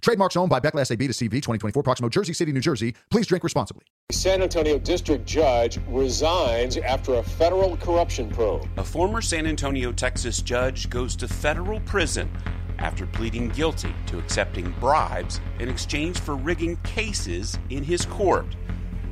Trademarks 0.00 0.36
owned 0.36 0.48
by 0.50 0.60
Beckless 0.60 0.90
AB 0.90 1.06
to 1.06 1.12
CV 1.12 1.30
2024, 1.30 1.82
Proximo, 1.82 2.08
Jersey 2.08 2.32
City, 2.32 2.52
New 2.52 2.60
Jersey. 2.60 2.94
Please 3.10 3.26
drink 3.26 3.44
responsibly. 3.44 3.84
San 4.10 4.42
Antonio 4.42 4.78
district 4.78 5.26
judge 5.26 5.78
resigns 5.88 6.76
after 6.78 7.14
a 7.14 7.22
federal 7.22 7.76
corruption 7.76 8.30
probe. 8.30 8.66
A 8.78 8.84
former 8.84 9.20
San 9.20 9.46
Antonio, 9.46 9.92
Texas 9.92 10.40
judge 10.42 10.88
goes 10.88 11.14
to 11.16 11.28
federal 11.28 11.80
prison 11.80 12.30
after 12.78 13.06
pleading 13.06 13.50
guilty 13.50 13.94
to 14.06 14.18
accepting 14.18 14.74
bribes 14.80 15.40
in 15.58 15.68
exchange 15.68 16.18
for 16.18 16.34
rigging 16.34 16.76
cases 16.78 17.58
in 17.68 17.84
his 17.84 18.06
court. 18.06 18.56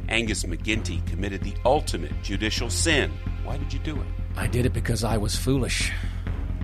Angus 0.08 0.44
McGinty 0.44 1.06
committed 1.06 1.42
the 1.42 1.54
ultimate 1.66 2.12
judicial 2.22 2.70
sin. 2.70 3.12
Why 3.44 3.58
did 3.58 3.72
you 3.72 3.78
do 3.80 3.94
it? 4.00 4.06
I 4.36 4.46
did 4.46 4.64
it 4.64 4.72
because 4.72 5.04
I 5.04 5.18
was 5.18 5.36
foolish. 5.36 5.92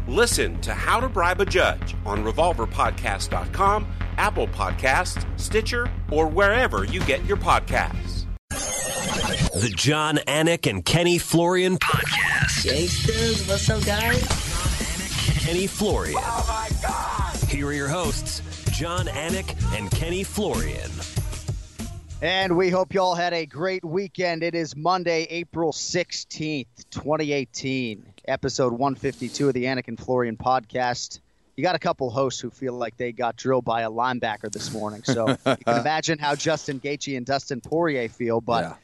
Listen 0.07 0.61
to 0.61 0.75
How 0.75 1.01
to 1.01 1.09
Bribe 1.09 1.41
a 1.41 1.47
Judge 1.47 1.97
on 2.05 2.25
RevolverPodcast.com, 2.25 3.87
Apple 4.19 4.49
Podcasts, 4.49 5.25
Stitcher, 5.41 5.91
or 6.11 6.27
wherever 6.27 6.85
you 6.85 7.01
get 7.05 7.25
your 7.25 7.39
podcasts. 7.39 8.27
The 8.51 9.73
John 9.75 10.19
Anik 10.27 10.69
and 10.69 10.85
Kenny 10.85 11.17
Florian 11.17 11.79
podcast. 11.79 12.65
Gangsters, 12.65 13.49
what's 13.49 13.71
up, 13.71 13.83
guys? 13.87 14.21
Kenny 15.41 15.67
Florian. 15.67 16.19
Oh 16.19 16.45
my 16.49 16.69
God! 16.83 17.37
Here 17.49 17.67
are 17.67 17.73
your 17.73 17.89
hosts, 17.89 18.43
John 18.73 19.07
Anik 19.07 19.57
and 19.75 19.91
Kenny 19.91 20.23
Florian. 20.23 20.91
And 22.21 22.57
we 22.57 22.69
hope 22.69 22.93
you 22.93 23.01
all 23.01 23.15
had 23.15 23.33
a 23.33 23.47
great 23.47 23.85
weekend. 23.85 24.43
It 24.43 24.55
is 24.55 24.77
Monday, 24.77 25.25
April 25.31 25.73
16th, 25.73 26.67
2018, 26.91 28.14
episode 28.27 28.73
152 28.73 29.49
of 29.49 29.55
the 29.55 29.65
Anik 29.65 29.89
and 29.89 29.99
Florian 29.99 30.37
podcast. 30.37 31.21
You 31.57 31.63
got 31.63 31.75
a 31.75 31.79
couple 31.79 32.11
hosts 32.11 32.41
who 32.41 32.51
feel 32.51 32.75
like 32.75 32.97
they 32.97 33.13
got 33.13 33.37
drilled 33.37 33.65
by 33.65 33.83
a 33.83 33.91
linebacker 33.91 34.51
this 34.51 34.73
morning. 34.73 35.03
So 35.05 35.29
you 35.47 35.57
can 35.57 35.81
imagine 35.81 36.19
how 36.19 36.35
Justin 36.35 36.81
Gaethje 36.81 37.17
and 37.17 37.25
Dustin 37.25 37.61
Poirier 37.61 38.09
feel. 38.09 38.41
But 38.41 38.65
yeah. 38.65 38.75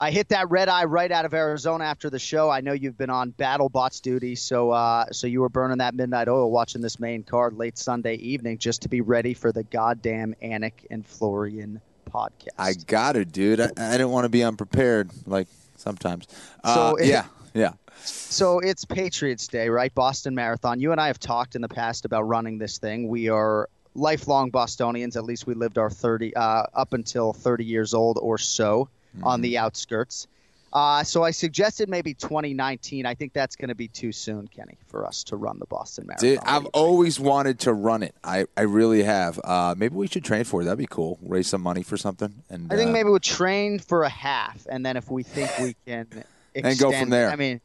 I 0.00 0.10
hit 0.10 0.28
that 0.28 0.50
red 0.50 0.68
eye 0.68 0.84
right 0.84 1.10
out 1.10 1.24
of 1.24 1.32
Arizona 1.32 1.84
after 1.84 2.10
the 2.10 2.18
show. 2.18 2.50
I 2.50 2.60
know 2.60 2.72
you've 2.72 2.98
been 2.98 3.10
on 3.10 3.30
battle 3.30 3.68
bots 3.68 4.00
duty, 4.00 4.34
so 4.34 4.70
uh, 4.70 5.06
so 5.12 5.26
you 5.26 5.40
were 5.40 5.48
burning 5.48 5.78
that 5.78 5.94
midnight 5.94 6.28
oil 6.28 6.50
watching 6.50 6.82
this 6.82 7.00
main 7.00 7.22
card 7.22 7.54
late 7.54 7.78
Sunday 7.78 8.16
evening 8.16 8.58
just 8.58 8.82
to 8.82 8.88
be 8.88 9.00
ready 9.00 9.32
for 9.32 9.52
the 9.52 9.62
goddamn 9.62 10.34
Anik 10.42 10.84
and 10.90 11.06
Florian 11.06 11.80
podcast. 12.10 12.48
I 12.58 12.74
got 12.74 13.16
it, 13.16 13.32
dude. 13.32 13.60
I, 13.60 13.70
I 13.76 13.92
didn't 13.92 14.10
want 14.10 14.24
to 14.24 14.28
be 14.28 14.44
unprepared 14.44 15.10
like 15.26 15.48
sometimes. 15.76 16.26
Uh, 16.62 16.74
so 16.74 16.96
it, 16.96 17.06
yeah, 17.06 17.24
yeah. 17.54 17.72
So 18.08 18.60
it's 18.60 18.84
Patriots 18.84 19.48
Day, 19.48 19.68
right? 19.68 19.94
Boston 19.94 20.34
Marathon. 20.34 20.80
You 20.80 20.92
and 20.92 21.00
I 21.00 21.06
have 21.08 21.18
talked 21.18 21.54
in 21.54 21.62
the 21.62 21.68
past 21.68 22.04
about 22.04 22.22
running 22.22 22.58
this 22.58 22.78
thing. 22.78 23.08
We 23.08 23.28
are 23.28 23.68
lifelong 23.94 24.50
Bostonians. 24.50 25.16
At 25.16 25.24
least 25.24 25.46
we 25.46 25.54
lived 25.54 25.78
our 25.78 25.90
30 25.90 26.34
uh, 26.36 26.64
up 26.74 26.92
until 26.92 27.32
30 27.32 27.64
years 27.64 27.94
old 27.94 28.18
or 28.20 28.38
so 28.38 28.88
mm-hmm. 29.16 29.26
on 29.26 29.40
the 29.40 29.58
outskirts. 29.58 30.28
Uh, 30.72 31.02
so 31.02 31.22
I 31.22 31.30
suggested 31.30 31.88
maybe 31.88 32.12
2019. 32.12 33.06
I 33.06 33.14
think 33.14 33.32
that's 33.32 33.56
going 33.56 33.68
to 33.68 33.74
be 33.74 33.88
too 33.88 34.12
soon, 34.12 34.46
Kenny, 34.48 34.76
for 34.86 35.06
us 35.06 35.24
to 35.24 35.36
run 35.36 35.58
the 35.58 35.64
Boston 35.66 36.06
Marathon. 36.06 36.28
Dude, 36.28 36.38
I've 36.40 36.66
always 36.66 37.18
wanted 37.18 37.60
to 37.60 37.72
run 37.72 38.02
it. 38.02 38.14
I, 38.22 38.44
I 38.56 38.62
really 38.62 39.02
have. 39.02 39.40
Uh, 39.42 39.74
maybe 39.76 39.94
we 39.94 40.06
should 40.06 40.24
train 40.24 40.44
for 40.44 40.60
it. 40.60 40.64
That'd 40.64 40.78
be 40.78 40.86
cool. 40.86 41.18
Raise 41.22 41.46
some 41.46 41.62
money 41.62 41.82
for 41.82 41.96
something. 41.96 42.42
And 42.50 42.70
I 42.70 42.76
think 42.76 42.90
uh, 42.90 42.92
maybe 42.92 43.08
we'll 43.08 43.20
train 43.20 43.78
for 43.78 44.02
a 44.02 44.10
half, 44.10 44.66
and 44.68 44.84
then 44.84 44.98
if 44.98 45.10
we 45.10 45.22
think 45.22 45.50
we 45.58 45.76
can, 45.86 46.08
extend, 46.54 46.66
and 46.66 46.78
go 46.78 46.92
from 46.92 47.10
there. 47.10 47.30
I 47.30 47.36
mean, 47.36 47.60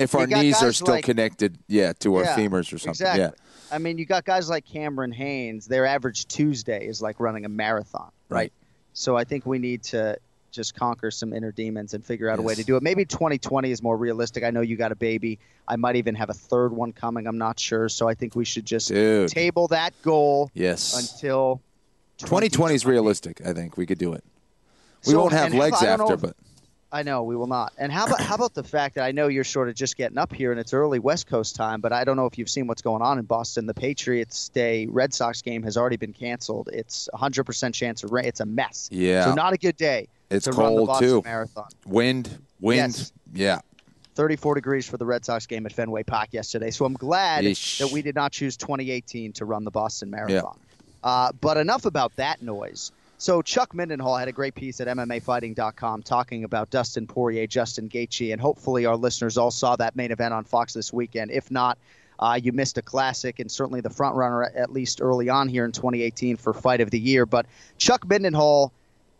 if 0.00 0.14
our 0.14 0.26
knees 0.26 0.62
are 0.62 0.72
still 0.72 0.94
like, 0.94 1.04
connected, 1.04 1.58
yeah, 1.68 1.92
to 2.00 2.16
our 2.16 2.24
yeah, 2.24 2.36
femurs 2.36 2.72
or 2.72 2.78
something. 2.78 2.90
Exactly. 2.90 3.22
Yeah. 3.22 3.30
I 3.72 3.78
mean, 3.78 3.98
you 3.98 4.06
got 4.06 4.24
guys 4.24 4.48
like 4.48 4.64
Cameron 4.64 5.12
Hanes. 5.12 5.66
Their 5.66 5.86
average 5.86 6.26
Tuesday 6.26 6.86
is 6.86 7.00
like 7.00 7.20
running 7.20 7.44
a 7.44 7.48
marathon, 7.48 8.10
right? 8.28 8.36
right. 8.36 8.52
So 8.92 9.16
I 9.16 9.24
think 9.24 9.46
we 9.46 9.58
need 9.58 9.84
to 9.84 10.18
just 10.50 10.74
conquer 10.74 11.10
some 11.10 11.32
inner 11.32 11.52
demons 11.52 11.94
and 11.94 12.04
figure 12.04 12.28
out 12.28 12.38
yes. 12.38 12.40
a 12.40 12.42
way 12.42 12.54
to 12.56 12.64
do 12.64 12.76
it. 12.76 12.82
Maybe 12.82 13.04
2020 13.04 13.70
is 13.70 13.82
more 13.82 13.96
realistic. 13.96 14.42
I 14.42 14.50
know 14.50 14.60
you 14.60 14.76
got 14.76 14.90
a 14.90 14.96
baby. 14.96 15.38
I 15.68 15.76
might 15.76 15.96
even 15.96 16.14
have 16.16 16.30
a 16.30 16.34
third 16.34 16.72
one 16.72 16.92
coming. 16.92 17.26
I'm 17.26 17.38
not 17.38 17.60
sure. 17.60 17.88
So 17.88 18.08
I 18.08 18.14
think 18.14 18.34
we 18.34 18.44
should 18.44 18.66
just 18.66 18.88
Dude. 18.88 19.28
table 19.28 19.68
that 19.68 19.94
goal 20.02 20.50
yes. 20.54 20.98
until 20.98 21.60
2020 22.18 22.74
is 22.74 22.84
realistic. 22.84 23.40
I 23.46 23.52
think 23.52 23.76
we 23.76 23.86
could 23.86 23.98
do 23.98 24.12
it. 24.12 24.24
We 25.06 25.12
so, 25.12 25.20
won't 25.20 25.32
have 25.32 25.54
legs 25.54 25.82
after, 25.82 26.16
but 26.16 26.36
I 26.92 27.02
know 27.04 27.22
we 27.22 27.36
will 27.36 27.46
not. 27.46 27.72
And 27.78 27.92
how 27.92 28.06
about 28.06 28.20
how 28.20 28.34
about 28.34 28.54
the 28.54 28.64
fact 28.64 28.96
that 28.96 29.04
I 29.04 29.12
know 29.12 29.28
you're 29.28 29.44
sort 29.44 29.68
of 29.68 29.74
just 29.74 29.96
getting 29.96 30.18
up 30.18 30.32
here 30.32 30.50
and 30.50 30.60
it's 30.60 30.74
early 30.74 30.98
West 30.98 31.26
Coast 31.28 31.54
time, 31.54 31.80
but 31.80 31.92
I 31.92 32.04
don't 32.04 32.16
know 32.16 32.26
if 32.26 32.36
you've 32.36 32.50
seen 32.50 32.66
what's 32.66 32.82
going 32.82 33.02
on 33.02 33.18
in 33.18 33.26
Boston. 33.26 33.66
The 33.66 33.74
Patriots 33.74 34.48
Day 34.48 34.86
Red 34.86 35.14
Sox 35.14 35.40
game 35.42 35.62
has 35.62 35.76
already 35.76 35.96
been 35.96 36.12
canceled. 36.12 36.68
It's 36.72 37.08
100% 37.14 37.74
chance 37.74 38.02
of 38.02 38.10
rain. 38.10 38.24
It's 38.24 38.40
a 38.40 38.46
mess. 38.46 38.88
Yeah. 38.90 39.26
So 39.26 39.34
not 39.34 39.52
a 39.52 39.56
good 39.56 39.76
day. 39.76 40.08
It's 40.30 40.46
to 40.46 40.52
cold 40.52 40.64
run 40.64 40.76
the 40.76 40.86
Boston 40.86 41.08
too. 41.08 41.22
Marathon. 41.24 41.68
Wind, 41.86 42.38
wind. 42.60 42.96
Yes. 42.96 43.12
Yeah. 43.32 43.60
34 44.16 44.56
degrees 44.56 44.86
for 44.86 44.96
the 44.96 45.06
Red 45.06 45.24
Sox 45.24 45.46
game 45.46 45.66
at 45.66 45.72
Fenway 45.72 46.02
Park 46.02 46.28
yesterday. 46.32 46.70
So 46.70 46.84
I'm 46.84 46.94
glad 46.94 47.44
Yeesh. 47.44 47.78
that 47.78 47.90
we 47.90 48.02
did 48.02 48.14
not 48.14 48.32
choose 48.32 48.56
2018 48.56 49.32
to 49.34 49.44
run 49.44 49.64
the 49.64 49.70
Boston 49.70 50.10
Marathon. 50.10 50.56
Yeah. 50.58 50.80
Uh, 51.02 51.32
but 51.40 51.56
enough 51.56 51.86
about 51.86 52.14
that 52.16 52.42
noise. 52.42 52.92
So 53.20 53.42
Chuck 53.42 53.74
Mindenhall 53.74 54.18
had 54.18 54.28
a 54.28 54.32
great 54.32 54.54
piece 54.54 54.80
at 54.80 54.88
MMAfighting.com 54.88 56.04
talking 56.04 56.44
about 56.44 56.70
Dustin 56.70 57.06
Poirier, 57.06 57.46
Justin 57.46 57.86
Gaethje, 57.86 58.32
and 58.32 58.40
hopefully 58.40 58.86
our 58.86 58.96
listeners 58.96 59.36
all 59.36 59.50
saw 59.50 59.76
that 59.76 59.94
main 59.94 60.10
event 60.10 60.32
on 60.32 60.42
Fox 60.42 60.72
this 60.72 60.90
weekend. 60.90 61.30
If 61.30 61.50
not, 61.50 61.76
uh, 62.18 62.40
you 62.42 62.52
missed 62.52 62.78
a 62.78 62.82
classic 62.82 63.38
and 63.38 63.50
certainly 63.50 63.82
the 63.82 63.90
front 63.90 64.16
runner 64.16 64.44
at 64.44 64.72
least 64.72 65.02
early 65.02 65.28
on 65.28 65.48
here 65.50 65.66
in 65.66 65.72
2018 65.72 66.38
for 66.38 66.54
Fight 66.54 66.80
of 66.80 66.90
the 66.90 66.98
Year. 66.98 67.26
But 67.26 67.44
Chuck 67.76 68.06
Mindenhall, 68.06 68.70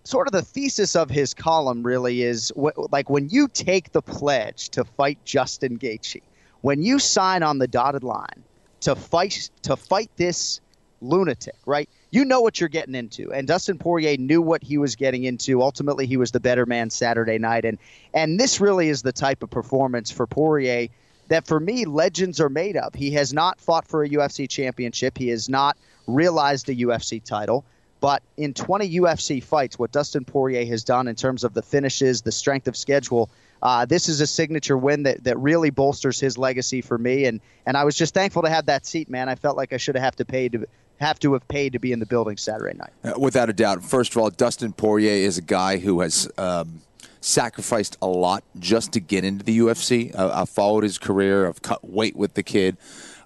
sort 0.04 0.26
of 0.26 0.32
the 0.32 0.40
thesis 0.40 0.96
of 0.96 1.10
his 1.10 1.34
column 1.34 1.82
really 1.82 2.22
is 2.22 2.50
wh- 2.56 2.90
like 2.90 3.10
when 3.10 3.28
you 3.28 3.48
take 3.48 3.92
the 3.92 4.00
pledge 4.00 4.70
to 4.70 4.82
fight 4.82 5.18
Justin 5.26 5.78
Gaethje, 5.78 6.22
when 6.62 6.82
you 6.82 7.00
sign 7.00 7.42
on 7.42 7.58
the 7.58 7.68
dotted 7.68 8.02
line 8.02 8.44
to 8.80 8.96
fight 8.96 9.50
to 9.60 9.76
fight 9.76 10.10
this 10.16 10.62
lunatic, 11.02 11.56
right? 11.66 11.90
You 12.10 12.24
know 12.24 12.40
what 12.40 12.58
you're 12.58 12.68
getting 12.68 12.94
into, 12.94 13.32
and 13.32 13.46
Dustin 13.46 13.78
Poirier 13.78 14.16
knew 14.16 14.42
what 14.42 14.64
he 14.64 14.78
was 14.78 14.96
getting 14.96 15.24
into. 15.24 15.62
Ultimately, 15.62 16.06
he 16.06 16.16
was 16.16 16.32
the 16.32 16.40
better 16.40 16.66
man 16.66 16.90
Saturday 16.90 17.38
night, 17.38 17.64
and 17.64 17.78
and 18.12 18.38
this 18.38 18.60
really 18.60 18.88
is 18.88 19.02
the 19.02 19.12
type 19.12 19.42
of 19.42 19.50
performance 19.50 20.10
for 20.10 20.26
Poirier 20.26 20.88
that, 21.30 21.46
for 21.46 21.60
me, 21.60 21.84
legends 21.84 22.40
are 22.40 22.48
made 22.48 22.76
of. 22.76 22.92
He 22.92 23.12
has 23.12 23.32
not 23.32 23.60
fought 23.60 23.86
for 23.86 24.02
a 24.02 24.08
UFC 24.08 24.48
championship. 24.48 25.16
He 25.16 25.28
has 25.28 25.48
not 25.48 25.76
realized 26.06 26.68
a 26.68 26.74
UFC 26.74 27.22
title. 27.22 27.64
But 28.00 28.22
in 28.36 28.54
20 28.54 28.98
UFC 28.98 29.42
fights, 29.42 29.78
what 29.78 29.92
Dustin 29.92 30.24
Poirier 30.24 30.64
has 30.66 30.82
done 30.82 31.06
in 31.06 31.14
terms 31.14 31.44
of 31.44 31.54
the 31.54 31.62
finishes, 31.62 32.22
the 32.22 32.32
strength 32.32 32.66
of 32.66 32.76
schedule, 32.76 33.30
uh, 33.62 33.84
this 33.84 34.08
is 34.08 34.20
a 34.20 34.26
signature 34.26 34.76
win 34.76 35.04
that, 35.04 35.22
that 35.24 35.38
really 35.38 35.70
bolsters 35.70 36.18
his 36.18 36.36
legacy 36.36 36.80
for 36.80 36.98
me. 36.98 37.26
And, 37.26 37.40
and 37.66 37.76
I 37.76 37.84
was 37.84 37.94
just 37.94 38.14
thankful 38.14 38.42
to 38.42 38.48
have 38.48 38.66
that 38.66 38.86
seat, 38.86 39.08
man. 39.10 39.28
I 39.28 39.34
felt 39.34 39.56
like 39.56 39.72
I 39.72 39.76
should 39.76 39.96
have 39.96 40.16
to 40.16 40.24
pay 40.24 40.48
to 40.48 40.66
have 41.00 41.18
to 41.20 41.32
have 41.32 41.46
paid 41.48 41.72
to 41.72 41.78
be 41.78 41.92
in 41.92 41.98
the 41.98 42.06
building 42.06 42.36
Saturday 42.36 42.76
night. 42.76 42.90
Uh, 43.02 43.18
without 43.18 43.48
a 43.48 43.52
doubt. 43.52 43.82
First 43.82 44.12
of 44.12 44.22
all, 44.22 44.30
Dustin 44.30 44.72
Poirier 44.72 45.26
is 45.26 45.38
a 45.38 45.42
guy 45.42 45.78
who 45.78 46.00
has 46.00 46.28
um, 46.36 46.82
sacrificed 47.20 47.96
a 48.02 48.06
lot 48.06 48.44
just 48.58 48.92
to 48.92 49.00
get 49.00 49.24
into 49.24 49.44
the 49.44 49.58
UFC. 49.58 50.14
Uh, 50.16 50.30
I've 50.32 50.50
followed 50.50 50.84
his 50.84 50.98
career. 50.98 51.48
I've 51.48 51.62
cut 51.62 51.88
weight 51.88 52.16
with 52.16 52.34
the 52.34 52.42
kid. 52.42 52.76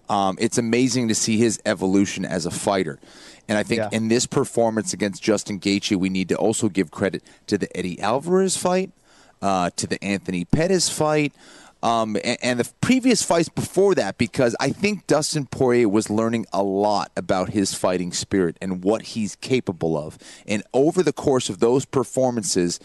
Um, 0.08 0.36
it's 0.38 0.58
amazing 0.58 1.08
to 1.08 1.14
see 1.14 1.36
his 1.36 1.60
evolution 1.66 2.24
as 2.24 2.46
a 2.46 2.50
fighter. 2.50 3.00
And 3.48 3.58
I 3.58 3.62
think 3.62 3.78
yeah. 3.78 3.88
in 3.92 4.08
this 4.08 4.26
performance 4.26 4.92
against 4.92 5.22
Justin 5.22 5.58
Gaethje, 5.58 5.96
we 5.96 6.08
need 6.08 6.28
to 6.28 6.36
also 6.36 6.68
give 6.68 6.90
credit 6.90 7.22
to 7.48 7.58
the 7.58 7.74
Eddie 7.76 8.00
Alvarez 8.00 8.56
fight, 8.56 8.90
uh, 9.42 9.70
to 9.76 9.86
the 9.86 10.02
Anthony 10.02 10.44
Pettis 10.44 10.88
fight, 10.88 11.32
um, 11.84 12.16
and, 12.24 12.38
and, 12.42 12.60
the 12.60 12.72
previous 12.80 13.22
fights 13.22 13.50
before 13.50 13.94
that, 13.94 14.16
because 14.16 14.56
I 14.58 14.70
think 14.70 15.06
Dustin 15.06 15.44
Poirier 15.44 15.86
was 15.86 16.08
learning 16.08 16.46
a 16.50 16.62
lot 16.62 17.12
about 17.14 17.50
his 17.50 17.74
fighting 17.74 18.10
spirit 18.10 18.56
and 18.62 18.82
what 18.82 19.02
he's 19.02 19.36
capable 19.36 19.98
of. 19.98 20.16
And 20.46 20.62
over 20.72 21.02
the 21.02 21.12
course 21.12 21.50
of 21.50 21.60
those 21.60 21.84
performances, 21.84 22.80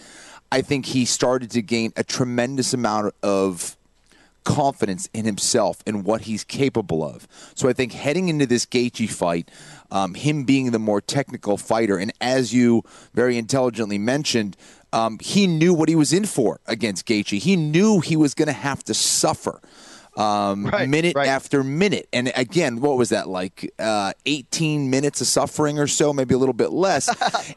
I 0.52 0.62
think 0.62 0.88
he 0.88 1.06
started 1.06 1.50
to 1.52 1.62
gain 1.62 1.94
a 1.96 2.04
tremendous 2.04 2.74
amount 2.74 3.16
of 3.24 3.78
confidence 4.44 5.08
in 5.14 5.26
himself 5.26 5.82
and 5.86 6.04
what 6.04 6.22
he's 6.22 6.44
capable 6.44 7.04
of. 7.04 7.28
So 7.56 7.70
I 7.70 7.74
think 7.74 7.94
heading 7.94 8.30
into 8.30 8.46
this 8.46 8.66
Gaethje 8.66 9.10
fight, 9.10 9.50
um, 9.92 10.14
him 10.14 10.44
being 10.44 10.72
the 10.72 10.80
more 10.80 11.02
technical 11.02 11.56
fighter, 11.56 11.98
and 11.98 12.12
as 12.20 12.54
you 12.54 12.84
very 13.14 13.38
intelligently 13.38 13.98
mentioned, 13.98 14.58
um, 14.94 15.18
he 15.22 15.48
knew 15.48 15.74
what 15.74 15.90
he 15.90 15.96
was 15.96 16.14
in 16.14 16.26
for 16.26 16.60
against 16.66 17.06
Gaethje. 17.06 17.40
He 17.40 17.56
knew 17.56 18.00
he 18.00 18.16
was 18.16 18.34
going 18.34 18.48
to 18.48 18.54
have 18.54 18.84
to 18.86 18.94
suffer 18.94 19.62
um, 20.18 20.66
Right, 20.66 20.90
minute 20.90 21.16
right. 21.16 21.28
after 21.28 21.64
minute. 21.64 22.10
And 22.12 22.32
again, 22.36 22.82
what 22.82 22.98
was 22.98 23.10
that 23.10 23.30
like? 23.30 23.72
Uh, 23.80 24.12
18 24.26 24.90
minutes 24.90 25.22
of 25.22 25.28
suffering 25.28 25.80
or 25.80 25.88
so, 25.88 26.12
maybe 26.12 26.34
a 26.34 26.38
little 26.38 26.54
bit 26.54 26.72
less. 26.72 27.10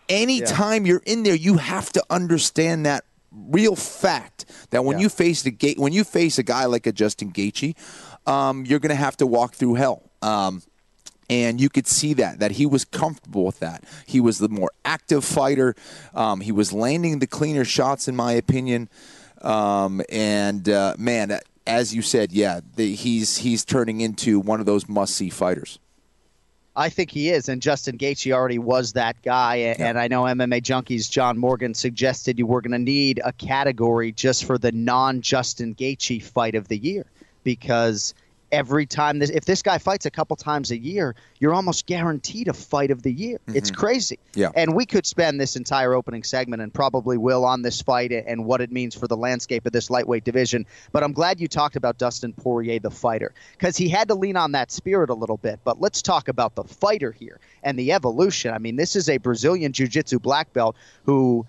Anytime 0.08 0.86
you're 0.86 1.02
in 1.06 1.22
there, 1.22 1.34
you 1.34 1.56
have 1.56 1.90
to 1.92 2.04
understand 2.10 2.86
that 2.86 3.04
real 3.32 3.74
fact 3.74 4.44
that 4.70 4.84
when 4.84 4.98
Yeah. 4.98 5.04
you 5.04 5.08
face 5.08 5.42
the 5.42 5.50
gate, 5.50 5.78
when 5.78 5.92
you 5.92 6.04
face 6.04 6.38
a 6.38 6.42
guy 6.42 6.66
like 6.66 6.86
a 6.86 6.92
Justin 6.92 7.32
Gaethje, 7.32 7.74
um, 8.26 8.64
you're 8.66 8.78
going 8.78 8.90
to 8.90 8.94
have 8.94 9.16
to 9.16 9.26
walk 9.26 9.54
through 9.54 9.74
hell. 9.74 10.02
Um, 10.20 10.62
and 11.32 11.60
you 11.60 11.68
could 11.68 11.86
see 11.86 12.12
that 12.14 12.38
that 12.40 12.52
he 12.52 12.66
was 12.66 12.84
comfortable 12.84 13.44
with 13.44 13.58
that. 13.60 13.84
He 14.06 14.20
was 14.20 14.38
the 14.38 14.48
more 14.48 14.70
active 14.84 15.24
fighter. 15.24 15.74
Um, 16.14 16.40
he 16.40 16.52
was 16.52 16.72
landing 16.72 17.18
the 17.20 17.26
cleaner 17.26 17.64
shots, 17.64 18.08
in 18.08 18.14
my 18.16 18.32
opinion. 18.32 18.88
Um, 19.40 20.02
and 20.10 20.68
uh, 20.68 20.94
man, 20.98 21.38
as 21.66 21.94
you 21.94 22.02
said, 22.02 22.32
yeah, 22.32 22.60
the, 22.76 22.94
he's 22.94 23.38
he's 23.38 23.64
turning 23.64 24.00
into 24.00 24.38
one 24.40 24.60
of 24.60 24.66
those 24.66 24.88
must 24.88 25.14
see 25.16 25.30
fighters. 25.30 25.78
I 26.74 26.88
think 26.88 27.10
he 27.10 27.28
is, 27.28 27.50
and 27.50 27.60
Justin 27.60 27.98
Gaethje 27.98 28.32
already 28.32 28.58
was 28.58 28.94
that 28.94 29.20
guy. 29.22 29.56
a- 29.56 29.74
And 29.74 29.98
I 29.98 30.08
know 30.08 30.22
MMA 30.22 30.62
junkies 30.62 31.10
John 31.10 31.36
Morgan 31.36 31.74
suggested 31.74 32.38
you 32.38 32.46
were 32.46 32.62
going 32.62 32.72
to 32.72 32.78
need 32.78 33.20
a 33.24 33.32
category 33.32 34.10
just 34.12 34.44
for 34.46 34.56
the 34.56 34.72
non-Justin 34.72 35.74
Gaethje 35.74 36.22
fight 36.22 36.54
of 36.54 36.68
the 36.68 36.78
year 36.78 37.04
because 37.44 38.14
every 38.52 38.86
time 38.86 39.18
this, 39.18 39.30
if 39.30 39.46
this 39.46 39.62
guy 39.62 39.78
fights 39.78 40.06
a 40.06 40.10
couple 40.10 40.36
times 40.36 40.70
a 40.70 40.78
year, 40.78 41.16
you're 41.40 41.54
almost 41.54 41.86
guaranteed 41.86 42.48
a 42.48 42.52
fight 42.52 42.90
of 42.90 43.02
the 43.02 43.12
year. 43.12 43.40
It's 43.48 43.70
mm-hmm. 43.70 43.80
crazy. 43.80 44.18
Yeah. 44.34 44.50
And 44.54 44.74
we 44.74 44.86
could 44.86 45.06
spend 45.06 45.40
this 45.40 45.56
entire 45.56 45.94
opening 45.94 46.22
segment 46.22 46.62
and 46.62 46.72
probably 46.72 47.16
will 47.16 47.44
on 47.44 47.62
this 47.62 47.80
fight 47.80 48.12
and 48.12 48.44
what 48.44 48.60
it 48.60 48.70
means 48.70 48.94
for 48.94 49.08
the 49.08 49.16
landscape 49.16 49.64
of 49.66 49.72
this 49.72 49.90
lightweight 49.90 50.24
division. 50.24 50.66
But 50.92 51.02
I'm 51.02 51.12
glad 51.12 51.40
you 51.40 51.48
talked 51.48 51.76
about 51.76 51.98
Dustin 51.98 52.34
Poirier, 52.34 52.78
the 52.78 52.90
fighter, 52.90 53.32
because 53.52 53.76
he 53.76 53.88
had 53.88 54.08
to 54.08 54.14
lean 54.14 54.36
on 54.36 54.52
that 54.52 54.70
spirit 54.70 55.08
a 55.08 55.14
little 55.14 55.38
bit. 55.38 55.58
But 55.64 55.80
let's 55.80 56.02
talk 56.02 56.28
about 56.28 56.54
the 56.54 56.64
fighter 56.64 57.10
here 57.10 57.40
and 57.62 57.78
the 57.78 57.92
evolution. 57.92 58.52
I 58.52 58.58
mean, 58.58 58.76
this 58.76 58.94
is 58.94 59.08
a 59.08 59.16
Brazilian 59.16 59.72
Jiu 59.72 59.88
Jitsu 59.88 60.18
black 60.18 60.52
belt 60.52 60.76
who 61.04 61.46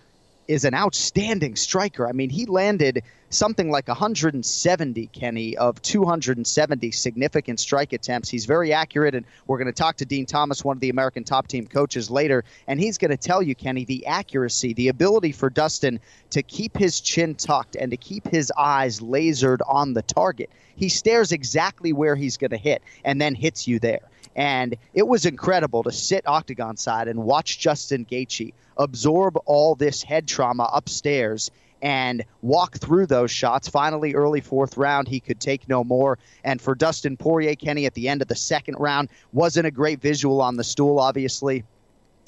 is 0.47 0.65
an 0.65 0.73
outstanding 0.73 1.55
striker. 1.55 2.07
I 2.07 2.11
mean, 2.11 2.29
he 2.29 2.45
landed 2.45 3.03
something 3.29 3.71
like 3.71 3.87
170, 3.87 5.07
Kenny, 5.07 5.57
of 5.57 5.81
270 5.81 6.91
significant 6.91 7.59
strike 7.59 7.93
attempts. 7.93 8.29
He's 8.29 8.45
very 8.45 8.73
accurate, 8.73 9.15
and 9.15 9.25
we're 9.47 9.57
going 9.57 9.67
to 9.67 9.73
talk 9.73 9.97
to 9.97 10.05
Din 10.05 10.25
Thomas, 10.25 10.63
one 10.63 10.77
of 10.77 10.81
the 10.81 10.89
American 10.89 11.23
top 11.23 11.47
team 11.47 11.65
coaches, 11.65 12.11
later, 12.11 12.43
and 12.67 12.79
he's 12.79 12.97
going 12.97 13.11
to 13.11 13.17
tell 13.17 13.41
you, 13.41 13.55
Kenny, 13.55 13.85
the 13.85 14.05
accuracy, 14.05 14.73
the 14.73 14.89
ability 14.89 15.31
for 15.31 15.49
Dustin 15.49 15.99
to 16.29 16.43
keep 16.43 16.77
his 16.77 16.99
chin 16.99 17.35
tucked 17.35 17.75
and 17.75 17.91
to 17.91 17.97
keep 17.97 18.27
his 18.27 18.51
eyes 18.57 18.99
lasered 18.99 19.59
on 19.67 19.93
the 19.93 20.03
target. 20.03 20.49
He 20.75 20.89
stares 20.89 21.31
exactly 21.31 21.93
where 21.93 22.15
he's 22.15 22.37
going 22.37 22.51
to 22.51 22.57
hit 22.57 22.83
and 23.03 23.19
then 23.19 23.35
hits 23.35 23.67
you 23.67 23.79
there. 23.79 24.01
And 24.35 24.75
it 24.93 25.07
was 25.07 25.25
incredible 25.25 25.83
to 25.83 25.91
sit 25.91 26.27
octagon 26.27 26.77
side 26.77 27.07
and 27.07 27.23
watch 27.23 27.59
Justin 27.59 28.05
Gaethje 28.05 28.53
absorb 28.77 29.37
all 29.45 29.75
this 29.75 30.01
head 30.01 30.27
trauma 30.27 30.69
upstairs 30.73 31.51
and 31.81 32.23
walk 32.41 32.77
through 32.77 33.05
those 33.05 33.29
shots. 33.29 33.67
Finally, 33.67 34.15
early 34.15 34.39
fourth 34.39 34.77
round, 34.77 35.07
he 35.07 35.19
could 35.19 35.39
take 35.39 35.67
no 35.67 35.83
more. 35.83 36.17
And 36.43 36.61
for 36.61 36.75
Dustin 36.75 37.17
Poirier, 37.17 37.55
Kenny, 37.55 37.85
at 37.85 37.93
the 37.93 38.07
end 38.07 38.21
of 38.21 38.29
the 38.29 38.35
second 38.35 38.75
round, 38.79 39.09
wasn't 39.33 39.67
a 39.67 39.71
great 39.71 40.01
visual 40.01 40.41
on 40.41 40.55
the 40.55 40.63
stool, 40.63 40.99
obviously 40.99 41.63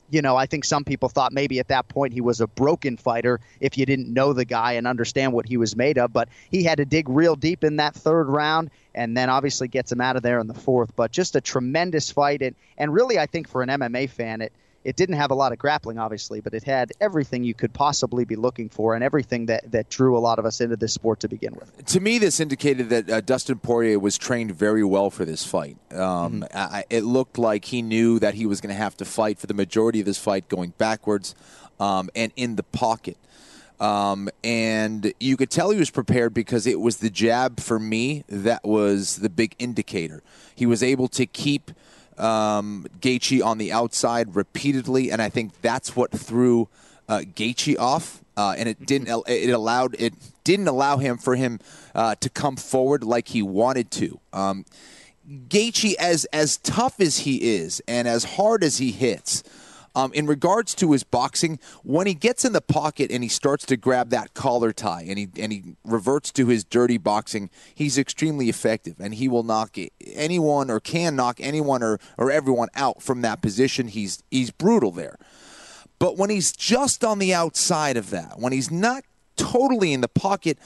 you 0.09 0.21
know, 0.21 0.35
I 0.35 0.45
think 0.45 0.65
some 0.65 0.83
people 0.83 1.09
thought 1.09 1.33
maybe 1.33 1.59
at 1.59 1.67
that 1.69 1.87
point 1.87 2.13
he 2.13 2.21
was 2.21 2.41
a 2.41 2.47
broken 2.47 2.97
fighter 2.97 3.39
if 3.59 3.77
you 3.77 3.85
didn't 3.85 4.13
know 4.13 4.33
the 4.33 4.45
guy 4.45 4.73
and 4.73 4.85
understand 4.85 5.33
what 5.33 5.47
he 5.47 5.57
was 5.57 5.75
made 5.75 5.97
of. 5.97 6.13
But 6.13 6.29
he 6.51 6.63
had 6.63 6.77
to 6.77 6.85
dig 6.85 7.09
real 7.09 7.35
deep 7.35 7.63
in 7.63 7.77
that 7.77 7.95
third 7.95 8.27
round 8.27 8.69
and 8.93 9.17
then 9.17 9.29
obviously 9.29 9.67
gets 9.67 9.91
him 9.91 10.01
out 10.01 10.15
of 10.15 10.23
there 10.23 10.39
in 10.39 10.47
the 10.47 10.53
fourth. 10.53 10.95
But 10.95 11.11
just 11.11 11.35
a 11.35 11.41
tremendous 11.41 12.11
fight. 12.11 12.41
And, 12.41 12.55
and 12.77 12.93
really, 12.93 13.17
I 13.17 13.25
think 13.25 13.47
for 13.47 13.63
an 13.63 13.69
MMA 13.69 14.09
fan, 14.09 14.41
it, 14.41 14.53
it 14.85 14.95
didn't 14.95 15.15
have 15.15 15.31
a 15.31 15.35
lot 15.35 15.51
of 15.51 15.57
grappling, 15.57 15.97
obviously, 15.97 16.39
but 16.39 16.53
it 16.53 16.63
had 16.63 16.91
everything 17.01 17.43
you 17.43 17.55
could 17.55 17.73
possibly 17.73 18.23
be 18.23 18.35
looking 18.35 18.69
for 18.69 18.93
and 18.93 19.03
everything 19.03 19.47
that, 19.47 19.69
that 19.71 19.89
drew 19.89 20.15
a 20.15 20.19
lot 20.19 20.37
of 20.37 20.45
us 20.45 20.61
into 20.61 20.75
this 20.75 20.93
sport 20.93 21.19
to 21.21 21.27
begin 21.27 21.55
with. 21.55 21.85
To 21.87 21.99
me, 21.99 22.19
this 22.19 22.39
indicated 22.39 22.89
that 22.89 23.09
uh, 23.09 23.21
Dustin 23.21 23.57
Poirier 23.57 23.97
was 23.97 24.15
trained 24.15 24.51
very 24.51 24.83
well 24.83 25.09
for 25.09 25.25
this 25.25 25.43
fight. 25.43 25.77
Um, 25.91 26.45
I, 26.53 26.83
it 26.91 27.03
looked 27.03 27.39
like 27.39 27.65
he 27.65 27.81
knew 27.81 28.19
that 28.19 28.35
he 28.35 28.45
was 28.45 28.61
going 28.61 28.73
to 28.73 28.79
have 28.79 28.95
to 28.97 29.05
fight 29.05 29.39
for 29.39 29.47
the 29.47 29.55
majority 29.55 30.01
of 30.01 30.05
this 30.05 30.19
fight 30.19 30.47
going 30.49 30.73
backwards 30.77 31.33
um, 31.79 32.11
and 32.15 32.31
in 32.35 32.55
the 32.55 32.63
pocket. 32.63 33.17
Um, 33.79 34.29
and 34.43 35.13
you 35.19 35.35
could 35.35 35.49
tell 35.49 35.71
he 35.71 35.79
was 35.79 35.89
prepared 35.89 36.33
because 36.33 36.67
it 36.67 36.79
was 36.79 36.97
the 36.97 37.09
jab 37.09 37.59
for 37.59 37.79
me 37.79 38.23
that 38.29 38.63
was 38.63 39.17
the 39.17 39.29
big 39.29 39.55
indicator. 39.57 40.21
He 40.53 40.67
was 40.67 40.83
able 40.83 41.07
to 41.09 41.25
keep 41.25 41.71
um, 42.17 42.85
Gaethje 42.99 43.43
on 43.43 43.57
the 43.57 43.71
outside 43.71 44.35
repeatedly, 44.35 45.11
and 45.11 45.21
I 45.21 45.29
think 45.29 45.61
that's 45.61 45.95
what 45.95 46.11
threw 46.11 46.67
uh, 47.07 47.19
Gaethje 47.19 47.77
off. 47.77 48.21
Uh, 48.37 48.55
and 48.57 48.67
it 48.67 48.85
didn't. 48.85 49.09
It 49.27 49.49
allowed. 49.51 49.95
It 49.99 50.13
didn't 50.43 50.67
allow 50.67 50.97
him 50.97 51.17
for 51.17 51.35
him 51.35 51.59
uh, 51.93 52.15
to 52.15 52.29
come 52.29 52.55
forward 52.55 53.03
like 53.03 53.29
he 53.29 53.41
wanted 53.41 53.91
to. 53.91 54.19
Um, 54.33 54.65
Gaethje, 55.27 55.95
as 55.95 56.25
as 56.25 56.57
tough 56.57 56.99
as 56.99 57.19
he 57.19 57.55
is, 57.55 57.81
and 57.87 58.07
as 58.07 58.23
hard 58.23 58.63
as 58.63 58.77
he 58.77 58.91
hits, 58.91 59.43
um, 59.95 60.11
in 60.13 60.27
regards 60.27 60.75
to 60.75 60.91
his 60.91 61.03
boxing, 61.03 61.59
when 61.83 62.05
he 62.05 62.13
gets 62.13 62.43
in 62.43 62.53
the 62.53 62.61
pocket 62.61 63.11
and 63.11 63.23
he 63.23 63.29
starts 63.29 63.65
to 63.67 63.77
grab 63.77 64.09
that 64.09 64.33
collar 64.33 64.73
tie 64.73 65.05
and 65.07 65.17
he 65.17 65.29
and 65.37 65.51
he 65.51 65.75
reverts 65.83 66.31
to 66.33 66.47
his 66.47 66.63
dirty 66.63 66.97
boxing, 66.97 67.49
he's 67.73 67.97
extremely 67.97 68.49
effective 68.49 68.95
and 68.99 69.15
he 69.15 69.27
will 69.27 69.43
knock 69.43 69.77
anyone 70.05 70.69
or 70.69 70.79
can 70.79 71.15
knock 71.15 71.39
anyone 71.39 71.81
or, 71.81 71.99
or 72.17 72.29
everyone 72.29 72.69
out 72.75 73.01
from 73.01 73.21
that 73.21 73.41
position. 73.41 73.87
He's 73.87 74.21
he's 74.29 74.51
brutal 74.51 74.91
there. 74.91 75.17
But 75.97 76.17
when 76.17 76.29
he's 76.29 76.51
just 76.51 77.05
on 77.05 77.19
the 77.19 77.33
outside 77.33 77.95
of 77.95 78.09
that, 78.09 78.37
when 78.37 78.51
he's 78.51 78.69
not 78.69 79.05
totally 79.37 79.93
in 79.93 80.01
the 80.01 80.09
pocket, 80.09 80.59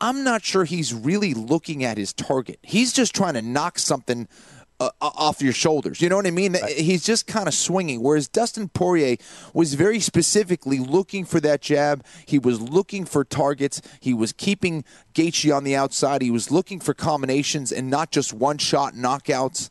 I'm 0.00 0.24
not 0.24 0.42
sure 0.42 0.64
he's 0.64 0.92
really 0.92 1.32
looking 1.32 1.84
at 1.84 1.96
his 1.96 2.12
target. 2.12 2.58
He's 2.62 2.92
just 2.92 3.14
trying 3.14 3.34
to 3.34 3.42
knock 3.42 3.78
something 3.78 4.26
uh, 5.00 5.10
off 5.14 5.42
your 5.42 5.52
shoulders. 5.52 6.00
You 6.00 6.08
know 6.08 6.16
what 6.16 6.26
I 6.26 6.30
mean? 6.30 6.54
Right. 6.54 6.76
He's 6.76 7.04
just 7.04 7.26
kind 7.26 7.48
of 7.48 7.54
swinging. 7.54 8.02
Whereas 8.02 8.28
Dustin 8.28 8.68
Poirier 8.68 9.16
was 9.52 9.74
very 9.74 10.00
specifically 10.00 10.78
looking 10.78 11.24
for 11.24 11.40
that 11.40 11.60
jab. 11.60 12.04
He 12.26 12.38
was 12.38 12.60
looking 12.60 13.04
for 13.04 13.24
targets. 13.24 13.80
He 14.00 14.14
was 14.14 14.32
keeping 14.32 14.84
Gaethje 15.14 15.54
on 15.54 15.64
the 15.64 15.76
outside. 15.76 16.22
He 16.22 16.30
was 16.30 16.50
looking 16.50 16.80
for 16.80 16.94
combinations 16.94 17.72
and 17.72 17.90
not 17.90 18.10
just 18.10 18.32
one 18.32 18.58
shot 18.58 18.94
knockouts. 18.94 19.70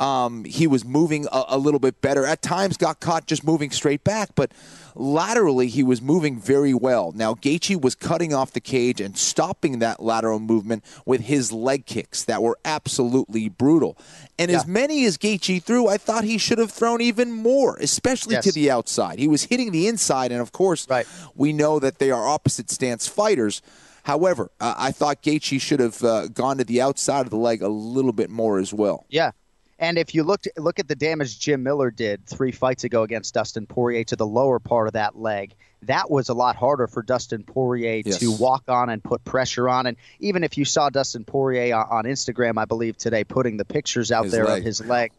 Um, 0.00 0.44
he 0.44 0.66
was 0.66 0.82
moving 0.82 1.26
a, 1.30 1.44
a, 1.48 1.58
little 1.58 1.78
bit 1.78 2.00
better. 2.00 2.24
At 2.24 2.40
times, 2.40 2.78
got 2.78 3.00
caught 3.00 3.26
just 3.26 3.44
moving 3.44 3.70
straight 3.70 4.02
back, 4.02 4.30
but 4.34 4.50
laterally 4.94 5.66
he 5.66 5.82
was 5.82 6.00
moving 6.00 6.40
very 6.40 6.72
well. 6.72 7.12
Now 7.12 7.34
Gaethje 7.34 7.78
was 7.78 7.94
cutting 7.94 8.32
off 8.32 8.52
the 8.52 8.62
cage 8.62 8.98
and 9.02 9.16
stopping 9.16 9.78
that 9.80 10.02
lateral 10.02 10.40
movement 10.40 10.84
with 11.04 11.20
his 11.22 11.52
leg 11.52 11.84
kicks 11.84 12.24
that 12.24 12.42
were 12.42 12.58
absolutely 12.64 13.50
brutal. 13.50 13.98
And 14.38 14.50
yeah. 14.50 14.56
as 14.56 14.66
many 14.66 15.04
as 15.04 15.18
Gaethje 15.18 15.62
threw, 15.62 15.86
I 15.86 15.98
thought 15.98 16.24
he 16.24 16.38
should 16.38 16.58
have 16.58 16.70
thrown 16.72 17.02
even 17.02 17.30
more, 17.30 17.76
especially 17.76 18.36
yes. 18.36 18.44
to 18.44 18.52
the 18.52 18.70
outside. 18.70 19.18
He 19.18 19.28
was 19.28 19.44
hitting 19.44 19.70
the 19.70 19.86
inside, 19.86 20.32
and 20.32 20.40
of 20.40 20.50
course, 20.50 20.88
right. 20.88 21.06
we 21.34 21.52
know 21.52 21.78
that 21.78 21.98
they 21.98 22.10
are 22.10 22.26
opposite 22.26 22.70
stance 22.70 23.06
fighters. 23.06 23.60
However, 24.04 24.50
uh, 24.60 24.74
I 24.78 24.92
thought 24.92 25.22
Gaethje 25.22 25.60
should 25.60 25.80
have 25.80 26.02
uh, 26.02 26.28
gone 26.28 26.56
to 26.56 26.64
the 26.64 26.80
outside 26.80 27.26
of 27.26 27.30
the 27.30 27.36
leg 27.36 27.60
a 27.60 27.68
little 27.68 28.14
bit 28.14 28.30
more 28.30 28.58
as 28.58 28.72
well. 28.72 29.04
Yeah, 29.10 29.32
and 29.80 29.96
if 29.98 30.14
you 30.14 30.22
look 30.22 30.44
look 30.58 30.78
at 30.78 30.86
the 30.86 30.94
damage 30.94 31.40
Jim 31.40 31.62
Miller 31.62 31.90
did 31.90 32.26
three 32.26 32.52
fights 32.52 32.84
ago 32.84 33.02
against 33.02 33.34
Dustin 33.34 33.66
Poirier 33.66 34.04
to 34.04 34.16
the 34.16 34.26
lower 34.26 34.58
part 34.58 34.86
of 34.86 34.92
that 34.92 35.16
leg, 35.16 35.54
that 35.82 36.10
was 36.10 36.28
a 36.28 36.34
lot 36.34 36.54
harder 36.54 36.86
for 36.86 37.02
Dustin 37.02 37.42
Poirier 37.42 38.02
yes. 38.04 38.18
to 38.18 38.30
walk 38.30 38.64
on 38.68 38.90
and 38.90 39.02
put 39.02 39.24
pressure 39.24 39.68
on. 39.68 39.86
And 39.86 39.96
even 40.20 40.44
if 40.44 40.58
you 40.58 40.66
saw 40.66 40.90
Dustin 40.90 41.24
Poirier 41.24 41.74
on 41.74 42.04
Instagram, 42.04 42.58
I 42.58 42.66
believe 42.66 42.98
today, 42.98 43.24
putting 43.24 43.56
the 43.56 43.64
pictures 43.64 44.12
out 44.12 44.24
his 44.24 44.32
there 44.32 44.44
leg. 44.44 44.58
of 44.58 44.64
his 44.64 44.84
leg, 44.84 45.12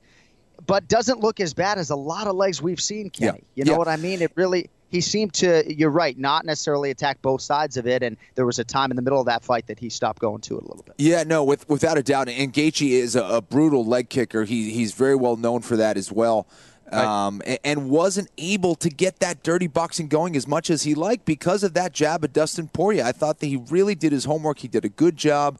but 0.67 0.87
doesn't 0.87 1.19
look 1.19 1.39
as 1.39 1.55
bad 1.55 1.79
as 1.79 1.89
a 1.89 1.95
lot 1.95 2.27
of 2.27 2.35
legs 2.35 2.61
we've 2.61 2.81
seen, 2.81 3.09
Kenny. 3.09 3.39
Yeah. 3.55 3.63
You 3.63 3.65
know 3.65 3.71
yeah. 3.73 3.77
what 3.79 3.87
I 3.87 3.97
mean? 3.97 4.21
It 4.21 4.31
really 4.35 4.69
he 4.91 5.01
seemed 5.01 5.33
to 5.33 5.63
you're 5.73 5.89
right 5.89 6.17
not 6.17 6.45
necessarily 6.45 6.91
attack 6.91 7.21
both 7.21 7.41
sides 7.41 7.77
of 7.77 7.87
it. 7.87 8.03
And 8.03 8.17
there 8.35 8.45
was 8.45 8.59
a 8.59 8.63
time 8.63 8.91
in 8.91 8.95
the 8.95 9.01
middle 9.01 9.19
of 9.19 9.25
that 9.25 9.43
fight 9.43 9.67
that 9.67 9.79
he 9.79 9.89
stopped 9.89 10.19
going 10.19 10.41
to 10.41 10.57
it 10.57 10.63
a 10.63 10.67
little 10.67 10.83
bit. 10.83 10.95
Yeah 10.97 11.23
no 11.23 11.43
with, 11.43 11.67
without 11.69 11.97
a 11.97 12.03
doubt. 12.03 12.29
And 12.29 12.53
Gaethje 12.53 12.91
is 12.91 13.15
a, 13.15 13.23
a 13.23 13.41
brutal 13.41 13.85
leg 13.85 14.09
kicker. 14.09 14.43
He, 14.43 14.71
he's 14.71 14.93
very 14.93 15.15
well 15.15 15.37
known 15.37 15.61
for 15.61 15.77
that 15.77 15.97
as 15.97 16.11
well. 16.11 16.47
Right. 16.91 17.05
um, 17.05 17.41
and, 17.45 17.59
and, 17.63 17.89
wasn't 17.89 18.29
able 18.37 18.75
to 18.75 18.89
get 18.89 19.19
that 19.19 19.43
dirty 19.43 19.67
boxing 19.67 20.09
going 20.09 20.35
as 20.35 20.45
much 20.45 20.69
as 20.69 20.83
he 20.83 20.93
liked 20.93 21.23
because 21.23 21.63
of 21.63 21.73
that 21.75 21.93
jab 21.93 22.25
of 22.25 22.33
Dustin 22.33 22.67
Poirier. 22.67 23.05
I 23.05 23.13
thought 23.13 23.39
that 23.39 23.47
he 23.47 23.55
really 23.55 23.95
did 23.95 24.11
his 24.11 24.25
homework. 24.25 24.59
He 24.59 24.67
did 24.67 24.83
a 24.83 24.89
good 24.89 25.15
job. 25.15 25.57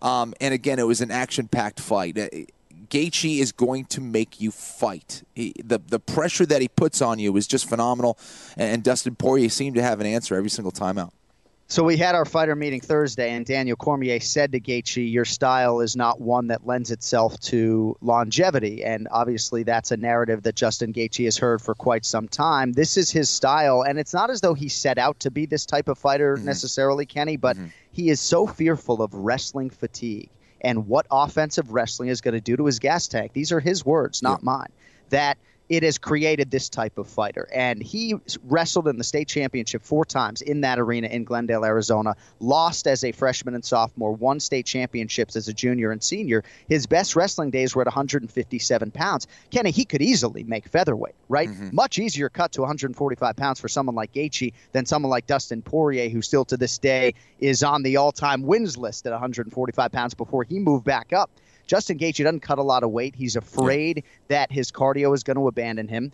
Um, 0.00 0.32
and 0.40 0.54
again, 0.54 0.78
it 0.78 0.86
was 0.86 1.02
an 1.02 1.10
action-packed 1.10 1.80
fight. 1.80 2.16
Uh, 2.16 2.28
Gaethje 2.90 3.38
is 3.38 3.52
going 3.52 3.84
to 3.86 4.00
make 4.00 4.40
you 4.40 4.50
fight. 4.50 5.22
He, 5.34 5.54
the 5.64 5.78
the 5.78 6.00
pressure 6.00 6.44
that 6.46 6.60
he 6.60 6.68
puts 6.68 7.00
on 7.00 7.18
you 7.18 7.36
is 7.36 7.46
just 7.46 7.68
phenomenal, 7.68 8.18
and, 8.56 8.82
Dustin 8.82 9.14
Poirier 9.14 9.48
seemed 9.48 9.76
to 9.76 9.82
have 9.82 10.00
an 10.00 10.06
answer 10.06 10.34
every 10.34 10.50
single 10.50 10.72
time 10.72 10.98
out. 10.98 11.14
So 11.68 11.84
we 11.84 11.96
had 11.96 12.16
our 12.16 12.24
fighter 12.24 12.56
meeting 12.56 12.80
Thursday, 12.80 13.30
and 13.30 13.46
Daniel 13.46 13.76
Cormier 13.76 14.18
said 14.18 14.50
to 14.52 14.60
Gaethje, 14.60 15.08
"Your 15.08 15.24
style 15.24 15.78
is 15.78 15.94
not 15.94 16.20
one 16.20 16.48
that 16.48 16.66
lends 16.66 16.90
itself 16.90 17.38
to 17.40 17.96
longevity." 18.00 18.82
And 18.82 19.06
obviously, 19.12 19.62
that's 19.62 19.92
a 19.92 19.96
narrative 19.96 20.42
that 20.42 20.56
Justin 20.56 20.92
Gaethje 20.92 21.26
has 21.26 21.38
heard 21.38 21.62
for 21.62 21.76
quite 21.76 22.04
some 22.04 22.26
time. 22.26 22.72
This 22.72 22.96
is 22.96 23.12
his 23.12 23.30
style, 23.30 23.82
and 23.82 24.00
it's 24.00 24.12
not 24.12 24.30
as 24.30 24.40
though 24.40 24.54
he 24.54 24.68
set 24.68 24.98
out 24.98 25.20
to 25.20 25.30
be 25.30 25.46
this 25.46 25.64
type 25.64 25.86
of 25.86 25.96
fighter 25.96 26.36
mm-hmm. 26.36 26.46
necessarily, 26.46 27.06
Kenny. 27.06 27.36
But 27.36 27.56
mm-hmm. 27.56 27.68
he 27.92 28.10
is 28.10 28.18
so 28.18 28.48
fearful 28.48 29.00
of 29.00 29.14
wrestling 29.14 29.70
fatigue 29.70 30.28
and 30.62 30.86
what 30.86 31.06
offensive 31.10 31.72
wrestling 31.72 32.08
is 32.08 32.20
going 32.20 32.34
to 32.34 32.40
do 32.40 32.56
to 32.56 32.66
his 32.66 32.78
gas 32.78 33.08
tank. 33.08 33.32
These 33.32 33.52
are 33.52 33.60
his 33.60 33.84
words, 33.84 34.22
not 34.22 34.40
yeah. 34.40 34.44
mine. 34.44 34.72
That 35.10 35.38
it 35.70 35.84
has 35.84 35.98
created 35.98 36.50
this 36.50 36.68
type 36.68 36.98
of 36.98 37.08
fighter. 37.08 37.48
And 37.54 37.80
he 37.80 38.16
wrestled 38.44 38.88
in 38.88 38.98
the 38.98 39.04
state 39.04 39.28
championship 39.28 39.82
four 39.82 40.04
times 40.04 40.42
in 40.42 40.62
that 40.62 40.80
arena 40.80 41.06
in 41.06 41.22
Glendale, 41.22 41.64
Arizona, 41.64 42.16
lost 42.40 42.88
as 42.88 43.04
a 43.04 43.12
freshman 43.12 43.54
and 43.54 43.64
sophomore, 43.64 44.12
won 44.12 44.40
state 44.40 44.66
championships 44.66 45.36
as 45.36 45.46
a 45.46 45.54
junior 45.54 45.92
and 45.92 46.02
senior. 46.02 46.42
His 46.68 46.88
best 46.88 47.14
wrestling 47.14 47.50
days 47.50 47.76
were 47.76 47.82
at 47.82 47.86
157 47.86 48.90
pounds. 48.90 49.28
Kenny, 49.50 49.70
he 49.70 49.84
could 49.84 50.02
easily 50.02 50.42
make 50.42 50.66
featherweight, 50.66 51.14
right? 51.28 51.48
Mm-hmm. 51.48 51.68
Much 51.72 52.00
easier 52.00 52.28
cut 52.28 52.50
to 52.52 52.62
145 52.62 53.36
pounds 53.36 53.60
for 53.60 53.68
someone 53.68 53.94
like 53.94 54.12
Gaethje 54.12 54.52
than 54.72 54.84
someone 54.86 55.10
like 55.10 55.28
Dustin 55.28 55.62
Poirier, 55.62 56.08
who 56.08 56.20
still 56.20 56.44
to 56.46 56.56
this 56.56 56.78
day 56.78 57.14
is 57.38 57.62
on 57.62 57.84
the 57.84 57.96
all 57.96 58.10
time 58.10 58.42
wins 58.42 58.76
list 58.76 59.06
at 59.06 59.12
145 59.12 59.92
pounds 59.92 60.14
before 60.14 60.42
he 60.42 60.58
moved 60.58 60.84
back 60.84 61.12
up. 61.12 61.30
Justin 61.70 61.98
Gaethje 61.98 62.24
doesn't 62.24 62.40
cut 62.40 62.58
a 62.58 62.64
lot 62.64 62.82
of 62.82 62.90
weight. 62.90 63.14
He's 63.14 63.36
afraid 63.36 63.98
yeah. 63.98 64.02
that 64.26 64.50
his 64.50 64.72
cardio 64.72 65.14
is 65.14 65.22
going 65.22 65.36
to 65.36 65.46
abandon 65.46 65.86
him. 65.86 66.10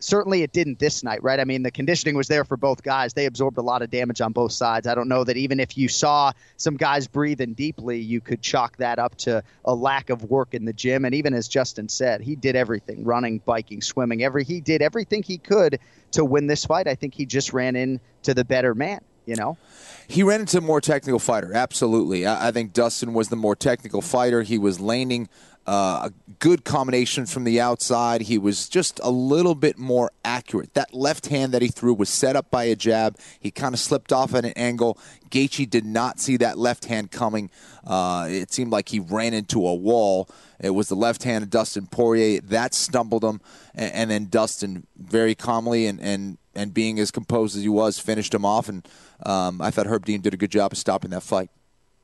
Certainly, 0.00 0.42
it 0.42 0.50
didn't 0.50 0.80
this 0.80 1.04
night, 1.04 1.22
right? 1.22 1.38
I 1.38 1.44
mean, 1.44 1.62
the 1.62 1.70
conditioning 1.70 2.16
was 2.16 2.26
there 2.26 2.44
for 2.44 2.56
both 2.56 2.82
guys. 2.82 3.14
They 3.14 3.26
absorbed 3.26 3.58
a 3.58 3.62
lot 3.62 3.80
of 3.80 3.90
damage 3.90 4.20
on 4.20 4.32
both 4.32 4.50
sides. 4.50 4.88
I 4.88 4.96
don't 4.96 5.06
know 5.06 5.22
that 5.22 5.36
even 5.36 5.60
if 5.60 5.78
you 5.78 5.86
saw 5.86 6.32
some 6.56 6.76
guys 6.76 7.06
breathing 7.06 7.54
deeply, 7.54 8.00
you 8.00 8.20
could 8.20 8.42
chalk 8.42 8.76
that 8.78 8.98
up 8.98 9.14
to 9.18 9.44
a 9.64 9.72
lack 9.72 10.10
of 10.10 10.24
work 10.24 10.52
in 10.52 10.64
the 10.64 10.72
gym. 10.72 11.04
And 11.04 11.14
even 11.14 11.32
as 11.32 11.46
Justin 11.46 11.88
said, 11.88 12.20
he 12.20 12.34
did 12.34 12.56
everything 12.56 13.04
running, 13.04 13.38
biking, 13.38 13.80
swimming. 13.80 14.24
Every 14.24 14.42
He 14.42 14.60
did 14.60 14.82
everything 14.82 15.22
he 15.22 15.38
could 15.38 15.78
to 16.10 16.24
win 16.24 16.48
this 16.48 16.64
fight. 16.64 16.88
I 16.88 16.96
think 16.96 17.14
he 17.14 17.24
just 17.24 17.52
ran 17.52 17.76
into 17.76 18.34
the 18.34 18.44
better 18.44 18.74
man, 18.74 19.00
you 19.28 19.36
know? 19.36 19.58
He 20.08 20.22
ran 20.22 20.40
into 20.40 20.58
a 20.58 20.62
more 20.62 20.80
technical 20.80 21.18
fighter. 21.18 21.52
Absolutely, 21.54 22.26
I, 22.26 22.48
I 22.48 22.50
think 22.50 22.72
Dustin 22.72 23.12
was 23.12 23.28
the 23.28 23.36
more 23.36 23.54
technical 23.54 24.00
fighter. 24.00 24.42
He 24.42 24.56
was 24.56 24.80
laning 24.80 25.28
uh, 25.66 26.08
a 26.08 26.12
good 26.38 26.64
combination 26.64 27.26
from 27.26 27.44
the 27.44 27.60
outside. 27.60 28.22
He 28.22 28.38
was 28.38 28.70
just 28.70 28.98
a 29.02 29.10
little 29.10 29.54
bit 29.54 29.76
more 29.76 30.10
accurate. 30.24 30.72
That 30.72 30.94
left 30.94 31.26
hand 31.26 31.52
that 31.52 31.60
he 31.60 31.68
threw 31.68 31.92
was 31.92 32.08
set 32.08 32.36
up 32.36 32.50
by 32.50 32.64
a 32.64 32.74
jab. 32.74 33.18
He 33.38 33.50
kind 33.50 33.74
of 33.74 33.78
slipped 33.78 34.10
off 34.10 34.34
at 34.34 34.46
an 34.46 34.54
angle. 34.56 34.98
Gaethje 35.28 35.68
did 35.68 35.84
not 35.84 36.20
see 36.20 36.38
that 36.38 36.56
left 36.56 36.86
hand 36.86 37.10
coming. 37.10 37.50
Uh, 37.86 38.28
it 38.30 38.50
seemed 38.50 38.72
like 38.72 38.88
he 38.88 38.98
ran 38.98 39.34
into 39.34 39.66
a 39.66 39.74
wall. 39.74 40.30
It 40.58 40.70
was 40.70 40.88
the 40.88 40.96
left 40.96 41.24
hand 41.24 41.44
of 41.44 41.50
Dustin 41.50 41.86
Poirier 41.86 42.40
that 42.44 42.72
stumbled 42.72 43.22
him, 43.22 43.42
and, 43.74 43.92
and 43.92 44.10
then 44.10 44.28
Dustin 44.30 44.86
very 44.96 45.34
calmly 45.34 45.86
and, 45.86 46.00
and 46.00 46.38
and 46.58 46.74
being 46.74 46.98
as 46.98 47.12
composed 47.12 47.56
as 47.56 47.62
he 47.62 47.68
was, 47.68 48.00
finished 48.00 48.34
him 48.34 48.44
off. 48.44 48.68
And 48.68 48.86
um, 49.24 49.60
I 49.60 49.70
thought 49.70 49.86
Herb 49.86 50.04
Dean 50.04 50.20
did 50.20 50.34
a 50.34 50.36
good 50.36 50.50
job 50.50 50.72
of 50.72 50.78
stopping 50.78 51.10
that 51.10 51.22
fight. 51.22 51.50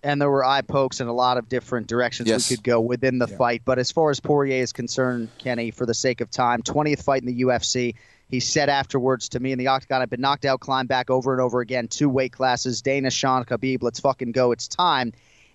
And 0.02 0.21
there 0.21 0.30
were 0.30 0.44
eye 0.44 0.61
pokes 0.61 1.00
in 1.00 1.06
a 1.06 1.12
lot 1.12 1.38
of 1.38 1.49
different 1.49 1.87
directions 1.87 2.28
yes. 2.28 2.50
we 2.50 2.56
could 2.56 2.64
go 2.64 2.80
within 2.80 3.18
the 3.18 3.26
yeah. 3.26 3.37
fight. 3.37 3.62
But 3.64 3.78
as 3.78 3.90
far 3.90 4.11
as 4.11 4.21
Poirier 4.21 4.62
is 4.62 4.73
concerned, 4.73 5.30
Kenny, 5.38 5.71
for 5.71 5.87
the 5.87 5.94
sake 5.94 6.21
of 6.21 6.30
time, 6.30 6.62
20th 6.62 7.02
fight 7.02 7.23
in 7.23 7.26
the 7.26 7.42
UFC. 7.42 7.94
He 8.28 8.40
said 8.40 8.68
afterwards 8.68 9.28
to 9.30 9.40
me 9.40 9.52
in 9.52 9.59
the 9.59 9.68
octagon, 9.68 10.02
I've 10.02 10.11
been 10.11 10.21
knocked 10.21 10.44
out, 10.44 10.61
climbed 10.61 10.88
back 10.88 11.09
over 11.09 11.33
and 11.33 11.40
over 11.40 11.61
again, 11.61 11.88
two 11.88 12.09
weight 12.09 12.33
classes, 12.33 12.83
Dana, 12.83 13.11
Sean, 13.11 13.44
Khabib, 13.44 13.83
let's 13.83 14.00
fucking 14.00 14.33
go. 14.33 14.50
It's 14.52 14.66
time. 14.66 15.12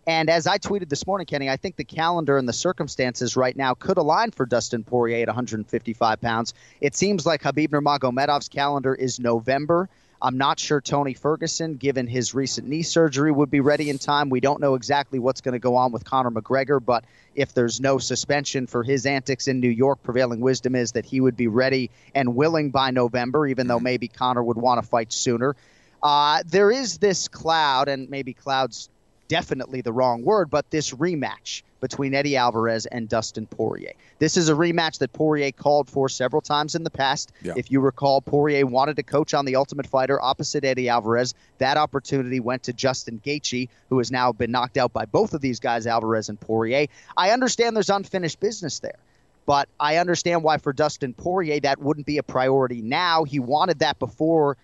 And 0.08 0.30
as 0.30 0.48
I 0.48 0.58
tweeted 0.58 0.90
this 0.90 1.06
morning, 1.06 1.28
Kenny, 1.28 1.50
I 1.50 1.58
think 1.58 1.76
the 1.76 1.84
calendar 1.84 2.38
and 2.38 2.48
the 2.48 2.54
circumstances 2.54 3.36
right 3.36 3.56
now 3.56 3.76
could 3.76 3.98
align 3.98 4.32
for 4.32 4.46
Dustin 4.46 4.84
Poirier 4.84 5.22
at 5.22 5.28
155 5.28 6.22
pounds. 6.22 6.54
It 6.82 6.96
seems 6.96 7.26
like 7.26 7.44
Khabib 7.44 7.70
Nurmagomedov's 7.70 8.50
calendar 8.50 8.96
is 8.96 9.20
November. 9.20 9.90
I'm 10.22 10.38
not 10.38 10.60
sure 10.60 10.82
Tony 10.82 11.14
Ferguson, 11.14 11.76
given 11.76 12.06
his 12.06 12.34
recent 12.34 12.68
knee 12.68 12.82
surgery, 12.82 13.32
would 13.32 13.50
be 13.50 13.62
ready 13.62 13.90
in 13.90 13.98
time. 13.98 14.30
We 14.30 14.42
don't 14.42 14.60
know 14.60 14.76
exactly 14.76 15.18
what's 15.18 15.40
going 15.40 15.54
to 15.54 15.60
go 15.60 15.78
on 15.78 15.94
with 15.94 16.04
Conor 16.04 16.32
McGregor, 16.32 16.84
but 16.84 17.06
if 17.36 17.54
there's 17.54 17.80
no 17.80 18.00
suspension 18.00 18.68
for 18.68 18.84
his 18.84 19.06
antics 19.06 19.48
in 19.48 19.62
New 19.62 19.70
York, 19.70 20.04
prevailing 20.04 20.42
wisdom 20.42 20.76
is 20.76 20.92
that 20.92 21.06
he 21.06 21.22
would 21.22 21.38
be 21.38 21.48
ready 21.48 21.90
and 22.14 22.36
willing 22.36 22.70
by 22.70 22.92
November, 22.92 23.48
even 23.48 23.68
though 23.68 23.80
maybe 23.80 24.10
Conor 24.10 24.44
would 24.44 24.58
want 24.58 24.84
to 24.84 24.88
fight 24.88 25.14
sooner. 25.14 25.56
Uh, 26.04 26.44
there 26.46 26.70
is 26.70 26.98
this 26.98 27.30
cloud, 27.30 27.88
and 27.88 28.10
maybe 28.10 28.34
clouds 28.34 28.90
definitely 29.30 29.80
the 29.80 29.94
wrong 29.94 30.24
word, 30.24 30.50
but 30.50 30.70
this 30.70 30.92
rematch 30.92 31.62
between 31.80 32.14
Eddie 32.14 32.36
Alvarez 32.36 32.86
and 32.88 33.08
Dustin 33.08 33.46
Poirier. 33.46 33.94
This 34.18 34.36
is 34.36 34.50
a 34.50 34.54
rematch 34.54 34.98
that 34.98 35.14
Poirier 35.14 35.54
called 35.54 35.90
for 35.90 36.10
several 36.10 36.42
times 36.42 36.76
in 36.76 36.84
the 36.84 36.90
past. 36.90 37.32
Yeah. 37.42 37.54
If 37.56 37.72
you 37.72 37.80
recall, 37.80 38.20
Poirier 38.20 38.66
wanted 38.66 38.98
to 38.98 39.04
coach 39.04 39.34
on 39.34 39.46
The 39.46 39.56
Ultimate 39.56 39.88
Fighter 39.88 40.22
opposite 40.22 40.66
Eddie 40.66 40.90
Alvarez. 40.90 41.34
That 41.60 41.78
opportunity 41.78 42.42
went 42.42 42.64
to 42.64 42.74
Justin 42.74 43.22
Gaethje, 43.24 43.70
who 43.90 43.98
has 44.00 44.12
now 44.12 44.34
been 44.34 44.52
knocked 44.52 44.78
out 44.78 44.92
by 44.92 45.06
both 45.06 45.34
of 45.34 45.40
these 45.40 45.62
guys, 45.62 45.88
Alvarez 45.88 46.28
and 46.28 46.38
Poirier. 46.38 46.88
I 47.16 47.30
understand 47.30 47.78
there's 47.78 47.90
unfinished 47.90 48.42
business 48.42 48.80
there. 48.80 49.00
But 49.46 49.68
I 49.80 49.98
understand 49.98 50.44
why 50.44 50.58
for 50.58 50.74
Dustin 50.74 51.14
Poirier 51.14 51.62
that 51.62 51.80
wouldn't 51.80 52.06
be 52.06 52.18
a 52.20 52.24
priority 52.24 52.82
now. 52.82 53.24
He 53.24 53.40
wanted 53.40 53.80
that 53.80 53.98
before 53.98 54.58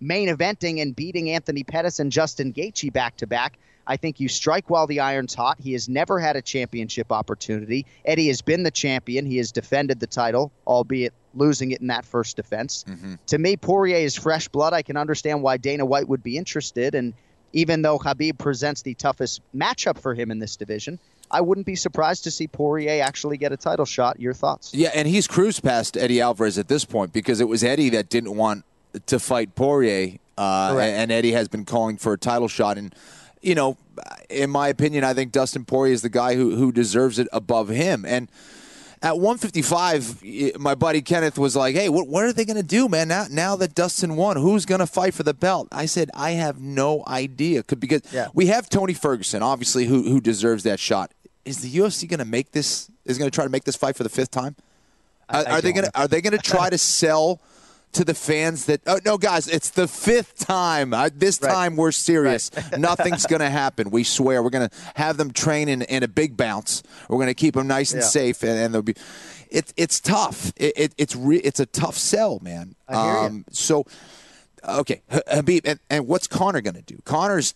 main 0.00 0.28
eventing 0.28 0.82
and 0.82 0.96
beating 0.96 1.30
Anthony 1.30 1.62
Pettis 1.62 2.00
and 2.00 2.10
Justin 2.10 2.52
Gaethje 2.52 2.92
back 2.92 3.16
to 3.18 3.28
back. 3.28 3.58
I 3.86 3.96
think 3.96 4.20
you 4.20 4.28
strike 4.28 4.70
while 4.70 4.86
the 4.86 5.00
iron's 5.00 5.34
hot. 5.34 5.58
He 5.60 5.72
has 5.72 5.88
never 5.88 6.18
had 6.18 6.36
a 6.36 6.42
championship 6.42 7.12
opportunity. 7.12 7.86
Eddie 8.04 8.28
has 8.28 8.42
been 8.42 8.62
the 8.62 8.70
champion. 8.70 9.26
He 9.26 9.36
has 9.38 9.52
defended 9.52 10.00
the 10.00 10.06
title, 10.06 10.52
albeit 10.66 11.12
losing 11.34 11.72
it 11.72 11.80
in 11.80 11.88
that 11.88 12.04
first 12.04 12.36
defense. 12.36 12.84
Mm-hmm. 12.88 13.14
To 13.26 13.38
me, 13.38 13.56
Poirier 13.56 13.98
is 13.98 14.14
fresh 14.14 14.48
blood. 14.48 14.72
I 14.72 14.82
can 14.82 14.96
understand 14.96 15.42
why 15.42 15.56
Dana 15.56 15.84
White 15.84 16.08
would 16.08 16.22
be 16.22 16.38
interested. 16.38 16.94
And 16.94 17.12
even 17.52 17.82
though 17.82 17.98
Khabib 17.98 18.38
presents 18.38 18.82
the 18.82 18.94
toughest 18.94 19.40
matchup 19.54 19.98
for 19.98 20.14
him 20.14 20.30
in 20.30 20.38
this 20.38 20.56
division, 20.56 20.98
I 21.30 21.40
wouldn't 21.40 21.66
be 21.66 21.76
surprised 21.76 22.24
to 22.24 22.30
see 22.30 22.46
Poirier 22.46 23.02
actually 23.02 23.36
get 23.36 23.52
a 23.52 23.56
title 23.56 23.84
shot. 23.84 24.20
Your 24.20 24.34
thoughts? 24.34 24.72
Yeah, 24.74 24.90
and 24.94 25.08
he's 25.08 25.26
cruised 25.26 25.62
past 25.62 25.96
Eddie 25.96 26.20
Alvarez 26.20 26.58
at 26.58 26.68
this 26.68 26.84
point 26.84 27.12
because 27.12 27.40
it 27.40 27.48
was 27.48 27.64
Eddie 27.64 27.90
that 27.90 28.08
didn't 28.08 28.36
want 28.36 28.64
to 29.06 29.18
fight 29.18 29.54
Poirier, 29.54 30.18
uh, 30.38 30.76
and 30.78 31.10
Eddie 31.10 31.32
has 31.32 31.48
been 31.48 31.64
calling 31.64 31.96
for 31.96 32.12
a 32.12 32.18
title 32.18 32.48
shot. 32.48 32.78
And 32.78 32.94
you 33.44 33.54
know, 33.54 33.76
in 34.30 34.50
my 34.50 34.68
opinion, 34.68 35.04
I 35.04 35.14
think 35.14 35.32
Dustin 35.32 35.64
Poirier 35.64 35.92
is 35.92 36.02
the 36.02 36.08
guy 36.08 36.34
who 36.34 36.56
who 36.56 36.72
deserves 36.72 37.18
it 37.18 37.28
above 37.32 37.68
him. 37.68 38.04
And 38.04 38.30
at 39.02 39.18
155, 39.18 40.58
my 40.58 40.74
buddy 40.74 41.02
Kenneth 41.02 41.38
was 41.38 41.54
like, 41.54 41.74
"Hey, 41.74 41.88
what, 41.88 42.08
what 42.08 42.24
are 42.24 42.32
they 42.32 42.44
going 42.44 42.56
to 42.56 42.62
do, 42.62 42.88
man? 42.88 43.08
Now, 43.08 43.26
now 43.30 43.56
that 43.56 43.74
Dustin 43.74 44.16
won, 44.16 44.36
who's 44.36 44.64
going 44.64 44.78
to 44.78 44.86
fight 44.86 45.14
for 45.14 45.22
the 45.22 45.34
belt?" 45.34 45.68
I 45.70 45.86
said, 45.86 46.10
"I 46.14 46.32
have 46.32 46.58
no 46.58 47.04
idea," 47.06 47.62
Could 47.62 47.80
because 47.80 48.02
yeah. 48.12 48.28
we 48.32 48.46
have 48.46 48.68
Tony 48.68 48.94
Ferguson, 48.94 49.42
obviously, 49.42 49.84
who 49.86 50.02
who 50.04 50.20
deserves 50.20 50.62
that 50.62 50.80
shot. 50.80 51.12
Is 51.44 51.60
the 51.60 51.70
UFC 51.70 52.08
going 52.08 52.18
to 52.18 52.24
make 52.24 52.52
this? 52.52 52.90
Is 53.04 53.18
going 53.18 53.30
to 53.30 53.34
try 53.34 53.44
to 53.44 53.50
make 53.50 53.64
this 53.64 53.76
fight 53.76 53.96
for 53.96 54.02
the 54.02 54.08
fifth 54.08 54.30
time? 54.30 54.56
I, 55.28 55.42
are, 55.42 55.48
I 55.48 55.58
are 55.58 55.60
they 55.60 55.72
going 55.72 55.84
to 55.84 56.00
Are 56.00 56.08
they 56.08 56.22
going 56.22 56.36
to 56.38 56.42
try 56.42 56.70
to 56.70 56.78
sell? 56.78 57.40
To 57.94 58.04
the 58.04 58.14
fans 58.14 58.66
that 58.66 58.80
oh 58.86 58.98
no 59.04 59.18
guys 59.18 59.48
it's 59.48 59.70
the 59.70 59.88
fifth 59.88 60.38
time. 60.38 60.92
Uh, 60.92 61.08
this 61.14 61.40
right. 61.40 61.50
time 61.50 61.76
we're 61.76 61.92
serious. 61.92 62.50
Right. 62.54 62.78
nothing's 62.78 63.26
going 63.26 63.40
to 63.40 63.50
happen. 63.50 63.90
We 63.90 64.04
swear. 64.04 64.42
We're 64.42 64.50
going 64.50 64.68
to 64.68 64.76
have 64.96 65.16
them 65.16 65.32
train 65.32 65.68
in, 65.68 65.82
in 65.82 66.02
a 66.02 66.08
big 66.08 66.36
bounce. 66.36 66.82
We're 67.08 67.18
going 67.18 67.28
to 67.28 67.34
keep 67.34 67.54
them 67.54 67.66
nice 67.66 67.92
and 67.92 68.02
yeah. 68.02 68.08
safe 68.08 68.42
and, 68.42 68.58
and 68.58 68.74
they'll 68.74 68.82
be 68.82 68.94
it, 69.50 69.72
it's 69.76 70.00
tough. 70.00 70.52
It, 70.56 70.72
it, 70.76 70.94
it's 70.98 71.14
re, 71.14 71.38
it's 71.38 71.60
a 71.60 71.66
tough 71.66 71.96
sell 71.96 72.40
man. 72.42 72.74
I 72.88 73.04
hear 73.04 73.18
um, 73.18 73.44
so 73.50 73.86
okay 74.66 75.02
Khabib 75.10 75.62
and, 75.64 75.80
and 75.90 76.06
what's 76.06 76.26
Conor 76.26 76.60
going 76.60 76.74
to 76.74 76.82
do? 76.82 76.98
Conor's 77.04 77.54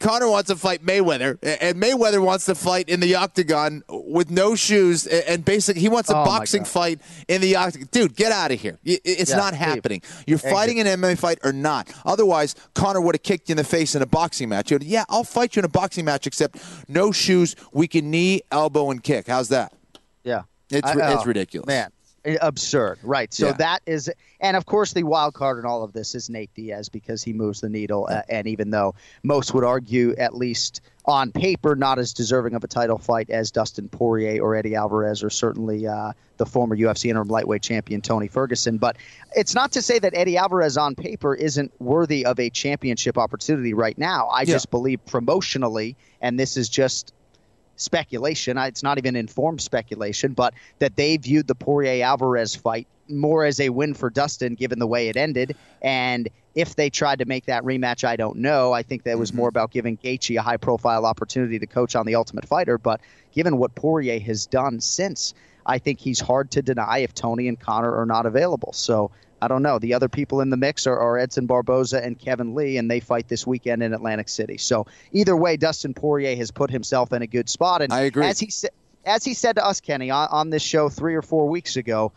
Conor 0.00 0.28
wants 0.28 0.50
to 0.50 0.56
fight 0.56 0.84
Mayweather, 0.84 1.38
and 1.42 1.80
Mayweather 1.80 2.22
wants 2.22 2.46
to 2.46 2.54
fight 2.54 2.88
in 2.88 3.00
the 3.00 3.14
octagon 3.14 3.82
with 3.88 4.30
no 4.30 4.54
shoes, 4.54 5.06
and 5.06 5.44
basically 5.44 5.80
he 5.80 5.88
wants 5.88 6.10
a 6.10 6.16
oh 6.16 6.24
boxing 6.24 6.64
fight 6.64 7.00
in 7.28 7.40
the 7.40 7.56
octagon. 7.56 7.88
Dude, 7.90 8.14
get 8.16 8.32
out 8.32 8.52
of 8.52 8.60
here! 8.60 8.78
It's 8.84 9.30
yeah, 9.30 9.36
not 9.36 9.54
happening. 9.54 10.02
You're 10.26 10.38
fighting 10.38 10.80
an 10.80 10.86
MMA 10.86 11.18
fight 11.18 11.38
or 11.44 11.52
not. 11.52 11.92
Otherwise, 12.04 12.54
Conor 12.74 13.00
would 13.00 13.14
have 13.14 13.22
kicked 13.22 13.48
you 13.48 13.54
in 13.54 13.56
the 13.56 13.64
face 13.64 13.94
in 13.94 14.02
a 14.02 14.06
boxing 14.06 14.48
match. 14.48 14.70
Would, 14.70 14.82
yeah, 14.82 15.04
I'll 15.08 15.24
fight 15.24 15.56
you 15.56 15.60
in 15.60 15.64
a 15.64 15.68
boxing 15.68 16.04
match, 16.04 16.26
except 16.26 16.58
no 16.88 17.12
shoes. 17.12 17.56
We 17.72 17.88
can 17.88 18.10
knee, 18.10 18.42
elbow, 18.50 18.90
and 18.90 19.02
kick. 19.02 19.28
How's 19.28 19.48
that? 19.48 19.72
Yeah, 20.22 20.42
it's 20.70 20.88
I, 20.88 21.14
it's 21.14 21.26
ridiculous, 21.26 21.66
man. 21.66 21.90
Absurd, 22.40 22.98
right? 23.02 23.32
So 23.32 23.46
Yeah. 23.48 23.52
that 23.54 23.82
is, 23.86 24.10
and 24.40 24.56
of 24.56 24.66
course, 24.66 24.92
the 24.92 25.02
wild 25.02 25.34
card 25.34 25.58
in 25.58 25.64
all 25.66 25.82
of 25.82 25.92
this 25.92 26.14
is 26.14 26.30
Nate 26.30 26.50
Diaz 26.54 26.88
because 26.88 27.22
he 27.22 27.32
moves 27.32 27.60
the 27.60 27.68
needle. 27.68 28.08
Uh, 28.10 28.22
and 28.28 28.46
even 28.46 28.70
though 28.70 28.94
most 29.22 29.54
would 29.54 29.64
argue, 29.64 30.14
at 30.16 30.34
least 30.36 30.80
on 31.06 31.30
paper, 31.32 31.76
not 31.76 31.98
as 31.98 32.12
deserving 32.14 32.54
of 32.54 32.64
a 32.64 32.66
title 32.66 32.96
fight 32.98 33.28
as 33.30 33.50
Dustin 33.50 33.88
Poirier 33.88 34.42
or 34.42 34.54
Eddie 34.54 34.74
Alvarez, 34.74 35.22
or 35.22 35.28
certainly 35.28 35.86
uh, 35.86 36.12
the 36.38 36.46
former 36.46 36.76
UFC 36.76 37.10
interim 37.10 37.28
lightweight 37.28 37.62
champion 37.62 38.00
Tony 38.00 38.26
Ferguson. 38.26 38.78
But 38.78 38.96
it's 39.36 39.54
not 39.54 39.70
to 39.72 39.82
say 39.82 39.98
that 39.98 40.14
Eddie 40.16 40.38
Alvarez 40.38 40.76
on 40.78 40.94
paper 40.94 41.34
isn't 41.34 41.72
worthy 41.80 42.24
of 42.24 42.40
a 42.40 42.48
championship 42.48 43.18
opportunity 43.18 43.74
right 43.74 43.98
now. 43.98 44.26
I 44.28 44.40
Yeah. 44.40 44.46
just 44.54 44.70
believe 44.70 45.04
promotionally, 45.04 45.94
and 46.22 46.40
this 46.40 46.56
is 46.56 46.68
just 46.70 47.12
speculation. 47.76 48.58
It's 48.58 48.82
not 48.82 48.98
even 48.98 49.16
informed 49.16 49.60
speculation, 49.60 50.32
but 50.32 50.54
that 50.78 50.96
they 50.96 51.16
viewed 51.16 51.46
the 51.46 51.54
Poirier 51.54 52.04
Alvarez 52.04 52.54
fight 52.54 52.86
more 53.08 53.44
as 53.44 53.60
a 53.60 53.68
win 53.68 53.94
for 53.94 54.10
Dustin, 54.10 54.54
given 54.54 54.78
the 54.78 54.86
way 54.86 55.08
it 55.08 55.16
ended. 55.16 55.56
And 55.82 56.28
if 56.54 56.76
they 56.76 56.88
tried 56.88 57.18
to 57.18 57.24
make 57.24 57.46
that 57.46 57.62
rematch, 57.64 58.04
I 58.04 58.16
don't 58.16 58.38
know. 58.38 58.72
I 58.72 58.82
think 58.82 59.02
that 59.02 59.18
was 59.18 59.30
mm-hmm. 59.30 59.38
more 59.38 59.48
about 59.48 59.70
giving 59.70 59.96
Gaethje 59.98 60.38
a 60.38 60.42
high-profile 60.42 61.04
opportunity 61.04 61.58
to 61.58 61.66
coach 61.66 61.96
on 61.96 62.06
the 62.06 62.14
Ultimate 62.14 62.46
Fighter. 62.46 62.78
But 62.78 63.00
given 63.32 63.58
what 63.58 63.74
Poirier 63.74 64.20
has 64.20 64.46
done 64.46 64.80
since, 64.80 65.34
I 65.66 65.78
think 65.78 65.98
he's 65.98 66.20
hard 66.20 66.50
to 66.52 66.62
deny 66.62 66.98
if 66.98 67.14
Tony 67.14 67.48
and 67.48 67.60
Conor 67.60 67.94
are 67.94 68.06
not 68.06 68.26
available. 68.26 68.72
So. 68.72 69.10
I 69.44 69.48
don't 69.48 69.62
know. 69.62 69.78
The 69.78 69.92
other 69.92 70.08
people 70.08 70.40
in 70.40 70.48
the 70.48 70.56
mix 70.56 70.86
are, 70.86 70.98
are 70.98 71.18
Edson 71.18 71.44
Barboza 71.44 72.02
and 72.02 72.18
Kevin 72.18 72.54
Lee, 72.54 72.78
and 72.78 72.90
they 72.90 73.00
fight 73.00 73.28
this 73.28 73.46
weekend 73.46 73.82
in 73.82 73.92
Atlantic 73.92 74.30
City. 74.30 74.56
So 74.56 74.86
either 75.12 75.36
way, 75.36 75.58
Dustin 75.58 75.92
Poirier 75.92 76.34
has 76.36 76.50
put 76.50 76.70
himself 76.70 77.12
in 77.12 77.20
a 77.20 77.26
good 77.26 77.50
spot. 77.50 77.82
And 77.82 77.92
I 77.92 78.00
agree. 78.00 78.24
As 78.24 78.40
he 78.40 78.48
said, 78.48 78.70
as 79.04 79.22
he 79.22 79.34
said 79.34 79.56
to 79.56 79.66
us, 79.66 79.80
Kenny, 79.80 80.10
on, 80.10 80.28
on 80.30 80.48
this 80.48 80.62
show 80.62 80.88
three 80.88 81.14
or 81.14 81.20
four 81.20 81.46
weeks 81.46 81.76
ago, 81.76 82.12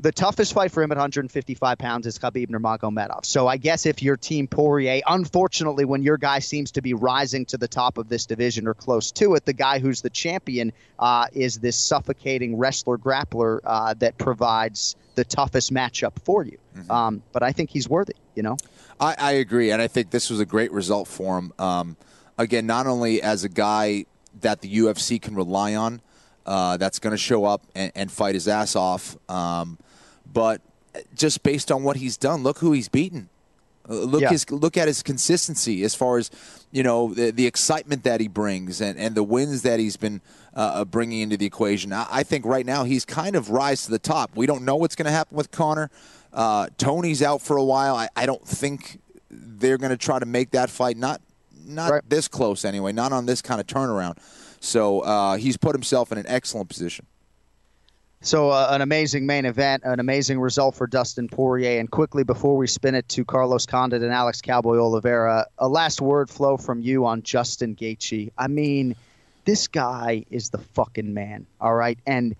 the 0.00 0.12
toughest 0.12 0.52
fight 0.52 0.72
for 0.72 0.82
him 0.82 0.90
at 0.90 0.96
155 0.96 1.78
pounds 1.78 2.06
is 2.06 2.18
Khabib 2.18 2.48
Nurmagomedov. 2.48 3.24
So 3.24 3.46
I 3.46 3.56
guess 3.56 3.86
if 3.86 4.02
you're 4.02 4.16
Team 4.16 4.48
Poirier, 4.48 5.00
unfortunately, 5.06 5.84
when 5.84 6.02
your 6.02 6.16
guy 6.16 6.40
seems 6.40 6.72
to 6.72 6.82
be 6.82 6.94
rising 6.94 7.46
to 7.46 7.56
the 7.56 7.68
top 7.68 7.96
of 7.96 8.08
this 8.08 8.26
division 8.26 8.66
or 8.66 8.74
close 8.74 9.12
to 9.12 9.34
it, 9.34 9.44
the 9.44 9.52
guy 9.52 9.78
who's 9.78 10.02
the 10.02 10.10
champion 10.10 10.72
uh, 10.98 11.26
is 11.32 11.58
this 11.58 11.76
suffocating 11.76 12.56
wrestler 12.56 12.98
grappler 12.98 13.60
uh, 13.64 13.94
that 13.94 14.18
provides 14.18 14.96
the 15.14 15.24
toughest 15.24 15.72
matchup 15.72 16.12
for 16.24 16.44
you. 16.44 16.58
Um, 16.90 17.22
but 17.32 17.42
I 17.42 17.52
think 17.52 17.70
he's 17.70 17.88
worthy. 17.88 18.14
You 18.34 18.42
know. 18.42 18.56
I, 18.98 19.14
I 19.18 19.32
agree, 19.32 19.70
and 19.70 19.80
I 19.80 19.86
think 19.86 20.10
this 20.10 20.28
was 20.28 20.40
a 20.40 20.46
great 20.46 20.72
result 20.72 21.08
for 21.08 21.38
him. 21.38 21.52
Um, 21.58 21.96
again, 22.36 22.66
not 22.66 22.86
only 22.86 23.22
as 23.22 23.44
a 23.44 23.48
guy 23.48 24.06
that 24.40 24.60
the 24.60 24.78
UFC 24.78 25.22
can 25.22 25.34
rely 25.34 25.74
on, 25.74 26.00
uh, 26.46 26.76
that's 26.76 26.98
going 26.98 27.12
to 27.12 27.16
show 27.18 27.44
up 27.44 27.62
and, 27.74 27.90
and 27.94 28.10
fight 28.12 28.34
his 28.34 28.48
ass 28.48 28.76
off, 28.76 29.16
um, 29.30 29.78
but 30.32 30.60
just 31.14 31.42
based 31.42 31.72
on 31.72 31.82
what 31.82 31.96
he's 31.96 32.16
done, 32.16 32.42
look 32.42 32.58
who 32.58 32.72
he's 32.72 32.88
beaten. 32.88 33.28
Uh, 33.88 33.94
Look 33.96 34.22
Yeah. 34.22 34.30
his 34.30 34.50
look 34.50 34.76
at 34.78 34.88
his 34.88 35.02
consistency 35.02 35.84
as 35.84 35.94
far 35.94 36.16
as 36.16 36.30
you 36.72 36.82
know 36.82 37.12
the, 37.12 37.30
the 37.32 37.46
excitement 37.46 38.02
that 38.04 38.18
he 38.20 38.28
brings 38.28 38.80
and, 38.80 38.98
and 38.98 39.14
the 39.14 39.22
wins 39.22 39.60
that 39.62 39.78
he's 39.78 39.98
been 39.98 40.22
uh, 40.56 40.60
uh, 40.76 40.84
bringing 40.86 41.20
into 41.20 41.36
the 41.36 41.44
equation. 41.44 41.92
I, 41.92 42.06
I 42.10 42.22
think 42.22 42.46
right 42.46 42.64
now 42.64 42.84
he's 42.84 43.04
kind 43.04 43.36
of 43.36 43.50
rise 43.50 43.84
to 43.84 43.90
the 43.90 43.98
top. 43.98 44.30
We 44.36 44.46
don't 44.46 44.64
know 44.64 44.76
what's 44.76 44.94
going 44.96 45.04
to 45.06 45.12
happen 45.12 45.36
with 45.36 45.50
Conor. 45.50 45.90
Uh, 46.32 46.68
Tony's 46.78 47.22
out 47.22 47.42
for 47.42 47.56
a 47.58 47.64
while. 47.64 47.94
I, 47.94 48.08
I 48.16 48.24
don't 48.24 48.46
think 48.46 49.00
they're 49.30 49.76
going 49.78 49.90
to 49.90 49.98
try 49.98 50.18
to 50.18 50.26
make 50.26 50.52
that 50.52 50.70
fight 50.70 50.96
not 50.96 51.20
not 51.66 51.90
Right. 51.90 52.02
this 52.08 52.26
close 52.28 52.64
anyway. 52.64 52.92
Not 52.92 53.12
on 53.12 53.26
this 53.26 53.42
kind 53.42 53.60
of 53.60 53.66
turnaround. 53.66 54.16
So 54.64 55.00
uh, 55.00 55.36
he's 55.36 55.58
put 55.58 55.74
himself 55.74 56.10
in 56.10 56.16
an 56.16 56.24
excellent 56.26 56.70
position. 56.70 57.06
So 58.22 58.48
uh, 58.48 58.68
an 58.70 58.80
amazing 58.80 59.26
main 59.26 59.44
event, 59.44 59.82
an 59.84 60.00
amazing 60.00 60.40
result 60.40 60.74
for 60.74 60.86
Dustin 60.86 61.28
Poirier. 61.28 61.78
And 61.78 61.90
quickly 61.90 62.24
before 62.24 62.56
we 62.56 62.66
spin 62.66 62.94
it 62.94 63.06
to 63.10 63.26
Carlos 63.26 63.66
Condit 63.66 64.02
and 64.02 64.10
Alex 64.10 64.40
Cowboy 64.40 64.78
Oliveira, 64.78 65.46
a 65.58 65.68
last 65.68 66.00
word 66.00 66.30
flow 66.30 66.56
from 66.56 66.80
you 66.80 67.04
on 67.04 67.22
Justin 67.22 67.76
Gaethje. 67.76 68.32
I 68.38 68.48
mean, 68.48 68.96
this 69.44 69.68
guy 69.68 70.24
is 70.30 70.48
the 70.48 70.58
fucking 70.58 71.12
man. 71.12 71.46
All 71.60 71.74
right, 71.74 71.98
and 72.06 72.34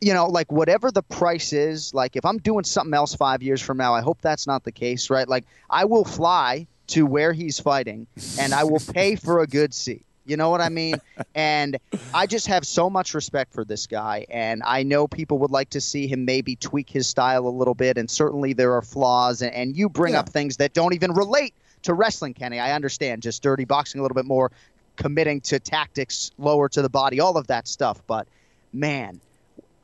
you 0.00 0.14
know, 0.14 0.26
like 0.26 0.50
whatever 0.50 0.90
the 0.90 1.02
price 1.02 1.52
is, 1.52 1.94
like 1.94 2.16
if 2.16 2.24
I'm 2.24 2.38
doing 2.38 2.64
something 2.64 2.94
else 2.94 3.14
five 3.14 3.44
years 3.44 3.62
from 3.62 3.76
now, 3.76 3.94
I 3.94 4.00
hope 4.00 4.20
that's 4.20 4.48
not 4.48 4.64
the 4.64 4.72
case, 4.72 5.08
right? 5.08 5.28
Like 5.28 5.44
I 5.70 5.84
will 5.84 6.04
fly 6.04 6.66
to 6.88 7.06
where 7.06 7.32
he's 7.32 7.60
fighting, 7.60 8.08
and 8.40 8.52
I 8.52 8.64
will 8.64 8.80
pay 8.80 9.14
for 9.14 9.38
a 9.38 9.46
good 9.46 9.72
seat. 9.72 10.04
You 10.28 10.36
know 10.36 10.50
what 10.50 10.60
I 10.60 10.68
mean? 10.68 10.96
And 11.34 11.78
I 12.14 12.26
just 12.26 12.46
have 12.48 12.66
so 12.66 12.90
much 12.90 13.14
respect 13.14 13.52
for 13.52 13.64
this 13.64 13.86
guy. 13.86 14.26
And 14.28 14.62
I 14.64 14.82
know 14.82 15.06
people 15.06 15.38
would 15.38 15.50
like 15.52 15.70
to 15.70 15.80
see 15.80 16.06
him 16.08 16.24
maybe 16.24 16.56
tweak 16.56 16.90
his 16.90 17.06
style 17.06 17.46
a 17.46 17.48
little 17.50 17.74
bit. 17.74 17.96
And 17.96 18.10
certainly 18.10 18.52
there 18.54 18.72
are 18.74 18.82
flaws. 18.82 19.40
And, 19.42 19.54
and 19.54 19.76
you 19.76 19.88
bring 19.88 20.14
Yeah. 20.14 20.20
up 20.20 20.28
things 20.28 20.56
that 20.56 20.74
don't 20.74 20.94
even 20.94 21.12
relate 21.12 21.54
to 21.82 21.94
wrestling, 21.94 22.34
Kenny. 22.34 22.58
I 22.58 22.72
understand. 22.74 23.22
Just 23.22 23.40
dirty 23.42 23.64
boxing 23.64 24.00
a 24.00 24.02
little 24.02 24.16
bit 24.16 24.24
more, 24.24 24.50
committing 24.96 25.40
to 25.42 25.60
tactics 25.60 26.32
lower 26.38 26.68
to 26.70 26.82
the 26.82 26.90
body, 26.90 27.20
all 27.20 27.36
of 27.36 27.46
that 27.46 27.68
stuff. 27.68 28.02
But 28.08 28.26
man, 28.72 29.20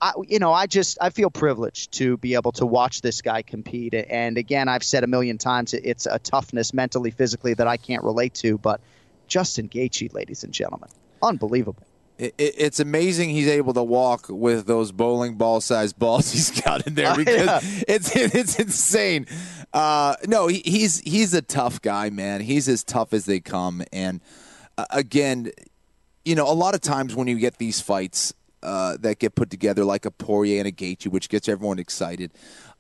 I, 0.01 0.13
you 0.27 0.41
know, 0.41 0.53
I 0.53 0.67
just 0.67 0.99
I 1.01 1.11
feel 1.11 1.31
privileged 1.31 1.93
to 1.93 2.17
be 2.17 2.35
able 2.35 2.53
to 2.53 2.67
watch 2.67 3.01
this 3.01 3.23
guy 3.23 3.43
compete. 3.43 3.95
And 3.95 4.37
again, 4.39 4.69
I've 4.69 4.83
said 4.85 5.05
a 5.05 5.07
million 5.09 5.39
times, 5.39 5.73
it's 5.73 6.07
a 6.07 6.19
toughness 6.19 6.75
mentally, 6.75 7.11
physically 7.13 7.55
that 7.55 7.69
I 7.69 7.77
can't 7.77 8.03
relate 8.03 8.35
to. 8.35 8.59
But 8.59 8.81
Justin 9.29 9.69
Gaethje, 9.69 10.13
ladies 10.15 10.45
and 10.45 10.53
gentlemen, 10.53 10.89
unbelievable. 11.23 11.83
It, 12.17 12.33
it, 12.39 12.55
it's 12.59 12.79
amazing 12.79 13.31
he's 13.31 13.49
able 13.49 13.75
to 13.75 13.83
walk 13.83 14.27
with 14.29 14.67
those 14.67 14.93
bowling 14.93 15.35
ball 15.35 15.61
sized 15.61 15.99
balls 15.99 16.31
he's 16.33 16.61
got 16.63 16.87
in 16.87 16.95
there 16.95 17.11
Oh, 17.13 17.17
because 17.17 17.47
yeah. 17.65 17.85
it's 17.89 18.15
it's 18.15 18.59
insane. 18.61 19.27
Uh, 19.73 20.15
no, 20.27 20.47
he, 20.47 20.63
he's 20.65 21.01
he's 21.01 21.35
a 21.35 21.43
tough 21.43 21.83
guy, 21.83 22.11
man. 22.11 22.41
He's 22.41 22.69
as 22.69 22.85
tough 22.85 23.13
as 23.13 23.25
they 23.25 23.41
come. 23.41 23.83
And 23.93 24.21
uh, 24.79 24.85
again, 24.91 25.51
you 26.25 26.37
know, 26.37 26.49
a 26.49 26.55
lot 26.55 26.75
of 26.75 26.81
times 26.81 27.17
when 27.17 27.27
you 27.27 27.37
get 27.39 27.59
these 27.59 27.81
fights 27.81 28.33
uh, 28.63 28.97
that 29.01 29.19
get 29.19 29.35
put 29.35 29.51
together, 29.51 29.85
like 29.85 30.07
a 30.07 30.11
Poirier 30.13 30.61
and 30.61 30.69
a 30.69 30.73
Gaethje, 30.73 31.09
which 31.09 31.29
gets 31.29 31.49
everyone 31.49 31.81
excited. 31.81 32.31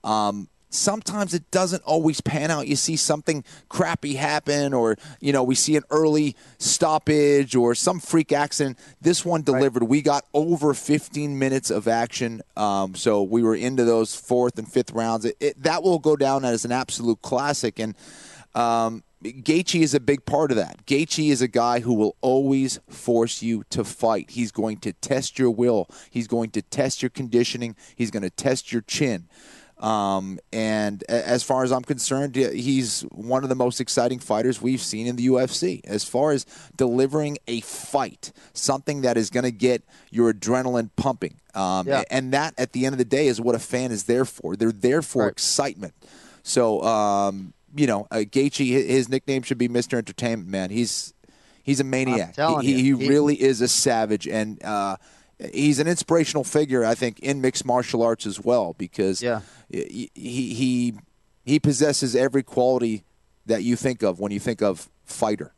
Um, 0.05 0.49
sometimes 0.75 1.35
it 1.35 1.51
doesn't 1.51 1.83
always 1.85 2.21
pan 2.21 2.51
out. 2.51 2.67
You 2.67 2.77
see 2.77 2.97
something 2.97 3.45
crappy 3.69 4.15
happen, 4.15 4.75
or 4.75 4.97
you 5.21 5.33
know, 5.33 5.43
we 5.43 5.55
see 5.55 5.77
an 5.77 5.85
early 5.91 6.37
stoppage 6.59 7.55
or 7.55 7.75
some 7.75 8.01
freak 8.01 8.33
accident. 8.33 8.79
This 9.01 9.25
one 9.25 9.43
delivered. 9.43 9.85
We 9.85 10.03
got 10.03 10.25
over 10.35 10.75
15 10.75 11.39
minutes 11.39 11.71
of 11.71 11.89
action, 11.89 12.43
um, 12.57 12.95
so 12.95 13.23
we 13.23 13.43
were 13.43 13.55
into 13.55 13.85
those 13.85 14.15
fourth 14.15 14.59
and 14.59 14.71
fifth 14.71 14.93
rounds. 14.93 15.25
It, 15.25 15.37
it, 15.41 15.63
that 15.63 15.83
will 15.83 15.99
go 15.99 16.17
down 16.17 16.45
as 16.45 16.65
an 16.65 16.73
absolute 16.73 17.23
classic, 17.23 17.79
and. 17.79 17.95
Um, 18.55 19.03
Gaethje 19.25 19.81
is 19.81 19.95
a 19.95 20.01
big 20.01 20.27
part 20.27 20.51
of 20.51 20.59
that. 20.59 20.85
Gaethje 20.85 21.31
is 21.31 21.41
a 21.41 21.49
guy 21.49 21.81
who 21.81 21.95
will 21.95 22.15
always 22.21 22.79
force 22.91 23.43
you 23.43 23.65
to 23.71 23.83
fight. 23.83 24.31
He's 24.31 24.53
going 24.53 24.77
to 24.79 24.93
test 24.93 25.39
your 25.39 25.51
will. 25.51 25.89
He's 26.11 26.29
going 26.29 26.51
to 26.51 26.63
test 26.63 27.03
your 27.03 27.09
conditioning. 27.09 27.75
He's 27.97 28.11
going 28.11 28.23
to 28.23 28.31
test 28.31 28.71
your 28.71 28.83
chin. 28.83 29.29
Um, 29.85 30.39
and 30.53 31.03
as 31.11 31.43
far 31.43 31.63
as 31.63 31.71
I'm 31.71 31.83
concerned, 31.83 32.37
he's 32.37 33.03
one 33.13 33.43
of 33.43 33.51
the 33.51 33.55
most 33.55 33.81
exciting 33.81 34.19
fighters 34.19 34.63
we've 34.63 34.81
seen 34.81 35.07
in 35.07 35.17
the 35.17 35.27
UFC. 35.27 35.83
As 35.85 36.05
far 36.05 36.31
as 36.33 36.47
delivering 36.75 37.37
a 37.47 37.61
fight, 37.61 38.33
something 38.55 39.03
that 39.03 39.17
is 39.19 39.29
going 39.29 39.45
to 39.45 39.51
get 39.51 39.83
your 40.11 40.33
adrenaline 40.33 40.89
pumping. 40.97 41.35
Um, 41.55 41.87
Yeah. 41.87 42.03
And 42.11 42.33
that, 42.33 42.55
at 42.57 42.73
the 42.73 42.87
end 42.87 42.95
of 42.95 42.99
the 42.99 43.05
day, 43.05 43.27
is 43.27 43.41
what 43.43 43.55
a 43.55 43.59
fan 43.59 43.93
is 43.93 44.05
there 44.05 44.25
for. 44.25 44.57
They're 44.57 44.73
there 44.73 45.03
for 45.03 45.25
Right. 45.25 45.33
excitement. 45.33 45.93
So, 46.43 46.83
um, 46.83 47.53
you 47.77 47.87
know, 47.87 48.07
uh, 48.11 48.19
Gaethje, 48.25 48.87
his 48.87 49.09
nickname 49.11 49.43
should 49.43 49.59
be 49.59 49.69
Mr. 49.69 49.99
Entertainment 49.99 50.49
Man. 50.49 50.71
He's 50.71 51.13
he's 51.63 51.81
a 51.81 51.85
maniac. 51.85 52.37
he, 52.63 52.73
he 52.75 52.83
He- 52.83 52.93
really 52.95 53.41
is 53.41 53.61
a 53.61 53.69
savage, 53.69 54.27
and 54.29 54.63
uh, 54.65 54.97
he's 55.53 55.79
an 55.79 55.87
inspirational 55.89 56.45
figure, 56.45 56.85
I 56.85 56.95
think, 56.95 57.19
in 57.21 57.41
mixed 57.41 57.65
martial 57.65 58.03
arts 58.03 58.27
as 58.27 58.41
well, 58.41 58.75
because 58.79 59.23
Yeah. 59.23 59.41
he, 59.71 60.11
he 60.15 60.95
he 61.45 61.61
possesses 61.61 62.17
every 62.17 62.43
quality 62.43 63.05
that 63.47 63.63
you 63.63 63.77
think 63.77 64.03
of 64.03 64.19
when 64.21 64.33
you 64.33 64.41
think 64.41 64.63
of 64.63 64.89
fighter. 65.05 65.53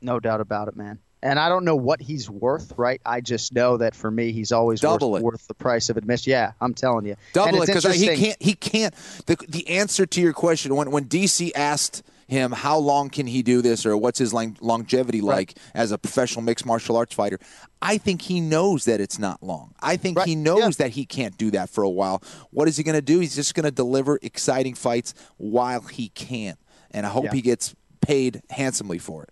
No 0.00 0.20
doubt 0.20 0.40
about 0.40 0.68
it, 0.68 0.76
man. 0.76 0.98
And 1.22 1.38
I 1.38 1.48
don't 1.50 1.64
know 1.64 1.76
what 1.76 2.00
he's 2.00 2.30
worth, 2.30 2.72
right? 2.78 3.00
I 3.04 3.20
just 3.20 3.52
know 3.52 3.76
that 3.76 3.94
for 3.94 4.10
me, 4.10 4.32
he's 4.32 4.52
always 4.52 4.80
Double 4.80 5.10
worth, 5.12 5.22
worth 5.22 5.48
the 5.48 5.54
price 5.54 5.90
of 5.90 5.98
admission. 5.98 6.30
Yeah, 6.30 6.52
I'm 6.60 6.72
telling 6.72 7.04
you. 7.04 7.16
Double 7.34 7.60
it 7.62 7.66
because 7.66 7.84
he 7.84 8.16
can't. 8.16 8.40
He 8.40 8.54
can't. 8.54 8.94
The 9.26 9.36
the 9.48 9.68
answer 9.68 10.06
to 10.06 10.20
your 10.20 10.32
question 10.32 10.74
when 10.76 10.90
when 10.90 11.04
DC 11.06 11.50
asked 11.54 12.02
him 12.30 12.52
how 12.52 12.78
long 12.78 13.10
can 13.10 13.26
he 13.26 13.42
do 13.42 13.60
this 13.60 13.84
or 13.84 13.96
what's 13.96 14.18
his 14.18 14.32
long, 14.32 14.56
longevity 14.60 15.20
like 15.20 15.58
as 15.74 15.90
a 15.92 15.98
professional 15.98 16.42
mixed 16.42 16.64
martial 16.64 16.96
arts 16.96 17.14
fighter, 17.14 17.38
I 17.82 17.98
think 17.98 18.22
he 18.22 18.40
knows 18.40 18.84
that 18.84 19.00
it's 19.00 19.18
not 19.18 19.42
long. 19.42 19.74
I 19.80 19.96
think 19.96 20.18
Right, 20.18 20.28
he 20.28 20.36
knows 20.36 20.78
yeah. 20.78 20.84
that 20.86 20.90
he 20.92 21.04
can't 21.04 21.36
do 21.36 21.50
that 21.50 21.68
for 21.70 21.82
a 21.82 21.90
while. 21.90 22.22
What 22.50 22.68
is 22.68 22.76
he 22.76 22.82
going 22.84 22.94
to 22.94 23.02
do? 23.02 23.18
He's 23.18 23.34
just 23.34 23.54
going 23.54 23.64
to 23.64 23.70
deliver 23.70 24.18
exciting 24.22 24.74
fights 24.74 25.12
while 25.38 25.80
he 25.82 26.08
can, 26.10 26.56
and 26.92 27.04
I 27.04 27.08
hope 27.08 27.24
Yeah. 27.24 27.32
he 27.32 27.42
gets 27.42 27.74
paid 28.00 28.42
handsomely 28.50 28.98
for 28.98 29.24
it. 29.24 29.30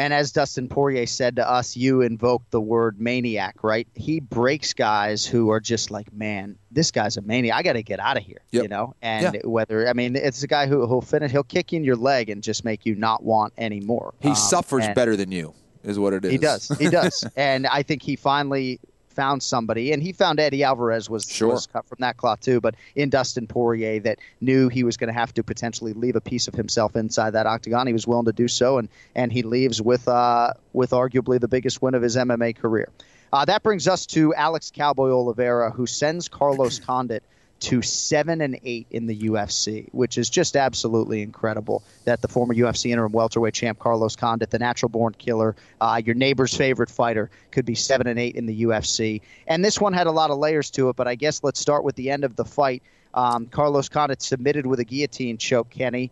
And 0.00 0.14
as 0.14 0.32
Dustin 0.32 0.66
Poirier 0.66 1.04
said 1.04 1.36
to 1.36 1.46
us, 1.46 1.76
you 1.76 2.00
invoke 2.00 2.42
the 2.48 2.60
word 2.60 2.98
maniac, 2.98 3.62
right? 3.62 3.86
He 3.94 4.18
breaks 4.18 4.72
guys 4.72 5.26
who 5.26 5.50
are 5.50 5.60
just 5.60 5.90
like, 5.90 6.10
man, 6.10 6.56
this 6.70 6.90
guy's 6.90 7.18
a 7.18 7.20
maniac. 7.20 7.54
I 7.58 7.62
got 7.62 7.74
to 7.74 7.82
get 7.82 8.00
out 8.00 8.16
of 8.16 8.22
here, 8.22 8.38
Yep. 8.52 8.62
you 8.62 8.68
know. 8.70 8.94
And 9.02 9.34
Yeah. 9.34 9.40
whether 9.44 9.86
I 9.86 9.92
mean, 9.92 10.16
it's 10.16 10.42
a 10.42 10.46
guy 10.46 10.66
who 10.66 10.86
who'll 10.86 11.02
finish, 11.02 11.30
he'll 11.32 11.42
kick 11.42 11.72
you 11.72 11.76
in 11.76 11.84
your 11.84 11.96
leg 11.96 12.30
and 12.30 12.42
just 12.42 12.64
make 12.64 12.86
you 12.86 12.94
not 12.94 13.22
want 13.22 13.52
any 13.58 13.80
more. 13.80 14.14
He 14.20 14.30
Um, 14.30 14.34
suffers 14.36 14.86
better 14.94 15.16
than 15.16 15.30
you, 15.32 15.52
is 15.84 15.98
what 15.98 16.14
it 16.14 16.24
is. 16.24 16.30
He 16.32 16.38
does. 16.38 16.68
He 16.78 16.88
does. 16.88 17.26
and 17.36 17.66
I 17.66 17.82
think 17.82 18.02
he 18.02 18.16
finally 18.16 18.80
found 19.20 19.42
somebody, 19.42 19.92
and 19.92 20.02
he 20.02 20.12
found 20.12 20.40
Eddie 20.40 20.64
Alvarez 20.64 21.10
was, 21.10 21.26
Sure. 21.28 21.48
was 21.52 21.66
cut 21.66 21.86
from 21.86 21.98
that 22.00 22.16
cloth 22.16 22.40
too, 22.40 22.58
but 22.58 22.74
in 22.96 23.10
Dustin 23.10 23.46
Poirier 23.46 24.00
that 24.00 24.18
knew 24.40 24.70
he 24.70 24.82
was 24.82 24.96
going 24.96 25.08
to 25.12 25.18
have 25.18 25.34
to 25.34 25.42
potentially 25.42 25.92
leave 25.92 26.16
a 26.16 26.22
piece 26.22 26.48
of 26.48 26.54
himself 26.54 26.96
inside 26.96 27.32
that 27.32 27.46
octagon. 27.46 27.86
He 27.86 27.92
was 27.92 28.06
willing 28.06 28.24
to 28.26 28.32
do 28.32 28.48
so, 28.48 28.78
and 28.78 28.88
and 29.14 29.30
he 29.30 29.42
leaves 29.42 29.82
with 29.82 30.08
uh 30.08 30.54
with 30.72 30.92
arguably 30.92 31.38
the 31.38 31.48
biggest 31.48 31.82
win 31.82 31.94
of 31.94 32.00
his 32.00 32.16
MMA 32.16 32.56
career. 32.56 32.88
Uh, 33.32 33.44
that 33.44 33.62
brings 33.62 33.86
us 33.86 34.06
to 34.06 34.34
Alex 34.34 34.72
Cowboy 34.74 35.10
Oliveira, 35.10 35.70
who 35.70 35.86
sends 35.86 36.28
Carlos 36.28 36.78
Condit 36.86 37.22
to 37.60 37.82
seven 37.82 38.40
and 38.40 38.58
eight 38.64 38.86
in 38.90 39.06
the 39.06 39.16
UFC, 39.20 39.88
which 39.92 40.18
is 40.18 40.28
just 40.30 40.56
absolutely 40.56 41.22
incredible. 41.22 41.82
That 42.04 42.22
the 42.22 42.28
former 42.28 42.54
UFC 42.54 42.90
interim 42.90 43.12
welterweight 43.12 43.54
champ 43.54 43.78
Carlos 43.78 44.16
Condit, 44.16 44.50
the 44.50 44.58
natural-born 44.58 45.14
killer, 45.18 45.54
uh, 45.80 46.00
your 46.04 46.14
neighbor's 46.14 46.56
favorite 46.56 46.90
fighter, 46.90 47.30
could 47.50 47.64
be 47.64 47.74
seven 47.74 48.06
and 48.06 48.18
eight 48.18 48.34
in 48.34 48.46
the 48.46 48.62
UFC. 48.62 49.20
And 49.46 49.64
this 49.64 49.80
one 49.80 49.92
had 49.92 50.06
a 50.06 50.12
lot 50.12 50.30
of 50.30 50.38
layers 50.38 50.70
to 50.72 50.88
it, 50.88 50.96
but 50.96 51.06
I 51.06 51.14
guess 51.14 51.44
let's 51.44 51.60
start 51.60 51.84
with 51.84 51.96
the 51.96 52.10
end 52.10 52.24
of 52.24 52.36
the 52.36 52.44
fight. 52.44 52.82
Um, 53.14 53.46
Carlos 53.46 53.88
Condit 53.88 54.22
submitted 54.22 54.66
with 54.66 54.80
a 54.80 54.84
guillotine 54.84 55.36
choke, 55.36 55.70
Kenny. 55.70 56.10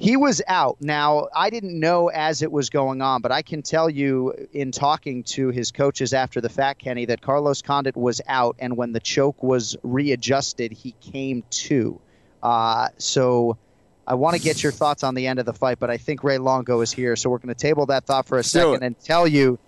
He 0.00 0.16
was 0.16 0.40
out. 0.48 0.78
Now, 0.80 1.28
I 1.36 1.50
didn't 1.50 1.78
know 1.78 2.08
as 2.08 2.40
it 2.40 2.50
was 2.50 2.70
going 2.70 3.02
on, 3.02 3.20
but 3.20 3.32
I 3.32 3.42
can 3.42 3.60
tell 3.60 3.90
you 3.90 4.48
in 4.54 4.72
talking 4.72 5.22
to 5.24 5.50
his 5.50 5.70
coaches 5.70 6.14
after 6.14 6.40
the 6.40 6.48
fact, 6.48 6.80
Kenny, 6.80 7.04
that 7.04 7.20
Carlos 7.20 7.60
Condit 7.60 7.98
was 7.98 8.22
out, 8.26 8.56
and 8.58 8.78
when 8.78 8.92
the 8.92 9.00
choke 9.00 9.42
was 9.42 9.76
readjusted, 9.82 10.72
he 10.72 10.92
came 11.02 11.44
to. 11.50 12.00
Uh, 12.42 12.88
so 12.96 13.58
I 14.06 14.14
want 14.14 14.36
to 14.36 14.42
get 14.42 14.62
your 14.62 14.72
thoughts 14.72 15.02
on 15.04 15.14
the 15.14 15.26
end 15.26 15.38
of 15.38 15.44
the 15.44 15.52
fight, 15.52 15.78
but 15.78 15.90
I 15.90 15.98
think 15.98 16.24
Ray 16.24 16.38
Longo 16.38 16.80
is 16.80 16.90
here, 16.90 17.14
so 17.14 17.28
we're 17.28 17.36
going 17.36 17.54
to 17.54 17.60
table 17.60 17.84
that 17.86 18.06
thought 18.06 18.26
for 18.26 18.36
a 18.36 18.38
Let's 18.38 18.48
second 18.48 18.82
and 18.82 18.98
tell 18.98 19.28
you 19.28 19.58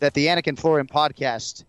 that 0.00 0.14
the 0.14 0.26
Anik 0.26 0.48
and 0.48 0.58
Florian 0.58 0.88
podcast 0.88 1.62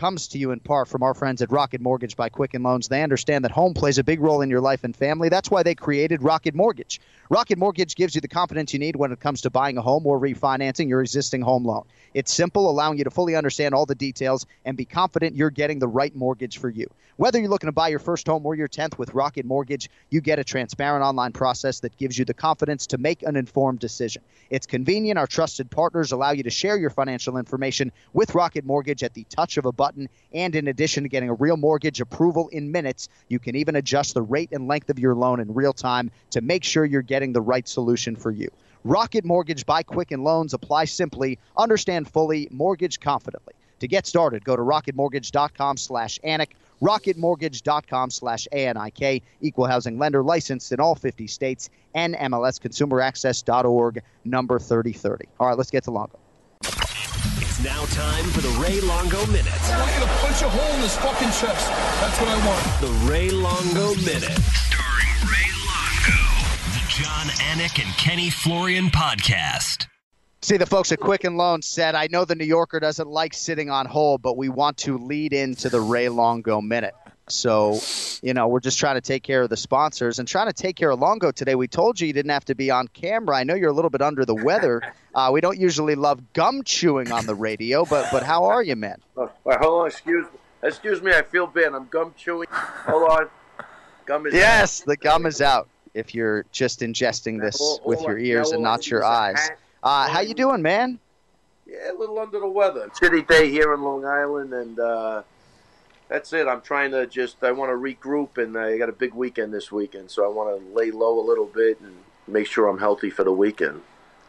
comes 0.00 0.28
to 0.28 0.38
you 0.38 0.50
in 0.50 0.60
part 0.60 0.88
from 0.88 1.02
our 1.02 1.12
friends 1.12 1.42
at 1.42 1.52
Rocket 1.52 1.82
Mortgage 1.82 2.16
by 2.16 2.30
Quicken 2.30 2.62
Loans. 2.62 2.88
They 2.88 3.02
understand 3.02 3.44
that 3.44 3.50
home 3.50 3.74
plays 3.74 3.98
a 3.98 4.02
big 4.02 4.18
role 4.18 4.40
in 4.40 4.48
your 4.48 4.62
life 4.62 4.82
and 4.82 4.96
family. 4.96 5.28
That's 5.28 5.50
why 5.50 5.62
they 5.62 5.74
created 5.74 6.22
Rocket 6.22 6.54
Mortgage. 6.54 7.02
Rocket 7.32 7.58
Mortgage 7.58 7.94
gives 7.94 8.16
you 8.16 8.20
the 8.20 8.26
confidence 8.26 8.72
you 8.72 8.80
need 8.80 8.96
when 8.96 9.12
it 9.12 9.20
comes 9.20 9.42
to 9.42 9.50
buying 9.50 9.78
a 9.78 9.82
home 9.82 10.04
or 10.04 10.18
refinancing 10.18 10.88
your 10.88 11.00
existing 11.00 11.42
home 11.42 11.64
loan. 11.64 11.84
It's 12.12 12.34
simple, 12.34 12.68
allowing 12.68 12.98
you 12.98 13.04
to 13.04 13.10
fully 13.10 13.36
understand 13.36 13.72
all 13.72 13.86
the 13.86 13.94
details 13.94 14.46
and 14.64 14.76
be 14.76 14.84
confident 14.84 15.36
you're 15.36 15.50
getting 15.50 15.78
the 15.78 15.86
right 15.86 16.12
mortgage 16.12 16.58
for 16.58 16.68
you. 16.68 16.88
Whether 17.18 17.38
you're 17.38 17.50
looking 17.50 17.68
to 17.68 17.72
buy 17.72 17.88
your 17.88 17.98
first 18.00 18.26
home 18.26 18.46
or 18.46 18.54
your 18.54 18.66
10th 18.66 18.98
with 18.98 19.14
Rocket 19.14 19.44
Mortgage, 19.44 19.90
you 20.08 20.20
get 20.20 20.38
a 20.40 20.44
transparent 20.44 21.04
online 21.04 21.32
process 21.32 21.80
that 21.80 21.96
gives 21.98 22.18
you 22.18 22.24
the 22.24 22.34
confidence 22.34 22.86
to 22.88 22.98
make 22.98 23.22
an 23.22 23.36
informed 23.36 23.78
decision. 23.78 24.22
It's 24.48 24.66
convenient. 24.66 25.18
Our 25.18 25.26
trusted 25.26 25.70
partners 25.70 26.10
allow 26.10 26.30
you 26.30 26.42
to 26.44 26.50
share 26.50 26.78
your 26.78 26.88
financial 26.88 27.36
information 27.36 27.92
with 28.14 28.34
Rocket 28.34 28.64
Mortgage 28.64 29.04
at 29.04 29.12
the 29.12 29.24
touch 29.24 29.58
of 29.58 29.66
a 29.66 29.72
button. 29.72 30.08
And 30.32 30.56
in 30.56 30.66
addition 30.66 31.02
to 31.02 31.10
getting 31.10 31.28
a 31.28 31.34
real 31.34 31.58
mortgage 31.58 32.00
approval 32.00 32.48
in 32.48 32.72
minutes, 32.72 33.10
you 33.28 33.38
can 33.38 33.54
even 33.54 33.76
adjust 33.76 34.14
the 34.14 34.22
rate 34.22 34.50
and 34.52 34.66
length 34.66 34.88
of 34.88 34.98
your 34.98 35.14
loan 35.14 35.40
in 35.40 35.52
real 35.52 35.74
time 35.74 36.10
to 36.30 36.40
make 36.40 36.64
sure 36.64 36.86
you're 36.86 37.02
getting 37.02 37.19
the 37.28 37.40
right 37.40 37.68
solution 37.68 38.16
for 38.16 38.30
you. 38.30 38.48
Rocket 38.84 39.24
Mortgage 39.24 39.66
by 39.66 39.82
Quicken 39.82 40.24
Loans. 40.24 40.54
Apply 40.54 40.86
simply, 40.86 41.38
understand 41.56 42.08
fully, 42.10 42.48
mortgage 42.50 42.98
confidently. 42.98 43.54
To 43.80 43.88
get 43.88 44.06
started, 44.06 44.44
go 44.44 44.56
to 44.56 44.62
rocketmortgage.com 44.62 45.76
slash 45.76 46.18
Anik, 46.24 46.50
rocketmortgage.com 46.82 48.10
slash 48.10 48.46
ANIK, 48.52 49.22
equal 49.40 49.66
housing 49.66 49.98
lender 49.98 50.22
licensed 50.22 50.72
in 50.72 50.80
all 50.80 50.94
50 50.94 51.26
states, 51.26 51.70
and 51.94 52.14
MLSconsumeraccess.org, 52.14 54.02
number 54.24 54.58
3030. 54.58 55.26
All 55.38 55.48
right, 55.48 55.56
let's 55.56 55.70
get 55.70 55.84
to 55.84 55.90
Longo. 55.90 56.18
It's 56.62 57.64
now 57.64 57.84
time 57.86 58.24
for 58.30 58.40
the 58.42 58.50
Ray 58.60 58.80
Longo 58.80 59.26
Minute. 59.26 59.52
I 59.70 59.78
want 59.78 59.94
you 59.94 60.00
to 60.00 60.12
punch 60.20 60.42
a 60.42 60.48
hole 60.48 60.74
in 60.74 60.80
this 60.82 60.96
fucking 60.98 61.28
chest. 61.28 61.68
That's 62.00 62.20
what 62.20 62.28
I 62.28 62.46
want. 62.46 62.80
The 62.80 63.10
Ray 63.10 63.30
Longo 63.30 63.94
Minute. 64.02 64.59
John 67.00 67.28
Anik 67.28 67.82
and 67.82 67.96
Kenny 67.96 68.28
Florian 68.28 68.88
podcast. 68.90 69.86
See, 70.42 70.58
the 70.58 70.66
folks 70.66 70.92
at 70.92 71.00
Quicken 71.00 71.38
Loans 71.38 71.66
said, 71.66 71.94
I 71.94 72.08
know 72.10 72.26
the 72.26 72.34
New 72.34 72.44
Yorker 72.44 72.78
doesn't 72.78 73.08
like 73.08 73.32
sitting 73.32 73.70
on 73.70 73.86
hold, 73.86 74.20
but 74.20 74.36
we 74.36 74.50
want 74.50 74.76
to 74.78 74.98
lead 74.98 75.32
into 75.32 75.70
the 75.70 75.80
Ray 75.80 76.10
Longo 76.10 76.60
minute. 76.60 76.92
So, 77.26 77.80
you 78.20 78.34
know, 78.34 78.48
we're 78.48 78.60
just 78.60 78.78
trying 78.78 78.96
to 78.96 79.00
take 79.00 79.22
care 79.22 79.40
of 79.40 79.48
the 79.48 79.56
sponsors 79.56 80.18
and 80.18 80.28
trying 80.28 80.48
to 80.48 80.52
take 80.52 80.76
care 80.76 80.90
of 80.90 81.00
Longo 81.00 81.32
today. 81.32 81.54
We 81.54 81.68
told 81.68 81.98
you 81.98 82.06
you 82.06 82.12
didn't 82.12 82.32
have 82.32 82.44
to 82.44 82.54
be 82.54 82.70
on 82.70 82.86
camera. 82.88 83.34
I 83.34 83.44
know 83.44 83.54
you're 83.54 83.70
a 83.70 83.74
little 83.74 83.88
bit 83.88 84.02
under 84.02 84.26
the 84.26 84.34
weather. 84.34 84.82
Uh, 85.14 85.30
we 85.32 85.40
don't 85.40 85.58
usually 85.58 85.94
love 85.94 86.34
gum 86.34 86.62
chewing 86.64 87.12
on 87.12 87.24
the 87.24 87.34
radio, 87.34 87.86
but 87.86 88.08
but 88.12 88.24
how 88.24 88.44
are 88.44 88.62
you, 88.62 88.76
man? 88.76 88.98
Oh, 89.16 89.30
wait, 89.44 89.58
hold 89.58 89.80
on, 89.80 89.86
excuse 89.86 90.26
me. 90.26 90.38
Excuse 90.64 91.00
me, 91.00 91.14
I 91.14 91.22
feel 91.22 91.46
bad. 91.46 91.72
I'm 91.72 91.86
gum 91.86 92.12
chewing. 92.14 92.48
Hold 92.50 93.10
on. 93.10 93.30
Gum 94.04 94.26
is 94.26 94.34
Yes, 94.34 94.80
the 94.80 94.98
gum 94.98 95.24
is 95.24 95.40
out. 95.40 95.66
If 95.94 96.14
you're 96.14 96.44
just 96.52 96.80
ingesting 96.80 97.40
this 97.40 97.58
Hold- 97.58 97.80
with 97.84 98.00
your 98.02 98.18
ears 98.18 98.52
and 98.52 98.62
not 98.62 98.88
your 98.88 99.04
eyes. 99.04 99.50
Uh, 99.82 100.08
how 100.08 100.20
you 100.20 100.34
doing, 100.34 100.62
man? 100.62 100.98
Yeah, 101.66 101.92
a 101.92 101.94
little 101.94 102.18
under 102.18 102.40
the 102.40 102.48
weather. 102.48 102.90
City 102.94 103.22
day 103.22 103.50
here 103.50 103.72
in 103.74 103.82
Long 103.82 104.04
Island, 104.04 104.52
and 104.52 104.78
uh, 104.78 105.22
that's 106.08 106.32
it. 106.32 106.46
I'm 106.48 106.60
trying 106.60 106.90
to 106.92 107.06
just, 107.06 107.42
I 107.42 107.52
want 107.52 107.70
to 107.70 107.74
regroup, 107.74 108.38
and 108.38 108.56
I 108.56 108.76
got 108.76 108.88
a 108.88 108.92
big 108.92 109.14
weekend 109.14 109.54
this 109.54 109.70
weekend, 109.70 110.10
so 110.10 110.24
I 110.24 110.28
want 110.28 110.60
to 110.60 110.74
lay 110.74 110.90
low 110.90 111.18
a 111.20 111.26
little 111.26 111.46
bit 111.46 111.80
and 111.80 111.94
make 112.26 112.46
sure 112.46 112.66
I'm 112.68 112.78
healthy 112.78 113.10
for 113.10 113.24
the 113.24 113.32
weekend. 113.32 113.80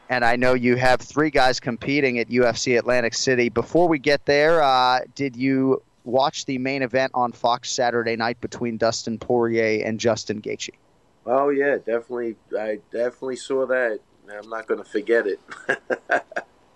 and 0.09 0.25
I 0.25 0.35
know 0.35 0.53
you 0.53 0.75
have 0.75 0.99
three 0.99 1.29
guys 1.29 1.59
competing 1.59 2.19
at 2.19 2.29
UFC 2.29 2.77
Atlantic 2.77 3.13
City. 3.13 3.49
Before 3.49 3.87
we 3.87 3.97
get 3.97 4.25
there, 4.25 4.61
uh, 4.61 4.99
did 5.15 5.35
you 5.35 5.81
watch 6.03 6.45
the 6.45 6.57
main 6.57 6.81
event 6.81 7.11
on 7.13 7.31
Fox 7.31 7.71
Saturday 7.71 8.15
night 8.15 8.39
between 8.41 8.77
Dustin 8.77 9.17
Poirier 9.17 9.85
and 9.85 9.99
Justin 9.99 10.41
Gaethje? 10.41 10.73
Oh 11.25 11.49
yeah, 11.49 11.77
definitely. 11.77 12.35
I 12.57 12.79
definitely 12.91 13.35
saw 13.37 13.65
that. 13.67 13.99
I'm 14.31 14.49
not 14.49 14.67
going 14.67 14.81
to 14.83 14.89
forget 14.89 15.27
it. 15.27 15.39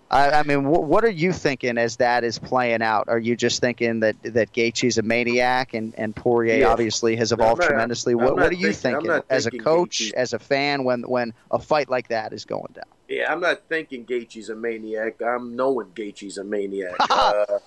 I, 0.08 0.30
I 0.30 0.42
mean, 0.44 0.64
wh- 0.64 0.82
what 0.88 1.04
are 1.04 1.10
you 1.10 1.32
thinking 1.32 1.78
as 1.78 1.96
that 1.96 2.22
is 2.22 2.38
playing 2.38 2.80
out? 2.80 3.08
Are 3.08 3.18
you 3.18 3.34
just 3.34 3.60
thinking 3.60 4.00
that 4.00 4.14
that 4.22 4.52
Gaethje's 4.52 4.98
a 4.98 5.02
maniac 5.02 5.74
and 5.74 5.92
and 5.98 6.14
Poirier 6.14 6.58
Yeah. 6.58 6.68
obviously 6.68 7.16
has 7.16 7.32
I'm 7.32 7.40
evolved 7.40 7.62
not- 7.62 7.68
tremendously? 7.68 8.12
I'm 8.12 8.18
What 8.18 8.26
not 8.36 8.36
what 8.36 8.52
are 8.52 8.54
you 8.54 8.72
thinking- 8.72 9.10
thinking, 9.10 9.24
as 9.30 9.46
a 9.46 9.50
coach, 9.50 9.98
Gaethje- 10.00 10.12
as 10.12 10.32
a 10.32 10.38
fan, 10.38 10.84
when 10.84 11.02
when 11.02 11.32
a 11.50 11.58
fight 11.58 11.88
like 11.88 12.08
that 12.08 12.32
is 12.32 12.44
going 12.44 12.72
down? 12.74 12.84
Yeah, 13.08 13.32
I'm 13.32 13.40
not 13.40 13.62
thinking 13.68 14.04
Gaethje's 14.06 14.48
a 14.48 14.54
maniac. 14.54 15.20
I'm 15.22 15.56
knowing 15.56 15.88
Gaethje's 15.88 16.38
a 16.38 16.44
maniac. 16.44 16.94
uh, 17.10 17.58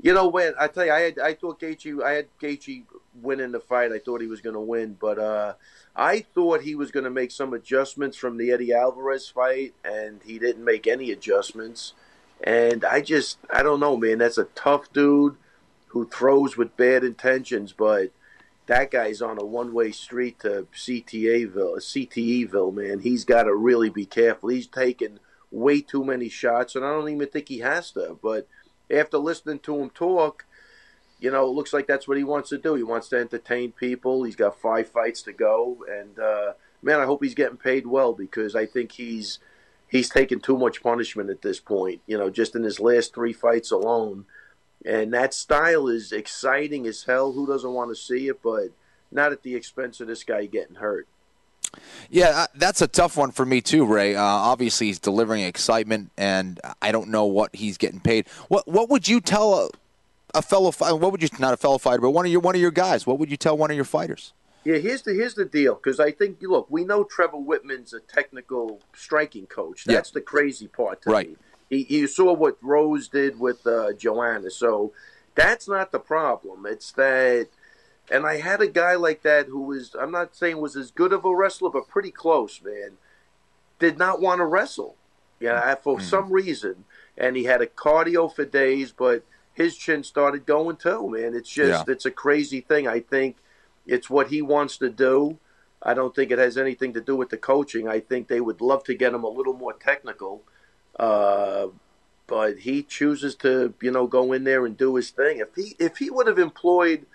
you 0.00 0.12
know 0.14 0.26
when 0.28 0.54
I 0.58 0.66
tell 0.66 0.84
you, 0.86 0.92
I 0.92 1.00
had 1.00 1.18
I 1.20 1.34
thought 1.34 1.60
Gaethje, 1.60 2.02
I 2.02 2.12
had 2.12 2.26
Gaethje 2.40 2.84
winning 3.22 3.52
the 3.52 3.60
fight. 3.60 3.92
I 3.92 3.98
thought 3.98 4.20
he 4.20 4.26
was 4.26 4.40
going 4.40 4.54
to 4.54 4.60
win, 4.60 4.96
but 5.00 5.18
uh, 5.18 5.54
I 5.94 6.20
thought 6.20 6.62
he 6.62 6.74
was 6.74 6.90
going 6.90 7.04
to 7.04 7.10
make 7.10 7.30
some 7.30 7.52
adjustments 7.52 8.16
from 8.16 8.36
the 8.36 8.50
Eddie 8.50 8.72
Alvarez 8.72 9.28
fight, 9.28 9.74
and 9.84 10.20
he 10.24 10.38
didn't 10.38 10.64
make 10.64 10.86
any 10.86 11.10
adjustments. 11.10 11.94
And 12.42 12.84
I 12.84 13.00
just, 13.00 13.38
I 13.52 13.62
don't 13.62 13.80
know, 13.80 13.96
man. 13.96 14.18
That's 14.18 14.38
a 14.38 14.44
tough 14.54 14.92
dude 14.92 15.36
who 15.88 16.06
throws 16.06 16.56
with 16.56 16.76
bad 16.76 17.02
intentions, 17.02 17.72
but 17.72 18.10
that 18.66 18.90
guy's 18.90 19.22
on 19.22 19.40
a 19.40 19.44
one-way 19.44 19.90
street 19.90 20.40
to 20.40 20.66
CTAville, 20.74 21.78
CTEville, 21.78 22.74
man. 22.74 23.00
He's 23.00 23.24
got 23.24 23.44
to 23.44 23.54
really 23.54 23.88
be 23.88 24.04
careful. 24.04 24.50
He's 24.50 24.66
taking 24.66 25.18
way 25.50 25.80
too 25.80 26.04
many 26.04 26.28
shots, 26.28 26.76
and 26.76 26.84
I 26.84 26.90
don't 26.90 27.08
even 27.08 27.28
think 27.28 27.48
he 27.48 27.60
has 27.60 27.90
to. 27.92 28.18
But 28.22 28.46
after 28.90 29.18
listening 29.18 29.60
to 29.60 29.76
him 29.76 29.90
talk, 29.90 30.44
you 31.20 31.30
know, 31.30 31.46
it 31.46 31.54
looks 31.54 31.72
like 31.72 31.86
that's 31.86 32.06
what 32.06 32.16
he 32.16 32.24
wants 32.24 32.50
to 32.50 32.58
do. 32.58 32.74
He 32.74 32.82
wants 32.82 33.08
to 33.08 33.18
entertain 33.18 33.72
people. 33.72 34.22
He's 34.22 34.36
got 34.36 34.60
five 34.60 34.88
fights 34.88 35.22
to 35.22 35.32
go, 35.32 35.84
and 35.90 36.18
uh, 36.18 36.52
man, 36.82 37.00
I 37.00 37.06
hope 37.06 37.22
he's 37.22 37.34
getting 37.34 37.56
paid 37.56 37.86
well 37.86 38.12
because 38.12 38.54
I 38.54 38.66
think 38.66 38.92
he's 38.92 39.38
he's 39.88 40.08
taken 40.08 40.40
too 40.40 40.56
much 40.56 40.82
punishment 40.82 41.30
at 41.30 41.42
this 41.42 41.60
point. 41.60 42.00
You 42.06 42.18
know, 42.18 42.30
just 42.30 42.54
in 42.54 42.62
his 42.62 42.80
last 42.80 43.14
three 43.14 43.32
fights 43.32 43.70
alone. 43.70 44.26
And 44.86 45.12
that 45.12 45.34
style 45.34 45.88
is 45.88 46.12
exciting 46.12 46.86
as 46.86 47.02
hell. 47.02 47.32
Who 47.32 47.48
doesn't 47.48 47.72
want 47.72 47.90
to 47.90 47.96
see 47.96 48.28
it? 48.28 48.40
But 48.40 48.68
not 49.10 49.32
at 49.32 49.42
the 49.42 49.56
expense 49.56 50.00
of 50.00 50.06
this 50.06 50.22
guy 50.22 50.46
getting 50.46 50.76
hurt. 50.76 51.08
Yeah, 52.08 52.30
uh, 52.30 52.46
that's 52.54 52.80
a 52.80 52.86
tough 52.86 53.16
one 53.16 53.30
for 53.32 53.44
me 53.44 53.60
too, 53.60 53.84
Ray. 53.84 54.14
Uh, 54.14 54.22
obviously, 54.22 54.86
he's 54.86 54.98
delivering 54.98 55.42
excitement, 55.42 56.12
and 56.16 56.60
I 56.80 56.92
don't 56.92 57.08
know 57.08 57.26
what 57.26 57.54
he's 57.54 57.76
getting 57.76 58.00
paid. 58.00 58.26
What 58.48 58.66
What 58.68 58.88
would 58.88 59.08
you 59.08 59.20
tell 59.20 59.70
a, 60.34 60.42
fellow? 60.42 60.70
What 60.96 61.12
would 61.12 61.22
you 61.22 61.28
not 61.38 61.54
a 61.54 61.56
fellow 61.56 61.78
fighter, 61.78 62.00
but 62.02 62.10
one 62.10 62.26
of 62.26 62.32
your 62.32 62.40
one 62.40 62.54
of 62.54 62.60
your 62.60 62.70
guys? 62.70 63.06
What 63.06 63.18
would 63.18 63.30
you 63.30 63.36
tell 63.36 63.56
one 63.56 63.70
of 63.70 63.76
your 63.76 63.84
fighters? 63.84 64.32
Yeah, 64.64 64.76
here's 64.78 65.02
the 65.02 65.14
here's 65.14 65.34
the 65.34 65.44
deal 65.44 65.74
because 65.74 65.98
I 66.00 66.10
think 66.10 66.38
look, 66.42 66.66
we 66.70 66.84
know 66.84 67.04
Trevor 67.04 67.38
Wittman's 67.38 67.92
a 67.94 68.00
technical 68.00 68.80
striking 68.94 69.46
coach. 69.46 69.84
Yeah. 69.86 69.94
That's 69.94 70.10
the 70.10 70.20
crazy 70.20 70.66
part 70.68 71.02
to 71.02 71.10
Right. 71.10 71.30
me. 71.30 71.36
He, 71.70 71.86
you 71.98 72.06
saw 72.06 72.32
what 72.32 72.56
Rose 72.62 73.08
did 73.08 73.38
with 73.38 73.66
uh, 73.66 73.92
Joanna, 73.92 74.50
so 74.50 74.92
that's 75.34 75.68
not 75.68 75.92
the 75.92 75.98
problem. 75.98 76.64
It's 76.66 76.92
that, 76.92 77.48
and 78.10 78.26
I 78.26 78.38
had 78.40 78.60
a 78.62 78.66
guy 78.66 78.94
like 78.94 79.22
that 79.22 79.46
who 79.46 79.60
was 79.62 79.94
I'm 79.98 80.10
not 80.10 80.34
saying 80.34 80.58
was 80.60 80.76
as 80.76 80.90
good 80.90 81.12
of 81.12 81.24
a 81.24 81.34
wrestler, 81.34 81.70
but 81.70 81.86
pretty 81.88 82.10
close, 82.10 82.60
man. 82.62 82.92
Did 83.78 83.96
not 83.96 84.20
want 84.20 84.40
to 84.40 84.44
wrestle, 84.44 84.96
yeah, 85.38 85.74
for 85.76 86.00
some 86.00 86.32
reason, 86.32 86.84
and 87.16 87.36
he 87.36 87.44
had 87.44 87.62
a 87.62 87.66
cardio 87.66 88.34
for 88.34 88.44
days, 88.44 88.90
but 88.92 89.22
his 89.58 89.76
chin 89.76 90.04
started 90.04 90.46
going 90.46 90.76
too, 90.76 91.10
man. 91.10 91.34
It's 91.34 91.50
just 91.50 91.86
Yeah. 91.86 91.92
it's 91.92 92.06
a 92.06 92.12
crazy 92.12 92.60
thing. 92.60 92.86
I 92.86 93.00
think 93.00 93.36
it's 93.86 94.08
what 94.08 94.28
he 94.28 94.40
wants 94.40 94.78
to 94.78 94.88
do. 94.88 95.38
I 95.82 95.94
don't 95.94 96.14
think 96.14 96.30
it 96.30 96.38
has 96.38 96.56
anything 96.56 96.92
to 96.94 97.00
do 97.00 97.16
with 97.16 97.30
the 97.30 97.36
coaching. 97.36 97.88
I 97.88 97.98
think 98.00 98.28
they 98.28 98.40
would 98.40 98.60
love 98.60 98.84
to 98.84 98.94
get 98.94 99.12
him 99.12 99.24
a 99.24 99.28
little 99.28 99.54
more 99.54 99.72
technical, 99.72 100.42
uh, 100.98 101.68
but 102.28 102.58
he 102.58 102.82
chooses 102.84 103.34
to, 103.36 103.74
you 103.82 103.90
know, 103.90 104.06
go 104.06 104.32
in 104.32 104.44
there 104.44 104.64
and 104.64 104.76
do 104.76 104.94
his 104.94 105.10
thing. 105.10 105.38
If 105.38 105.54
he 105.56 105.74
if 105.80 105.96
he 105.98 106.08
would 106.08 106.28
have 106.28 106.38
employed, 106.38 107.06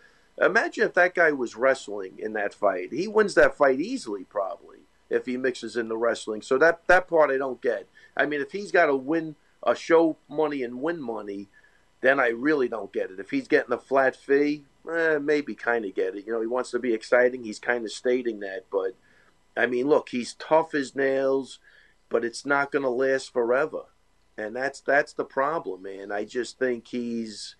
imagine 0.41 0.85
if 0.85 0.93
that 0.95 1.15
guy 1.15 1.31
was 1.31 1.55
wrestling 1.55 2.19
in 2.19 2.33
that 2.33 2.53
fight. 2.53 2.91
He 2.91 3.07
wins 3.07 3.35
that 3.35 3.55
fight 3.55 3.79
easily, 3.79 4.25
probably, 4.25 4.79
if 5.09 5.25
he 5.25 5.37
mixes 5.37 5.77
in 5.77 5.87
the 5.87 5.97
wrestling. 5.97 6.41
So 6.41 6.57
that 6.57 6.85
that 6.87 7.07
part 7.07 7.31
I 7.31 7.37
don't 7.37 7.61
get. 7.61 7.87
I 8.17 8.25
mean, 8.25 8.41
if 8.41 8.51
he's 8.51 8.71
got 8.71 8.87
to 8.87 8.95
win 8.95 9.35
a 9.65 9.75
show 9.75 10.17
money 10.27 10.61
and 10.63 10.81
win 10.81 11.01
money, 11.01 11.47
then 12.03 12.19
I 12.19 12.27
really 12.27 12.67
don't 12.67 12.93
get 12.93 13.09
it. 13.09 13.19
If 13.19 13.31
he's 13.31 13.47
getting 13.47 13.73
a 13.73 13.77
flat 13.77 14.15
fee, 14.15 14.65
eh, 14.91 15.17
maybe 15.17 15.55
kind 15.55 15.85
of 15.85 15.95
get 15.95 16.15
it. 16.15 16.27
You 16.27 16.33
know, 16.33 16.41
he 16.41 16.47
wants 16.47 16.71
to 16.71 16.79
be 16.79 16.93
exciting. 16.93 17.43
He's 17.43 17.59
kind 17.59 17.85
of 17.85 17.91
stating 17.91 18.41
that, 18.41 18.65
but 18.71 18.95
I 19.55 19.65
mean, 19.65 19.87
look, 19.87 20.09
he's 20.09 20.33
tough 20.33 20.75
as 20.75 20.95
nails, 20.95 21.59
but 22.09 22.25
it's 22.25 22.45
not 22.45 22.71
going 22.71 22.83
to 22.83 22.89
last 22.89 23.31
forever, 23.31 23.83
and 24.37 24.55
that's 24.55 24.81
that's 24.81 25.13
the 25.13 25.25
problem, 25.25 25.83
man. 25.83 26.11
I 26.11 26.25
just 26.25 26.59
think 26.59 26.87
he's, 26.87 27.55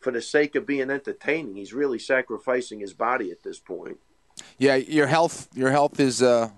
for 0.00 0.10
the 0.10 0.22
sake 0.22 0.54
of 0.54 0.66
being 0.66 0.90
entertaining, 0.90 1.56
he's 1.56 1.72
really 1.72 1.98
sacrificing 1.98 2.80
his 2.80 2.92
body 2.92 3.30
at 3.30 3.42
this 3.42 3.58
point. 3.58 3.98
Yeah, 4.58 4.76
your 4.76 5.06
health 5.06 5.48
your 5.54 5.70
health 5.70 5.98
is 5.98 6.22
uh 6.22 6.50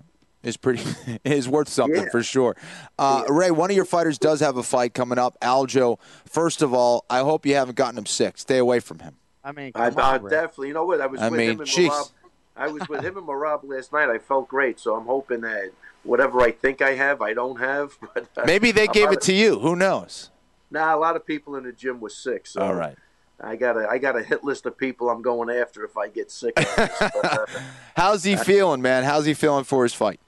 is 0.45 0.57
pretty 0.57 0.83
is 1.25 1.49
worth 1.49 1.69
something 1.69 2.05
Yeah. 2.05 2.11
for 2.11 2.23
sure. 2.23 2.57
Uh, 2.99 3.25
Ray, 3.29 3.51
one 3.51 3.71
of 3.71 3.77
your 3.77 3.85
fighters 3.85 4.19
does 4.19 4.41
have 4.41 4.57
a 4.57 4.63
fight 4.63 4.95
coming 4.95 5.19
up. 5.19 5.37
Aljo. 5.41 5.99
First 6.25 6.63
of 6.63 6.73
all, 6.73 7.05
I 7.11 7.21
hope 7.21 7.45
you 7.47 7.55
haven't 7.55 7.77
gotten 7.77 7.99
him 7.99 8.07
sick. 8.07 8.39
Stay 8.39 8.59
away 8.59 8.81
from 8.81 9.01
him. 9.01 9.17
I 9.43 9.53
mean, 9.53 9.73
I, 9.75 9.91
come 9.91 9.99
I 10.01 10.19
definitely, 10.19 10.69
you 10.69 10.75
know 10.75 10.85
what? 10.87 11.01
I 11.01 11.07
was 11.07 11.21
I 11.21 11.29
with 11.29 11.39
mean, 11.39 11.51
him 11.51 11.61
and 11.61 11.69
jeez. 11.69 11.89
Merab. 11.91 12.13
I 12.57 12.69
was 12.69 12.89
with 12.89 13.05
him 13.05 13.17
and 13.17 13.27
Merab 13.27 13.61
last 13.65 13.93
night. 13.93 14.09
I 14.09 14.19
felt 14.19 14.49
great, 14.49 14.79
so 14.79 14.95
I'm 14.95 15.07
hoping 15.07 15.41
that 15.43 15.73
whatever 16.05 16.41
I 16.41 16.53
think 16.53 16.81
I 16.81 16.95
have, 16.95 17.21
I 17.21 17.35
don't 17.35 17.59
have. 17.59 17.99
But 18.15 18.29
uh, 18.37 18.45
Maybe 18.47 18.71
they 18.73 18.85
a 18.85 18.89
gave 18.89 19.07
lot 19.07 19.15
it 19.15 19.21
to 19.23 19.33
you. 19.35 19.59
Who 19.59 19.75
knows? 19.77 20.31
Nah, 20.71 20.95
a 20.95 20.99
lot 20.99 21.17
of 21.17 21.27
people 21.27 21.57
in 21.57 21.65
the 21.65 21.73
gym 21.73 22.01
was 22.01 22.17
sick. 22.17 22.47
So 22.47 22.61
All 22.61 22.75
right. 22.75 22.97
I 23.41 23.57
got 23.57 23.77
a 23.77 23.89
I 23.89 23.99
got 23.99 24.17
a 24.17 24.23
hit 24.23 24.45
list 24.45 24.65
of 24.65 24.79
people 24.79 25.11
I'm 25.11 25.21
going 25.21 25.51
after 25.51 25.85
if 25.85 25.97
I 25.97 26.09
get 26.09 26.31
sick. 26.31 26.53
on 26.57 26.65
this. 26.77 26.99
But, 27.01 27.25
uh, 27.25 27.47
How's 27.97 28.23
he 28.25 28.37
feeling, 28.37 28.81
man? 28.81 29.03
How's 29.05 29.27
he 29.27 29.35
feeling 29.35 29.65
for 29.65 29.83
his 29.83 29.93
fight? 29.93 30.21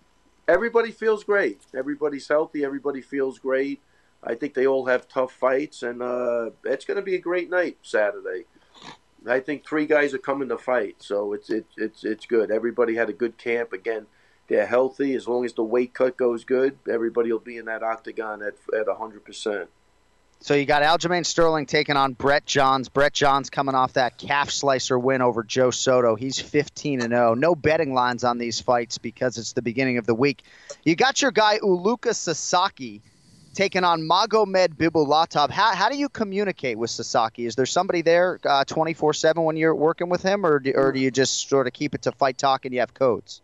Everybody 0.48 0.90
feels 0.90 1.24
great. 1.24 1.62
Everybody's 1.74 2.28
healthy. 2.28 2.64
Everybody 2.64 3.00
feels 3.00 3.38
great. 3.38 3.80
I 4.22 4.35
think 4.35 4.54
they 4.54 4.66
all 4.66 4.87
have 4.87 5.09
tough 5.09 5.32
fights, 5.32 5.82
and 5.82 6.02
uh, 6.02 6.50
it's 6.64 6.85
going 6.85 6.96
to 6.96 7.02
be 7.02 7.14
a 7.14 7.20
great 7.20 7.50
night 7.50 7.78
Saturday. 7.82 8.44
I 9.28 9.40
think 9.40 9.66
three 9.66 9.87
guys 9.87 10.14
are 10.14 10.18
coming 10.18 10.48
to 10.48 10.59
fight, 10.59 10.96
so 10.98 11.32
it's 11.32 11.50
it's 11.50 11.74
it's 11.76 12.04
it's 12.04 12.26
good. 12.26 12.50
Everybody 12.50 12.94
had 12.94 13.09
a 13.09 13.12
good 13.14 13.38
camp. 13.38 13.72
Again, 13.72 14.06
they're 14.48 14.66
healthy. 14.66 15.14
As 15.14 15.26
long 15.26 15.44
as 15.44 15.52
the 15.52 15.64
weight 15.64 15.94
cut 15.94 16.16
goes 16.16 16.44
good, 16.44 16.78
everybody 16.88 17.32
will 17.32 17.40
be 17.40 17.56
in 17.56 17.64
that 17.66 17.82
octagon 17.82 18.42
at 18.42 18.54
at 18.74 18.87
hundred 18.96 19.24
percent. 19.24 19.68
So 20.40 20.55
you 20.55 20.64
got 20.64 20.83
Aljamain 20.83 21.27
Sterling 21.27 21.66
taking 21.66 21.96
on 21.96 22.12
Brett 22.12 22.46
Johns. 22.46 22.88
Brett 22.88 23.12
Johns 23.12 23.51
coming 23.51 23.75
off 23.75 23.94
that 23.94 24.16
calf 24.16 24.51
slicer 24.51 24.99
win 24.99 25.22
over 25.22 25.42
Joe 25.42 25.70
Soto. 25.70 26.14
He's 26.14 26.38
15 26.38 27.01
and 27.01 27.11
0. 27.11 27.35
No 27.35 27.55
betting 27.55 27.94
lines 27.94 28.22
on 28.22 28.38
these 28.38 28.61
fights 28.61 28.99
because 28.99 29.38
it's 29.38 29.55
the 29.55 29.62
beginning 29.62 29.99
of 29.99 30.07
the 30.07 30.14
week. 30.14 30.44
You 30.85 30.94
got 30.94 31.20
your 31.20 31.33
guy 31.33 31.59
Ulka 31.59 32.14
Sasaki 32.14 33.03
taking 33.57 33.83
on 33.83 34.03
Magomed 34.03 34.75
Bibulatov. 34.75 35.51
How, 35.51 35.75
how 35.75 35.88
do 35.88 35.96
you 35.96 36.09
communicate 36.09 36.79
with 36.79 36.90
Sasaki? 36.90 37.46
Is 37.46 37.57
there 37.57 37.66
somebody 37.66 38.03
there 38.03 38.38
24 38.66 39.14
7 39.14 39.42
when 39.42 39.57
you're 39.57 39.75
working 39.75 40.09
with 40.09 40.22
him, 40.22 40.46
or 40.46 40.61
do, 40.61 40.72
or 40.77 40.92
do 40.92 41.01
you 41.01 41.11
just 41.11 41.49
sort 41.49 41.66
of 41.66 41.72
keep 41.72 41.94
it 41.94 42.03
to 42.03 42.12
fight 42.12 42.38
talk 42.38 42.66
and 42.66 42.75
you 42.75 42.81
have 42.81 42.94
codes? 42.94 43.40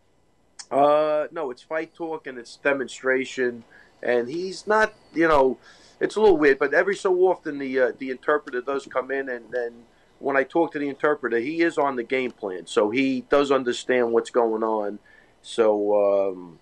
Uh, 0.71 1.27
no, 1.31 1.51
it's 1.51 1.63
fight 1.63 1.93
talk 1.95 2.27
and 2.27 2.37
it's 2.37 2.55
demonstration, 2.57 3.63
and 4.01 4.29
he's 4.29 4.65
not. 4.67 4.93
You 5.13 5.27
know, 5.27 5.57
it's 6.03 6.17
a 6.17 6.21
little 6.21 6.37
weird, 6.37 6.59
but 6.59 6.73
every 6.73 6.97
so 6.97 7.15
often 7.29 7.59
the 7.59 7.79
uh, 7.79 7.91
the 7.97 8.09
interpreter 8.09 8.59
does 8.59 8.85
come 8.87 9.09
in, 9.09 9.29
and 9.29 9.45
then 9.51 9.85
when 10.19 10.35
I 10.35 10.43
talk 10.43 10.73
to 10.73 10.79
the 10.79 10.89
interpreter, 10.89 11.39
he 11.39 11.61
is 11.61 11.77
on 11.77 11.95
the 11.95 12.03
game 12.03 12.31
plan, 12.31 12.67
so 12.67 12.89
he 12.89 13.21
does 13.21 13.51
understand 13.51 14.11
what's 14.11 14.29
going 14.29 14.63
on. 14.63 14.99
So 15.41 16.31
um, 16.31 16.59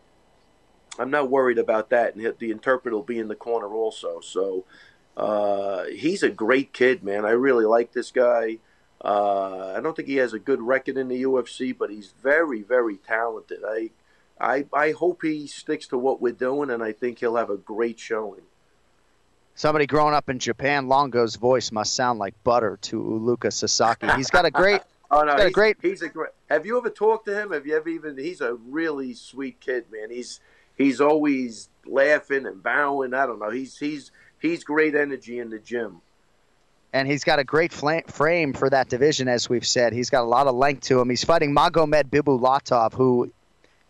I'm 1.00 1.10
not 1.10 1.32
worried 1.32 1.58
about 1.58 1.90
that, 1.90 2.16
and 2.16 2.36
the 2.38 2.52
interpreter 2.52 2.96
will 2.96 3.04
be 3.04 3.18
in 3.18 3.30
the 3.30 3.36
corner 3.36 3.74
also. 3.74 4.20
So 4.20 4.66
uh, 5.18 5.86
he's 5.86 6.22
a 6.22 6.30
great 6.30 6.72
kid, 6.72 7.04
man. 7.04 7.26
I 7.26 7.32
really 7.32 7.66
like 7.66 7.94
this 7.94 8.12
guy. 8.12 8.60
Uh, 9.04 9.74
I 9.76 9.82
don't 9.82 9.96
think 9.96 10.08
he 10.08 10.18
has 10.18 10.34
a 10.34 10.40
good 10.40 10.62
record 10.62 10.98
in 10.98 11.08
the 11.08 11.24
UFC, 11.24 11.76
but 11.76 11.90
he's 11.90 12.14
very, 12.22 12.62
very 12.62 12.98
talented. 12.98 13.62
I, 13.68 13.90
I, 14.40 14.66
I 14.72 14.92
hope 14.92 15.24
he 15.24 15.48
sticks 15.48 15.88
to 15.88 15.98
what 15.98 16.22
we're 16.22 16.32
doing, 16.32 16.70
and 16.70 16.84
I 16.84 16.92
think 16.92 17.18
he'll 17.20 17.38
have 17.38 17.50
a 17.50 17.58
great 17.58 18.00
showing. 18.00 18.44
Somebody 19.56 19.86
growing 19.86 20.14
up 20.14 20.30
in 20.30 20.40
Japan, 20.40 20.88
Longo's 20.88 21.36
voice 21.36 21.72
must 21.72 21.94
sound 21.96 22.20
like 22.20 22.34
butter 22.44 22.78
to 22.84 22.98
Ulka 23.02 23.52
Sasaki. 23.54 24.08
He's 24.16 24.30
got 24.30 24.46
a 24.46 24.52
great. 24.52 24.82
Oh 25.14 25.24
no, 25.24 25.34
He's 25.34 25.40
got 25.42 25.48
a 25.48 25.52
great- 25.52 25.78
He's 25.82 26.02
a 26.04 26.08
great. 26.08 26.30
Have 26.50 26.66
you 26.66 26.78
ever 26.78 26.90
talked 26.90 27.26
to 27.26 27.38
him? 27.38 27.52
Have 27.52 27.68
you 27.68 27.76
ever 27.76 27.90
even? 27.90 28.18
He's 28.18 28.40
a 28.40 28.54
really 28.54 29.14
sweet 29.14 29.60
kid, 29.60 29.84
man. 29.92 30.10
He's 30.10 30.40
he's 30.78 31.02
always 31.02 31.68
laughing 31.86 32.46
and 32.46 32.64
bowing. 32.64 33.14
I 33.14 33.26
don't 33.26 33.38
know. 33.40 33.50
He's 33.50 33.78
he's 33.78 34.10
he's 34.40 34.64
great 34.64 34.96
energy 34.96 35.38
in 35.40 35.50
the 35.50 35.60
gym. 35.60 36.00
and 36.94 37.10
he's 37.10 37.26
got 37.26 37.40
a 37.40 37.44
great 37.44 37.74
fla- 37.74 38.04
frame 38.08 38.54
for 38.54 38.70
that 38.70 38.88
division, 38.88 39.28
as 39.28 39.50
we've 39.50 39.68
said. 39.68 39.92
He's 39.92 40.10
got 40.10 40.22
a 40.22 40.28
lot 40.28 40.48
of 40.48 40.56
length 40.56 40.84
to 40.84 41.02
him. 41.02 41.10
He's 41.10 41.26
fighting 41.26 41.54
Magomed 41.54 42.06
Bibulatov, 42.06 42.94
who 42.94 43.34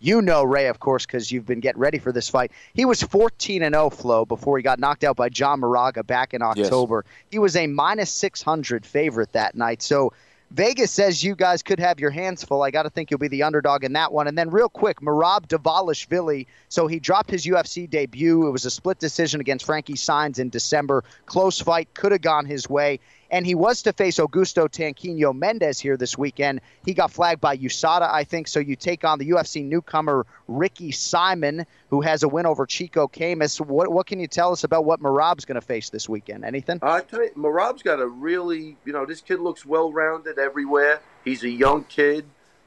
you 0.02 0.22
know, 0.22 0.44
Ray, 0.44 0.68
of 0.68 0.80
course, 0.80 1.06
because 1.06 1.32
you've 1.32 1.46
been 1.46 1.60
getting 1.60 1.80
ready 1.80 2.00
for 2.00 2.12
this 2.12 2.28
fight. 2.28 2.52
He 2.74 2.86
was 2.86 3.04
14 3.04 3.62
and 3.62 3.76
0 3.76 3.92
flow 3.92 4.26
before 4.26 4.58
he 4.58 4.64
got 4.64 4.80
knocked 4.80 5.04
out 5.04 5.16
by 5.16 5.30
John 5.30 5.60
Moraga 5.60 6.04
back 6.04 6.34
in 6.34 6.42
October. 6.42 7.06
He 7.30 7.40
was 7.40 7.56
a 7.56 7.68
minus 7.68 8.12
600 8.12 8.86
favorite 8.86 9.32
that 9.34 9.56
night. 9.56 9.82
So 9.84 10.12
Vegas 10.52 10.92
says 10.92 11.24
you 11.24 11.34
guys 11.34 11.64
could 11.64 11.80
have 11.80 12.00
your 12.00 12.10
hands 12.10 12.44
full. 12.44 12.62
I 12.62 12.72
got 12.72 12.84
to 12.84 12.90
think 12.90 13.10
you'll 13.10 13.20
be 13.20 13.30
the 13.30 13.44
underdog 13.44 13.86
in 13.86 13.94
that 13.94 14.12
one. 14.12 14.28
And 14.28 14.38
then, 14.38 14.50
real 14.50 14.68
quick, 14.68 15.00
Merab 15.00 15.48
Dvalishvili. 15.48 16.46
So 16.68 16.88
he 16.88 17.00
dropped 17.00 17.32
his 17.32 17.46
UFC 17.46 17.90
debut. 17.90 18.48
It 18.48 18.52
was 18.52 18.66
a 18.66 18.72
split 18.72 19.00
decision 19.00 19.40
against 19.40 19.66
Frankie 19.66 19.94
Saenz 19.94 20.40
in 20.40 20.50
December. 20.50 21.06
Close 21.26 21.62
fight, 21.62 21.94
could 21.94 22.12
have 22.12 22.22
gone 22.22 22.46
his 22.46 22.70
way. 22.70 23.00
And 23.32 23.46
he 23.46 23.56
was 23.56 23.82
to 23.84 23.94
face 23.94 24.18
Augusto 24.18 24.68
Tanquinho 24.68 25.34
Mendes 25.34 25.80
here 25.80 25.96
this 25.96 26.18
weekend. 26.18 26.60
He 26.86 26.94
got 26.94 27.12
flagged 27.12 27.40
by 27.40 27.58
USADA, 27.58 28.12
I 28.12 28.26
think. 28.26 28.50
So 28.50 28.60
you 28.60 28.76
take 28.76 29.06
on 29.06 29.20
the 29.20 29.30
UFC 29.30 29.64
newcomer 29.64 30.26
Ricky 30.50 30.92
Simon, 30.92 31.66
who 31.90 32.02
has 32.02 32.24
a 32.24 32.28
win 32.28 32.46
over 32.46 32.66
Chico 32.66 33.08
Camus. 33.08 33.62
What, 33.62 33.90
what 33.90 34.06
can 34.06 34.20
you 34.20 34.28
tell 34.28 34.52
us 34.52 34.66
about 34.66 34.84
what 34.84 35.00
Merab's 35.00 35.46
going 35.46 35.56
to 35.56 35.66
face 35.66 35.90
this 35.90 36.10
weekend? 36.10 36.44
Anything? 36.44 36.80
I 36.82 37.00
tell 37.00 37.24
you, 37.24 37.32
Merab's 37.38 37.82
got 37.82 38.02
a 38.02 38.08
really, 38.08 38.76
you 38.84 38.92
know, 38.92 39.06
this 39.06 39.22
kid 39.22 39.40
looks 39.40 39.66
well 39.66 39.94
rounded 39.94 40.38
everywhere. 40.38 41.00
He's 41.24 41.44
a 41.44 41.50
young 41.50 41.86
kid. 41.86 42.26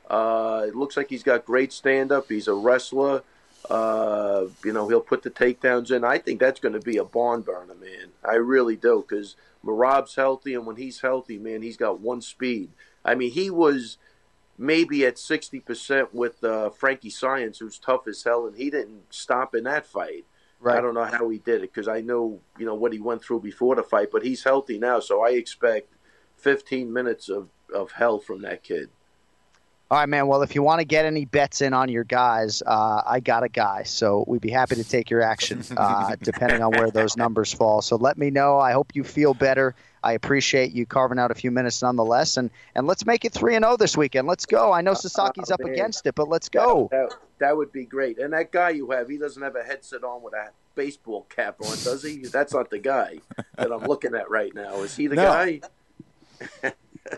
Uh, 0.09 0.65
it 0.67 0.75
looks 0.75 0.97
like 0.97 1.11
he's 1.11 1.23
got 1.23 1.45
great 1.45 1.75
stand 1.75 2.11
up. 2.11 2.29
He's 2.29 2.49
a 2.49 2.55
wrestler. 2.55 3.23
Uh, 3.69 4.47
you 4.65 4.73
know, 4.73 4.89
he'll 4.89 5.01
put 5.01 5.23
the 5.23 5.31
takedowns 5.31 5.91
in. 5.91 6.05
I 6.05 6.19
think 6.19 6.41
that's 6.41 6.61
going 6.61 6.75
to 6.75 6.81
be 6.81 6.97
a 6.97 7.05
barn 7.05 7.43
burner, 7.43 7.75
man. 7.75 8.04
I 8.25 8.35
really 8.35 8.77
do, 8.77 9.05
because 9.07 9.37
Merab's 9.65 10.15
healthy, 10.15 10.55
and 10.55 10.67
when 10.67 10.77
he's 10.77 11.01
healthy, 11.01 11.39
man, 11.39 11.63
he's 11.63 11.77
got 11.77 12.01
one 12.01 12.21
speed. 12.21 12.71
I 13.05 13.15
mean, 13.15 13.33
he 13.33 13.51
was 13.51 13.99
maybe 14.57 15.05
at 15.05 15.17
60% 15.17 16.09
with 16.13 16.43
uh, 16.45 16.71
Frankie 16.71 17.11
Saenz, 17.11 17.59
who's 17.59 17.79
tough 17.79 18.07
as 18.07 18.23
hell, 18.23 18.47
and 18.47 18.57
he 18.57 18.71
didn't 18.71 19.03
stop 19.11 19.55
in 19.55 19.65
that 19.65 19.87
fight. 19.87 20.25
Right. 20.61 20.79
I 20.79 20.81
don't 20.81 20.95
know 20.95 21.05
how 21.05 21.29
he 21.29 21.39
did 21.39 21.57
it 21.63 21.75
because 21.75 21.89
I 21.89 22.01
know 22.01 22.41
you 22.59 22.65
know 22.65 22.75
what 22.75 22.95
he 22.95 22.99
went 22.99 23.23
through 23.23 23.41
before 23.41 23.75
the 23.77 23.83
fight, 23.83 24.09
but 24.11 24.25
he's 24.25 24.45
healthy 24.45 24.79
now, 24.79 24.99
so 25.01 25.23
I 25.23 25.31
expect 25.31 25.93
15 26.39 26.91
minutes 26.91 27.29
of, 27.29 27.49
of 27.75 27.93
hell 27.93 28.19
from 28.19 28.41
that 28.43 28.63
kid. 28.63 28.89
All 29.91 29.99
right, 29.99 30.09
man. 30.09 30.27
Well, 30.27 30.43
if 30.43 30.55
you 30.55 30.63
want 30.63 30.81
to 30.81 30.85
get 30.87 31.05
any 31.05 31.27
bets 31.27 31.61
in 31.61 31.75
on 31.75 31.91
your 31.91 32.05
guys, 32.05 32.63
uh, 32.67 33.03
I 33.07 33.21
got 33.21 33.43
a 33.43 33.49
guy. 33.51 33.83
So 33.83 34.25
we'd 34.27 34.41
be 34.41 34.51
happy 34.51 34.77
to 34.77 34.85
take 34.85 35.11
your 35.11 35.21
action, 35.21 35.63
uh, 35.77 36.17
depending 36.23 36.63
on 36.63 36.75
where 36.75 36.91
those 36.91 37.17
numbers 37.19 37.53
fall. 37.53 37.83
So 37.83 37.97
let 37.97 38.17
me 38.17 38.31
know. 38.31 38.59
I 38.59 38.73
hope 38.73 38.93
you 38.95 39.05
feel 39.05 39.35
better. 39.35 39.75
I 40.03 40.13
appreciate 40.15 40.73
you 40.73 40.87
carving 40.87 41.19
out 41.19 41.31
a 41.31 41.35
few 41.35 41.51
minutes 41.51 41.83
nonetheless. 41.83 42.39
And, 42.39 42.51
and 42.75 42.87
let's 42.87 43.05
make 43.05 43.25
it 43.27 43.33
3 43.35 43.57
and 43.57 43.65
0 43.65 43.77
this 43.77 43.95
weekend. 43.97 44.27
Let's 44.27 44.47
go. 44.47 44.73
I 44.73 44.81
know 44.81 44.93
Sasaki's 44.93 45.51
up 45.51 45.61
against 45.61 46.07
it, 46.07 46.15
but 46.15 46.29
let's 46.29 46.49
go. 46.49 46.89
That, 46.91 47.11
that, 47.11 47.19
that 47.41 47.57
would 47.57 47.71
be 47.71 47.85
great. 47.85 48.19
And 48.19 48.33
that 48.33 48.53
guy 48.53 48.71
you 48.71 48.91
have, 48.91 49.09
he 49.09 49.19
doesn't 49.19 49.43
have 49.43 49.55
a 49.55 49.63
headset 49.63 50.03
on 50.03 50.23
with 50.23 50.33
a 50.35 50.49
baseball 50.75 51.27
cap 51.29 51.61
on, 51.61 51.77
does 51.85 52.03
he? 52.03 52.25
That's 52.33 52.55
not 52.55 52.71
the 52.71 52.79
guy 52.79 53.19
that 53.57 53.71
I'm 53.71 53.85
looking 53.85 54.15
at 54.15 54.31
right 54.31 54.55
now. 54.55 54.81
Is 54.83 54.97
he 54.97 55.09
the 55.09 55.17
No. 55.17 55.25
guy? 55.25 55.61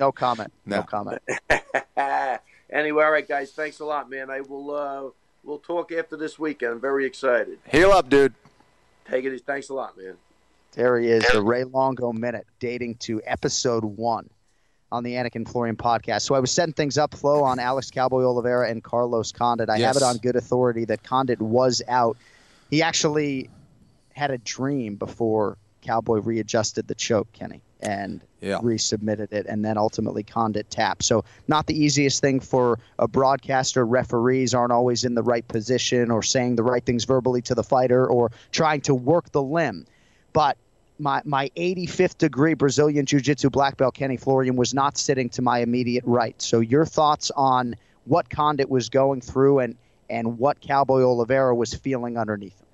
No 0.00 0.10
comment. 0.12 0.52
No, 0.66 0.78
No. 0.78 0.82
comment. 0.82 1.22
anyway, 2.70 3.04
all 3.04 3.10
right, 3.10 3.26
guys. 3.26 3.52
Thanks 3.52 3.80
a 3.80 3.84
lot, 3.84 4.10
man. 4.10 4.30
I 4.30 4.40
will. 4.40 4.74
Uh, 4.74 5.10
we'll 5.44 5.58
talk 5.58 5.92
after 5.92 6.16
this 6.16 6.38
weekend. 6.38 6.72
I'm 6.72 6.80
very 6.80 7.06
excited. 7.06 7.58
Heal 7.66 7.90
up, 7.92 8.08
dude. 8.08 8.34
Take 9.08 9.24
it. 9.24 9.32
easy. 9.32 9.42
Thanks 9.46 9.68
a 9.68 9.74
lot, 9.74 9.96
man. 9.96 10.16
There 10.72 10.98
he 10.98 11.08
is, 11.08 11.24
the 11.32 11.40
Ray 11.40 11.64
Longo 11.64 12.12
Minute, 12.12 12.46
dating 12.58 12.96
to 12.96 13.22
episode 13.24 13.82
one 13.82 14.28
on 14.92 15.04
the 15.04 15.14
Anik 15.14 15.34
and 15.34 15.48
Florian 15.48 15.74
podcast. 15.76 16.22
So 16.22 16.34
I 16.34 16.38
was 16.38 16.50
setting 16.50 16.74
things 16.74 16.98
up, 16.98 17.14
Flo, 17.14 17.42
on 17.42 17.58
Alex 17.58 17.90
Cowboy 17.90 18.24
Oliveira 18.24 18.68
and 18.68 18.84
Carlos 18.84 19.32
Condit. 19.32 19.70
I 19.70 19.78
have 19.78 19.96
it 19.96 20.02
on 20.02 20.18
good 20.18 20.36
authority 20.36 20.84
that 20.84 21.02
Condit 21.02 21.40
was 21.40 21.80
out. 21.88 22.18
He 22.70 22.82
actually 22.82 23.48
had 24.12 24.30
a 24.30 24.38
dream 24.38 24.96
before 24.96 25.56
Cowboy 25.82 26.18
readjusted 26.18 26.88
the 26.88 26.94
choke, 26.94 27.32
Kenny, 27.32 27.62
and 27.80 28.22
Yeah. 28.40 28.58
resubmitted 28.60 29.32
it, 29.32 29.46
and 29.46 29.64
then 29.64 29.76
ultimately 29.76 30.22
Condit 30.22 30.70
tapped. 30.70 31.04
So 31.04 31.24
not 31.48 31.66
the 31.66 31.74
easiest 31.78 32.20
thing 32.20 32.40
for 32.40 32.78
a 32.98 33.08
broadcaster. 33.08 33.84
Referees 33.84 34.54
aren't 34.54 34.72
always 34.72 35.04
in 35.04 35.14
the 35.14 35.22
right 35.22 35.46
position 35.48 36.10
or 36.10 36.22
saying 36.22 36.56
the 36.56 36.62
right 36.62 36.84
things 36.84 37.04
verbally 37.04 37.42
to 37.42 37.54
the 37.54 37.64
fighter 37.64 38.06
or 38.06 38.30
trying 38.52 38.80
to 38.82 38.94
work 38.94 39.32
the 39.32 39.42
limb. 39.42 39.86
But 40.32 40.56
my 40.98 41.20
my 41.24 41.50
85th 41.56 42.18
degree 42.18 42.54
Brazilian 42.54 43.04
Jiu-Jitsu 43.04 43.50
black 43.50 43.76
belt 43.76 43.94
Kenny 43.94 44.16
Florian 44.16 44.56
was 44.56 44.72
not 44.72 44.96
sitting 44.96 45.28
to 45.30 45.42
my 45.42 45.58
immediate 45.58 46.04
right. 46.06 46.40
So 46.40 46.60
your 46.60 46.86
thoughts 46.86 47.30
on 47.36 47.74
what 48.04 48.30
Condit 48.30 48.70
was 48.70 48.88
going 48.88 49.20
through 49.20 49.58
and 49.58 49.76
and 50.08 50.38
what 50.38 50.60
Cowboy 50.60 51.02
Oliveira 51.02 51.54
was 51.54 51.74
feeling 51.74 52.16
underneath 52.16 52.58
him. 52.60 52.66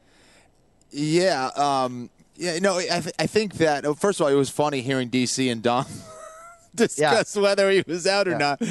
Yeah, 0.90 1.46
um, 1.56 2.10
yeah. 2.36 2.58
No, 2.58 2.78
I, 2.78 3.00
th- 3.00 3.14
I 3.18 3.26
think 3.26 3.54
that 3.54 3.84
oh, 3.84 3.94
first 3.94 4.20
of 4.20 4.26
all, 4.26 4.32
it 4.32 4.36
was 4.36 4.50
funny 4.50 4.80
hearing 4.82 5.10
DC 5.10 5.50
and 5.50 5.62
Dom 5.62 5.86
discuss 6.74 7.36
whether 7.36 7.70
he 7.70 7.82
was 7.86 8.06
out 8.06 8.28
or 8.28 8.32
Yeah. 8.32 8.38
not. 8.38 8.62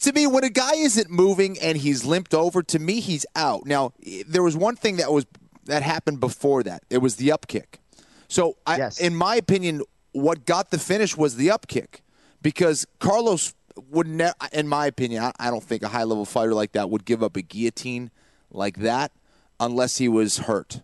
To 0.00 0.12
me, 0.12 0.26
when 0.26 0.42
a 0.42 0.50
guy 0.50 0.74
isn't 0.74 1.10
moving 1.10 1.56
and 1.60 1.78
he's 1.78 2.04
limped 2.04 2.34
over, 2.34 2.62
to 2.64 2.78
me 2.80 2.98
he's 3.00 3.24
out. 3.36 3.66
Now, 3.66 3.92
there 4.26 4.42
was 4.42 4.56
one 4.56 4.74
thing 4.74 4.96
that 4.96 5.12
was 5.12 5.26
that 5.66 5.82
happened 5.84 6.18
before 6.18 6.64
that. 6.64 6.82
It 6.90 6.98
was 6.98 7.16
the 7.16 7.30
up 7.30 7.46
kick. 7.46 7.78
So, 8.26 8.56
I, 8.66 8.78
Yes. 8.78 8.98
in 8.98 9.14
my 9.14 9.36
opinion, 9.36 9.82
what 10.10 10.44
got 10.44 10.70
the 10.72 10.78
finish 10.78 11.16
was 11.16 11.36
the 11.36 11.50
up 11.52 11.68
kick 11.68 12.02
because 12.40 12.84
Carlos 12.98 13.54
would 13.90 14.08
never, 14.08 14.34
in 14.52 14.66
my 14.66 14.86
opinion, 14.86 15.22
I, 15.22 15.32
I 15.38 15.50
don't 15.50 15.62
think 15.62 15.82
a 15.84 15.88
high 15.88 16.02
level 16.02 16.24
fighter 16.24 16.52
like 16.52 16.72
that 16.72 16.90
would 16.90 17.04
give 17.04 17.22
up 17.22 17.36
a 17.36 17.42
guillotine 17.42 18.10
like 18.50 18.78
that 18.78 19.12
unless 19.60 19.98
he 19.98 20.08
was 20.08 20.38
hurt. 20.38 20.80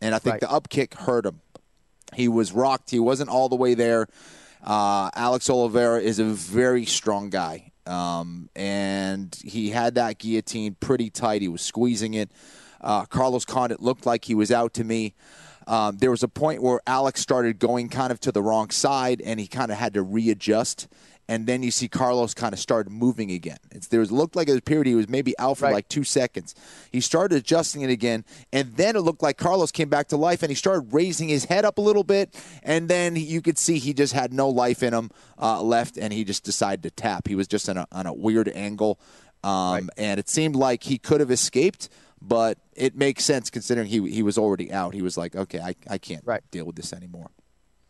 And 0.00 0.14
I 0.14 0.18
think 0.18 0.34
Right. 0.34 0.40
the 0.40 0.50
up 0.50 0.68
kick 0.68 0.94
hurt 0.94 1.26
him. 1.26 1.40
He 2.14 2.28
was 2.28 2.52
rocked. 2.52 2.90
He 2.90 2.98
wasn't 2.98 3.30
all 3.30 3.48
the 3.48 3.56
way 3.56 3.74
there. 3.74 4.08
Uh, 4.64 5.10
Alex 5.14 5.48
Oliveira 5.48 6.00
is 6.00 6.18
a 6.18 6.24
very 6.24 6.84
strong 6.84 7.30
guy. 7.30 7.72
Um, 7.86 8.50
and 8.54 9.36
he 9.42 9.70
had 9.70 9.94
that 9.94 10.18
guillotine 10.18 10.76
pretty 10.80 11.10
tight. 11.10 11.42
He 11.42 11.48
was 11.48 11.62
squeezing 11.62 12.14
it. 12.14 12.30
Uh, 12.80 13.04
Carlos 13.04 13.44
Condit 13.44 13.80
looked 13.80 14.06
like 14.06 14.24
he 14.24 14.34
was 14.34 14.50
out 14.50 14.74
to 14.74 14.84
me. 14.84 15.14
Um, 15.66 15.98
there 15.98 16.10
was 16.10 16.22
a 16.22 16.28
point 16.28 16.62
where 16.62 16.80
Alex 16.86 17.20
started 17.20 17.58
going 17.58 17.88
kind 17.88 18.10
of 18.10 18.18
to 18.20 18.32
the 18.32 18.42
wrong 18.42 18.70
side, 18.70 19.20
and 19.20 19.38
he 19.38 19.46
kind 19.46 19.70
of 19.70 19.78
had 19.78 19.94
to 19.94 20.02
readjust. 20.02 20.88
And 21.30 21.46
then 21.46 21.62
you 21.62 21.70
see 21.70 21.86
Carlos 21.86 22.34
kind 22.34 22.52
of 22.52 22.58
started 22.58 22.90
moving 22.90 23.30
again. 23.30 23.58
It's, 23.70 23.86
there 23.86 24.00
was 24.00 24.10
looked 24.10 24.34
like 24.34 24.48
a 24.48 24.60
period 24.60 24.88
he 24.88 24.96
was 24.96 25.08
maybe 25.08 25.32
out 25.38 25.58
for 25.58 25.66
Right. 25.66 25.74
like 25.74 25.88
two 25.88 26.02
seconds. 26.02 26.56
He 26.90 27.00
started 27.00 27.36
adjusting 27.36 27.82
it 27.82 27.90
again, 27.90 28.24
and 28.52 28.72
then 28.74 28.96
it 28.96 29.02
looked 29.02 29.22
like 29.22 29.36
Carlos 29.38 29.70
came 29.70 29.88
back 29.88 30.08
to 30.08 30.16
life, 30.16 30.42
and 30.42 30.50
he 30.50 30.56
started 30.56 30.92
raising 30.92 31.28
his 31.28 31.44
head 31.44 31.64
up 31.64 31.78
a 31.78 31.80
little 31.80 32.02
bit, 32.02 32.34
and 32.64 32.88
then 32.88 33.14
you 33.14 33.40
could 33.42 33.58
see 33.58 33.78
he 33.78 33.94
just 33.94 34.12
had 34.12 34.32
no 34.32 34.48
life 34.48 34.82
in 34.82 34.92
him 34.92 35.10
uh, 35.40 35.62
left, 35.62 35.96
and 35.96 36.12
he 36.12 36.24
just 36.24 36.42
decided 36.42 36.82
to 36.82 36.90
tap. 36.90 37.28
He 37.28 37.36
was 37.36 37.46
just 37.46 37.68
on 37.68 37.76
a, 37.76 37.86
on 37.92 38.06
a 38.06 38.12
weird 38.12 38.48
angle, 38.48 38.98
um, 39.44 39.88
and 39.96 40.18
it 40.18 40.28
seemed 40.28 40.56
like 40.56 40.82
he 40.82 40.98
could 40.98 41.20
have 41.20 41.30
escaped, 41.30 41.88
but 42.20 42.58
it 42.74 42.96
makes 42.96 43.24
sense 43.24 43.50
considering 43.50 43.86
he 43.86 44.10
he 44.10 44.22
was 44.24 44.36
already 44.36 44.72
out. 44.72 44.94
He 44.94 45.02
was 45.02 45.16
like, 45.16 45.36
okay, 45.36 45.60
I, 45.60 45.76
I 45.88 45.98
can't 45.98 46.24
Right. 46.26 46.42
deal 46.50 46.64
with 46.66 46.74
this 46.74 46.92
anymore. 46.92 47.30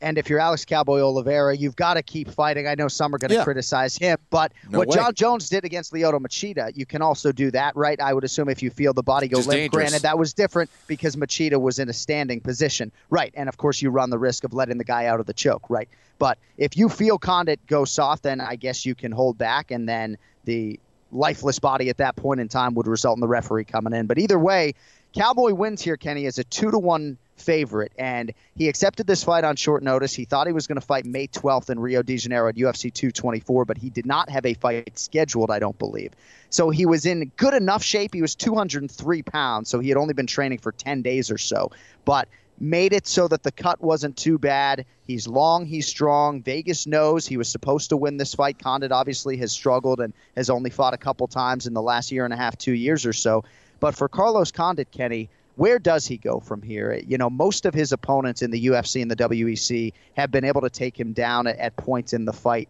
And 0.01 0.17
if 0.17 0.31
you're 0.31 0.39
Alex 0.39 0.65
Cowboy 0.65 1.01
Oliveira, 1.01 1.57
you've 1.57 1.77
got 1.77 1.95
to 1.95 2.03
keep 2.03 2.31
fighting. 2.31 2.67
I 2.67 2.75
know 2.75 2.89
some 2.89 3.15
are 3.15 3.19
going 3.19 3.31
to 3.31 3.37
Yeah. 3.37 3.45
criticize 3.45 3.97
him, 3.97 4.19
but 4.31 4.53
No 4.71 4.79
what 4.79 4.89
way. 4.89 4.97
Jon 4.97 5.15
Jones 5.15 5.49
did 5.49 5.65
against 5.65 5.93
Lyoto 5.93 6.19
Machida, 6.19 6.71
you 6.75 6.87
can 6.87 7.03
also 7.03 7.33
do 7.33 7.51
that, 7.51 7.77
right? 7.77 8.01
I 8.01 8.15
would 8.15 8.25
assume 8.25 8.49
if 8.49 8.63
you 8.63 8.71
feel 8.71 8.93
the 8.95 9.03
body 9.03 9.29
go 9.29 9.39
limp. 9.41 9.71
Granted, 9.73 10.03
that 10.03 10.19
was 10.19 10.33
different 10.33 10.71
because 10.87 11.17
Machida 11.17 11.61
was 11.61 11.79
in 11.79 11.89
a 11.89 11.93
standing 11.93 12.41
position, 12.41 12.91
right? 13.11 13.33
And 13.37 13.49
of 13.49 13.59
course, 13.59 13.83
you 13.83 13.91
run 13.91 14.11
the 14.11 14.19
risk 14.19 14.45
of 14.45 14.55
letting 14.55 14.79
the 14.79 14.85
guy 14.85 15.07
out 15.07 15.21
of 15.21 15.27
the 15.27 15.35
choke, 15.35 15.69
right? 15.69 15.89
But 16.19 16.39
if 16.57 16.77
you 16.77 16.89
feel 16.89 17.19
Condit 17.19 17.61
go 17.67 17.85
soft, 17.85 18.23
then 18.23 18.41
I 18.41 18.57
guess 18.57 18.87
you 18.87 18.95
can 18.95 19.13
hold 19.13 19.39
back, 19.39 19.71
and 19.71 19.89
then 19.89 20.17
the 20.45 20.81
lifeless 21.13 21.59
body 21.59 21.89
at 21.89 21.97
that 21.97 22.15
point 22.17 22.41
in 22.41 22.49
time 22.49 22.73
would 22.75 22.87
result 22.87 23.17
in 23.17 23.21
the 23.21 23.29
referee 23.29 23.65
coming 23.65 23.93
in. 23.93 24.07
But 24.07 24.19
either 24.19 24.39
way, 24.39 24.75
Cowboy 25.15 25.55
wins 25.55 25.83
here, 25.83 25.97
Kenny, 25.97 26.27
as 26.27 26.39
a 26.39 26.45
two 26.45 26.71
to 26.71 26.79
one 26.79 27.19
favorite, 27.37 27.93
and 27.99 28.33
he 28.55 28.69
accepted 28.69 29.07
this 29.07 29.25
fight 29.25 29.45
on 29.45 29.57
short 29.57 29.83
notice. 29.83 30.15
He 30.15 30.25
thought 30.25 30.47
he 30.47 30.53
was 30.53 30.67
going 30.67 30.81
to 30.81 30.87
fight 30.87 31.05
May 31.07 31.27
12th 31.27 31.71
in 31.71 31.81
Rio 31.81 32.03
de 32.03 32.17
Janeiro 32.17 32.49
at 32.49 32.55
UFC 32.55 32.93
224, 32.93 33.65
but 33.65 33.79
he 33.79 33.91
did 33.91 34.07
not 34.07 34.29
have 34.31 34.47
a 34.47 34.55
fight 34.55 34.99
scheduled, 34.99 35.51
I 35.51 35.59
don't 35.59 35.79
believe. 35.79 36.13
So 36.51 36.71
he 36.71 36.87
was 36.87 37.07
in 37.07 37.33
good 37.37 37.55
enough 37.55 37.83
shape. 37.83 38.15
He 38.15 38.23
was 38.23 38.35
203 38.35 39.23
pounds, 39.23 39.69
so 39.69 39.81
he 39.81 39.89
had 39.89 39.99
only 39.99 40.15
been 40.15 40.27
training 40.27 40.59
for 40.59 40.73
10 40.73 41.03
days 41.03 41.31
or 41.31 41.39
so, 41.39 41.71
but 42.05 42.29
made 42.61 42.93
it 42.93 43.07
so 43.07 43.27
that 43.27 43.43
the 43.43 43.51
cut 43.51 43.81
wasn't 43.81 44.17
too 44.17 44.39
bad. 44.39 44.85
He's 45.07 45.27
long, 45.27 45.65
he's 45.65 45.87
strong. 45.87 46.43
Vegas 46.43 46.87
knows 46.87 47.27
he 47.27 47.39
was 47.39 47.49
supposed 47.49 47.89
to 47.89 47.97
win 47.97 48.19
this 48.19 48.35
fight. 48.35 48.59
Condit 48.59 48.93
obviously 48.93 49.39
has 49.39 49.51
struggled 49.51 49.99
and 50.01 50.13
has 50.37 50.51
only 50.51 50.69
fought 50.69 50.93
a 50.93 50.99
couple 50.99 51.27
times 51.27 51.67
in 51.67 51.73
the 51.73 51.83
last 51.83 52.13
year 52.13 52.27
and 52.27 52.35
a 52.35 52.37
half, 52.37 52.59
two 52.59 52.75
years 52.75 53.07
or 53.07 53.15
so. 53.15 53.43
But 53.81 53.95
for 53.95 54.09
Carlos 54.09 54.53
Condit, 54.53 54.91
Kenny, 54.91 55.31
where 55.57 55.79
does 55.79 56.07
he 56.07 56.17
go 56.17 56.39
from 56.41 56.63
here? 56.63 57.03
You 57.07 57.19
know, 57.19 57.29
most 57.29 57.67
of 57.67 57.75
his 57.75 57.93
opponents 57.93 58.43
in 58.43 58.51
the 58.51 58.67
UFC 58.67 59.03
and 59.03 59.11
the 59.11 59.17
WEC 59.17 59.93
have 60.17 60.31
been 60.31 60.45
able 60.45 60.61
to 60.61 60.71
take 60.71 60.99
him 60.99 61.13
down 61.13 61.47
at, 61.47 61.57
at 61.59 61.77
points 61.77 62.13
in 62.13 62.25
the 62.25 62.33
fight. 62.33 62.69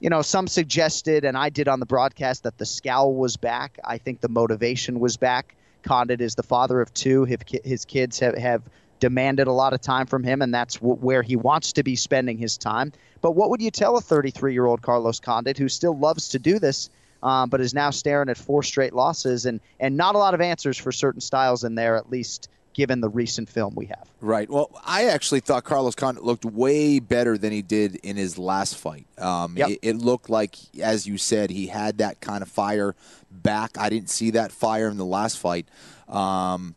You 0.00 0.08
know, 0.08 0.22
some 0.22 0.46
suggested, 0.46 1.24
and 1.24 1.36
I 1.36 1.50
did 1.50 1.68
on 1.68 1.78
the 1.78 1.86
broadcast, 1.86 2.44
that 2.44 2.56
the 2.58 2.64
scowl 2.64 3.14
was 3.14 3.36
back. 3.36 3.78
I 3.84 3.98
think 3.98 4.20
the 4.20 4.28
motivation 4.28 4.98
was 4.98 5.16
back. 5.16 5.56
Condit 5.82 6.20
is 6.20 6.34
the 6.34 6.42
father 6.42 6.80
of 6.80 6.92
two. 6.94 7.24
His, 7.64 7.84
kids 7.84 8.18
have, 8.20 8.36
have 8.36 8.62
demanded 8.98 9.46
a 9.46 9.52
lot 9.52 9.72
of 9.72 9.80
time 9.80 10.06
from 10.06 10.22
him, 10.22 10.42
and 10.42 10.54
that's 10.54 10.76
where 10.80 11.22
he 11.22 11.36
wants 11.36 11.72
to 11.74 11.82
be 11.82 11.96
spending 11.96 12.38
his 12.38 12.56
time. 12.56 12.92
But 13.20 13.32
what 13.32 13.50
would 13.50 13.60
you 13.60 13.70
tell 13.70 13.96
a 13.96 14.00
33 14.00 14.52
year 14.52 14.66
old 14.66 14.82
Carlos 14.82 15.20
Condit 15.20 15.58
who 15.58 15.68
still 15.68 15.98
loves 15.98 16.28
to 16.30 16.38
do 16.38 16.58
this, 16.58 16.88
um, 17.22 17.48
but 17.50 17.60
is 17.60 17.74
now 17.74 17.90
staring 17.90 18.28
at 18.28 18.36
four 18.38 18.62
straight 18.62 18.92
losses 18.94 19.46
and, 19.46 19.60
and 19.78 19.96
not 19.96 20.14
a 20.14 20.18
lot 20.18 20.34
of 20.34 20.40
answers 20.40 20.76
for 20.78 20.92
certain 20.92 21.20
styles 21.20 21.64
in 21.64 21.74
there, 21.74 21.96
at 21.96 22.10
least 22.10 22.48
given 22.72 23.00
the 23.00 23.08
recent 23.08 23.48
film 23.48 23.74
we 23.74 23.86
have? 23.86 24.08
Right. 24.20 24.48
Well, 24.48 24.70
I 24.86 25.06
actually 25.06 25.40
thought 25.40 25.64
Carlos 25.64 25.94
Condit 25.96 26.22
looked 26.24 26.44
way 26.44 27.00
better 27.00 27.36
than 27.36 27.50
he 27.52 27.62
did 27.62 27.96
in 27.96 28.16
his 28.16 28.38
last 28.38 28.76
fight. 28.76 29.06
Um, 29.18 29.56
Yep. 29.56 29.68
it, 29.70 29.78
it 29.82 29.96
looked 29.96 30.30
like, 30.30 30.56
as 30.80 31.06
you 31.06 31.18
said, 31.18 31.50
he 31.50 31.66
had 31.66 31.98
that 31.98 32.20
kind 32.20 32.42
of 32.42 32.48
fire 32.48 32.94
back. 33.30 33.76
I 33.76 33.88
didn't 33.90 34.08
see 34.10 34.30
that 34.30 34.52
fire 34.52 34.88
in 34.88 34.98
the 34.98 35.04
last 35.04 35.38
fight. 35.38 35.66
Um, 36.08 36.74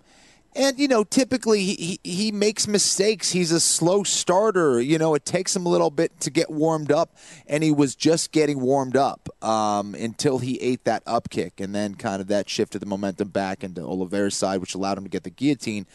and 0.56 0.78
you 0.80 0.88
know, 0.88 1.04
typically 1.04 1.64
he, 1.64 2.00
he 2.04 2.32
makes 2.32 2.68
mistakes. 2.68 3.32
He's 3.32 3.52
a 3.52 3.60
slow 3.60 4.04
starter. 4.04 4.80
You 4.80 4.98
know, 4.98 5.16
it 5.16 5.26
takes 5.26 5.56
him 5.56 5.66
a 5.66 5.70
little 5.70 5.90
bit 5.90 6.20
to 6.22 6.30
get 6.30 6.50
warmed 6.50 6.92
up, 6.92 7.18
and 7.48 7.64
he 7.64 7.72
was 7.72 7.96
just 7.96 8.32
getting 8.32 8.60
warmed 8.60 8.98
up 8.98 9.30
um, 9.44 9.96
until 9.96 10.40
he 10.40 10.60
ate 10.60 10.84
that 10.86 11.04
up 11.06 11.30
kick, 11.30 11.60
and 11.60 11.74
then 11.74 11.96
kind 11.96 12.22
of 12.22 12.28
that 12.28 12.50
shifted 12.50 12.80
the 12.80 12.86
momentum 12.86 13.30
back 13.30 13.64
into 13.64 13.82
Oliveira's 13.82 14.36
side, 14.36 14.60
which 14.62 14.76
allowed 14.76 14.98
him 14.98 15.04
to 15.04 15.10
get 15.10 15.24
the 15.24 15.30
guillotine. 15.30 15.86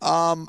Um, 0.00 0.48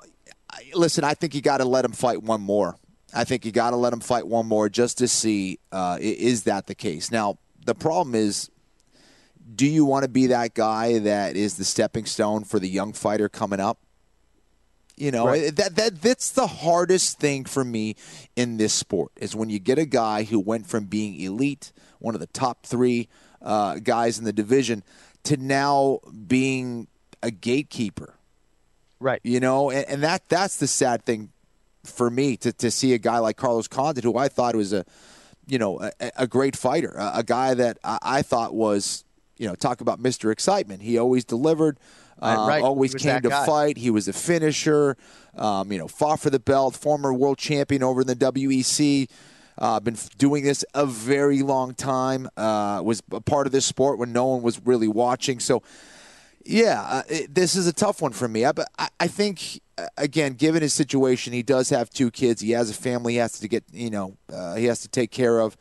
listen, 0.74 1.04
I 1.04 1.14
think 1.14 1.36
you 1.36 1.42
got 1.42 1.58
to 1.58 1.66
let 1.66 1.86
him 1.86 1.92
fight 1.92 2.24
one 2.24 2.42
more. 2.42 2.78
I 3.14 3.24
think 3.24 3.46
you 3.46 3.52
got 3.52 3.72
to 3.72 3.78
let 3.78 3.94
him 3.94 4.00
fight 4.00 4.28
one 4.28 4.48
more 4.48 4.70
just 4.70 4.98
to 5.00 5.08
see 5.08 5.60
uh, 5.72 5.98
is 6.00 6.44
that 6.44 6.68
the 6.68 6.76
case. 6.76 7.12
Now, 7.12 7.38
the 7.66 7.76
problem 7.76 8.16
is, 8.16 8.50
do 9.56 9.66
you 9.66 9.86
want 9.86 10.04
to 10.04 10.10
be 10.10 10.28
that 10.28 10.54
guy 10.54 11.00
that 11.00 11.36
is 11.36 11.56
the 11.56 11.64
stepping 11.64 12.06
stone 12.06 12.44
for 12.44 12.60
the 12.60 12.68
young 12.68 12.94
fighter 12.94 13.30
coming 13.30 13.60
up? 13.60 13.80
You 14.98 15.12
know 15.12 15.28
Right. 15.28 15.56
that 15.56 15.76
that 15.76 16.02
that's 16.02 16.32
the 16.32 16.48
hardest 16.48 17.20
thing 17.20 17.46
for 17.46 17.64
me 17.64 17.96
in 18.36 18.58
this 18.58 18.74
sport 18.74 19.12
is 19.16 19.36
when 19.36 19.50
you 19.50 19.60
get 19.60 19.78
a 19.78 19.86
guy 19.86 20.24
who 20.24 20.40
went 20.40 20.66
from 20.66 20.86
being 20.86 21.20
elite, 21.22 21.72
one 22.00 22.16
of 22.16 22.20
the 22.20 22.28
top 22.28 22.66
three 22.66 23.08
uh, 23.42 23.76
guys 23.76 24.18
in 24.18 24.26
the 24.26 24.34
division 24.34 24.84
to 25.24 25.38
now 25.38 26.00
being 26.28 26.88
a 27.22 27.30
gatekeeper. 27.30 28.16
Right. 29.00 29.22
You 29.24 29.40
know, 29.40 29.70
and, 29.70 29.88
and 29.88 30.04
that 30.04 30.28
that's 30.30 30.58
the 30.58 30.68
sad 30.68 31.06
thing 31.06 31.30
for 31.84 32.10
me 32.10 32.36
to, 32.38 32.52
to 32.54 32.72
see 32.72 32.94
a 32.94 32.98
guy 32.98 33.20
like 33.20 33.38
Carlos 33.38 33.68
Condit, 33.68 34.04
who 34.04 34.18
I 34.18 34.28
thought 34.28 34.56
was 34.56 34.74
a, 34.74 34.84
you 35.46 35.60
know, 35.60 35.80
a, 36.00 36.12
a 36.18 36.28
great 36.28 36.56
fighter, 36.56 36.94
a, 36.98 37.20
a 37.20 37.24
guy 37.24 37.54
that 37.54 37.78
I, 37.84 38.00
I, 38.02 38.22
thought 38.24 38.54
was, 38.56 39.06
you 39.38 39.48
know, 39.48 39.56
talk 39.56 39.82
about 39.82 40.02
Mr. 40.02 40.32
Excitement. 40.32 40.82
He 40.82 40.98
always 40.98 41.26
delivered, 41.26 41.80
uh, 42.22 42.46
right. 42.48 42.64
always 42.64 42.94
came 42.96 43.22
to 43.22 43.30
guy. 43.30 43.46
fight. 43.46 43.78
He 43.78 43.90
was 43.90 44.08
a 44.08 44.14
finisher, 44.14 44.98
um, 45.36 45.72
you 45.72 45.78
know, 45.78 45.88
fought 45.88 46.20
for 46.20 46.30
the 46.30 46.40
belt, 46.40 46.76
former 46.76 47.14
world 47.14 47.38
champion 47.38 47.84
over 47.84 48.02
in 48.02 48.08
the 48.08 48.16
WEC. 48.16 49.10
Uh, 49.60 49.80
been 49.80 49.98
doing 50.18 50.44
this 50.44 50.64
a 50.74 50.86
very 50.86 51.42
long 51.42 51.74
time. 51.74 52.30
Uh, 52.38 52.82
was 52.84 53.02
a 53.12 53.22
part 53.22 53.48
of 53.48 53.54
this 53.54 53.66
sport 53.66 53.98
when 53.98 54.14
no 54.14 54.26
one 54.26 54.42
was 54.44 54.64
really 54.66 54.88
watching. 54.88 55.40
So, 55.40 55.64
yeah, 56.46 56.82
uh, 56.82 57.04
it, 57.10 57.34
this 57.34 57.56
is 57.56 57.66
a 57.66 57.74
tough 57.74 58.02
one 58.02 58.14
for 58.14 58.28
me. 58.28 58.46
I, 58.46 58.52
but 58.52 58.68
I, 58.78 58.90
I 59.00 59.08
think 59.08 59.62
uh, 59.78 59.88
again, 59.98 60.34
given 60.34 60.62
his 60.62 60.74
situation, 60.74 61.34
he 61.34 61.42
does 61.42 61.70
have 61.70 61.90
two 61.90 62.12
kids. 62.12 62.42
He 62.42 62.52
has 62.52 62.70
a 62.70 62.74
family. 62.74 63.14
He 63.14 63.20
has 63.20 63.40
to 63.40 63.48
get 63.48 63.64
you 63.74 63.90
know 63.90 64.16
uh, 64.32 64.56
he 64.56 64.66
has 64.66 64.82
to 64.82 64.88
take 64.88 65.12
care 65.12 65.40
of. 65.40 65.58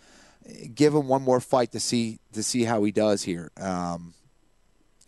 Give 0.74 0.94
him 0.94 1.08
one 1.08 1.22
more 1.22 1.40
fight 1.40 1.72
to 1.72 1.80
see 1.80 2.18
to 2.32 2.42
see 2.42 2.64
how 2.64 2.82
he 2.84 2.92
does 2.92 3.22
here. 3.22 3.50
Um, 3.60 4.14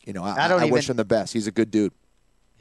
you 0.05 0.13
know, 0.13 0.23
I, 0.25 0.45
I 0.45 0.49
don't 0.49 0.61
I 0.61 0.65
even- 0.65 0.73
wish 0.73 0.89
him 0.91 0.97
the 0.97 1.05
best. 1.05 1.33
He's 1.33 1.47
a 1.47 1.53
good 1.53 1.71
dude. 1.71 1.93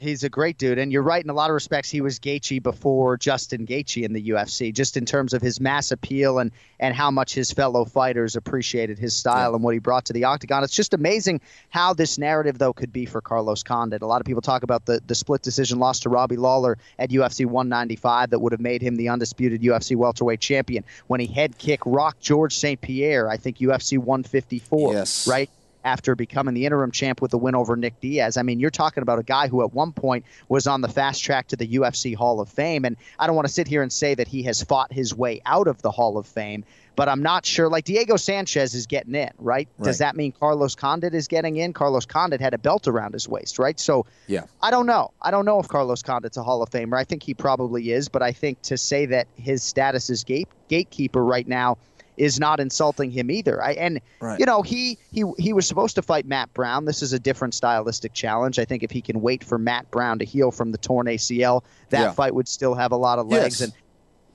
He's 0.00 0.22
a 0.22 0.28
great 0.28 0.58
dude, 0.58 0.78
and 0.78 0.92
you're 0.92 1.02
right 1.02 1.22
in 1.22 1.28
a 1.28 1.34
lot 1.34 1.50
of 1.50 1.54
respects. 1.54 1.90
He 1.90 2.00
was 2.00 2.20
Gaethje 2.20 2.62
before 2.62 3.16
Justin 3.16 3.66
Gaethje 3.66 4.04
in 4.04 4.12
the 4.12 4.30
UFC, 4.30 4.72
just 4.72 4.96
in 4.96 5.04
terms 5.04 5.34
of 5.34 5.42
his 5.42 5.60
mass 5.60 5.90
appeal 5.90 6.38
and 6.38 6.52
and 6.78 6.94
how 6.94 7.10
much 7.10 7.34
his 7.34 7.50
fellow 7.50 7.84
fighters 7.84 8.36
appreciated 8.36 8.98
his 8.98 9.16
style 9.16 9.54
and 9.54 9.64
what 9.64 9.74
he 9.74 9.80
brought 9.80 10.04
to 10.04 10.12
the 10.12 10.22
octagon. 10.22 10.62
It's 10.62 10.76
just 10.76 10.94
amazing 10.94 11.40
how 11.70 11.94
this 11.94 12.16
narrative 12.16 12.58
though 12.58 12.72
could 12.72 12.92
be 12.92 13.06
for 13.06 13.20
Carlos 13.20 13.64
Condit. 13.64 14.02
A 14.02 14.06
lot 14.06 14.20
of 14.20 14.26
people 14.26 14.42
talk 14.42 14.62
about 14.62 14.86
the 14.86 15.00
the 15.06 15.16
split 15.16 15.42
decision 15.42 15.80
loss 15.80 15.98
to 16.00 16.08
Robbie 16.08 16.36
Lawler 16.36 16.78
at 17.00 17.10
UFC 17.10 17.44
195 17.44 18.30
that 18.30 18.38
would 18.38 18.52
have 18.52 18.60
made 18.60 18.82
him 18.82 18.94
the 18.94 19.08
undisputed 19.08 19.62
UFC 19.62 19.96
welterweight 19.96 20.40
champion 20.40 20.84
when 21.08 21.18
he 21.18 21.26
head 21.26 21.58
kick 21.58 21.80
rocked 21.84 22.20
George 22.20 22.56
St 22.56 22.80
Pierre. 22.80 23.28
I 23.28 23.36
think 23.36 23.58
UFC 23.58 23.98
154. 23.98 24.92
Yes. 24.92 25.26
Right 25.26 25.50
after 25.88 26.14
becoming 26.14 26.52
the 26.52 26.66
interim 26.66 26.90
champ 26.90 27.22
with 27.22 27.30
the 27.30 27.38
win 27.38 27.54
over 27.54 27.74
Nick 27.74 27.98
Diaz. 27.98 28.36
I 28.36 28.42
mean, 28.42 28.60
you're 28.60 28.70
talking 28.70 29.02
about 29.02 29.18
a 29.18 29.22
guy 29.22 29.48
who 29.48 29.62
at 29.62 29.72
one 29.72 29.92
point 29.92 30.26
was 30.46 30.66
on 30.66 30.82
the 30.82 30.88
fast 30.88 31.24
track 31.24 31.48
to 31.48 31.56
the 31.56 31.66
UFC 31.66 32.14
Hall 32.14 32.40
of 32.40 32.50
Fame. 32.50 32.84
And 32.84 32.96
I 33.18 33.26
don't 33.26 33.34
want 33.34 33.48
to 33.48 33.52
sit 33.52 33.66
here 33.66 33.80
and 33.80 33.90
say 33.90 34.14
that 34.14 34.28
he 34.28 34.42
has 34.42 34.62
fought 34.62 34.92
his 34.92 35.14
way 35.14 35.40
out 35.46 35.66
of 35.66 35.80
the 35.80 35.90
Hall 35.90 36.18
of 36.18 36.26
Fame, 36.26 36.64
but 36.94 37.08
I'm 37.08 37.22
not 37.22 37.46
sure. 37.46 37.70
Like 37.70 37.84
Diego 37.84 38.16
Sanchez 38.16 38.74
is 38.74 38.86
getting 38.86 39.14
in, 39.14 39.30
right? 39.38 39.66
Does 39.82 39.98
that 39.98 40.14
mean 40.14 40.32
Carlos 40.32 40.74
Condit 40.74 41.14
is 41.14 41.26
getting 41.26 41.56
in? 41.56 41.72
Carlos 41.72 42.04
Condit 42.04 42.42
had 42.42 42.52
a 42.52 42.58
belt 42.58 42.86
around 42.86 43.14
his 43.14 43.26
waist, 43.26 43.58
right? 43.58 43.80
So 43.80 44.04
Yeah. 44.26 44.42
I 44.60 44.70
don't 44.70 44.86
know. 44.86 45.12
I 45.22 45.30
don't 45.30 45.46
know 45.46 45.58
if 45.58 45.68
Carlos 45.68 46.02
Condit's 46.02 46.36
a 46.36 46.42
Hall 46.42 46.62
of 46.62 46.68
Famer. 46.68 46.98
I 46.98 47.04
think 47.04 47.22
he 47.22 47.32
probably 47.32 47.92
is, 47.92 48.10
but 48.10 48.22
I 48.22 48.32
think 48.32 48.60
to 48.62 48.76
say 48.76 49.06
that 49.06 49.26
his 49.36 49.62
status 49.62 50.10
as 50.10 50.24
gate 50.24 50.48
gatekeeper 50.68 51.24
right 51.24 51.48
now 51.48 51.78
is 52.18 52.38
not 52.40 52.60
insulting 52.60 53.10
him 53.10 53.30
either. 53.30 53.62
I, 53.62 53.72
and 53.72 54.00
Right. 54.20 54.38
you 54.40 54.44
know, 54.46 54.62
he 54.62 54.98
he 55.12 55.24
he 55.38 55.52
was 55.52 55.66
supposed 55.66 55.94
to 55.94 56.02
fight 56.02 56.26
Matt 56.26 56.52
Brown. 56.52 56.84
This 56.84 57.02
is 57.02 57.12
a 57.12 57.18
different 57.18 57.54
stylistic 57.54 58.12
challenge. 58.12 58.58
I 58.58 58.64
think 58.64 58.82
if 58.82 58.90
he 58.90 59.00
can 59.00 59.20
wait 59.20 59.42
for 59.44 59.56
Matt 59.58 59.90
Brown 59.90 60.18
to 60.18 60.24
heal 60.24 60.50
from 60.50 60.72
the 60.72 60.78
torn 60.78 61.06
ACL, 61.06 61.62
that 61.90 62.00
Yeah. 62.00 62.12
fight 62.12 62.34
would 62.34 62.48
still 62.48 62.74
have 62.74 62.92
a 62.92 62.96
lot 62.96 63.18
of 63.18 63.26
legs. 63.28 63.60
Yes. 63.60 63.70
And 63.70 63.72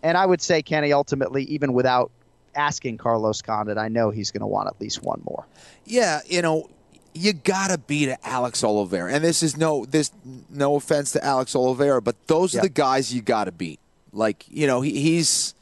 and 0.01 0.17
I 0.17 0.25
would 0.25 0.41
say 0.41 0.61
Kenny 0.61 0.91
ultimately, 0.93 1.43
even 1.43 1.73
without 1.73 2.11
asking 2.55 2.97
Carlos 2.97 3.41
Condit, 3.41 3.77
I 3.77 3.87
know 3.87 4.09
he's 4.11 4.31
going 4.31 4.41
to 4.41 4.47
want 4.47 4.67
at 4.67 4.79
least 4.81 5.01
one 5.01 5.21
more. 5.25 5.45
Yeah, 5.85 6.19
you 6.27 6.41
know, 6.41 6.69
you 7.13 7.33
gotta 7.33 7.77
beat 7.77 8.13
Alex 8.23 8.63
Oliveira, 8.63 9.11
and 9.13 9.23
this 9.23 9.41
is 9.43 9.55
no 9.57 9.85
this 9.85 10.11
no 10.49 10.75
offense 10.75 11.11
to 11.13 11.23
Alex 11.23 11.55
Oliveira, 11.55 12.01
but 12.01 12.15
those 12.27 12.55
are 12.55 12.61
the 12.61 12.69
guys 12.69 13.13
you 13.13 13.21
gotta 13.21 13.51
beat. 13.51 13.79
Like 14.11 14.45
you 14.49 14.67
know, 14.67 14.81
he, 14.81 14.99
he's 14.99 15.53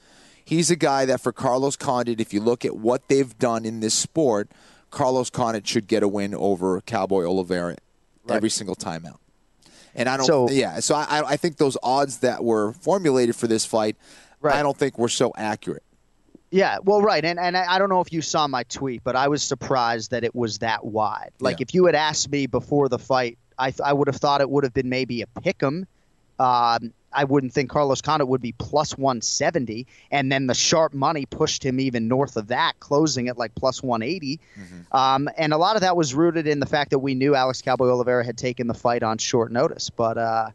he's 0.51 0.69
a 0.69 0.75
guy 0.75 1.05
that 1.05 1.21
for 1.21 1.31
Carlos 1.31 1.75
Condit, 1.77 2.19
if 2.19 2.33
you 2.33 2.41
look 2.41 2.65
at 2.65 2.75
what 2.75 3.07
they've 3.07 3.37
done 3.39 3.63
in 3.65 3.79
this 3.79 3.93
sport, 3.93 4.49
Carlos 4.89 5.29
Condit 5.29 5.65
should 5.65 5.87
get 5.87 6.03
a 6.03 6.07
win 6.07 6.35
over 6.35 6.81
Cowboy 6.81 7.23
Oliveira 7.23 7.77
every 8.29 8.49
single 8.49 8.75
time 8.75 9.05
out. 9.05 9.19
And 9.95 10.09
I 10.09 10.17
don't, 10.17 10.25
So- 10.25 10.49
yeah. 10.49 10.79
So 10.81 10.95
I, 10.95 11.23
I 11.25 11.37
think 11.37 11.55
those 11.57 11.77
odds 11.81 12.17
that 12.19 12.43
were 12.43 12.73
formulated 12.73 13.35
for 13.35 13.47
this 13.47 13.65
fight, 13.65 13.95
Right. 14.41 14.55
I 14.55 14.61
don't 14.63 14.75
think 14.77 14.97
were 14.97 15.07
so 15.09 15.31
accurate. 15.37 15.83
Yeah, 16.49 16.79
well, 16.83 17.01
right, 17.01 17.23
and 17.23 17.39
and 17.39 17.55
I 17.55 17.79
don't 17.79 17.87
know 17.89 18.01
if 18.01 18.11
you 18.11 18.21
saw 18.21 18.45
my 18.45 18.63
tweet, 18.63 19.03
but 19.05 19.15
I 19.15 19.29
was 19.29 19.41
surprised 19.41 20.11
that 20.11 20.25
it 20.25 20.35
was 20.35 20.57
that 20.59 20.83
wide. 20.83 21.29
Like, 21.39 21.59
Yeah. 21.59 21.65
if 21.69 21.73
you 21.73 21.85
had 21.85 21.95
asked 21.95 22.29
me 22.29 22.45
before 22.45 22.89
the 22.89 22.99
fight, 22.99 23.37
I 23.57 23.71
th- 23.71 23.79
I 23.85 23.93
would 23.93 24.09
have 24.09 24.17
thought 24.17 24.41
it 24.41 24.49
would 24.49 24.65
have 24.65 24.73
been 24.73 24.89
maybe 24.89 25.21
a 25.21 25.27
pick'em. 25.27 25.85
Um, 26.39 26.91
I 27.14 27.24
wouldn't 27.24 27.53
think 27.53 27.70
Carlos 27.70 28.01
Condit 28.01 28.28
would 28.28 28.41
be 28.41 28.53
plus 28.53 28.97
170, 28.97 29.88
and 30.12 30.32
then 30.32 30.47
the 30.47 30.53
sharp 30.53 30.93
money 30.93 31.26
pushed 31.26 31.66
him 31.66 31.80
even 31.80 32.07
north 32.07 32.38
of 32.38 32.47
that, 32.47 32.80
closing 32.80 33.28
at 33.28 33.38
like 33.38 33.53
plus 33.55 33.84
180. 33.84 34.39
Um, 34.91 35.30
and 35.38 35.53
a 35.53 35.57
lot 35.57 35.76
of 35.76 35.82
that 35.82 35.95
was 35.95 36.14
rooted 36.14 36.47
in 36.47 36.59
the 36.59 36.66
fact 36.66 36.91
that 36.91 36.99
we 36.99 37.16
knew 37.16 37.36
Alex 37.36 37.62
Cowboy 37.62 37.89
Oliveira 37.89 38.26
had 38.26 38.38
taken 38.38 38.68
the 38.68 38.74
fight 38.74 39.03
on 39.03 39.18
short 39.18 39.51
notice, 39.51 39.89
but. 39.89 40.18
Uh, 40.18 40.49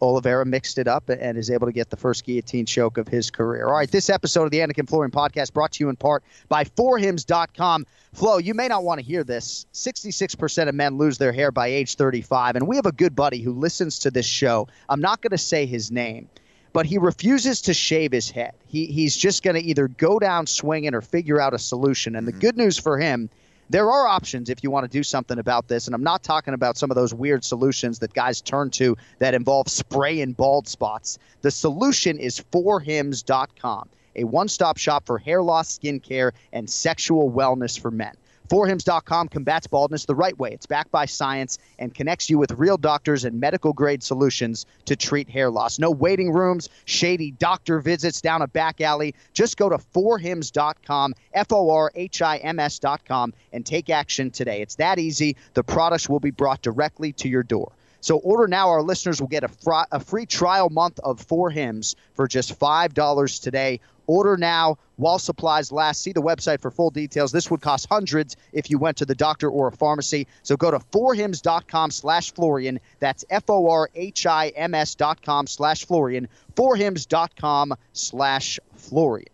Oliveira 0.00 0.44
mixed 0.44 0.78
it 0.78 0.86
up 0.86 1.08
and 1.08 1.36
is 1.36 1.50
able 1.50 1.66
to 1.66 1.72
get 1.72 1.90
the 1.90 1.96
first 1.96 2.24
guillotine 2.24 2.66
choke 2.66 2.98
of 2.98 3.08
his 3.08 3.30
career. 3.30 3.66
All 3.66 3.74
right, 3.74 3.90
this 3.90 4.10
episode 4.10 4.44
of 4.44 4.50
the 4.50 4.58
Anik 4.58 4.78
and 4.78 4.88
Florian 4.88 5.10
Podcast 5.10 5.52
brought 5.52 5.72
to 5.72 5.84
you 5.84 5.88
in 5.88 5.96
part 5.96 6.22
by 6.48 6.64
forhims.com. 6.64 7.86
Flo, 8.12 8.38
you 8.38 8.54
may 8.54 8.68
not 8.68 8.84
want 8.84 9.00
to 9.00 9.06
hear 9.06 9.24
this. 9.24 9.66
66% 9.72 10.68
of 10.68 10.74
men 10.74 10.98
lose 10.98 11.18
their 11.18 11.32
hair 11.32 11.50
by 11.50 11.68
age 11.68 11.96
35, 11.96 12.56
and 12.56 12.66
we 12.66 12.76
have 12.76 12.86
a 12.86 12.92
good 12.92 13.14
buddy 13.14 13.40
who 13.40 13.52
listens 13.52 13.98
to 14.00 14.10
this 14.10 14.26
show. 14.26 14.68
I'm 14.88 15.00
not 15.00 15.20
going 15.20 15.30
to 15.30 15.38
say 15.38 15.66
his 15.66 15.90
name, 15.90 16.28
but 16.72 16.86
he 16.86 16.98
refuses 16.98 17.62
to 17.62 17.74
shave 17.74 18.12
his 18.12 18.30
head. 18.30 18.54
He, 18.66 18.86
he's 18.86 19.16
just 19.16 19.42
going 19.42 19.56
to 19.56 19.62
either 19.62 19.88
go 19.88 20.18
down 20.18 20.46
swinging 20.46 20.94
or 20.94 21.00
figure 21.00 21.40
out 21.40 21.54
a 21.54 21.58
solution. 21.58 22.16
And 22.16 22.26
the 22.26 22.32
mm-hmm. 22.32 22.40
good 22.40 22.56
news 22.56 22.78
for 22.78 22.98
him 22.98 23.30
there 23.70 23.90
are 23.90 24.06
options 24.06 24.48
if 24.50 24.62
you 24.62 24.70
want 24.70 24.84
to 24.84 24.88
do 24.88 25.02
something 25.02 25.38
about 25.38 25.68
this. 25.68 25.86
And 25.86 25.94
I'm 25.94 26.02
not 26.02 26.22
talking 26.22 26.54
about 26.54 26.76
some 26.76 26.90
of 26.90 26.94
those 26.94 27.12
weird 27.12 27.44
solutions 27.44 27.98
that 28.00 28.14
guys 28.14 28.40
turn 28.40 28.70
to 28.72 28.96
that 29.18 29.34
involve 29.34 29.68
spray 29.68 30.20
and 30.20 30.36
bald 30.36 30.68
spots. 30.68 31.18
The 31.42 31.50
solution 31.50 32.18
is 32.18 32.42
forhims.com, 32.52 33.88
a 34.16 34.24
one 34.24 34.48
stop 34.48 34.78
shop 34.78 35.06
for 35.06 35.18
hair 35.18 35.42
loss, 35.42 35.78
skincare, 35.78 36.32
and 36.52 36.68
sexual 36.68 37.30
wellness 37.30 37.78
for 37.78 37.90
men. 37.90 38.14
Forhims.com 38.48 39.28
combats 39.28 39.66
baldness 39.66 40.06
the 40.06 40.14
right 40.14 40.38
way. 40.38 40.52
It's 40.52 40.66
backed 40.66 40.90
by 40.90 41.04
science 41.04 41.58
and 41.78 41.94
connects 41.94 42.30
you 42.30 42.38
with 42.38 42.52
real 42.52 42.76
doctors 42.78 43.24
and 43.24 43.38
medical 43.38 43.72
grade 43.72 44.02
solutions 44.02 44.64
to 44.86 44.96
treat 44.96 45.28
hair 45.28 45.50
loss. 45.50 45.78
No 45.78 45.90
waiting 45.90 46.32
rooms, 46.32 46.68
shady 46.86 47.30
doctor 47.32 47.80
visits 47.80 48.20
down 48.20 48.40
a 48.40 48.46
back 48.48 48.80
alley. 48.80 49.14
Just 49.34 49.56
go 49.56 49.68
to 49.68 49.76
forhims.com, 49.76 51.14
F 51.34 51.52
O 51.52 51.70
R 51.70 51.92
H 51.94 52.22
I 52.22 52.38
M 52.38 52.58
S.com, 52.58 53.34
and 53.52 53.66
take 53.66 53.90
action 53.90 54.30
today. 54.30 54.62
It's 54.62 54.76
that 54.76 54.98
easy. 54.98 55.36
The 55.54 55.62
products 55.62 56.08
will 56.08 56.20
be 56.20 56.30
brought 56.30 56.62
directly 56.62 57.12
to 57.14 57.28
your 57.28 57.42
door. 57.42 57.72
So 58.00 58.18
order 58.18 58.46
now. 58.46 58.68
Our 58.70 58.82
listeners 58.82 59.20
will 59.20 59.28
get 59.28 59.44
a, 59.44 59.48
fr- 59.48 59.88
a 59.90 60.00
free 60.00 60.26
trial 60.26 60.70
month 60.70 61.00
of 61.00 61.26
forhims 61.26 61.96
for 62.14 62.28
just 62.28 62.58
$5 62.58 63.42
today. 63.42 63.80
Order 64.08 64.36
now 64.36 64.78
while 64.96 65.18
supplies 65.20 65.70
last. 65.70 66.02
See 66.02 66.12
the 66.12 66.22
website 66.22 66.60
for 66.60 66.72
full 66.72 66.90
details. 66.90 67.30
This 67.30 67.50
would 67.50 67.60
cost 67.60 67.86
hundreds 67.88 68.36
if 68.52 68.70
you 68.70 68.78
went 68.78 68.96
to 68.96 69.04
the 69.04 69.14
doctor 69.14 69.48
or 69.48 69.68
a 69.68 69.72
pharmacy. 69.72 70.26
So 70.42 70.56
go 70.56 70.72
to 70.72 70.78
forhims.com 70.78 71.90
slash 71.92 72.32
Florian. 72.32 72.80
That's 72.98 73.24
F-O-R-H-I-M-S 73.30 74.94
dot 74.96 75.22
com 75.22 75.46
slash 75.46 75.84
Florian. 75.84 76.26
Forhims.com 76.56 77.74
slash 77.92 78.58
Florian. 78.74 79.28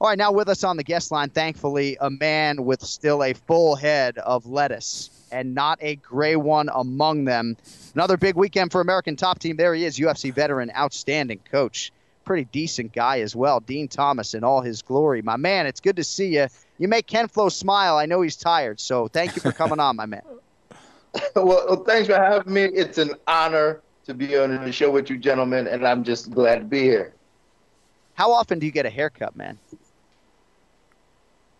All 0.00 0.08
right, 0.08 0.18
now 0.18 0.32
with 0.32 0.48
us 0.48 0.64
on 0.64 0.76
the 0.78 0.84
guest 0.84 1.10
line, 1.12 1.28
thankfully, 1.28 1.98
a 2.00 2.08
man 2.08 2.64
with 2.64 2.80
still 2.80 3.22
a 3.22 3.34
full 3.34 3.76
head 3.76 4.16
of 4.16 4.46
lettuce 4.46 5.10
and 5.30 5.54
not 5.54 5.78
a 5.82 5.96
gray 5.96 6.36
one 6.36 6.70
among 6.74 7.26
them. 7.26 7.56
Another 7.94 8.16
big 8.16 8.34
weekend 8.34 8.72
for 8.72 8.80
American 8.80 9.14
top 9.14 9.38
team. 9.38 9.56
There 9.56 9.74
he 9.74 9.84
is, 9.84 9.98
UFC 9.98 10.32
veteran, 10.32 10.72
outstanding 10.76 11.40
coach, 11.50 11.92
pretty 12.30 12.44
decent 12.52 12.92
guy 12.92 13.18
as 13.22 13.34
well. 13.34 13.58
Din 13.58 13.88
Thomas 13.88 14.34
in 14.34 14.44
all 14.44 14.60
his 14.60 14.82
glory. 14.82 15.20
My 15.20 15.36
man, 15.36 15.66
it's 15.66 15.80
good 15.80 15.96
to 15.96 16.04
see 16.04 16.36
you. 16.36 16.46
You 16.78 16.86
make 16.86 17.08
Ken 17.08 17.26
Flo 17.26 17.48
smile. 17.48 17.96
I 17.96 18.06
know 18.06 18.22
he's 18.22 18.36
tired, 18.36 18.78
so 18.78 19.08
thank 19.08 19.34
you 19.34 19.42
for 19.42 19.50
coming 19.50 19.80
on, 19.80 19.96
my 19.96 20.06
man. 20.06 20.22
well, 21.34 21.82
thanks 21.82 22.06
for 22.06 22.14
having 22.14 22.52
me. 22.52 22.66
It's 22.66 22.98
an 22.98 23.14
honor 23.26 23.80
to 24.04 24.14
be 24.14 24.36
on 24.38 24.64
the 24.64 24.70
show 24.70 24.92
with 24.92 25.10
you, 25.10 25.18
gentlemen, 25.18 25.66
and 25.66 25.84
I'm 25.84 26.04
just 26.04 26.30
glad 26.30 26.60
to 26.60 26.64
be 26.64 26.82
here. 26.82 27.14
How 28.14 28.30
often 28.30 28.60
do 28.60 28.66
you 28.66 28.70
get 28.70 28.86
a 28.86 28.90
haircut, 28.90 29.34
man? 29.34 29.58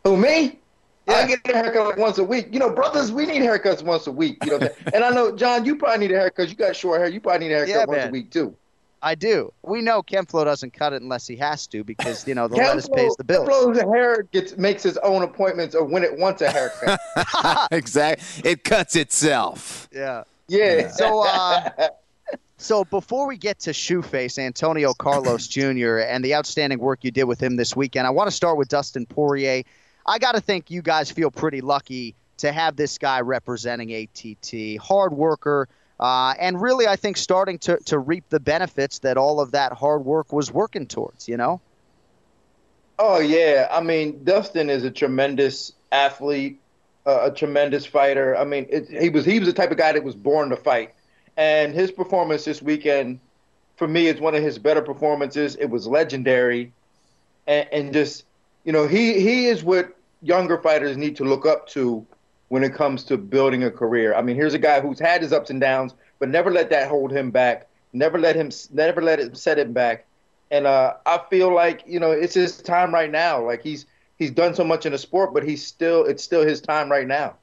Who 0.04 0.16
me? 0.16 0.60
Yeah. 1.08 1.14
I 1.14 1.26
get 1.26 1.40
a 1.48 1.52
haircut 1.52 1.84
like 1.84 1.96
once 1.96 2.18
a 2.18 2.24
week. 2.24 2.46
You 2.52 2.60
know, 2.60 2.70
brothers, 2.70 3.10
we 3.10 3.26
need 3.26 3.42
haircuts 3.42 3.82
once 3.82 4.06
a 4.06 4.12
week. 4.12 4.38
You 4.44 4.56
know, 4.56 4.68
and 4.94 5.02
I 5.02 5.10
know 5.10 5.34
John, 5.34 5.64
you 5.64 5.74
probably 5.74 6.06
need 6.06 6.14
a 6.14 6.20
haircut. 6.20 6.48
You 6.48 6.54
got 6.54 6.76
short 6.76 7.00
hair. 7.00 7.10
You 7.10 7.20
probably 7.20 7.48
need 7.48 7.54
a 7.54 7.56
haircut 7.56 7.74
Yeah, 7.74 7.84
once 7.86 7.96
man. 7.96 8.08
a 8.10 8.12
week 8.12 8.30
too. 8.30 8.54
I 9.02 9.14
do. 9.14 9.52
We 9.62 9.80
know 9.80 10.02
Ken 10.02 10.26
Flo 10.26 10.44
doesn't 10.44 10.72
cut 10.72 10.92
it 10.92 11.00
unless 11.00 11.26
he 11.26 11.36
has 11.36 11.66
to 11.68 11.82
because 11.82 12.26
you 12.28 12.34
know 12.34 12.48
the 12.48 12.56
lettuce 12.56 12.88
pays 12.88 13.16
the 13.16 13.24
bills. 13.24 13.48
Ken 13.48 13.74
Flo's 13.74 13.80
hair 13.80 14.22
gets 14.24 14.56
makes 14.56 14.82
his 14.82 14.98
own 14.98 15.22
appointments 15.22 15.74
or 15.74 15.84
when 15.84 16.04
it 16.04 16.18
wants 16.18 16.42
a 16.42 16.50
haircut. 16.50 17.00
exactly. 17.70 18.50
It 18.50 18.64
cuts 18.64 18.96
itself. 18.96 19.88
Yeah. 19.92 20.24
Yeah. 20.48 20.88
So, 20.88 21.24
uh, 21.26 21.70
so 22.58 22.84
before 22.84 23.26
we 23.26 23.36
get 23.36 23.60
to 23.60 23.70
Shoeface, 23.70 24.38
Antonio 24.38 24.92
Carlos 24.92 25.46
Jr. 25.46 25.98
and 25.98 26.24
the 26.24 26.34
outstanding 26.34 26.78
work 26.78 27.04
you 27.04 27.10
did 27.10 27.24
with 27.24 27.42
him 27.42 27.56
this 27.56 27.74
weekend, 27.76 28.06
I 28.06 28.10
want 28.10 28.28
to 28.28 28.36
start 28.36 28.58
with 28.58 28.68
Dustin 28.68 29.06
Poirier. 29.06 29.62
I 30.06 30.18
got 30.18 30.34
to 30.34 30.40
think 30.40 30.70
you 30.70 30.82
guys 30.82 31.10
feel 31.10 31.30
pretty 31.30 31.60
lucky 31.60 32.16
to 32.38 32.52
have 32.52 32.74
this 32.76 32.98
guy 32.98 33.20
representing 33.20 33.92
ATT. 33.92 34.78
Hard 34.82 35.12
worker. 35.12 35.68
Uh, 36.00 36.34
and 36.40 36.60
really, 36.60 36.86
I 36.86 36.96
think 36.96 37.18
starting 37.18 37.58
to, 37.58 37.76
to 37.84 37.98
reap 37.98 38.24
the 38.30 38.40
benefits 38.40 39.00
that 39.00 39.18
all 39.18 39.38
of 39.38 39.52
that 39.52 39.74
hard 39.74 40.02
work 40.02 40.32
was 40.32 40.50
working 40.50 40.86
towards, 40.86 41.28
you 41.28 41.36
know? 41.36 41.60
Oh 42.98 43.18
yeah, 43.18 43.68
I 43.70 43.82
mean 43.82 44.24
Dustin 44.24 44.70
is 44.70 44.84
a 44.84 44.90
tremendous 44.90 45.72
athlete, 45.92 46.60
uh, 47.06 47.30
a 47.30 47.34
tremendous 47.34 47.84
fighter. 47.84 48.36
I 48.36 48.44
mean, 48.44 48.66
it, 48.70 48.88
he 48.88 49.10
was 49.10 49.24
he 49.24 49.38
was 49.38 49.48
the 49.48 49.54
type 49.54 49.70
of 49.70 49.76
guy 49.76 49.92
that 49.92 50.04
was 50.04 50.14
born 50.14 50.50
to 50.50 50.56
fight, 50.56 50.94
and 51.36 51.74
his 51.74 51.90
performance 51.90 52.44
this 52.44 52.60
weekend, 52.60 53.20
for 53.76 53.88
me, 53.88 54.06
is 54.06 54.20
one 54.20 54.34
of 54.34 54.42
his 54.42 54.58
better 54.58 54.82
performances. 54.82 55.56
It 55.56 55.66
was 55.66 55.86
legendary, 55.86 56.72
and, 57.46 57.68
and 57.72 57.92
just 57.94 58.24
you 58.64 58.72
know 58.72 58.86
he 58.86 59.18
he 59.20 59.46
is 59.46 59.64
what 59.64 59.96
younger 60.20 60.58
fighters 60.58 60.98
need 60.98 61.16
to 61.16 61.24
look 61.24 61.46
up 61.46 61.68
to 61.68 62.06
when 62.50 62.64
it 62.64 62.74
comes 62.74 63.04
to 63.04 63.16
building 63.16 63.62
a 63.62 63.70
career. 63.70 64.12
I 64.14 64.22
mean, 64.22 64.34
here's 64.34 64.54
a 64.54 64.58
guy 64.58 64.80
who's 64.80 64.98
had 64.98 65.22
his 65.22 65.32
ups 65.32 65.50
and 65.50 65.60
downs, 65.60 65.94
but 66.18 66.28
never 66.28 66.50
let 66.50 66.68
that 66.70 66.88
hold 66.88 67.12
him 67.12 67.30
back. 67.30 67.68
Never 67.92 68.18
let 68.18 68.36
him 68.36 68.50
never 68.72 69.00
let 69.00 69.20
it 69.20 69.36
set 69.36 69.58
him 69.58 69.72
back. 69.72 70.04
And 70.50 70.66
uh, 70.66 70.94
I 71.06 71.20
feel 71.30 71.54
like 71.54 71.84
you 71.86 72.00
know 72.00 72.10
it's 72.10 72.34
his 72.34 72.60
time 72.60 72.92
right 72.92 73.10
now. 73.10 73.44
Like 73.44 73.62
he's 73.62 73.86
he's 74.18 74.32
done 74.32 74.54
so 74.54 74.64
much 74.64 74.84
in 74.84 74.92
the 74.92 74.98
sport, 74.98 75.32
but 75.32 75.44
he's 75.44 75.64
still 75.64 76.04
it's 76.04 76.22
still 76.22 76.44
his 76.44 76.60
time 76.60 76.90
right 76.90 77.06
now. 77.06 77.36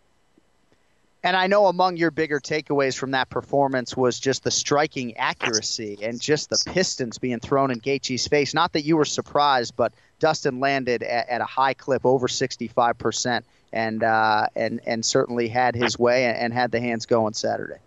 And 1.24 1.36
I 1.36 1.47
know 1.47 1.68
among 1.68 1.97
your 1.97 2.12
bigger 2.12 2.39
takeaways 2.39 2.97
from 2.97 3.12
that 3.12 3.30
performance 3.30 3.97
was 3.97 4.20
just 4.20 4.43
the 4.43 4.51
striking 4.51 5.18
accuracy 5.18 5.97
and 6.01 6.22
just 6.22 6.49
the 6.49 6.62
pistons 6.72 7.18
being 7.18 7.39
thrown 7.39 7.72
in 7.72 7.80
Gaethje's 7.80 8.28
face. 8.28 8.53
Not 8.53 8.74
that 8.74 8.84
you 8.84 8.95
were 8.95 9.05
surprised, 9.05 9.76
but 9.76 9.93
Dustin 10.20 10.60
landed 10.60 11.03
at, 11.03 11.28
at 11.28 11.41
a 11.41 11.45
high 11.45 11.74
clip, 11.74 12.05
over 12.05 12.28
65%, 12.28 13.43
and 13.74 14.03
uh, 14.03 14.47
and 14.55 14.82
and 14.86 15.05
certainly 15.05 15.47
had 15.47 15.76
his 15.76 15.97
way 15.99 16.26
and, 16.26 16.38
and 16.38 16.53
had 16.53 16.72
the 16.72 16.80
hands 16.80 17.05
going 17.05 17.34
Saturday. 17.34 17.80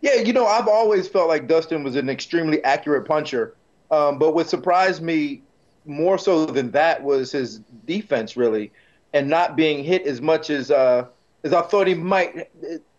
Yeah, 0.00 0.16
you 0.16 0.32
know, 0.32 0.46
I've 0.46 0.68
always 0.68 1.08
felt 1.08 1.28
like 1.28 1.46
Dustin 1.46 1.84
was 1.84 1.94
an 1.94 2.08
extremely 2.08 2.62
accurate 2.64 3.06
puncher. 3.06 3.54
Um, 3.90 4.18
but 4.18 4.34
what 4.34 4.48
surprised 4.48 5.02
me 5.02 5.42
more 5.84 6.18
so 6.18 6.46
than 6.46 6.70
that 6.72 7.02
was 7.02 7.32
his 7.32 7.60
defense, 7.86 8.36
really, 8.36 8.72
and 9.12 9.28
not 9.28 9.54
being 9.54 9.84
hit 9.84 10.06
as 10.06 10.20
much 10.20 10.50
as 10.50 10.70
uh, 10.70 11.06
as 11.44 11.52
I 11.52 11.62
thought 11.62 11.86
he 11.86 11.94
might. 11.94 12.48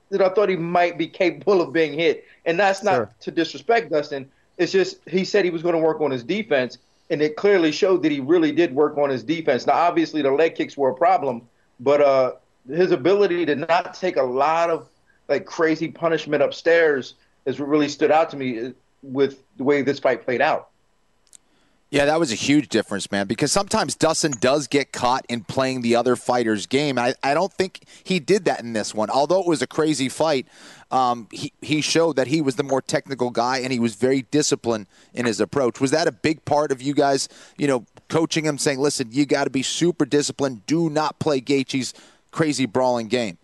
That 0.10 0.22
I 0.22 0.30
thought 0.30 0.48
he 0.48 0.56
might 0.56 0.96
be 0.96 1.08
capable 1.08 1.60
of 1.60 1.74
being 1.74 1.94
hit, 1.94 2.26
and 2.46 2.60
that's 2.60 2.84
not 2.84 2.94
Sure. 2.94 3.16
to 3.22 3.32
disrespect 3.32 3.90
Dustin. 3.90 4.30
It's 4.60 4.72
just 4.72 4.98
he 5.10 5.26
said 5.26 5.44
he 5.44 5.50
was 5.50 5.64
going 5.64 5.74
to 5.74 5.82
work 5.82 6.02
on 6.02 6.12
his 6.12 6.24
defense, 6.24 6.78
and 7.10 7.20
it 7.20 7.36
clearly 7.36 7.72
showed 7.72 8.04
that 8.04 8.12
he 8.12 8.20
really 8.20 8.52
did 8.52 8.76
work 8.76 8.96
on 8.98 9.10
his 9.10 9.24
defense. 9.24 9.66
Now, 9.66 9.74
obviously, 9.74 10.22
the 10.22 10.30
leg 10.32 10.54
kicks 10.54 10.78
were 10.78 10.92
a 10.92 10.94
problem, 10.94 11.48
but 11.80 12.02
uh, 12.02 12.34
his 12.68 12.92
ability 12.92 13.46
to 13.46 13.56
not 13.56 13.94
take 13.94 14.18
a 14.18 14.24
lot 14.24 14.70
of 14.70 14.88
like 15.28 15.46
crazy 15.46 15.90
punishment 15.90 16.44
upstairs 16.44 17.16
is 17.46 17.60
what 17.60 17.70
really 17.70 17.90
stood 17.90 18.12
out 18.12 18.30
to 18.30 18.38
me 18.38 18.60
uh, 18.60 18.70
with 19.02 19.44
the 19.58 19.64
way 19.64 19.82
this 19.82 20.00
fight 20.00 20.24
played 20.24 20.42
out. 20.42 20.70
Yeah, 21.94 22.06
that 22.06 22.20
was 22.20 22.32
a 22.32 22.36
huge 22.36 22.70
difference, 22.70 23.12
man, 23.12 23.28
because 23.28 23.52
sometimes 23.52 23.94
Dustin 23.94 24.32
does 24.40 24.66
get 24.66 24.92
caught 24.92 25.28
in 25.30 25.44
playing 25.44 25.84
the 25.84 25.96
other 25.96 26.16
fighter's 26.16 26.66
game. 26.66 26.98
I, 26.98 27.14
I 27.22 27.36
don't 27.36 27.54
think 27.54 27.82
he 28.04 28.20
did 28.20 28.46
that 28.46 28.62
in 28.62 28.74
this 28.74 28.96
one. 28.96 29.12
Although 29.12 29.42
it 29.42 29.46
was 29.46 29.62
a 29.62 29.68
crazy 29.68 30.10
fight, 30.10 30.48
um, 30.94 31.28
he, 31.32 31.52
he 31.62 31.82
showed 31.82 32.18
that 32.18 32.28
he 32.28 32.40
was 32.40 32.56
the 32.56 32.64
more 32.64 32.82
technical 32.82 33.32
guy 33.32 33.58
and 33.58 33.74
he 33.74 33.80
was 33.80 33.96
very 33.96 34.22
disciplined 34.30 34.86
in 35.16 35.26
his 35.26 35.42
approach. 35.42 35.82
Was 35.82 35.90
that 35.90 36.08
a 36.08 36.12
big 36.12 36.46
part 36.46 36.72
of 36.72 36.84
you 36.84 36.94
guys, 36.94 37.28
you 37.58 37.68
know, 37.68 37.84
coaching 38.10 38.46
him, 38.46 38.60
saying, 38.60 38.80
listen, 38.80 39.10
you 39.12 39.26
got 39.26 39.46
to 39.46 39.50
be 39.50 39.64
super 39.64 40.06
disciplined. 40.06 40.68
Do 40.68 40.92
not 40.92 41.18
play 41.18 41.42
Gaethje's 41.42 41.96
crazy 42.30 42.68
brawling 42.68 43.08
game? 43.08 43.40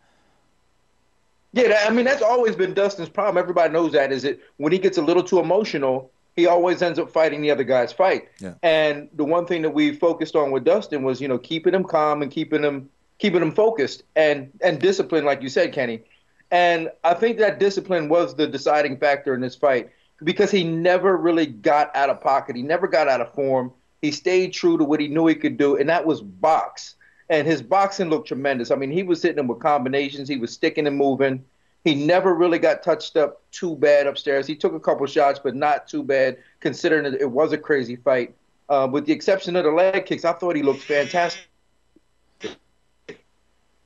Yeah, 1.51 1.85
I 1.87 1.89
mean 1.89 2.05
that's 2.05 2.21
always 2.21 2.55
been 2.55 2.75
Dustin's 2.75 3.09
problem. 3.09 3.41
Everybody 3.41 3.73
knows 3.73 3.93
that 3.93 4.11
is 4.11 4.23
it 4.23 4.39
when 4.57 4.71
he 4.71 4.77
gets 4.77 4.99
a 4.99 5.01
little 5.01 5.23
too 5.23 5.39
emotional, 5.39 6.11
he 6.35 6.45
always 6.45 6.83
ends 6.83 6.99
up 6.99 7.09
fighting 7.09 7.41
the 7.41 7.49
other 7.49 7.63
guy's 7.63 7.91
fight. 7.91 8.29
Yeah. 8.39 8.53
And 8.61 9.09
the 9.15 9.25
one 9.25 9.47
thing 9.47 9.63
that 9.63 9.71
we 9.71 9.95
focused 9.95 10.35
on 10.35 10.51
with 10.51 10.63
Dustin 10.63 11.01
was, 11.01 11.19
you 11.19 11.27
know, 11.27 11.39
keeping 11.39 11.73
him 11.73 11.83
calm 11.83 12.21
and 12.21 12.31
keeping 12.31 12.61
him 12.61 12.87
keeping 13.17 13.41
him 13.41 13.51
focused 13.51 14.03
and 14.15 14.51
and 14.61 14.79
disciplined, 14.79 15.25
like 15.25 15.41
you 15.41 15.49
said, 15.49 15.73
Kenny. 15.73 16.03
And 16.51 16.89
I 17.03 17.13
think 17.13 17.37
that 17.37 17.59
discipline 17.59 18.09
was 18.09 18.35
the 18.35 18.47
deciding 18.47 18.97
factor 18.97 19.33
in 19.33 19.41
this 19.41 19.55
fight 19.55 19.89
because 20.23 20.51
he 20.51 20.63
never 20.63 21.15
really 21.17 21.45
got 21.45 21.95
out 21.95 22.09
of 22.09 22.21
pocket. 22.21 22.55
He 22.55 22.61
never 22.61 22.87
got 22.87 23.07
out 23.07 23.21
of 23.21 23.33
form. 23.33 23.71
He 24.01 24.11
stayed 24.11 24.53
true 24.53 24.77
to 24.77 24.83
what 24.83 24.99
he 24.99 25.07
knew 25.07 25.27
he 25.27 25.35
could 25.35 25.57
do, 25.57 25.75
and 25.77 25.89
that 25.89 26.05
was 26.05 26.21
box. 26.21 26.95
And 27.29 27.45
his 27.45 27.61
boxing 27.61 28.09
looked 28.09 28.27
tremendous. 28.27 28.71
I 28.71 28.75
mean, 28.75 28.91
he 28.91 29.03
was 29.03 29.21
hitting 29.21 29.39
him 29.39 29.47
with 29.47 29.59
combinations. 29.59 30.27
He 30.27 30.37
was 30.37 30.51
sticking 30.51 30.87
and 30.87 30.97
moving. 30.97 31.43
He 31.83 31.95
never 31.95 32.33
really 32.33 32.59
got 32.59 32.83
touched 32.83 33.15
up 33.15 33.41
too 33.51 33.75
bad 33.75 34.07
upstairs. 34.07 34.47
He 34.47 34.55
took 34.55 34.73
a 34.73 34.79
couple 34.79 35.05
shots, 35.05 35.39
but 35.41 35.55
not 35.55 35.87
too 35.87 36.03
bad, 36.03 36.37
considering 36.59 37.13
it 37.13 37.29
was 37.29 37.53
a 37.53 37.57
crazy 37.57 37.95
fight. 37.95 38.35
Uh, 38.67 38.87
with 38.91 39.05
the 39.05 39.13
exception 39.13 39.55
of 39.55 39.63
the 39.63 39.71
leg 39.71 40.05
kicks, 40.05 40.25
I 40.25 40.33
thought 40.33 40.55
he 40.55 40.63
looked 40.63 40.81
fantastic. 40.81 41.48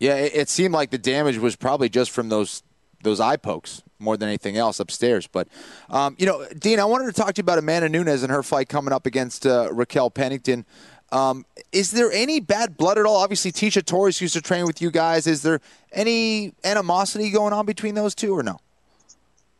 Yeah, 0.04 0.16
it, 0.16 0.36
it 0.36 0.50
seemed 0.50 0.74
like 0.74 0.90
the 0.90 0.98
damage 0.98 1.38
was 1.38 1.56
probably 1.56 1.88
just 1.88 2.12
from 2.12 2.28
those 2.28 2.62
those 3.04 3.22
eye 3.22 3.38
pokes 3.38 3.84
more 4.00 4.18
than 4.18 4.28
anything 4.28 4.58
else 4.58 4.82
upstairs. 4.82 5.28
But 5.28 5.48
um, 5.90 6.18
you 6.20 6.26
know, 6.26 6.46
Din, 6.60 6.82
I 6.82 6.84
wanted 6.84 7.06
to 7.06 7.14
talk 7.14 7.34
to 7.36 7.40
you 7.40 7.44
about 7.44 7.58
Amanda 7.58 7.88
Nunes 7.88 8.22
and 8.22 8.30
her 8.30 8.44
fight 8.44 8.68
coming 8.68 8.94
up 8.94 9.06
against 9.06 9.46
uh, 9.46 9.70
Raquel 9.72 10.10
Pennington. 10.10 10.66
Um, 11.14 11.46
is 11.72 11.92
there 11.92 12.12
any 12.12 12.42
bad 12.42 12.76
blood 12.76 12.98
at 12.98 13.06
all? 13.06 13.16
Obviously, 13.16 13.54
Tecia 13.54 13.86
Torres 13.86 14.20
used 14.20 14.34
to 14.34 14.42
train 14.42 14.66
with 14.66 14.82
you 14.82 14.92
guys. 14.92 15.26
Is 15.26 15.42
there 15.42 15.62
any 15.94 16.52
animosity 16.66 17.30
going 17.30 17.54
on 17.54 17.66
between 17.66 17.96
those 17.96 18.14
two, 18.14 18.38
or 18.38 18.44
no? 18.44 18.60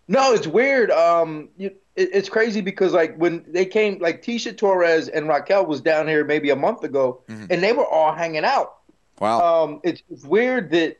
No, 0.10 0.34
it's 0.34 0.48
weird. 0.48 0.92
Um, 0.92 1.48
you, 1.56 1.68
it, 1.96 2.10
it's 2.12 2.28
crazy 2.28 2.60
because 2.60 2.92
like 2.92 3.16
when 3.16 3.46
they 3.48 3.66
came, 3.66 3.98
like 4.00 4.22
Tecia 4.22 4.58
Torres 4.58 5.08
and 5.08 5.30
Raquel 5.30 5.66
was 5.66 5.80
down 5.80 6.06
here 6.06 6.26
maybe 6.26 6.50
a 6.50 6.56
month 6.58 6.84
ago, 6.84 7.22
and 7.50 7.64
they 7.64 7.72
were 7.72 7.88
all 7.88 8.12
hanging 8.14 8.44
out. 8.44 8.80
Wow. 9.24 9.64
Um, 9.64 9.80
it's, 9.84 10.04
it's 10.10 10.26
weird 10.26 10.70
that 10.72 10.98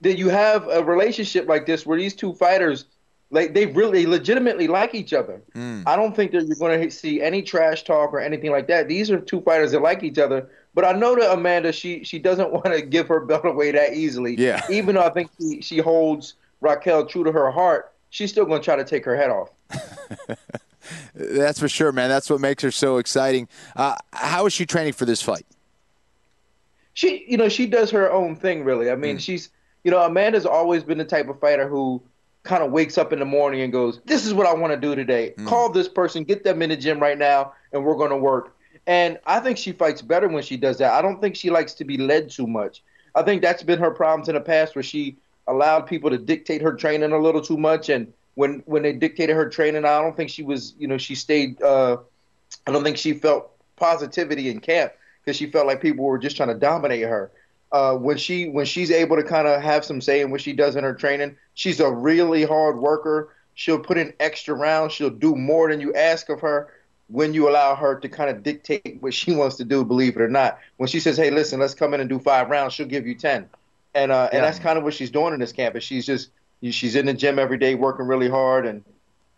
that 0.00 0.16
you 0.16 0.30
have 0.30 0.66
a 0.68 0.82
relationship 0.82 1.46
like 1.46 1.66
this 1.66 1.84
where 1.84 1.98
these 1.98 2.14
two 2.14 2.32
fighters, 2.32 2.86
like 3.30 3.52
they 3.52 3.66
really 3.66 4.06
legitimately 4.06 4.66
like 4.66 4.94
each 4.94 5.12
other. 5.12 5.42
I 5.54 5.96
don't 5.96 6.16
think 6.16 6.32
that 6.32 6.46
you're 6.46 6.56
going 6.56 6.80
to 6.80 6.90
see 6.90 7.20
any 7.20 7.42
trash 7.42 7.84
talk 7.84 8.14
or 8.14 8.20
anything 8.20 8.50
like 8.50 8.66
that. 8.68 8.88
These 8.88 9.10
are 9.10 9.20
two 9.20 9.42
fighters 9.42 9.72
that 9.72 9.82
like 9.82 10.02
each 10.02 10.16
other. 10.16 10.48
But 10.72 10.86
I 10.86 10.92
know 10.92 11.14
that 11.16 11.30
Amanda, 11.30 11.72
she 11.72 12.02
she 12.04 12.18
doesn't 12.18 12.50
want 12.52 12.66
to 12.66 12.80
give 12.80 13.08
her 13.08 13.20
belt 13.20 13.44
away 13.44 13.72
that 13.72 13.92
easily. 13.92 14.36
Yeah. 14.36 14.64
Even 14.70 14.94
though 14.94 15.04
I 15.04 15.10
think 15.10 15.30
she, 15.38 15.60
she 15.60 15.78
holds 15.78 16.34
Raquel 16.62 17.04
true 17.04 17.24
to 17.24 17.32
her 17.32 17.50
heart, 17.50 17.92
she's 18.08 18.30
still 18.30 18.46
going 18.46 18.62
to 18.62 18.64
try 18.64 18.76
to 18.76 18.84
take 18.84 19.04
her 19.04 19.16
head 19.16 19.28
off. 19.28 19.50
That's 21.14 21.60
for 21.60 21.68
sure, 21.68 21.92
man. 21.92 22.08
That's 22.08 22.30
what 22.30 22.40
makes 22.40 22.62
her 22.62 22.70
so 22.70 22.96
exciting. 22.96 23.48
Uh, 23.76 23.96
how 24.14 24.46
is 24.46 24.54
she 24.54 24.64
training 24.64 24.94
for 24.94 25.04
this 25.04 25.20
fight? 25.20 25.44
She 26.94 27.24
you 27.28 27.36
know 27.36 27.48
she 27.48 27.66
does 27.66 27.90
her 27.90 28.10
own 28.10 28.36
thing 28.36 28.64
really. 28.64 28.90
I 28.90 28.96
mean 28.96 29.18
she's 29.18 29.50
you 29.84 29.90
know 29.90 30.00
amanda's 30.00 30.46
always 30.46 30.84
been 30.84 30.98
the 30.98 31.04
type 31.04 31.28
of 31.28 31.40
fighter 31.40 31.68
who 31.68 32.02
kind 32.42 32.62
of 32.62 32.72
wakes 32.72 32.96
up 32.96 33.12
in 33.12 33.18
the 33.18 33.24
morning 33.24 33.60
and 33.60 33.70
goes 33.72 34.00
this 34.06 34.24
is 34.26 34.32
what 34.32 34.46
i 34.46 34.54
want 34.54 34.72
to 34.72 34.78
do 34.78 34.94
today. 34.94 35.34
Call 35.44 35.70
this 35.70 35.88
person 35.88 36.24
get 36.24 36.44
them 36.44 36.62
in 36.62 36.70
the 36.70 36.76
gym 36.76 36.98
right 36.98 37.18
now 37.18 37.52
and 37.72 37.84
we're 37.84 37.96
going 37.96 38.10
to 38.10 38.16
work. 38.16 38.56
And 38.86 39.18
i 39.26 39.40
think 39.40 39.58
she 39.58 39.72
fights 39.72 40.02
better 40.02 40.28
when 40.28 40.42
she 40.42 40.56
does 40.56 40.78
that. 40.78 40.92
I 40.92 41.02
don't 41.02 41.20
think 41.20 41.36
she 41.36 41.50
likes 41.50 41.74
to 41.74 41.84
be 41.84 41.96
led 41.96 42.30
too 42.30 42.46
much. 42.46 42.82
I 43.14 43.22
think 43.22 43.42
that's 43.42 43.62
been 43.62 43.78
her 43.78 43.90
problems 43.90 44.28
in 44.28 44.34
the 44.34 44.40
past 44.40 44.74
where 44.74 44.82
she 44.82 45.16
allowed 45.46 45.80
people 45.80 46.10
to 46.10 46.18
dictate 46.18 46.62
her 46.62 46.72
training 46.74 47.12
a 47.12 47.18
little 47.18 47.40
too 47.40 47.56
much. 47.56 47.88
And 47.88 48.12
when 48.34 48.62
when 48.66 48.82
they 48.82 48.92
dictated 48.92 49.36
her 49.36 49.48
training 49.48 49.84
i 49.84 50.00
don't 50.00 50.16
think 50.16 50.30
she 50.30 50.42
was 50.42 50.74
you 50.78 50.86
know 50.86 50.98
she 50.98 51.14
stayed 51.14 51.60
uh 51.62 51.96
i 52.66 52.72
don't 52.72 52.84
think 52.84 52.96
she 52.96 53.12
felt 53.12 53.50
positivity 53.76 54.48
in 54.48 54.60
camp 54.60 54.92
because 55.24 55.36
she 55.36 55.46
felt 55.46 55.66
like 55.66 55.80
people 55.80 56.04
were 56.04 56.18
just 56.18 56.36
trying 56.36 56.48
to 56.48 56.54
dominate 56.54 57.02
her. 57.02 57.30
Uh, 57.72 57.94
when 57.94 58.16
she 58.16 58.48
when 58.48 58.66
she's 58.66 58.90
able 58.90 59.16
to 59.16 59.22
kind 59.22 59.46
of 59.46 59.62
have 59.62 59.84
some 59.84 60.00
say 60.00 60.20
in 60.20 60.30
what 60.30 60.40
she 60.40 60.52
does 60.52 60.74
in 60.74 60.82
her 60.82 60.94
training, 60.94 61.36
she's 61.54 61.78
a 61.78 61.90
really 61.90 62.42
hard 62.44 62.78
worker. 62.78 63.34
She'll 63.54 63.78
put 63.78 63.96
in 63.96 64.12
extra 64.18 64.54
rounds. 64.54 64.92
She'll 64.92 65.10
do 65.10 65.36
more 65.36 65.70
than 65.70 65.80
you 65.80 65.94
ask 65.94 66.28
of 66.30 66.40
her 66.40 66.72
when 67.08 67.34
you 67.34 67.48
allow 67.48 67.74
her 67.74 67.98
to 68.00 68.08
kind 68.08 68.30
of 68.30 68.42
dictate 68.42 68.98
what 69.00 69.14
she 69.14 69.32
wants 69.36 69.56
to 69.56 69.64
do. 69.64 69.84
Believe 69.84 70.16
it 70.16 70.22
or 70.22 70.28
not, 70.28 70.58
when 70.78 70.88
she 70.88 70.98
says, 70.98 71.16
"Hey, 71.16 71.30
listen, 71.30 71.60
let's 71.60 71.74
come 71.74 71.94
in 71.94 72.00
and 72.00 72.08
do 72.08 72.18
five 72.18 72.50
rounds," 72.50 72.74
she'll 72.74 72.86
give 72.86 73.06
you 73.06 73.14
ten, 73.14 73.48
and 73.94 74.10
uh, 74.10 74.30
and 74.32 74.42
that's 74.42 74.58
kind 74.58 74.76
of 74.76 74.82
what 74.82 74.94
she's 74.94 75.10
doing 75.10 75.32
in 75.32 75.38
this 75.38 75.52
camp. 75.52 75.76
Is 75.76 75.84
she's 75.84 76.06
just 76.06 76.30
she's 76.70 76.96
in 76.96 77.06
the 77.06 77.14
gym 77.14 77.38
every 77.38 77.58
day, 77.58 77.76
working 77.76 78.06
really 78.06 78.28
hard 78.28 78.66
and 78.66 78.82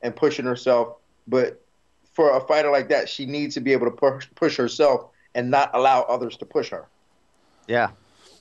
and 0.00 0.16
pushing 0.16 0.46
herself. 0.46 0.96
but 1.28 1.58
for 2.14 2.36
a 2.36 2.40
fighter 2.40 2.70
like 2.70 2.90
that, 2.90 3.08
she 3.08 3.24
needs 3.24 3.54
to 3.54 3.60
be 3.60 3.72
able 3.72 3.86
to 3.86 3.90
push, 3.90 4.26
push 4.34 4.56
herself 4.56 5.06
and 5.34 5.50
not 5.50 5.70
allow 5.74 6.02
others 6.02 6.36
to 6.38 6.46
push 6.46 6.70
her. 6.70 6.86
Yeah. 7.66 7.90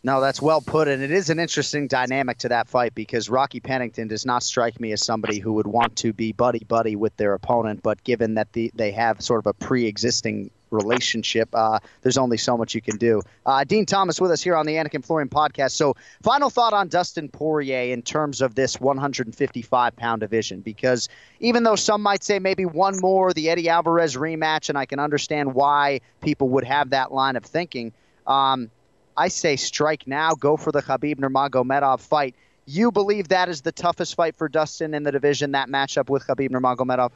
No, 0.04 0.20
that's 0.20 0.42
well 0.42 0.62
put, 0.62 0.88
and 0.88 1.04
it 1.04 1.12
is 1.12 1.30
an 1.30 1.40
interesting 1.40 1.88
dynamic 1.88 2.40
to 2.40 2.50
that 2.50 2.68
fight 2.68 2.96
because 2.96 3.30
Rocky 3.30 3.60
Pennington 3.60 4.08
does 4.08 4.26
not 4.26 4.42
strike 4.42 4.80
me 4.80 4.92
as 4.94 5.06
somebody 5.06 5.38
who 5.38 5.54
would 5.54 5.68
want 5.68 5.96
to 5.98 6.12
be 6.12 6.32
buddy 6.32 6.66
buddy 6.68 6.96
with 6.96 7.16
their 7.18 7.36
opponent. 7.36 7.84
But 7.84 8.04
given 8.04 8.34
that 8.34 8.52
the, 8.54 8.72
they 8.74 8.92
have 8.92 9.22
sort 9.22 9.40
of 9.40 9.48
a 9.48 9.54
pre-existing 9.54 10.50
relationship, 10.72 11.50
uh, 11.54 11.80
there's 12.02 12.18
only 12.18 12.38
so 12.38 12.58
much 12.58 12.74
you 12.74 12.82
can 12.82 12.98
do. 12.98 13.22
Uh, 13.46 13.64
Din 13.64 13.86
Thomas 13.86 14.20
with 14.20 14.32
us 14.32 14.42
here 14.42 14.56
on 14.56 14.66
the 14.66 14.74
Anik 14.74 14.94
and 14.94 15.06
Florian 15.06 15.30
podcast. 15.30 15.72
So, 15.72 15.96
final 16.22 16.50
thought 16.50 16.74
on 16.74 16.88
Dustin 16.88 17.30
Poirier 17.30 17.94
in 17.94 18.02
terms 18.02 18.42
of 18.42 18.56
this 18.56 18.80
155 18.80 19.96
pound 19.96 20.22
division, 20.22 20.62
because 20.62 21.10
even 21.40 21.64
though 21.64 21.76
some 21.76 22.02
might 22.02 22.24
say 22.24 22.40
maybe 22.40 22.66
one 22.66 23.00
more, 23.00 23.34
the 23.34 23.50
Eddie 23.50 23.70
Alvarez 23.70 24.16
rematch, 24.16 24.70
and 24.70 24.78
I 24.78 24.86
can 24.86 25.00
understand 25.00 25.54
why 25.54 26.02
people 26.22 26.50
would 26.50 26.64
have 26.64 26.92
that 26.92 27.12
line 27.12 27.36
of 27.36 27.44
thinking. 27.44 27.94
Um, 28.26 28.70
I 29.18 29.28
say 29.28 29.56
strike 29.56 30.08
now, 30.08 30.36
go 30.36 30.58
for 30.58 30.72
the 30.72 30.82
Khabib 30.82 31.18
Nurmagomedov 31.18 32.00
fight. 32.00 32.36
You 32.66 32.92
believe 32.92 33.30
that 33.30 33.50
is 33.50 33.62
the 33.62 33.72
toughest 33.72 34.16
fight 34.16 34.36
for 34.36 34.48
Dustin 34.48 34.94
in 34.94 35.04
the 35.04 35.12
division, 35.12 35.52
that 35.52 35.68
matchup 35.68 36.10
with 36.10 36.26
Khabib 36.26 36.50
Nurmagomedov? 36.52 37.12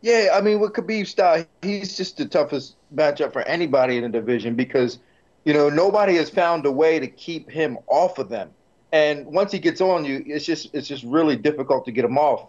Yeah, 0.00 0.30
I 0.34 0.40
mean, 0.40 0.60
with 0.60 0.72
Khabib 0.72 1.06
style, 1.06 1.44
he's 1.62 1.96
just 1.96 2.18
the 2.18 2.26
toughest 2.26 2.76
matchup 2.94 3.32
for 3.32 3.42
anybody 3.42 3.96
in 3.96 4.04
the 4.04 4.08
division 4.08 4.54
because, 4.54 4.98
you 5.44 5.52
know, 5.52 5.68
nobody 5.68 6.14
has 6.16 6.30
found 6.30 6.66
a 6.66 6.72
way 6.72 7.00
to 7.00 7.08
keep 7.08 7.50
him 7.50 7.78
off 7.88 8.18
of 8.18 8.28
them. 8.28 8.50
And 8.92 9.26
once 9.26 9.52
he 9.52 9.58
gets 9.58 9.80
on 9.80 10.04
you, 10.04 10.22
it's 10.26 10.44
just 10.44 10.72
it's 10.72 10.88
just 10.88 11.04
really 11.04 11.36
difficult 11.36 11.84
to 11.86 11.92
get 11.92 12.04
him 12.04 12.16
off. 12.16 12.46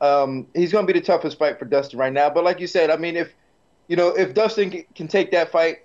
Um, 0.00 0.46
he's 0.54 0.72
going 0.72 0.86
to 0.86 0.92
be 0.92 0.98
the 0.98 1.04
toughest 1.04 1.38
fight 1.38 1.58
for 1.58 1.64
Dustin 1.64 1.98
right 1.98 2.12
now. 2.12 2.30
But 2.30 2.44
like 2.44 2.60
you 2.60 2.66
said, 2.66 2.90
I 2.90 2.96
mean, 2.96 3.16
if 3.16 3.34
you 3.88 3.96
know, 3.96 4.08
if 4.08 4.34
Dustin 4.34 4.84
can 4.94 5.08
take 5.08 5.32
that 5.32 5.50
fight, 5.50 5.78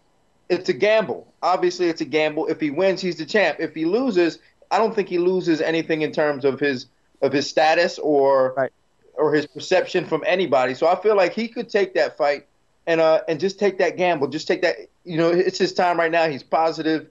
it's 0.50 0.70
a 0.70 0.74
gamble. 0.74 1.34
Obviously, 1.42 1.88
it's 1.88 2.02
a 2.02 2.06
gamble. 2.06 2.46
If 2.48 2.60
he 2.60 2.70
wins, 2.70 3.02
he's 3.02 3.16
the 3.16 3.26
champ. 3.26 3.58
If 3.60 3.74
he 3.74 3.86
loses, 3.86 4.40
I 4.70 4.78
don't 4.78 4.94
think 4.94 5.10
he 5.10 5.18
loses 5.18 5.60
anything 5.60 6.02
in 6.02 6.12
terms 6.12 6.46
of 6.46 6.60
his 6.60 6.88
of 7.22 7.34
his 7.34 7.50
status 7.50 7.98
or 7.98 8.54
right. 8.56 8.72
Or 9.18 9.34
his 9.34 9.46
perception 9.46 10.06
from 10.06 10.24
anybody. 10.26 10.74
So 10.74 10.88
I 10.88 10.96
feel 11.02 11.16
like 11.16 11.34
he 11.34 11.48
could 11.48 11.70
take 11.70 11.94
that 11.96 12.18
fight 12.18 12.46
and 12.88 13.02
uh 13.02 13.22
and 13.28 13.40
just 13.40 13.60
take 13.60 13.78
that 13.80 13.98
gamble. 13.98 14.28
Just 14.28 14.48
take 14.48 14.62
that. 14.62 14.76
You 15.04 15.18
know, 15.18 15.30
it's 15.30 15.58
his 15.58 15.74
time 15.74 15.98
right 15.98 16.12
now. 16.12 16.28
He's 16.28 16.44
positive. 16.44 17.08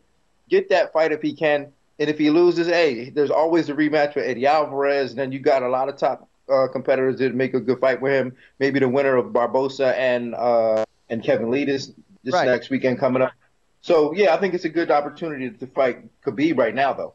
Get 0.48 0.68
that 0.70 0.92
fight 0.92 1.12
if 1.12 1.22
he 1.22 1.34
can. 1.34 1.72
And 1.98 2.10
if 2.10 2.18
he 2.18 2.30
loses, 2.30 2.66
hey, 2.66 3.10
there's 3.10 3.30
always 3.30 3.68
a 3.68 3.74
rematch 3.74 4.16
with 4.16 4.24
Eddie 4.24 4.46
Alvarez. 4.46 5.10
And 5.10 5.18
then 5.18 5.30
you 5.32 5.38
got 5.38 5.62
a 5.62 5.68
lot 5.68 5.88
of 5.88 5.96
top 5.96 6.28
uh, 6.52 6.66
competitors 6.68 7.18
that 7.20 7.34
make 7.34 7.54
a 7.54 7.60
good 7.60 7.78
fight 7.80 8.00
with 8.00 8.12
him. 8.12 8.36
Maybe 8.58 8.80
the 8.80 8.88
winner 8.88 9.16
of 9.16 9.26
Barbosa 9.26 9.94
and 9.96 10.34
uh, 10.34 10.84
and 11.08 11.22
Kevin 11.22 11.50
Lee 11.50 11.64
this 11.64 11.92
this 12.24 12.34
Right. 12.34 12.46
next 12.46 12.70
weekend 12.70 12.98
coming 12.98 13.22
up. 13.22 13.32
So 13.80 14.12
yeah, 14.14 14.34
I 14.34 14.38
think 14.38 14.54
it's 14.54 14.64
a 14.64 14.68
good 14.70 14.90
opportunity 14.90 15.50
to 15.50 15.66
fight 15.68 15.98
Khabib 16.22 16.58
right 16.58 16.74
now, 16.74 16.92
though. 16.94 17.14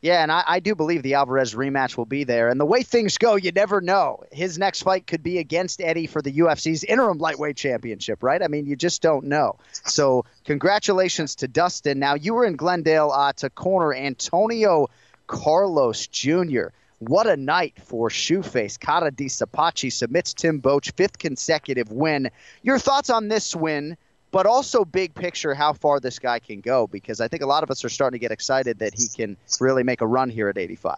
Yeah, 0.00 0.22
and 0.22 0.30
I, 0.30 0.44
I 0.46 0.60
do 0.60 0.76
believe 0.76 1.02
the 1.02 1.14
Alvarez 1.14 1.54
rematch 1.54 1.96
will 1.96 2.06
be 2.06 2.22
there. 2.22 2.48
And 2.48 2.60
the 2.60 2.64
way 2.64 2.82
things 2.82 3.18
go, 3.18 3.34
you 3.34 3.50
never 3.50 3.80
know. 3.80 4.22
His 4.30 4.56
next 4.56 4.82
fight 4.82 5.08
could 5.08 5.24
be 5.24 5.38
against 5.38 5.80
Eddie 5.80 6.06
for 6.06 6.22
the 6.22 6.32
UFC's 6.32 6.84
interim 6.84 7.18
lightweight 7.18 7.56
championship, 7.56 8.22
right? 8.22 8.40
I 8.40 8.46
mean, 8.46 8.66
you 8.66 8.76
just 8.76 9.02
don't 9.02 9.24
know. 9.24 9.56
So, 9.72 10.24
congratulations 10.44 11.34
to 11.36 11.48
Dustin. 11.48 11.98
Now, 11.98 12.14
you 12.14 12.34
were 12.34 12.44
in 12.44 12.54
Glendale 12.54 13.10
uh, 13.10 13.32
to 13.34 13.50
corner 13.50 13.92
Antonio 13.92 14.88
Carlos 15.26 16.06
Jr. 16.06 16.68
What 17.00 17.26
a 17.26 17.36
night 17.36 17.74
for 17.80 18.08
Shoeface. 18.08 18.78
Cara 18.78 19.10
de 19.10 19.26
Sapato 19.26 19.92
submits 19.92 20.32
Tim 20.32 20.60
Boetsch, 20.60 20.92
fifth 20.96 21.18
consecutive 21.18 21.90
win. 21.90 22.30
Your 22.62 22.78
thoughts 22.78 23.10
on 23.10 23.28
this 23.28 23.54
win, 23.54 23.96
but 24.30 24.46
also 24.46 24.84
big 24.84 25.14
picture 25.14 25.54
how 25.54 25.72
far 25.72 26.00
this 26.00 26.18
guy 26.18 26.38
can 26.38 26.60
go, 26.60 26.86
because 26.86 27.20
I 27.20 27.28
think 27.28 27.42
a 27.42 27.46
lot 27.46 27.62
of 27.62 27.70
us 27.70 27.84
are 27.84 27.88
starting 27.88 28.18
to 28.18 28.22
get 28.22 28.32
excited 28.32 28.78
that 28.80 28.94
he 28.94 29.08
can 29.08 29.36
really 29.60 29.82
make 29.82 30.00
a 30.00 30.06
run 30.06 30.30
here 30.30 30.48
at 30.48 30.58
85. 30.58 30.96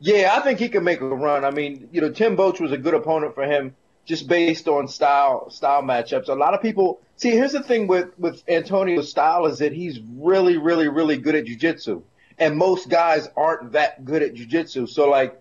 Yeah, 0.00 0.34
I 0.36 0.40
think 0.40 0.58
he 0.58 0.68
can 0.68 0.84
make 0.84 1.00
a 1.00 1.06
run. 1.06 1.44
I 1.44 1.50
mean, 1.50 1.88
you 1.92 2.00
know, 2.00 2.10
Tim 2.10 2.36
Boetsch 2.36 2.60
was 2.60 2.72
a 2.72 2.76
good 2.76 2.94
opponent 2.94 3.34
for 3.34 3.44
him 3.44 3.74
just 4.04 4.28
based 4.28 4.68
on 4.68 4.86
style 4.88 5.50
style 5.50 5.82
matchups. 5.82 6.28
A 6.28 6.34
lot 6.34 6.54
of 6.54 6.60
people 6.60 7.00
see 7.16 7.30
here's 7.30 7.52
the 7.52 7.62
thing 7.62 7.86
with 7.86 8.10
with 8.18 8.42
Antonio's 8.48 9.10
style 9.10 9.46
is 9.46 9.58
that 9.58 9.72
he's 9.72 10.00
really, 10.16 10.58
really, 10.58 10.88
really 10.88 11.16
good 11.16 11.34
at 11.34 11.46
jujitsu. 11.46 12.02
And 12.38 12.56
most 12.56 12.88
guys 12.88 13.28
aren't 13.36 13.72
that 13.72 14.04
good 14.04 14.22
at 14.22 14.34
jujitsu. 14.34 14.88
So 14.88 15.08
like, 15.08 15.40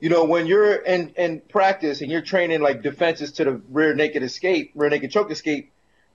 you 0.00 0.08
know, 0.08 0.24
when 0.24 0.46
you're 0.46 0.76
in, 0.76 1.10
in 1.10 1.40
practice 1.40 2.00
and 2.00 2.10
you're 2.10 2.22
training 2.22 2.62
like 2.62 2.82
defenses 2.82 3.32
to 3.32 3.44
the 3.44 3.60
rear 3.68 3.94
naked 3.94 4.22
escape, 4.22 4.72
rear 4.74 4.88
naked 4.88 5.10
choke 5.10 5.30
escape, 5.30 5.70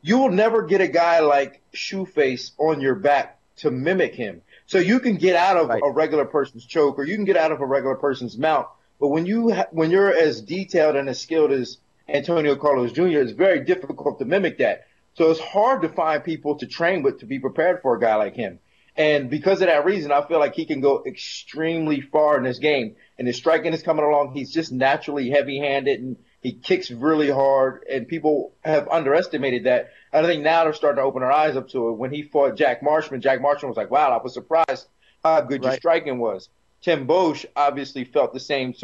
you 0.06 0.20
will 0.20 0.30
never 0.30 0.62
get 0.62 0.82
a 0.82 0.88
guy 0.88 1.22
like 1.22 1.64
Shoeface 1.74 2.52
on 2.60 2.80
your 2.80 2.94
back 2.94 3.40
to 3.58 3.72
mimic 3.72 4.14
him. 4.14 4.44
So 4.68 4.78
you 4.78 5.00
can 5.00 5.16
get 5.16 5.36
out 5.36 5.58
of 5.58 5.72
a 5.72 5.90
regular 5.90 6.26
person's 6.26 6.64
choke 6.64 7.00
or 7.00 7.06
you 7.06 7.16
can 7.16 7.26
get 7.26 7.38
out 7.38 7.52
of 7.52 7.60
a 7.60 7.66
regular 7.66 7.96
person's 7.96 8.38
mount. 8.38 8.68
But 9.00 9.08
when 9.08 9.26
you 9.26 9.52
ha- 9.52 9.66
when 9.72 9.90
you're 9.90 10.16
as 10.16 10.42
detailed 10.42 10.96
and 10.96 11.10
as 11.10 11.20
skilled 11.20 11.52
as 11.52 11.78
Antonio 12.08 12.56
Carlos 12.56 12.92
Jr., 12.92 13.20
it's 13.20 13.32
very 13.32 13.62
difficult 13.66 14.20
to 14.20 14.26
mimic 14.26 14.60
that. 14.60 14.86
So 15.16 15.32
it's 15.32 15.40
hard 15.40 15.82
to 15.82 15.90
find 15.90 16.24
people 16.24 16.60
to 16.60 16.68
train 16.68 17.02
with 17.02 17.22
to 17.22 17.26
be 17.26 17.40
prepared 17.40 17.82
for 17.82 17.96
a 17.96 18.00
guy 18.00 18.14
like 18.14 18.36
him. 18.36 18.60
And 18.96 19.32
because 19.32 19.60
of 19.62 19.70
that 19.70 19.86
reason, 19.86 20.12
I 20.12 20.26
feel 20.28 20.40
like 20.40 20.54
he 20.54 20.66
can 20.66 20.82
go 20.82 21.04
extremely 21.04 22.02
far 22.02 22.38
in 22.38 22.44
this 22.44 22.60
game. 22.60 22.96
And 23.18 23.28
his 23.28 23.38
striking 23.38 23.74
is 23.74 23.82
coming 23.82 24.06
along. 24.06 24.34
He's 24.34 24.54
just 24.54 24.72
naturally 24.72 25.32
heavy-handed 25.32 26.00
and 26.00 26.18
he 26.46 26.52
kicks 26.52 26.92
really 26.92 27.28
hard. 27.28 27.84
And 27.92 28.08
people 28.08 28.54
have 28.64 28.88
underestimated 28.90 29.64
that. 29.64 29.90
I 30.14 30.22
think 30.22 30.44
now 30.44 30.64
they're 30.64 30.74
starting 30.74 30.98
to 30.98 31.02
open 31.02 31.22
their 31.22 31.32
eyes 31.32 31.56
up 31.56 31.70
to 31.70 31.90
it. 31.90 31.94
When 31.94 32.12
he 32.12 32.22
fought 32.22 32.56
Jack 32.56 32.84
Marshman, 32.84 33.20
Jack 33.20 33.42
Marshman 33.42 33.68
was 33.68 33.78
like, 33.78 33.90
"Wow, 33.90 34.16
I 34.16 34.22
was 34.22 34.36
surprised 34.36 34.88
how 35.24 35.42
good 35.42 35.64
your 35.64 35.74
striking 35.74 36.20
was." 36.20 36.50
Tim 36.84 37.08
Boetsch 37.08 37.48
obviously 37.56 38.04
felt 38.04 38.32
the 38.32 38.40
same 38.40 38.76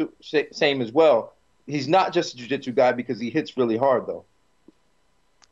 same 0.50 0.82
as 0.82 0.90
well. 0.90 1.34
He's 1.68 1.86
not 1.86 2.12
just 2.12 2.34
a 2.34 2.36
jiu-jitsu 2.36 2.72
guy 2.72 2.90
because 2.90 3.20
he 3.20 3.30
hits 3.30 3.56
really 3.56 3.76
hard 3.76 4.08
though. 4.08 4.24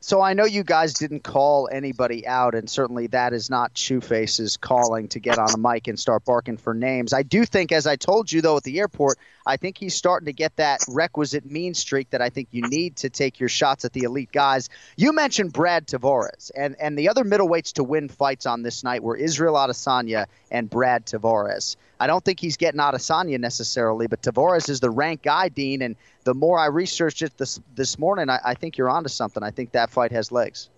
So 0.02 0.22
I 0.22 0.32
know 0.32 0.46
you 0.46 0.64
guys 0.64 0.94
didn't 0.94 1.24
call 1.24 1.68
anybody 1.70 2.26
out, 2.26 2.54
and 2.54 2.70
certainly 2.70 3.08
that 3.08 3.34
is 3.34 3.50
not 3.50 3.74
Shoeface's 3.74 4.56
calling 4.56 5.08
to 5.08 5.20
get 5.20 5.38
on 5.38 5.50
a 5.52 5.58
mic 5.58 5.88
and 5.88 6.00
start 6.00 6.24
barking 6.24 6.56
for 6.56 6.72
names. 6.72 7.12
I 7.12 7.22
do 7.22 7.44
think, 7.44 7.70
as 7.70 7.86
I 7.86 7.96
told 7.96 8.32
you 8.32 8.40
though 8.40 8.56
at 8.56 8.62
the 8.62 8.78
airport, 8.78 9.18
I 9.46 9.58
think 9.58 9.76
he's 9.76 9.94
starting 9.94 10.24
to 10.24 10.32
get 10.32 10.56
that 10.56 10.80
requisite 10.88 11.44
mean 11.44 11.74
streak 11.74 12.08
that 12.10 12.22
I 12.22 12.30
think 12.30 12.48
you 12.50 12.62
need 12.62 12.96
to 12.96 13.10
take 13.10 13.40
your 13.40 13.50
shots 13.50 13.84
at 13.84 13.92
the 13.92 14.04
elite 14.04 14.32
guys. 14.32 14.70
You 14.96 15.12
mentioned 15.12 15.52
Brad 15.52 15.86
Tavares, 15.86 16.50
and 16.56 16.76
and 16.80 16.98
the 16.98 17.10
other 17.10 17.24
middleweights 17.24 17.74
to 17.74 17.84
win 17.84 18.08
fights 18.08 18.46
on 18.46 18.62
this 18.62 18.82
night 18.82 19.02
were 19.02 19.16
Israel 19.16 19.56
Adesanya 19.56 20.28
and 20.50 20.70
Brad 20.70 21.04
Tavares. 21.04 21.76
I 22.00 22.06
don't 22.06 22.24
think 22.24 22.40
he's 22.40 22.56
getting 22.56 22.80
Adesanya 22.80 23.38
necessarily, 23.38 24.06
but 24.06 24.22
Tavares 24.22 24.70
is 24.70 24.80
the 24.80 24.90
rank 24.90 25.22
guy, 25.22 25.50
Din. 25.50 25.82
And 25.82 25.96
the 26.24 26.32
more 26.32 26.58
I 26.58 26.66
researched 26.66 27.20
it 27.20 27.36
this 27.36 27.60
this 27.74 27.98
morning, 27.98 28.30
I, 28.30 28.40
I 28.42 28.54
think 28.54 28.78
you're 28.78 28.88
onto 28.88 29.10
something. 29.10 29.42
I 29.42 29.50
think 29.50 29.72
that 29.72 29.90
fight 29.90 30.10
has 30.12 30.32
legs. 30.32 30.70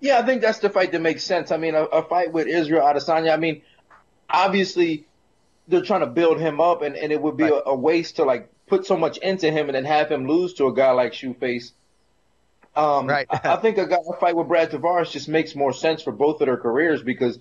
Yeah, 0.00 0.18
I 0.18 0.22
think 0.22 0.42
that's 0.42 0.60
the 0.60 0.70
fight 0.70 0.92
that 0.92 1.00
makes 1.00 1.24
sense. 1.24 1.50
I 1.50 1.56
mean, 1.56 1.74
a, 1.74 1.82
a 1.84 2.02
fight 2.02 2.32
with 2.32 2.46
Israel 2.46 2.82
Adesanya. 2.82 3.32
I 3.32 3.36
mean, 3.36 3.62
obviously 4.30 5.06
they're 5.66 5.82
trying 5.82 6.00
to 6.00 6.06
build 6.06 6.38
him 6.38 6.60
up, 6.60 6.82
and, 6.82 6.94
and 6.96 7.12
it 7.12 7.20
would 7.20 7.36
be 7.36 7.44
a, 7.44 7.62
a 7.66 7.74
waste 7.74 8.16
to 8.16 8.24
like 8.24 8.48
put 8.68 8.86
so 8.86 8.96
much 8.96 9.18
into 9.18 9.50
him 9.50 9.68
and 9.68 9.74
then 9.74 9.84
have 9.84 10.10
him 10.10 10.28
lose 10.28 10.54
to 10.54 10.68
a 10.68 10.74
guy 10.74 10.92
like 10.92 11.12
Shoeface. 11.12 11.72
Um, 12.76 13.06
Right. 13.06 13.26
I, 13.30 13.40
I 13.54 13.56
think 13.56 13.78
a 13.78 13.86
guy 13.86 13.96
a 14.08 14.16
fight 14.20 14.36
with 14.36 14.48
Brad 14.48 14.70
Tavares 14.70 15.10
just 15.10 15.28
makes 15.28 15.56
more 15.56 15.72
sense 15.72 16.02
for 16.02 16.12
both 16.12 16.40
of 16.40 16.46
their 16.46 16.58
careers 16.58 17.02
because 17.02 17.38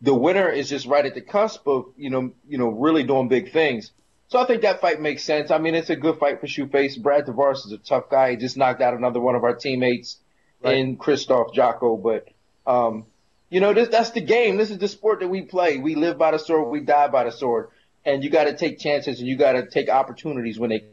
the 0.00 0.14
winner 0.14 0.48
is 0.48 0.68
just 0.68 0.86
right 0.86 1.04
at 1.04 1.14
the 1.14 1.20
cusp 1.20 1.66
of 1.66 1.86
you 1.96 2.10
know 2.10 2.32
you 2.48 2.58
know 2.58 2.68
really 2.68 3.02
doing 3.02 3.28
big 3.28 3.52
things. 3.52 3.92
So 4.28 4.38
I 4.38 4.44
think 4.44 4.62
that 4.62 4.80
fight 4.82 5.00
makes 5.00 5.24
sense. 5.24 5.50
I 5.50 5.56
mean, 5.58 5.74
it's 5.74 5.88
a 5.88 5.96
good 5.96 6.18
fight 6.18 6.40
for 6.40 6.46
Shoeface. 6.46 7.00
Brad 7.00 7.24
Tavares 7.24 7.64
is 7.64 7.72
a 7.72 7.78
tough 7.78 8.10
guy. 8.10 8.32
He 8.32 8.36
just 8.36 8.58
knocked 8.58 8.82
out 8.82 8.92
another 8.92 9.20
one 9.20 9.34
of 9.34 9.42
our 9.42 9.54
teammates 9.54 10.18
in 10.62 10.98
Krzysztof 10.98 11.54
Jotko. 11.54 12.02
But, 12.02 12.28
um, 12.70 13.06
you 13.48 13.60
know, 13.60 13.72
this, 13.72 13.88
that's 13.88 14.10
the 14.10 14.20
game. 14.20 14.58
This 14.58 14.70
is 14.70 14.76
the 14.76 14.88
sport 14.88 15.20
that 15.20 15.28
we 15.28 15.42
play. 15.42 15.78
We 15.78 15.94
live 15.94 16.18
by 16.18 16.32
the 16.32 16.38
sword. 16.38 16.68
We 16.68 16.80
die 16.80 17.08
by 17.08 17.24
the 17.24 17.32
sword. 17.32 17.68
And 18.04 18.22
you 18.22 18.28
got 18.28 18.44
to 18.44 18.54
take 18.54 18.78
chances 18.78 19.18
and 19.18 19.26
you 19.26 19.38
got 19.38 19.52
to 19.52 19.66
take 19.66 19.88
opportunities 19.88 20.58
when 20.58 20.68
they 20.68 20.84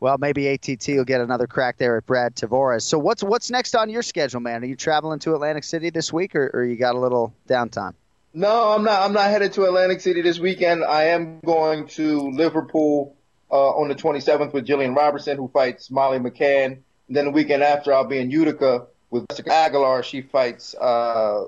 Well, 0.00 0.16
maybe 0.18 0.46
ATT 0.48 0.86
will 0.88 1.04
get 1.04 1.20
another 1.20 1.46
crack 1.46 1.76
there 1.76 1.96
at 1.96 2.06
Brad 2.06 2.36
Tavares. 2.36 2.82
So 2.82 2.98
what's 2.98 3.22
what's 3.22 3.50
next 3.50 3.74
on 3.74 3.90
your 3.90 4.02
schedule, 4.02 4.40
man? 4.40 4.62
Are 4.62 4.66
you 4.66 4.76
traveling 4.76 5.18
to 5.20 5.34
Atlantic 5.34 5.64
City 5.64 5.90
this 5.90 6.12
week, 6.12 6.36
or, 6.36 6.50
or 6.54 6.64
you 6.64 6.76
got 6.76 6.94
a 6.94 6.98
little 6.98 7.34
downtime? 7.48 7.94
No, 8.32 8.70
I'm 8.70 8.84
not. 8.84 9.02
I'm 9.02 9.12
not 9.12 9.30
headed 9.30 9.52
to 9.54 9.64
Atlantic 9.64 10.00
City 10.00 10.22
this 10.22 10.38
weekend. 10.38 10.84
I 10.84 11.04
am 11.04 11.40
going 11.40 11.88
to 11.88 12.30
Liverpool 12.30 13.16
uh, 13.50 13.70
on 13.70 13.88
the 13.88 13.94
27th 13.94 14.52
with 14.52 14.64
Gillian 14.64 14.94
Robertson, 14.94 15.36
who 15.36 15.48
fights 15.48 15.90
Molly 15.90 16.18
McCann. 16.18 16.78
And 17.08 17.16
then 17.16 17.24
the 17.24 17.30
weekend 17.30 17.62
after, 17.62 17.92
I'll 17.92 18.04
be 18.04 18.18
in 18.18 18.30
Utica 18.30 18.86
with 19.10 19.26
Jessica 19.28 19.52
Aguilar. 19.52 20.02
She 20.02 20.22
fights 20.22 20.74
uh, 20.74 21.46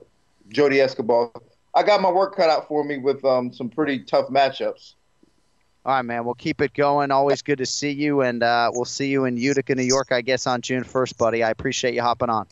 Jodie 0.48 0.82
Esquibel. 0.82 1.32
I 1.74 1.82
got 1.84 2.00
my 2.00 2.10
work 2.10 2.34
cut 2.34 2.50
out 2.50 2.66
for 2.66 2.82
me 2.82 2.98
with 2.98 3.24
um, 3.24 3.52
some 3.52 3.68
pretty 3.68 4.00
tough 4.00 4.28
matchups. 4.28 4.94
All 5.86 5.94
right, 5.94 6.02
man. 6.02 6.24
We'll 6.24 6.34
keep 6.34 6.60
it 6.60 6.74
going. 6.74 7.10
Always 7.10 7.40
good 7.42 7.58
to 7.58 7.66
see 7.66 7.90
you, 7.90 8.20
and 8.20 8.42
uh, 8.42 8.70
we'll 8.72 8.84
see 8.84 9.08
you 9.08 9.24
in 9.24 9.36
Utica, 9.38 9.74
New 9.74 9.82
York, 9.82 10.12
I 10.12 10.20
guess, 10.20 10.46
on 10.46 10.60
June 10.60 10.84
1st, 10.84 11.16
buddy. 11.16 11.42
I 11.42 11.50
appreciate 11.50 11.94
you 11.94 12.02
hopping 12.02 12.28
on. 12.28 12.46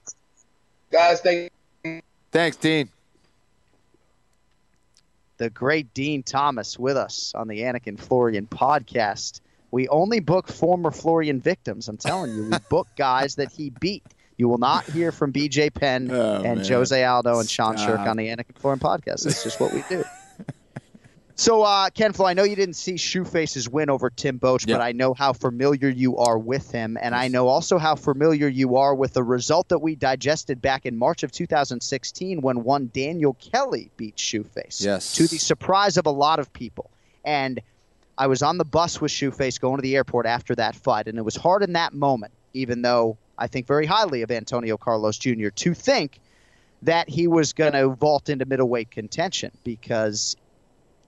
Guys, 0.91 1.21
thank 1.21 1.53
you. 1.85 2.01
Thanks, 2.33 2.57
Din. 2.57 2.89
The 5.37 5.51
great 5.51 5.93
Din 5.95 6.23
Thomas 6.23 6.79
with 6.79 6.97
us 6.97 7.33
on 7.35 7.49
the 7.49 7.61
Anik 7.61 7.87
and 7.87 8.01
Florian 8.01 8.47
podcast. 8.47 9.41
We 9.71 9.87
only 9.89 10.21
book 10.21 10.49
former 10.49 10.91
Florian 10.91 11.41
victims. 11.41 11.89
I'm 11.89 11.99
telling 11.99 12.35
you, 12.35 12.45
we 12.51 12.57
book 12.71 12.89
guys 12.97 13.37
that 13.37 13.53
he 13.53 13.71
beat. 13.71 14.03
You 14.39 14.49
will 14.49 14.59
not 14.59 14.85
hear 14.85 15.13
from 15.13 15.33
BJ 15.33 15.73
Penn 15.73 16.11
Oh, 16.11 16.37
and 16.43 16.61
man. 16.61 16.67
Jose 16.69 17.05
Aldo 17.05 17.41
and 17.41 17.49
Sean 17.51 17.77
Stop. 17.77 18.01
Sherk 18.01 18.07
on 18.09 18.17
the 18.17 18.29
Anik 18.29 18.47
and 18.49 18.57
Florian 18.59 18.81
podcast. 18.81 19.25
That's 19.25 19.45
just 19.45 19.61
what 19.61 19.73
we 19.75 19.85
do. 19.89 20.03
So, 21.39 21.63
uh, 21.63 21.89
Ken 21.91 22.13
Flo, 22.13 22.27
I 22.27 22.35
know 22.35 22.43
you 22.43 22.57
didn't 22.57 22.75
see 22.75 22.95
Shoeface's 22.95 23.69
win 23.69 23.91
over 23.91 24.11
Tim 24.11 24.41
Boetsch, 24.41 24.67
Yeah. 24.67 24.75
but 24.75 24.83
I 24.83 24.91
know 24.91 25.15
how 25.15 25.33
familiar 25.33 25.89
you 25.89 26.17
are 26.17 26.37
with 26.37 26.73
him, 26.73 26.99
and 27.01 27.15
I 27.15 27.29
know 27.29 27.47
also 27.47 27.79
how 27.79 27.95
familiar 27.95 28.49
you 28.49 28.77
are 28.77 28.93
with 28.93 29.13
the 29.13 29.23
result 29.23 29.69
that 29.69 29.79
we 29.79 29.95
digested 29.95 30.61
back 30.61 30.85
in 30.85 30.99
March 30.99 31.23
of 31.23 31.31
2016 31.31 32.41
when 32.41 32.65
one 32.65 32.91
Daniel 32.93 33.35
Kelly 33.35 33.93
beat 33.97 34.17
Shoeface. 34.17 34.85
Yes. 34.85 35.15
To 35.15 35.29
the 35.29 35.39
surprise 35.39 35.97
of 35.97 36.07
a 36.07 36.11
lot 36.11 36.41
of 36.41 36.53
people. 36.53 36.91
And 37.25 37.61
I 38.19 38.27
was 38.27 38.43
on 38.43 38.59
the 38.59 38.65
bus 38.65 39.01
with 39.01 39.13
Shoeface 39.13 39.61
going 39.61 39.77
to 39.77 39.83
the 39.83 39.95
airport 39.95 40.27
after 40.27 40.57
that 40.57 40.75
fight, 40.75 41.07
and 41.07 41.19
it 41.19 41.25
was 41.25 41.37
hard 41.37 41.63
in 41.63 41.75
that 41.75 41.95
moment, 41.95 42.33
even 42.53 42.83
though 42.83 43.17
I 43.39 43.47
think 43.47 43.69
very 43.69 43.87
highly 43.87 44.23
of 44.23 44.33
Antonio 44.33 44.77
Carlos 44.77 45.17
Jr., 45.17 45.51
to 45.51 45.73
think 45.73 46.19
that 46.83 47.09
he 47.09 47.29
was 47.29 47.53
going 47.53 47.75
to 47.75 47.91
vault 47.91 48.29
into 48.29 48.45
middleweight 48.45 48.91
contention 48.91 49.53
because 49.63 50.37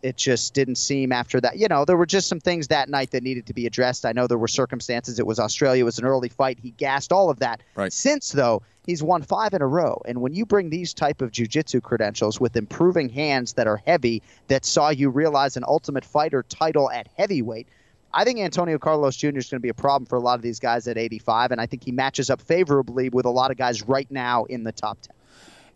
it 0.03 0.17
just 0.17 0.55
didn't 0.55 0.77
seem 0.77 1.13
after 1.13 1.41
that. 1.41 1.59
You 1.59 1.69
know, 1.69 1.85
there 1.85 1.97
were 1.97 2.07
just 2.07 2.29
some 2.29 2.41
things 2.41 2.69
that 2.69 2.89
night 2.89 3.11
that 3.11 3.23
needed 3.23 3.47
to 3.47 3.55
be 3.55 3.67
addressed. 3.67 4.07
I 4.07 4.13
know 4.13 4.27
there 4.27 4.39
were 4.39 4.49
circumstances. 4.49 5.19
It 5.19 5.27
was 5.27 5.39
Australia. 5.39 5.83
It 5.83 5.85
was 5.85 5.99
an 5.99 6.05
early 6.05 6.29
fight. 6.29 6.59
He 6.61 6.71
gassed 6.73 7.13
all 7.13 7.31
of 7.31 7.39
that. 7.41 7.63
Right. 7.75 7.93
Since 7.93 8.33
though, 8.33 8.63
he's 8.87 9.03
won 9.03 9.23
five 9.23 9.55
in 9.55 9.63
a 9.63 9.67
row. 9.67 10.01
And 10.07 10.21
when 10.21 10.35
you 10.35 10.47
bring 10.47 10.71
these 10.71 10.95
type 10.95 11.21
of 11.21 11.31
jiu-jitsu 11.31 11.81
credentials 11.81 12.41
with 12.41 12.57
improving 12.57 13.09
hands 13.09 13.55
that 13.55 13.67
are 13.67 13.83
heavy, 13.87 14.23
that 14.49 14.65
saw 14.65 14.91
you 14.91 15.11
realize 15.11 15.57
an 15.57 15.65
Ultimate 15.67 16.05
Fighter 16.05 16.43
title 16.49 16.91
at 16.91 17.09
heavyweight. 17.17 17.69
I 18.13 18.25
think 18.25 18.41
Antonio 18.41 18.79
Carlos 18.79 19.17
Jr. 19.17 19.39
is 19.39 19.49
going 19.49 19.61
to 19.61 19.61
be 19.61 19.69
a 19.69 19.75
problem 19.75 20.07
for 20.07 20.17
a 20.17 20.21
lot 20.21 20.35
of 20.35 20.43
these 20.43 20.59
guys 20.59 20.89
at 20.89 20.99
85, 20.99 21.53
and 21.53 21.61
I 21.61 21.67
think 21.67 21.85
he 21.85 21.93
matches 21.93 22.29
up 22.29 22.41
favorably 22.41 23.09
with 23.09 23.25
a 23.25 23.31
lot 23.31 23.53
of 23.53 23.57
guys 23.57 23.83
right 23.83 24.11
now 24.11 24.45
in 24.47 24.65
the 24.65 24.73
top 24.73 25.01
10. 25.03 25.15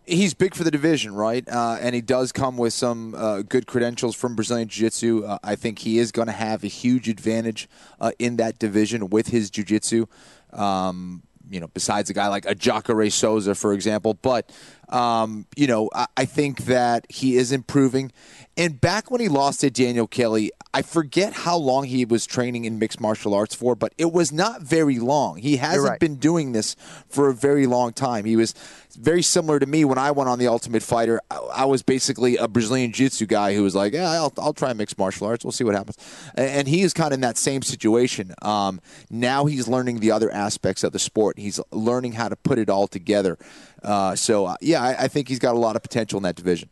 He's 0.06 0.34
big 0.34 0.54
for 0.54 0.64
the 0.64 0.70
division, 0.70 1.14
right? 1.14 1.46
Uh, 1.48 1.78
and 1.80 1.94
he 1.94 2.00
does 2.00 2.32
come 2.32 2.56
with 2.56 2.72
some 2.72 3.14
uh, 3.14 3.42
good 3.42 3.66
credentials 3.66 4.14
from 4.14 4.34
Brazilian 4.34 4.68
Jiu 4.68 4.86
Jitsu. 4.86 5.24
Uh, 5.24 5.38
I 5.42 5.56
think 5.56 5.80
he 5.80 5.98
is 5.98 6.12
going 6.12 6.26
to 6.26 6.32
have 6.32 6.64
a 6.64 6.68
huge 6.68 7.08
advantage 7.08 7.68
uh, 8.00 8.12
in 8.18 8.36
that 8.36 8.58
division 8.58 9.10
with 9.10 9.28
his 9.28 9.50
Jiu 9.50 9.64
Jitsu. 9.64 10.06
Um, 10.52 11.22
you 11.50 11.60
know, 11.60 11.68
besides 11.68 12.08
a 12.10 12.14
guy 12.14 12.28
like 12.28 12.46
a 12.46 12.54
Jacare 12.54 13.10
Souza, 13.10 13.54
for 13.54 13.72
example. 13.72 14.14
But, 14.14 14.50
um, 14.94 15.46
you 15.56 15.66
know, 15.66 15.90
I, 15.92 16.06
I 16.16 16.24
think 16.24 16.66
that 16.66 17.06
he 17.10 17.36
is 17.36 17.50
improving. 17.50 18.12
And 18.56 18.80
back 18.80 19.10
when 19.10 19.20
he 19.20 19.28
lost 19.28 19.60
to 19.60 19.70
Daniel 19.70 20.06
Kelly, 20.06 20.52
I 20.72 20.82
forget 20.82 21.32
how 21.32 21.56
long 21.56 21.84
he 21.84 22.04
was 22.04 22.24
training 22.24 22.64
in 22.64 22.78
mixed 22.78 23.00
martial 23.00 23.34
arts 23.34 23.54
for, 23.54 23.74
but 23.74 23.92
it 23.98 24.12
was 24.12 24.30
not 24.30 24.62
very 24.62 25.00
long. 25.00 25.38
He 25.38 25.56
hasn't 25.56 25.88
right. 25.88 26.00
been 26.00 26.16
doing 26.16 26.52
this 26.52 26.76
for 27.08 27.28
a 27.28 27.34
very 27.34 27.66
long 27.66 27.92
time. 27.92 28.24
He 28.24 28.36
was 28.36 28.54
very 28.96 29.22
similar 29.22 29.58
to 29.58 29.66
me 29.66 29.84
when 29.84 29.98
I 29.98 30.12
went 30.12 30.28
on 30.28 30.38
the 30.38 30.46
Ultimate 30.46 30.84
Fighter. 30.84 31.20
I, 31.28 31.36
I 31.36 31.64
was 31.64 31.82
basically 31.82 32.36
a 32.36 32.46
Brazilian 32.46 32.92
Jiu-Jitsu 32.92 33.26
guy 33.26 33.54
who 33.54 33.64
was 33.64 33.74
like, 33.74 33.92
"Yeah, 33.92 34.10
I'll, 34.10 34.32
I'll 34.38 34.52
try 34.52 34.72
mixed 34.72 34.98
martial 34.98 35.26
arts. 35.26 35.44
We'll 35.44 35.52
see 35.52 35.64
what 35.64 35.74
happens." 35.74 35.98
And, 36.36 36.48
and 36.48 36.68
he 36.68 36.82
is 36.82 36.92
kind 36.92 37.08
of 37.08 37.14
in 37.14 37.20
that 37.22 37.36
same 37.36 37.62
situation. 37.62 38.32
Um, 38.42 38.80
now 39.10 39.46
he's 39.46 39.66
learning 39.66 39.98
the 39.98 40.12
other 40.12 40.30
aspects 40.30 40.84
of 40.84 40.92
the 40.92 41.00
sport. 41.00 41.38
He's 41.38 41.58
learning 41.72 42.12
how 42.12 42.28
to 42.28 42.36
put 42.36 42.58
it 42.58 42.70
all 42.70 42.86
together. 42.86 43.36
Uh, 43.84 44.16
so 44.16 44.46
uh, 44.46 44.56
yeah, 44.60 44.82
I, 44.82 45.04
I 45.04 45.08
think 45.08 45.28
he's 45.28 45.38
got 45.38 45.54
a 45.54 45.58
lot 45.58 45.76
of 45.76 45.82
potential 45.82 46.16
in 46.16 46.22
that 46.24 46.36
division. 46.36 46.68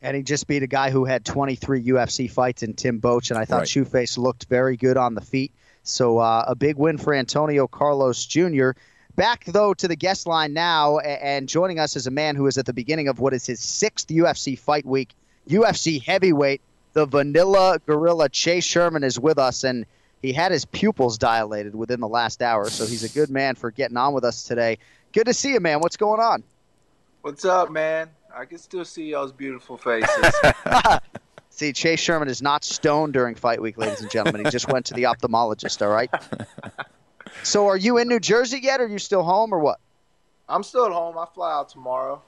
And 0.00 0.16
he 0.16 0.22
just 0.22 0.46
beat 0.46 0.62
a 0.62 0.66
guy 0.66 0.90
who 0.90 1.04
had 1.06 1.24
23 1.24 1.82
UFC 1.84 2.30
fights 2.30 2.62
in 2.62 2.74
Tim 2.74 3.00
Boetsch, 3.00 3.30
and 3.30 3.38
I 3.38 3.44
thought 3.46 3.60
Right. 3.60 3.68
Shoeface 3.68 4.18
looked 4.18 4.44
very 4.44 4.76
good 4.76 4.96
on 4.98 5.14
the 5.14 5.22
feet. 5.22 5.50
So 5.82 6.18
uh, 6.18 6.44
a 6.46 6.54
big 6.54 6.76
win 6.76 6.98
for 6.98 7.14
Antonio 7.14 7.66
Carlos 7.66 8.24
Jr. 8.24 8.70
Back 9.16 9.44
though 9.46 9.74
to 9.74 9.88
the 9.88 9.96
guest 9.96 10.26
line 10.26 10.52
now, 10.52 10.98
and 10.98 11.48
joining 11.48 11.78
us 11.78 11.96
is 11.96 12.06
a 12.06 12.10
man 12.10 12.36
who 12.36 12.46
is 12.46 12.58
at 12.58 12.66
the 12.66 12.72
beginning 12.72 13.08
of 13.08 13.18
what 13.20 13.32
is 13.32 13.46
his 13.46 13.60
sixth 13.60 14.08
UFC 14.08 14.58
fight 14.58 14.84
week. 14.84 15.14
UFC 15.48 16.02
heavyweight, 16.02 16.60
the 16.94 17.06
Vanilla 17.06 17.78
Gorilla 17.86 18.28
Chase 18.28 18.64
Sherman 18.64 19.04
is 19.04 19.18
with 19.20 19.38
us, 19.38 19.62
and 19.64 19.86
he 20.20 20.32
had 20.32 20.52
his 20.52 20.64
pupils 20.64 21.16
dilated 21.18 21.74
within 21.74 22.00
the 22.00 22.08
last 22.08 22.42
hour. 22.42 22.68
So 22.70 22.86
he's 22.86 23.04
a 23.04 23.08
good 23.10 23.30
man 23.30 23.54
for 23.54 23.70
getting 23.70 23.96
on 23.96 24.14
with 24.14 24.24
us 24.24 24.44
today. 24.44 24.78
Good 25.14 25.26
to 25.26 25.34
see 25.34 25.52
you, 25.52 25.60
man. 25.60 25.78
What's 25.78 25.96
going 25.96 26.20
on? 26.20 26.42
What's 27.22 27.44
up, 27.44 27.70
man? 27.70 28.10
I 28.34 28.46
can 28.46 28.58
still 28.58 28.84
see 28.84 29.04
y'all's 29.10 29.30
beautiful 29.30 29.76
faces. 29.78 30.34
See, 31.50 31.72
Chase 31.72 32.00
Sherman 32.00 32.26
is 32.26 32.42
not 32.42 32.64
stoned 32.64 33.12
during 33.12 33.36
fight 33.36 33.62
week, 33.62 33.78
ladies 33.78 34.00
and 34.00 34.10
gentlemen. 34.10 34.44
He 34.44 34.50
just 34.50 34.66
went 34.66 34.86
to 34.86 34.94
the 34.94 35.02
ophthalmologist, 35.04 35.82
all 35.82 35.92
right? 35.92 36.10
So 37.44 37.68
are 37.68 37.76
you 37.76 37.98
in 37.98 38.08
New 38.08 38.18
Jersey 38.18 38.58
yet? 38.60 38.80
Or 38.80 38.86
are 38.86 38.88
you 38.88 38.98
still 38.98 39.22
home 39.22 39.54
or 39.54 39.60
what? 39.60 39.78
I'm 40.48 40.64
still 40.64 40.84
at 40.84 40.90
home. 40.90 41.16
I 41.16 41.26
fly 41.32 41.52
out 41.52 41.68
tomorrow. 41.68 42.20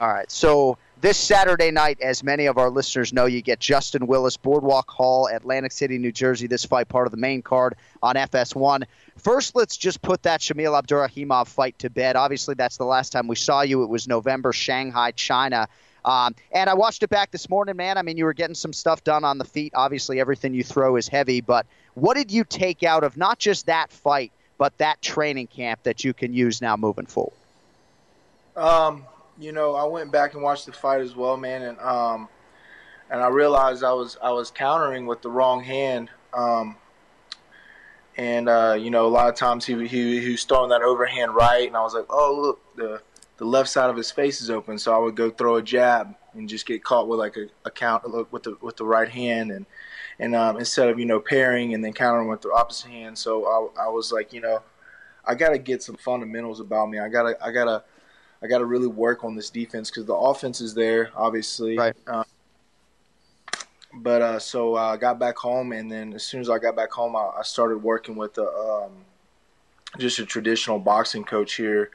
All 0.00 0.12
right. 0.12 0.28
So 0.28 0.78
this 1.00 1.18
Saturday 1.18 1.70
night, 1.70 2.00
as 2.00 2.22
many 2.22 2.46
of 2.46 2.56
our 2.56 2.70
listeners 2.70 3.12
know, 3.12 3.26
you 3.26 3.42
get 3.42 3.60
Justin 3.60 4.06
Willis, 4.06 4.36
Boardwalk 4.36 4.88
Hall, 4.90 5.26
Atlantic 5.26 5.72
City, 5.72 5.98
New 5.98 6.12
Jersey. 6.12 6.46
This 6.46 6.64
fight 6.64 6.88
part 6.88 7.06
of 7.06 7.10
the 7.10 7.18
main 7.18 7.42
card 7.42 7.74
on 8.02 8.14
FS1. 8.14 8.84
First, 9.16 9.54
let's 9.54 9.76
just 9.76 10.00
put 10.00 10.22
that 10.22 10.40
Shamil 10.40 10.80
Abdurakhimov 10.80 11.48
fight 11.48 11.78
to 11.80 11.90
bed. 11.90 12.16
Obviously, 12.16 12.54
that's 12.54 12.78
the 12.78 12.84
last 12.84 13.10
time 13.10 13.28
we 13.28 13.36
saw 13.36 13.60
you. 13.60 13.82
It 13.82 13.88
was 13.88 14.08
November, 14.08 14.52
Shanghai, 14.52 15.10
China. 15.10 15.68
Um, 16.04 16.34
and 16.52 16.70
I 16.70 16.74
watched 16.74 17.02
it 17.02 17.10
back 17.10 17.30
this 17.30 17.50
morning, 17.50 17.76
man. 17.76 17.98
I 17.98 18.02
mean, 18.02 18.16
you 18.16 18.24
were 18.24 18.32
getting 18.32 18.54
some 18.54 18.72
stuff 18.72 19.04
done 19.04 19.24
on 19.24 19.38
the 19.38 19.44
feet. 19.44 19.72
Obviously, 19.74 20.20
everything 20.20 20.54
you 20.54 20.64
throw 20.64 20.96
is 20.96 21.08
heavy. 21.08 21.40
But 21.40 21.66
what 21.94 22.14
did 22.14 22.30
you 22.30 22.44
take 22.44 22.82
out 22.84 23.04
of 23.04 23.16
not 23.16 23.38
just 23.38 23.66
that 23.66 23.90
fight, 23.90 24.32
but 24.56 24.76
that 24.78 25.02
training 25.02 25.48
camp 25.48 25.82
that 25.82 26.04
you 26.04 26.14
can 26.14 26.32
use 26.32 26.62
now 26.62 26.76
moving 26.76 27.06
forward? 27.06 27.34
Um, 28.56 29.04
you 29.38 29.52
know, 29.52 29.74
I 29.74 29.84
went 29.84 30.10
back 30.10 30.34
and 30.34 30.42
watched 30.42 30.66
the 30.66 30.72
fight 30.72 31.00
as 31.00 31.14
well, 31.14 31.36
man, 31.36 31.62
and 31.62 31.78
um, 31.80 32.28
and 33.10 33.20
I 33.20 33.28
realized 33.28 33.84
I 33.84 33.92
was 33.92 34.16
I 34.22 34.30
was 34.30 34.50
countering 34.50 35.06
with 35.06 35.22
the 35.22 35.30
wrong 35.30 35.62
hand. 35.62 36.10
Um, 36.32 36.76
and 38.16 38.48
uh, 38.48 38.76
you 38.78 38.90
know, 38.90 39.06
a 39.06 39.08
lot 39.08 39.28
of 39.28 39.34
times 39.34 39.66
he 39.66 39.74
he 39.86 40.20
he 40.20 40.30
was 40.30 40.44
throwing 40.44 40.70
that 40.70 40.82
overhand 40.82 41.34
right, 41.34 41.66
and 41.66 41.76
I 41.76 41.82
was 41.82 41.94
like, 41.94 42.06
oh 42.08 42.38
look, 42.40 42.76
the 42.76 43.02
the 43.36 43.44
left 43.44 43.68
side 43.68 43.90
of 43.90 43.96
his 43.96 44.10
face 44.10 44.40
is 44.40 44.50
open, 44.50 44.78
so 44.78 44.94
I 44.94 44.98
would 44.98 45.14
go 45.14 45.30
throw 45.30 45.56
a 45.56 45.62
jab 45.62 46.14
and 46.32 46.48
just 46.48 46.66
get 46.66 46.82
caught 46.82 47.08
with 47.08 47.18
like 47.18 47.36
a, 47.36 47.46
a 47.64 47.70
count 47.70 48.04
with 48.32 48.44
the 48.44 48.56
with 48.62 48.76
the 48.76 48.84
right 48.84 49.08
hand, 49.08 49.50
and 49.50 49.66
and 50.18 50.34
um, 50.34 50.56
instead 50.56 50.88
of 50.88 50.98
you 50.98 51.04
know 51.04 51.20
pairing 51.20 51.74
and 51.74 51.84
then 51.84 51.92
countering 51.92 52.28
with 52.28 52.40
the 52.40 52.50
opposite 52.50 52.90
hand, 52.90 53.18
so 53.18 53.44
I 53.76 53.84
I 53.84 53.88
was 53.88 54.12
like, 54.12 54.32
you 54.32 54.40
know, 54.40 54.62
I 55.24 55.34
got 55.34 55.50
to 55.50 55.58
get 55.58 55.82
some 55.82 55.96
fundamentals 55.96 56.60
about 56.60 56.88
me. 56.88 56.98
I 56.98 57.08
gotta 57.08 57.36
I 57.44 57.50
gotta 57.50 57.84
I 58.42 58.46
got 58.46 58.58
to 58.58 58.66
really 58.66 58.86
work 58.86 59.24
on 59.24 59.34
this 59.34 59.50
defense 59.50 59.90
because 59.90 60.04
the 60.04 60.14
offense 60.14 60.60
is 60.60 60.74
there, 60.74 61.10
obviously. 61.16 61.76
Right. 61.76 61.96
Uh, 62.06 62.24
but 63.94 64.22
uh, 64.22 64.38
so 64.38 64.76
uh, 64.76 64.92
I 64.92 64.96
got 64.96 65.18
back 65.18 65.36
home, 65.36 65.72
and 65.72 65.90
then 65.90 66.12
as 66.12 66.24
soon 66.24 66.40
as 66.40 66.50
I 66.50 66.58
got 66.58 66.76
back 66.76 66.92
home, 66.92 67.16
I, 67.16 67.30
I 67.38 67.42
started 67.42 67.82
working 67.82 68.16
with 68.16 68.36
a, 68.38 68.46
um, 68.46 68.92
just 69.98 70.18
a 70.18 70.26
traditional 70.26 70.78
boxing 70.78 71.24
coach 71.24 71.54
here 71.54 71.90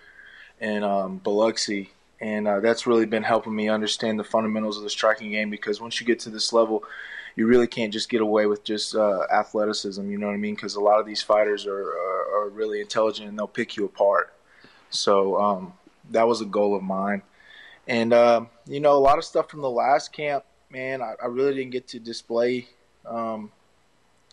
in 0.59 0.83
um, 0.83 1.17
Biloxi, 1.17 1.91
and 2.19 2.47
uh, 2.47 2.59
that's 2.59 2.87
really 2.87 3.05
been 3.05 3.23
helping 3.23 3.55
me 3.55 3.69
understand 3.69 4.19
the 4.19 4.23
fundamentals 4.23 4.77
of 4.77 4.83
the 4.83 4.89
striking 4.89 5.31
game. 5.31 5.51
Because 5.51 5.79
once 5.79 6.01
you 6.01 6.07
get 6.07 6.19
to 6.21 6.31
this 6.31 6.51
level, 6.51 6.83
you 7.35 7.45
really 7.45 7.67
can't 7.67 7.93
just 7.93 8.09
get 8.09 8.21
away 8.21 8.47
with 8.47 8.63
just 8.63 8.95
uh, 8.95 9.25
athleticism. 9.31 10.09
You 10.09 10.17
know 10.17 10.27
what 10.27 10.33
I 10.33 10.37
mean? 10.37 10.55
Because 10.55 10.75
a 10.75 10.81
lot 10.81 10.99
of 10.99 11.05
these 11.05 11.21
fighters 11.21 11.67
are, 11.67 11.83
are, 11.83 12.45
are 12.45 12.49
really 12.49 12.81
intelligent, 12.81 13.29
and 13.29 13.37
they'll 13.37 13.47
pick 13.47 13.77
you 13.77 13.85
apart. 13.85 14.33
So 14.89 15.39
um, 15.39 15.73
that 16.11 16.27
was 16.27 16.41
a 16.41 16.45
goal 16.45 16.75
of 16.75 16.83
mine. 16.83 17.21
And, 17.87 18.13
uh, 18.13 18.45
you 18.67 18.79
know, 18.79 18.93
a 18.93 18.99
lot 18.99 19.17
of 19.17 19.25
stuff 19.25 19.49
from 19.49 19.61
the 19.61 19.69
last 19.69 20.13
camp, 20.13 20.45
man, 20.69 21.01
I, 21.01 21.15
I 21.21 21.25
really 21.27 21.55
didn't 21.55 21.71
get 21.71 21.87
to 21.89 21.99
display 21.99 22.67
um, 23.05 23.51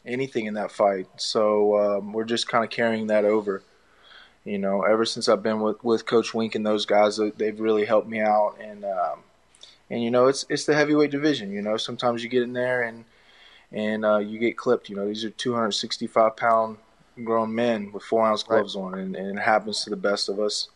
anything 0.05 0.47
in 0.47 0.55
that 0.55 0.70
fight. 0.70 1.07
So 1.16 1.79
um, 1.79 2.12
we're 2.12 2.24
just 2.24 2.49
kind 2.49 2.64
of 2.64 2.70
carrying 2.70 3.09
that 3.09 3.24
over. 3.24 3.62
You 4.45 4.59
know, 4.59 4.83
ever 4.83 5.05
since 5.05 5.29
I've 5.29 5.43
been 5.43 5.61
with, 5.61 5.83
with 5.83 6.07
Coach 6.07 6.33
Wink 6.33 6.55
and 6.55 6.64
those 6.64 6.87
guys, 6.87 7.20
they've 7.37 7.59
really 7.61 7.85
helped 7.85 8.09
me 8.09 8.20
out. 8.20 8.57
And, 8.61 8.85
um, 8.85 9.20
and 9.91 10.03
you 10.03 10.11
know, 10.11 10.26
it's 10.26 10.45
it's 10.49 10.64
the 10.64 10.74
heavyweight 10.74 11.11
division. 11.11 11.51
You 11.51 11.62
know, 11.62 11.76
sometimes 11.76 12.22
you 12.22 12.29
get 12.29 12.43
in 12.43 12.53
there 12.53 12.83
and 12.83 13.05
and 13.72 14.05
uh, 14.05 14.18
you 14.18 14.39
get 14.39 14.57
clipped. 14.57 14.89
You 14.89 14.97
know, 14.97 15.07
these 15.07 15.24
are 15.24 15.31
265 15.31 16.37
pound 16.37 16.79
grown 17.24 17.55
men 17.55 17.93
with 17.93 18.03
four 18.03 18.26
ounce 18.26 18.43
gloves 18.43 18.76
on, 18.76 18.95
and, 18.95 19.16
and 19.16 19.39
it 19.39 19.43
happens 19.43 19.83
to 19.85 19.91
the 19.91 19.97
best 19.97 20.29
of 20.29 20.39
us 20.39 20.68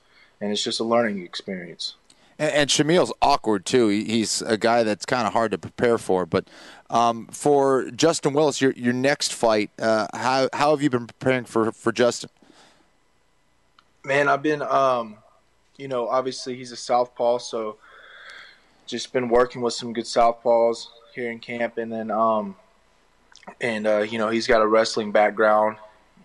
and 0.43 0.51
it's 0.51 0.63
just 0.63 0.81
a 0.81 0.85
learning 0.85 1.23
experience. 1.23 1.95
And, 2.39 2.53
and 2.53 2.71
Shamil's 2.71 3.13
awkward 3.23 3.65
too. 3.65 3.89
He, 3.89 4.05
he's 4.05 4.43
a 4.43 4.59
guy 4.59 4.83
that's 4.83 5.07
kind 5.07 5.27
of 5.27 5.33
hard 5.33 5.53
to 5.53 5.59
prepare 5.59 5.99
for. 5.99 6.27
But 6.27 6.49
um, 6.91 7.29
for 7.29 7.91
Justin 7.91 8.35
Willis, 8.35 8.61
your 8.61 8.73
your 8.73 8.93
next 8.93 9.33
fight, 9.33 9.71
uh, 9.79 10.09
how 10.13 10.49
how 10.53 10.71
have 10.71 10.83
you 10.83 10.91
been 10.91 11.07
preparing 11.07 11.45
for 11.45 11.71
for 11.71 11.93
Justin? 11.93 12.29
Man, 14.05 14.29
I've 14.29 14.43
been, 14.43 14.63
um, 14.63 15.19
you 15.77 15.87
know, 15.87 16.09
obviously 16.09 16.57
he's 16.57 16.73
a 16.73 16.77
southpaw, 16.77 17.39
so 17.39 17.77
just 18.85 19.13
been 19.13 19.29
working 19.29 19.63
with 19.63 19.75
some 19.75 19.93
good 19.93 20.07
southpaws 20.07 20.89
here 21.15 21.31
in 21.31 21.39
camp, 21.39 21.79
and 21.79 21.93
then, 21.93 22.11
um, 22.11 22.57
and 23.61 23.87
uh, 23.87 23.99
you 23.99 24.19
know, 24.19 24.29
he's 24.29 24.49
got 24.49 24.61
a 24.61 24.67
wrestling 24.67 25.13
background, 25.13 25.77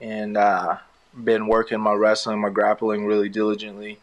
and 0.02 0.38
uh, 0.38 0.78
been 1.24 1.48
working 1.48 1.80
my 1.80 1.94
wrestling, 1.94 2.42
my 2.42 2.50
grappling 2.50 3.06
really 3.06 3.30
diligently. 3.30 4.00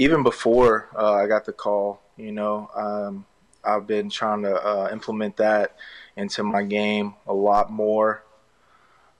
Even 0.00 0.22
before 0.22 0.88
uh, 0.96 1.12
I 1.12 1.26
got 1.26 1.44
the 1.44 1.52
call, 1.52 2.00
you 2.16 2.32
know, 2.32 2.70
um, 2.74 3.26
I've 3.62 3.86
been 3.86 4.08
trying 4.08 4.40
to 4.44 4.54
uh, 4.54 4.88
implement 4.90 5.36
that 5.36 5.76
into 6.16 6.42
my 6.42 6.62
game 6.62 7.16
a 7.26 7.34
lot 7.34 7.70
more 7.70 8.22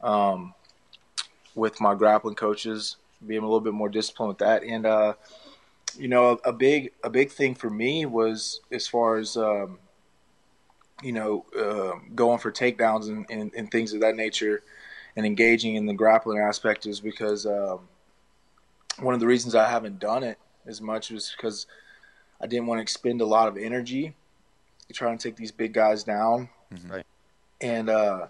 um, 0.00 0.54
with 1.54 1.82
my 1.82 1.94
grappling 1.94 2.34
coaches 2.34 2.96
being 3.26 3.42
a 3.42 3.44
little 3.44 3.60
bit 3.60 3.74
more 3.74 3.90
disciplined 3.90 4.28
with 4.28 4.38
that. 4.38 4.62
And 4.62 4.86
uh, 4.86 5.12
you 5.98 6.08
know, 6.08 6.40
a, 6.46 6.52
big 6.54 6.92
a 7.04 7.10
big 7.10 7.30
thing 7.30 7.54
for 7.54 7.68
me 7.68 8.06
was 8.06 8.62
as 8.72 8.88
far 8.88 9.18
as 9.18 9.36
um, 9.36 9.80
you 11.02 11.12
know 11.12 11.44
uh, 11.58 11.98
going 12.14 12.38
for 12.38 12.50
takedowns 12.50 13.08
and, 13.08 13.26
and, 13.28 13.52
and, 13.54 13.70
things 13.70 13.92
of 13.92 14.00
that 14.00 14.16
nature, 14.16 14.62
and 15.14 15.26
engaging 15.26 15.74
in 15.74 15.84
the 15.84 15.92
grappling 15.92 16.38
aspect 16.38 16.86
is 16.86 17.00
because 17.00 17.44
um, 17.44 17.80
one 18.98 19.12
of 19.12 19.20
the 19.20 19.26
reasons 19.26 19.54
I 19.54 19.68
haven't 19.68 19.98
done 19.98 20.22
it 20.22 20.38
as 20.66 20.80
much 20.80 21.10
was 21.10 21.32
because 21.36 21.66
I 22.40 22.46
didn't 22.46 22.66
want 22.66 22.78
to 22.78 22.82
expend 22.82 23.20
a 23.20 23.26
lot 23.26 23.48
of 23.48 23.56
energy 23.56 24.14
trying 24.92 25.18
to 25.18 25.28
take 25.28 25.36
these 25.36 25.52
big 25.52 25.72
guys 25.72 26.02
down. 26.04 26.48
Mm-hmm. 26.72 26.92
Right. 26.92 27.06
And 27.60 27.90
uh, 27.90 28.26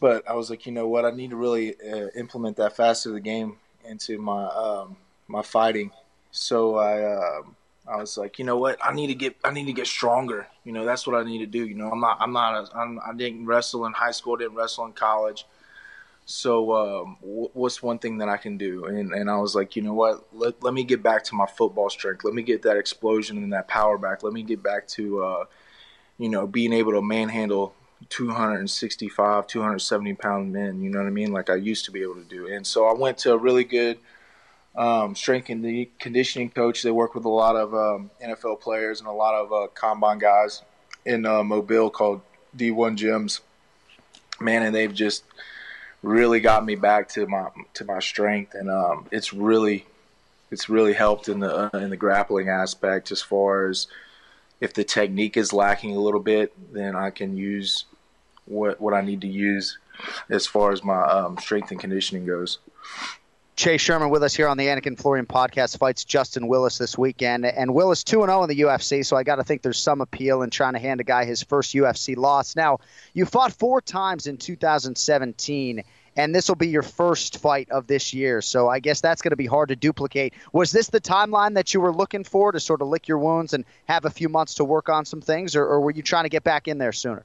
but 0.00 0.28
I 0.28 0.34
was 0.34 0.50
like, 0.50 0.66
you 0.66 0.72
know 0.72 0.88
what? 0.88 1.04
I 1.04 1.10
need 1.10 1.30
to 1.30 1.36
really 1.36 1.74
uh, 1.80 2.08
implement 2.16 2.56
that 2.56 2.76
faster 2.76 3.12
the 3.12 3.20
game 3.20 3.56
into 3.88 4.18
my 4.18 4.46
um, 4.46 4.96
my 5.28 5.42
fighting. 5.42 5.90
So 6.30 6.76
I 6.76 7.02
uh, 7.02 7.42
I 7.88 7.96
was 7.96 8.18
like, 8.18 8.38
you 8.38 8.44
know 8.44 8.56
what? 8.56 8.78
I 8.84 8.92
need 8.92 9.08
to 9.08 9.14
get 9.14 9.36
I 9.44 9.52
need 9.52 9.66
to 9.66 9.72
get 9.72 9.86
stronger. 9.86 10.46
You 10.64 10.72
know, 10.72 10.84
that's 10.84 11.06
what 11.06 11.16
I 11.16 11.24
need 11.24 11.38
to 11.38 11.46
do. 11.46 11.64
You 11.64 11.74
know, 11.74 11.90
I'm 11.90 12.00
not 12.00 12.18
I'm 12.20 12.32
not 12.32 12.64
a, 12.64 12.76
I'm, 12.76 12.98
I 13.06 13.14
didn't 13.14 13.46
wrestle 13.46 13.86
in 13.86 13.92
high 13.92 14.10
school, 14.10 14.36
didn't 14.36 14.56
wrestle 14.56 14.86
in 14.86 14.92
college. 14.92 15.46
So 16.28 16.74
um, 16.74 17.16
what's 17.20 17.84
one 17.84 18.00
thing 18.00 18.18
that 18.18 18.28
I 18.28 18.36
can 18.36 18.58
do? 18.58 18.86
And 18.86 19.12
and 19.12 19.30
I 19.30 19.36
was 19.36 19.54
like, 19.54 19.76
you 19.76 19.82
know 19.82 19.94
what? 19.94 20.26
Let 20.32 20.60
let 20.60 20.74
me 20.74 20.82
get 20.82 21.00
back 21.00 21.22
to 21.24 21.36
my 21.36 21.46
football 21.46 21.88
strength. 21.88 22.24
Let 22.24 22.34
me 22.34 22.42
get 22.42 22.62
that 22.62 22.76
explosion 22.76 23.38
and 23.38 23.52
that 23.52 23.68
power 23.68 23.96
back. 23.96 24.24
Let 24.24 24.32
me 24.32 24.42
get 24.42 24.60
back 24.60 24.88
to 24.88 25.22
uh, 25.22 25.44
you 26.18 26.28
know 26.28 26.48
being 26.48 26.72
able 26.72 26.92
to 26.92 27.00
manhandle 27.00 27.74
265, 28.08 29.46
270 29.46 30.14
pound 30.14 30.52
men. 30.52 30.82
You 30.82 30.90
know 30.90 30.98
what 30.98 31.06
I 31.06 31.10
mean? 31.10 31.32
Like 31.32 31.48
I 31.48 31.54
used 31.54 31.84
to 31.84 31.92
be 31.92 32.02
able 32.02 32.16
to 32.16 32.24
do. 32.24 32.48
And 32.48 32.66
so 32.66 32.86
I 32.86 32.92
went 32.92 33.18
to 33.18 33.32
a 33.32 33.38
really 33.38 33.64
good 33.64 33.98
um, 34.74 35.14
strength 35.14 35.48
and 35.48 35.86
conditioning 36.00 36.50
coach. 36.50 36.82
They 36.82 36.90
work 36.90 37.14
with 37.14 37.24
a 37.24 37.30
lot 37.30 37.54
of 37.54 37.72
um, 37.72 38.10
NFL 38.20 38.60
players 38.60 38.98
and 38.98 39.08
a 39.08 39.12
lot 39.12 39.34
of 39.34 39.52
uh, 39.52 39.68
combine 39.74 40.18
guys 40.18 40.62
in 41.04 41.24
uh, 41.24 41.44
Mobile 41.44 41.88
called 41.88 42.20
D1 42.56 42.96
Gyms. 42.96 43.40
Man, 44.40 44.64
and 44.64 44.74
they've 44.74 44.92
just 44.92 45.24
really 46.06 46.40
got 46.40 46.64
me 46.64 46.76
back 46.76 47.08
to 47.10 47.26
my 47.26 47.48
to 47.74 47.84
my 47.84 47.98
strength, 47.98 48.54
and 48.54 48.70
um, 48.70 49.06
it's 49.10 49.32
really 49.32 49.86
it's 50.50 50.68
really 50.68 50.92
helped 50.92 51.28
in 51.28 51.40
the 51.40 51.74
uh, 51.74 51.78
in 51.78 51.90
the 51.90 51.96
grappling 51.96 52.48
aspect 52.48 53.10
as 53.10 53.20
far 53.20 53.66
as 53.68 53.88
if 54.60 54.72
the 54.72 54.84
technique 54.84 55.36
is 55.36 55.52
lacking 55.52 55.94
a 55.94 56.00
little 56.00 56.20
bit, 56.20 56.52
then 56.72 56.96
I 56.96 57.10
can 57.10 57.36
use 57.36 57.84
what 58.46 58.80
what 58.80 58.94
I 58.94 59.00
need 59.00 59.20
to 59.22 59.28
use 59.28 59.78
as 60.30 60.46
far 60.46 60.72
as 60.72 60.84
my 60.84 61.02
um, 61.02 61.38
strength 61.38 61.70
and 61.70 61.80
conditioning 61.80 62.26
goes. 62.26 62.58
Chase 63.56 63.80
Sherman 63.80 64.10
with 64.10 64.22
us 64.22 64.34
here 64.34 64.48
on 64.48 64.58
the 64.58 64.66
Anik 64.66 64.84
and 64.84 64.98
Florian 64.98 65.24
podcast 65.24 65.78
fights 65.78 66.04
Justin 66.04 66.46
Willis 66.46 66.76
this 66.76 66.98
weekend. 66.98 67.46
And 67.46 67.72
Willis 67.72 68.04
2 68.04 68.20
0 68.20 68.42
in 68.42 68.50
the 68.50 68.60
UFC, 68.60 69.04
so 69.04 69.16
I 69.16 69.22
got 69.22 69.36
to 69.36 69.44
think 69.44 69.62
there's 69.62 69.78
some 69.78 70.02
appeal 70.02 70.42
in 70.42 70.50
trying 70.50 70.74
to 70.74 70.78
hand 70.78 71.00
a 71.00 71.04
guy 71.04 71.24
his 71.24 71.42
first 71.42 71.74
UFC 71.74 72.18
loss. 72.18 72.54
Now, 72.54 72.80
you 73.14 73.24
fought 73.24 73.54
four 73.54 73.80
times 73.80 74.26
in 74.26 74.36
2017, 74.36 75.82
and 76.16 76.34
this 76.34 76.48
will 76.48 76.56
be 76.56 76.68
your 76.68 76.82
first 76.82 77.38
fight 77.38 77.70
of 77.70 77.86
this 77.86 78.14
year. 78.14 78.40
So 78.40 78.68
I 78.68 78.80
guess 78.80 79.00
that's 79.00 79.22
going 79.22 79.30
to 79.30 79.36
be 79.36 79.46
hard 79.46 79.68
to 79.68 79.76
duplicate. 79.76 80.34
Was 80.52 80.72
this 80.72 80.88
the 80.88 81.00
timeline 81.00 81.54
that 81.54 81.74
you 81.74 81.80
were 81.80 81.92
looking 81.92 82.24
for 82.24 82.52
to 82.52 82.60
sort 82.60 82.82
of 82.82 82.88
lick 82.88 83.06
your 83.06 83.18
wounds 83.18 83.52
and 83.52 83.64
have 83.86 84.04
a 84.04 84.10
few 84.10 84.28
months 84.28 84.54
to 84.54 84.64
work 84.64 84.88
on 84.88 85.04
some 85.04 85.20
things, 85.20 85.54
or, 85.54 85.64
or 85.64 85.80
were 85.80 85.90
you 85.90 86.02
trying 86.02 86.24
to 86.24 86.30
get 86.30 86.44
back 86.44 86.68
in 86.68 86.78
there 86.78 86.92
sooner? 86.92 87.24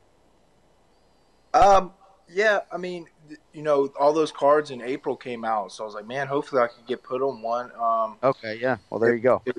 Um, 1.54 1.92
yeah, 2.30 2.60
I 2.72 2.78
mean, 2.78 3.08
you 3.54 3.62
know, 3.62 3.92
all 4.00 4.14
those 4.14 4.32
cards 4.32 4.72
in 4.72 4.82
April 4.82 5.16
came 5.16 5.46
out, 5.46 5.72
so 5.72 5.84
I 5.84 5.86
was 5.86 5.96
like, 5.96 6.08
man, 6.08 6.28
hopefully 6.28 6.62
I 6.62 6.68
could 6.68 6.86
get 6.86 7.04
put 7.04 7.22
on 7.22 7.42
one. 7.42 7.72
Um, 7.80 8.18
okay, 8.24 8.58
yeah. 8.62 8.78
Well, 8.90 9.00
there 9.00 9.14
it, 9.14 9.18
you 9.18 9.22
go. 9.22 9.42
It, 9.46 9.58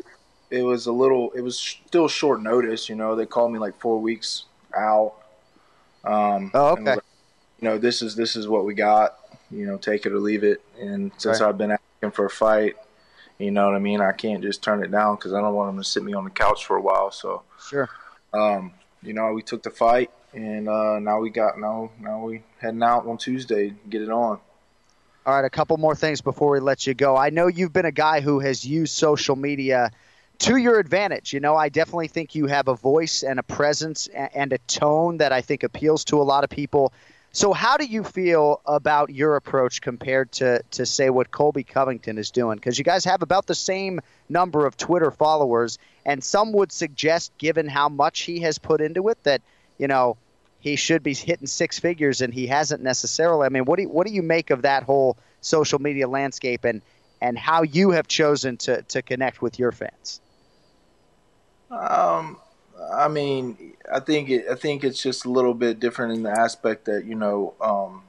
it, 0.51 0.63
was 0.63 0.87
a 0.87 0.93
little, 0.93 1.31
it 1.33 1.41
was 1.41 1.59
still 1.59 2.09
short 2.09 2.43
notice. 2.43 2.89
You 2.89 2.95
know, 2.95 3.17
they 3.17 3.27
called 3.27 3.53
me 3.53 3.59
like 3.59 3.79
four 3.81 3.99
weeks 3.99 4.45
out. 4.77 5.15
Um, 6.05 6.51
oh, 6.55 6.69
okay. 6.71 6.83
Like, 6.83 7.01
you 7.61 7.69
know, 7.69 7.79
this 7.79 8.03
is 8.03 8.17
this 8.17 8.35
is 8.35 8.49
what 8.49 8.65
we 8.65 8.75
got. 8.75 9.19
You 9.53 9.67
know, 9.67 9.77
take 9.77 10.07
it 10.07 10.13
or 10.13 10.19
leave 10.19 10.45
it. 10.45 10.63
And 10.81 11.13
since 11.19 11.41
right. 11.41 11.49
I've 11.49 11.59
been 11.59 11.73
asking 11.73 12.13
for 12.13 12.27
a 12.27 12.31
fight, 12.31 12.77
you 13.39 13.51
know 13.51 13.67
what 13.67 13.75
I 13.75 13.81
mean. 13.81 14.01
I 14.01 14.13
can't 14.13 14.43
just 14.43 14.63
turn 14.63 14.83
it 14.83 14.91
down 14.91 15.17
because 15.17 15.33
I 15.33 15.41
don't 15.41 15.55
want 15.55 15.69
them 15.71 15.83
to 15.83 15.89
sit 15.89 16.03
me 16.03 16.15
on 16.15 16.25
the 16.25 16.31
couch 16.31 16.65
for 16.65 16.77
a 16.77 16.81
while. 16.81 17.11
So 17.11 17.43
sure. 17.69 17.89
Um, 18.33 18.73
you 19.03 19.13
know, 19.13 19.33
we 19.33 19.43
took 19.43 19.63
the 19.63 19.71
fight 19.71 20.11
and 20.35 20.69
uh, 20.69 20.99
now 20.99 21.19
we 21.21 21.31
got 21.31 21.59
now 21.59 21.91
now 22.01 22.25
we 22.25 22.43
heading 22.59 22.83
out 22.83 23.07
on 23.07 23.19
Tuesday 23.19 23.75
get 23.89 24.03
it 24.03 24.11
on. 24.11 24.39
All 25.25 25.35
right, 25.35 25.45
a 25.45 25.51
couple 25.51 25.77
more 25.77 25.95
things 25.95 26.21
before 26.21 26.51
we 26.51 26.61
let 26.61 26.87
you 26.87 26.95
go. 26.95 27.17
I 27.17 27.31
know 27.31 27.47
you've 27.47 27.73
been 27.73 27.85
a 27.85 27.93
guy 27.93 28.21
who 28.21 28.41
has 28.41 28.65
used 28.65 28.95
social 28.95 29.37
media 29.37 29.93
to 30.41 30.57
your 30.57 30.81
advantage. 30.81 31.33
You 31.33 31.39
know, 31.39 31.55
I 31.55 31.69
definitely 31.69 32.09
think 32.09 32.35
you 32.35 32.47
have 32.47 32.67
a 32.67 32.75
voice 32.75 33.23
and 33.23 33.39
a 33.39 33.45
presence 33.45 34.09
and 34.09 34.53
a 34.53 34.59
tone 34.59 35.19
that 35.19 35.33
I 35.33 35.41
think 35.41 35.63
appeals 35.63 36.05
to 36.07 36.21
a 36.21 36.25
lot 36.25 36.43
of 36.43 36.51
people. 36.51 36.93
So, 37.35 37.55
how 37.55 37.79
do 37.79 37.87
you 37.87 38.05
feel 38.05 38.61
about 38.67 39.11
your 39.11 39.37
approach 39.37 39.81
compared 39.81 40.33
to, 40.33 40.63
to 40.73 40.85
say, 40.85 41.09
what 41.09 41.31
Colby 41.31 41.65
Covington 41.65 42.19
is 42.19 42.31
doing? 42.31 42.57
Because 42.57 42.79
you 42.79 42.85
guys 42.85 43.07
have 43.07 43.23
about 43.23 43.47
the 43.47 43.55
same 43.55 44.01
number 44.29 44.67
of 44.67 44.77
Twitter 44.77 45.11
followers, 45.11 45.79
and 46.05 46.23
some 46.23 46.53
would 46.53 46.73
suggest, 46.73 47.33
given 47.39 47.69
how 47.69 47.89
much 47.89 48.21
he 48.21 48.41
has 48.41 48.59
put 48.59 48.83
into 48.83 49.09
it, 49.09 49.23
that 49.25 49.41
you 49.79 49.89
know, 49.89 50.17
he 50.61 50.77
should 50.77 51.03
be 51.03 51.13
hitting 51.15 51.47
six 51.49 51.79
figures 51.81 52.21
and 52.21 52.33
he 52.33 52.47
hasn't 52.47 52.83
necessarily. 52.83 53.47
I 53.47 53.49
mean, 53.49 53.65
what 53.65 53.77
do 53.77 53.83
you, 53.83 53.89
what 53.89 54.07
do 54.07 54.13
you 54.13 54.23
make 54.23 54.51
of 54.51 54.63
that 54.63 54.85
whole 54.85 55.17
social 55.41 55.81
media 55.81 56.07
landscape 56.07 56.65
and 56.65 56.83
and 57.21 57.39
how 57.39 57.63
you 57.63 57.91
have 57.91 58.07
chosen 58.07 58.59
to 58.59 58.83
to 58.83 59.03
connect 59.03 59.43
with 59.43 59.59
your 59.59 59.73
fans? 59.73 60.21
Um, 61.71 62.39
I 62.95 63.09
mean, 63.09 63.75
I 63.93 64.01
think 64.01 64.31
it, 64.31 64.47
I 64.51 64.55
think 64.55 64.85
it's 64.85 65.03
just 65.03 65.25
a 65.25 65.31
little 65.31 65.55
bit 65.55 65.81
different 65.81 66.15
in 66.15 66.23
the 66.23 66.31
aspect 66.31 66.87
that 66.87 67.05
you 67.05 67.15
know, 67.15 67.55
um, 67.61 68.05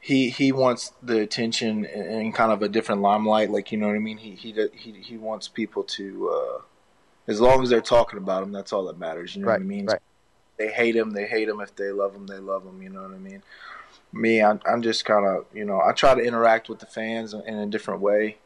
he 0.00 0.30
he 0.30 0.52
wants 0.52 0.92
the 1.02 1.20
attention 1.20 1.84
in 1.84 2.32
kind 2.32 2.52
of 2.52 2.62
a 2.62 2.68
different 2.68 3.02
limelight. 3.02 3.50
Like 3.50 3.72
you 3.72 3.78
know 3.78 3.86
what 3.86 3.96
I 3.96 4.00
mean. 4.00 4.18
He 4.18 4.32
he 4.32 4.54
he 4.74 4.92
he 4.92 5.16
wants 5.16 5.48
people 5.48 5.84
to. 5.84 6.30
Uh, 6.30 6.62
as 7.26 7.40
long 7.40 7.62
as 7.62 7.70
they're 7.70 7.80
talking 7.80 8.18
about 8.18 8.42
him, 8.42 8.50
that's 8.50 8.72
all 8.72 8.86
that 8.86 8.98
matters. 8.98 9.36
You 9.36 9.42
know 9.42 9.48
right, 9.48 9.60
what 9.60 9.64
I 9.64 9.68
mean? 9.68 9.86
Right. 9.86 10.00
They 10.58 10.68
hate 10.68 10.96
him. 10.96 11.12
They 11.12 11.26
hate 11.26 11.48
him. 11.48 11.60
If 11.60 11.76
they 11.76 11.90
love 11.90 12.14
him, 12.14 12.26
they 12.26 12.38
love 12.38 12.64
him. 12.64 12.82
You 12.82 12.90
know 12.90 13.02
what 13.02 13.12
I 13.12 13.18
mean? 13.18 13.42
Me, 14.12 14.42
I'm, 14.42 14.60
I'm 14.66 14.82
just 14.82 15.04
kind 15.04 15.24
of, 15.24 15.46
you 15.54 15.64
know, 15.64 15.80
I 15.80 15.92
try 15.92 16.14
to 16.14 16.20
interact 16.20 16.68
with 16.68 16.80
the 16.80 16.86
fans 16.86 17.32
in 17.32 17.54
a 17.54 17.66
different 17.66 18.00
way, 18.00 18.38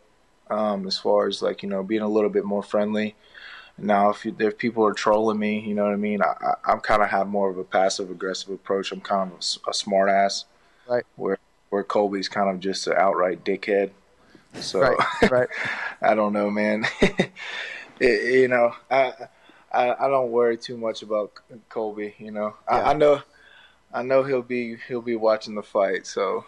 um, 0.50 0.86
as 0.86 0.98
far 0.98 1.26
as 1.26 1.40
like, 1.40 1.62
you 1.62 1.68
know, 1.68 1.82
being 1.82 2.02
a 2.02 2.08
little 2.08 2.28
bit 2.28 2.44
more 2.44 2.62
friendly. 2.62 3.14
Now, 3.76 4.10
if 4.10 4.24
you, 4.24 4.34
if 4.38 4.56
people 4.56 4.86
are 4.86 4.92
trolling 4.92 5.38
me, 5.38 5.60
you 5.60 5.74
know 5.74 5.84
what 5.84 5.92
I 5.92 5.96
mean. 5.96 6.22
I, 6.22 6.54
I, 6.64 6.72
am 6.72 6.80
kind 6.80 7.02
of 7.02 7.10
have 7.10 7.26
more 7.26 7.50
of 7.50 7.58
a 7.58 7.64
passive 7.64 8.10
aggressive 8.10 8.50
approach. 8.50 8.92
I'm 8.92 9.00
kind 9.00 9.32
of 9.32 9.38
a, 9.38 9.70
a 9.70 9.74
smart 9.74 10.08
ass, 10.08 10.44
right? 10.88 11.04
Where 11.16 11.38
where 11.70 11.82
Colby's 11.82 12.28
kind 12.28 12.48
of 12.48 12.60
just 12.60 12.86
an 12.86 12.94
outright 12.96 13.44
dickhead. 13.44 13.90
So, 14.54 14.80
right, 14.80 15.30
right. 15.30 15.48
I 16.02 16.14
don't 16.14 16.32
know, 16.32 16.50
man. 16.50 16.86
it, 17.00 18.34
you 18.40 18.46
know, 18.46 18.76
I, 18.88 19.12
I, 19.72 19.92
I 19.92 20.08
don't 20.08 20.30
worry 20.30 20.56
too 20.56 20.76
much 20.76 21.02
about 21.02 21.32
Colby. 21.68 22.14
You 22.18 22.30
know, 22.30 22.54
yeah. 22.70 22.76
I, 22.76 22.90
I, 22.90 22.92
know 22.92 23.22
I 23.92 24.02
know 24.04 24.22
he'll 24.22 24.42
be 24.42 24.76
he'll 24.86 25.02
be 25.02 25.16
watching 25.16 25.56
the 25.56 25.64
fight, 25.64 26.06
so 26.06 26.44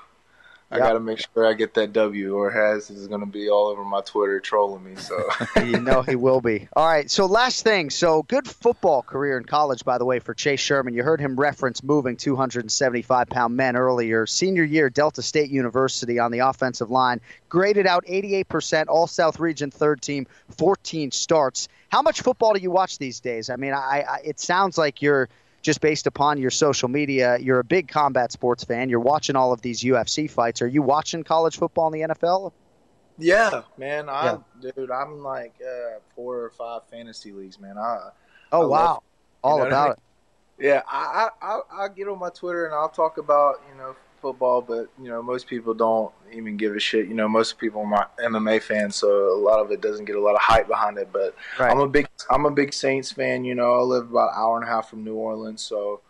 I 0.68 0.78
got 0.78 0.94
to 0.94 1.00
make 1.00 1.20
sure 1.20 1.46
I 1.46 1.52
get 1.52 1.74
that 1.74 1.92
W, 1.92 2.34
or 2.34 2.50
Has 2.50 2.90
is 2.90 3.06
going 3.06 3.20
to 3.20 3.26
be 3.26 3.48
all 3.48 3.68
over 3.68 3.84
my 3.84 4.00
Twitter 4.00 4.40
trolling 4.40 4.82
me. 4.82 4.96
So 4.96 5.16
you 5.64 5.80
know 5.80 6.02
he 6.02 6.16
will 6.16 6.40
be. 6.40 6.68
All 6.74 6.86
right. 6.86 7.08
So 7.08 7.26
last 7.26 7.62
thing. 7.62 7.88
So 7.90 8.24
good 8.24 8.48
football 8.48 9.02
career 9.02 9.38
in 9.38 9.44
college, 9.44 9.84
by 9.84 9.98
the 9.98 10.04
way, 10.04 10.18
for 10.18 10.34
Chase 10.34 10.58
Sherman. 10.58 10.94
You 10.94 11.04
heard 11.04 11.20
him 11.20 11.38
reference 11.38 11.84
moving 11.84 12.16
275 12.16 13.28
pound 13.28 13.56
men 13.56 13.76
earlier. 13.76 14.26
Senior 14.26 14.64
year, 14.64 14.90
Delta 14.90 15.22
State 15.22 15.50
University 15.50 16.18
on 16.18 16.32
the 16.32 16.40
offensive 16.40 16.90
line, 16.90 17.20
graded 17.48 17.86
out 17.86 18.04
88%, 18.06 18.86
All 18.88 19.06
South 19.06 19.38
Region 19.38 19.70
third 19.70 20.02
team, 20.02 20.26
14 20.58 21.12
starts. 21.12 21.68
How 21.90 22.02
much 22.02 22.22
football 22.22 22.54
do 22.54 22.60
you 22.60 22.72
watch 22.72 22.98
these 22.98 23.20
days? 23.20 23.50
I 23.50 23.56
mean, 23.56 23.72
I, 23.72 24.04
I 24.08 24.20
it 24.24 24.40
sounds 24.40 24.76
like 24.76 25.00
you're 25.00 25.28
just 25.66 25.80
based 25.80 26.06
upon 26.06 26.38
your 26.38 26.52
social 26.52 26.88
media, 26.88 27.38
you're 27.40 27.58
a 27.58 27.64
big 27.64 27.88
combat 27.88 28.30
sports 28.30 28.62
fan. 28.62 28.88
You're 28.88 29.00
watching 29.00 29.34
all 29.34 29.52
of 29.52 29.60
these 29.62 29.82
UFC 29.82 30.30
fights. 30.30 30.62
Are 30.62 30.68
you 30.68 30.80
watching 30.80 31.24
college 31.24 31.58
football 31.58 31.92
in 31.92 32.00
the 32.00 32.14
NFL? 32.14 32.52
Yeah, 33.18 33.62
man. 33.76 34.08
I 34.08 34.38
yeah. 34.62 34.70
dude, 34.76 34.92
I'm 34.92 35.24
like 35.24 35.54
uh, 35.60 35.98
four 36.14 36.36
or 36.36 36.50
five 36.50 36.82
fantasy 36.88 37.32
leagues, 37.32 37.58
man. 37.58 37.76
I 37.76 38.10
oh 38.52 38.62
I 38.62 38.66
wow, 38.66 38.68
love, 38.68 39.02
all 39.42 39.62
about 39.62 39.72
I 39.72 39.84
mean? 39.84 39.92
it. 40.58 40.66
Yeah, 40.66 40.82
I, 40.86 41.28
I 41.42 41.60
I 41.72 41.88
get 41.88 42.06
on 42.06 42.20
my 42.20 42.30
Twitter 42.30 42.66
and 42.66 42.74
I'll 42.74 42.88
talk 42.88 43.18
about 43.18 43.56
you 43.68 43.76
know 43.76 43.96
football, 44.26 44.60
but 44.60 44.88
you 45.00 45.08
know 45.08 45.22
most 45.22 45.46
people 45.46 45.72
don't 45.72 46.12
even 46.32 46.56
give 46.56 46.74
a 46.74 46.80
shit. 46.80 47.06
You 47.06 47.14
know 47.14 47.28
most 47.28 47.58
people 47.58 47.82
are 47.82 47.86
my 47.86 48.06
MMA 48.22 48.60
fans, 48.60 48.96
so 48.96 49.08
a 49.32 49.38
lot 49.38 49.60
of 49.60 49.70
it 49.70 49.80
doesn't 49.80 50.04
get 50.04 50.16
a 50.16 50.20
lot 50.20 50.34
of 50.34 50.40
hype 50.40 50.66
behind 50.66 50.98
it. 50.98 51.10
But 51.12 51.36
right. 51.60 51.70
I'm 51.70 51.78
a 51.78 51.88
big 51.88 52.08
I'm 52.28 52.44
a 52.44 52.50
big 52.50 52.72
Saints 52.72 53.12
fan. 53.12 53.44
You 53.44 53.54
know 53.54 53.74
I 53.74 53.82
live 53.82 54.10
about 54.10 54.30
an 54.30 54.34
hour 54.36 54.56
and 54.56 54.64
a 54.64 54.68
half 54.68 54.90
from 54.90 55.04
New 55.04 55.14
Orleans, 55.14 55.62
so 55.62 56.00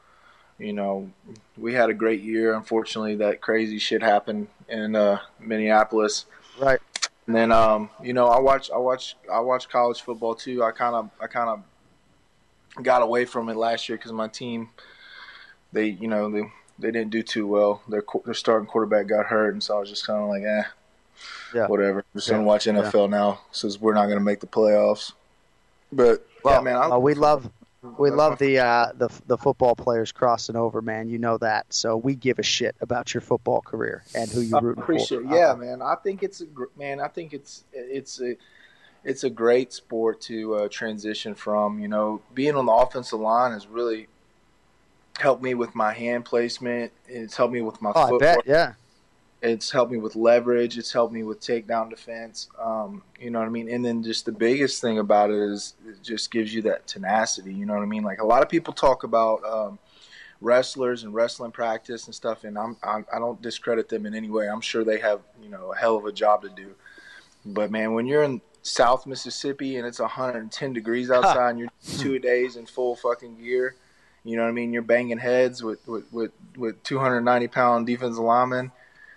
you 0.59 0.73
know 0.73 1.11
we 1.59 1.75
had 1.75 1.91
a 1.91 1.95
great 1.95 2.23
year. 2.23 2.55
Unfortunately, 2.55 3.17
that 3.17 3.43
crazy 3.43 3.79
shit 3.79 4.03
happened 4.03 4.49
in 4.69 4.97
uh, 4.97 5.19
Minneapolis. 5.39 6.25
Right. 6.59 6.81
And 7.27 7.37
then 7.37 7.53
um, 7.53 7.91
you 8.03 8.15
know 8.15 8.29
I 8.29 8.41
watch 8.41 8.71
I 8.71 8.79
watch 8.79 9.17
I 9.31 9.41
watch 9.41 9.69
college 9.69 10.01
football 10.01 10.35
too. 10.35 10.63
I 10.63 10.71
kind 10.71 10.95
of 10.95 11.11
I 11.21 11.27
kind 11.27 11.51
of 11.51 12.83
got 12.83 13.03
away 13.03 13.27
from 13.27 13.51
it 13.51 13.57
last 13.57 13.91
year 13.91 13.99
because 13.99 14.13
my 14.13 14.29
team 14.29 14.71
they 15.73 15.89
you 15.89 16.09
know 16.09 16.31
they 16.31 16.51
they 16.79 16.91
didn't 16.91 17.11
do 17.11 17.23
too 17.23 17.47
well. 17.47 17.83
Their 17.89 18.03
their 18.25 18.35
starting 18.35 18.67
quarterback 18.67 19.07
got 19.07 19.27
hurt, 19.27 19.53
and 19.53 19.63
so 19.63 19.77
I 19.77 19.81
was 19.81 19.91
just 19.91 20.07
kind 20.07 20.23
of 20.23 20.29
like, 20.29 20.43
eh, 20.43 20.65
yeah. 21.55 21.67
whatever. 21.67 22.01
I'm 22.01 22.19
just 22.19 22.31
gonna 22.31 22.43
watch 22.43 22.67
NFL 22.67 23.11
yeah. 23.11 23.19
now 23.19 23.41
since 23.53 23.81
we're 23.81 23.95
not 23.95 24.07
gonna 24.07 24.21
make 24.21 24.41
the 24.41 24.47
playoffs. 24.47 25.13
But 25.93 26.27
well, 26.43 26.55
yeah, 26.55 26.61
man, 26.61 26.93
uh, 26.93 26.99
we 26.99 27.15
love 27.15 27.51
we 27.99 28.11
love 28.11 28.39
the 28.39 28.59
uh, 28.59 28.93
the 28.95 29.09
the 29.27 29.39
football 29.39 29.75
players 29.75 30.13
crossing 30.13 30.57
over, 30.57 30.83
man. 30.83 31.09
You 31.09 31.19
know 31.19 31.39
that, 31.39 31.67
so 31.73 31.97
we 31.97 32.15
give 32.15 32.39
a 32.39 32.43
shit 32.43 32.77
about 32.81 33.15
your 33.15 33.21
football 33.21 33.61
career 33.61 34.05
and 34.15 34.31
who 34.31 34.41
you 34.41 34.59
root 34.59 34.77
for. 34.77 34.83
Appreciate, 34.83 35.23
yeah, 35.31 35.51
uh, 35.51 35.57
man. 35.57 35.83
I 35.83 35.95
think 36.03 36.23
it's 36.23 36.41
a 36.41 36.47
man. 36.77 37.01
I 37.01 37.09
think 37.09 37.33
it's 37.33 37.65
it's 37.73 38.21
a 38.21 38.37
it's 39.05 39.25
a 39.25 39.31
great 39.31 39.73
sport 39.73 40.21
to 40.23 40.55
uh, 40.57 40.69
transition 40.69 41.35
from. 41.35 41.79
You 41.79 41.89
know, 41.89 42.21
being 42.35 42.57
on 42.57 42.67
the 42.67 42.73
offensive 42.73 43.21
line 43.21 43.53
is 43.53 43.67
really 43.67 44.09
helped 45.17 45.43
me 45.43 45.55
with 45.55 45.75
my 45.75 45.93
hand 45.93 46.25
placement. 46.25 46.93
It's 47.07 47.37
helped 47.37 47.53
me 47.53 47.63
with 47.63 47.81
my 47.81 47.93
oh, 47.95 48.09
footwork. 48.09 48.47
yeah. 48.47 48.75
It's 49.43 49.71
helped 49.71 49.93
me 49.93 49.99
with 49.99 50.17
leverage. 50.17 50.79
It's 50.79 50.93
helped 50.93 51.13
me 51.13 51.23
with 51.23 51.41
takedown 51.41 51.91
defense. 51.91 52.49
Um, 52.59 53.03
you 53.21 53.31
know 53.31 53.39
what 53.39 53.47
I 53.47 53.51
mean? 53.51 53.69
And 53.69 53.85
then 53.85 54.03
just 54.03 54.25
the 54.25 54.33
biggest 54.33 54.81
thing 54.81 54.99
about 54.99 55.31
it 55.31 55.37
is 55.37 55.75
it 55.87 56.03
just 56.03 56.31
gives 56.31 56.53
you 56.55 56.63
that 56.63 56.87
tenacity. 56.87 57.53
You 57.53 57.67
know 57.67 57.75
what 57.75 57.83
I 57.83 57.87
mean? 57.87 58.03
Like 58.03 58.21
a 58.21 58.27
lot 58.27 58.43
of 58.43 58.49
people 58.49 58.73
talk 58.73 59.05
about 59.05 59.45
um, 59.45 59.79
wrestlers 60.41 61.05
and 61.05 61.15
wrestling 61.15 61.53
practice 61.53 62.07
and 62.07 62.15
stuff, 62.15 62.45
and 62.45 62.59
I'm, 62.59 62.77
I'm 62.83 63.07
I 63.13 63.19
don't 63.19 63.41
discredit 63.43 63.89
them 63.89 64.07
in 64.07 64.15
any 64.15 64.31
way. 64.31 64.49
I'm 64.49 64.63
sure 64.63 64.85
they 64.85 64.99
have 65.01 65.21
you 65.43 65.51
know 65.51 65.73
a 65.73 65.77
hell 65.77 65.97
of 65.97 66.07
a 66.07 66.13
job 66.13 66.43
to 66.43 66.49
do. 66.49 66.75
But 67.45 67.71
man, 67.71 67.93
when 67.93 68.07
you're 68.07 68.25
in 68.25 68.41
South 68.63 69.07
Mississippi 69.07 69.77
and 69.77 69.87
it's 69.87 70.01
110 70.01 70.73
degrees 70.73 71.11
outside 71.11 71.51
and 71.51 71.59
you're 71.61 71.69
two 71.99 72.19
days 72.19 72.57
in 72.57 72.67
full 72.67 72.97
fucking 72.97 73.37
gear 73.37 73.77
you 74.29 74.37
know 74.37 74.43
what 74.43 74.49
I 74.49 74.53
mean? 74.53 74.73
You're 74.73 74.83
banging 74.83 75.19
heads 75.19 75.63
with 75.63 75.87
with 75.87 76.13
with, 76.13 76.33
with 76.57 76.83
290 76.83 77.49
pound 77.49 77.87
defensive 77.87 78.23
linemen. 78.23 78.73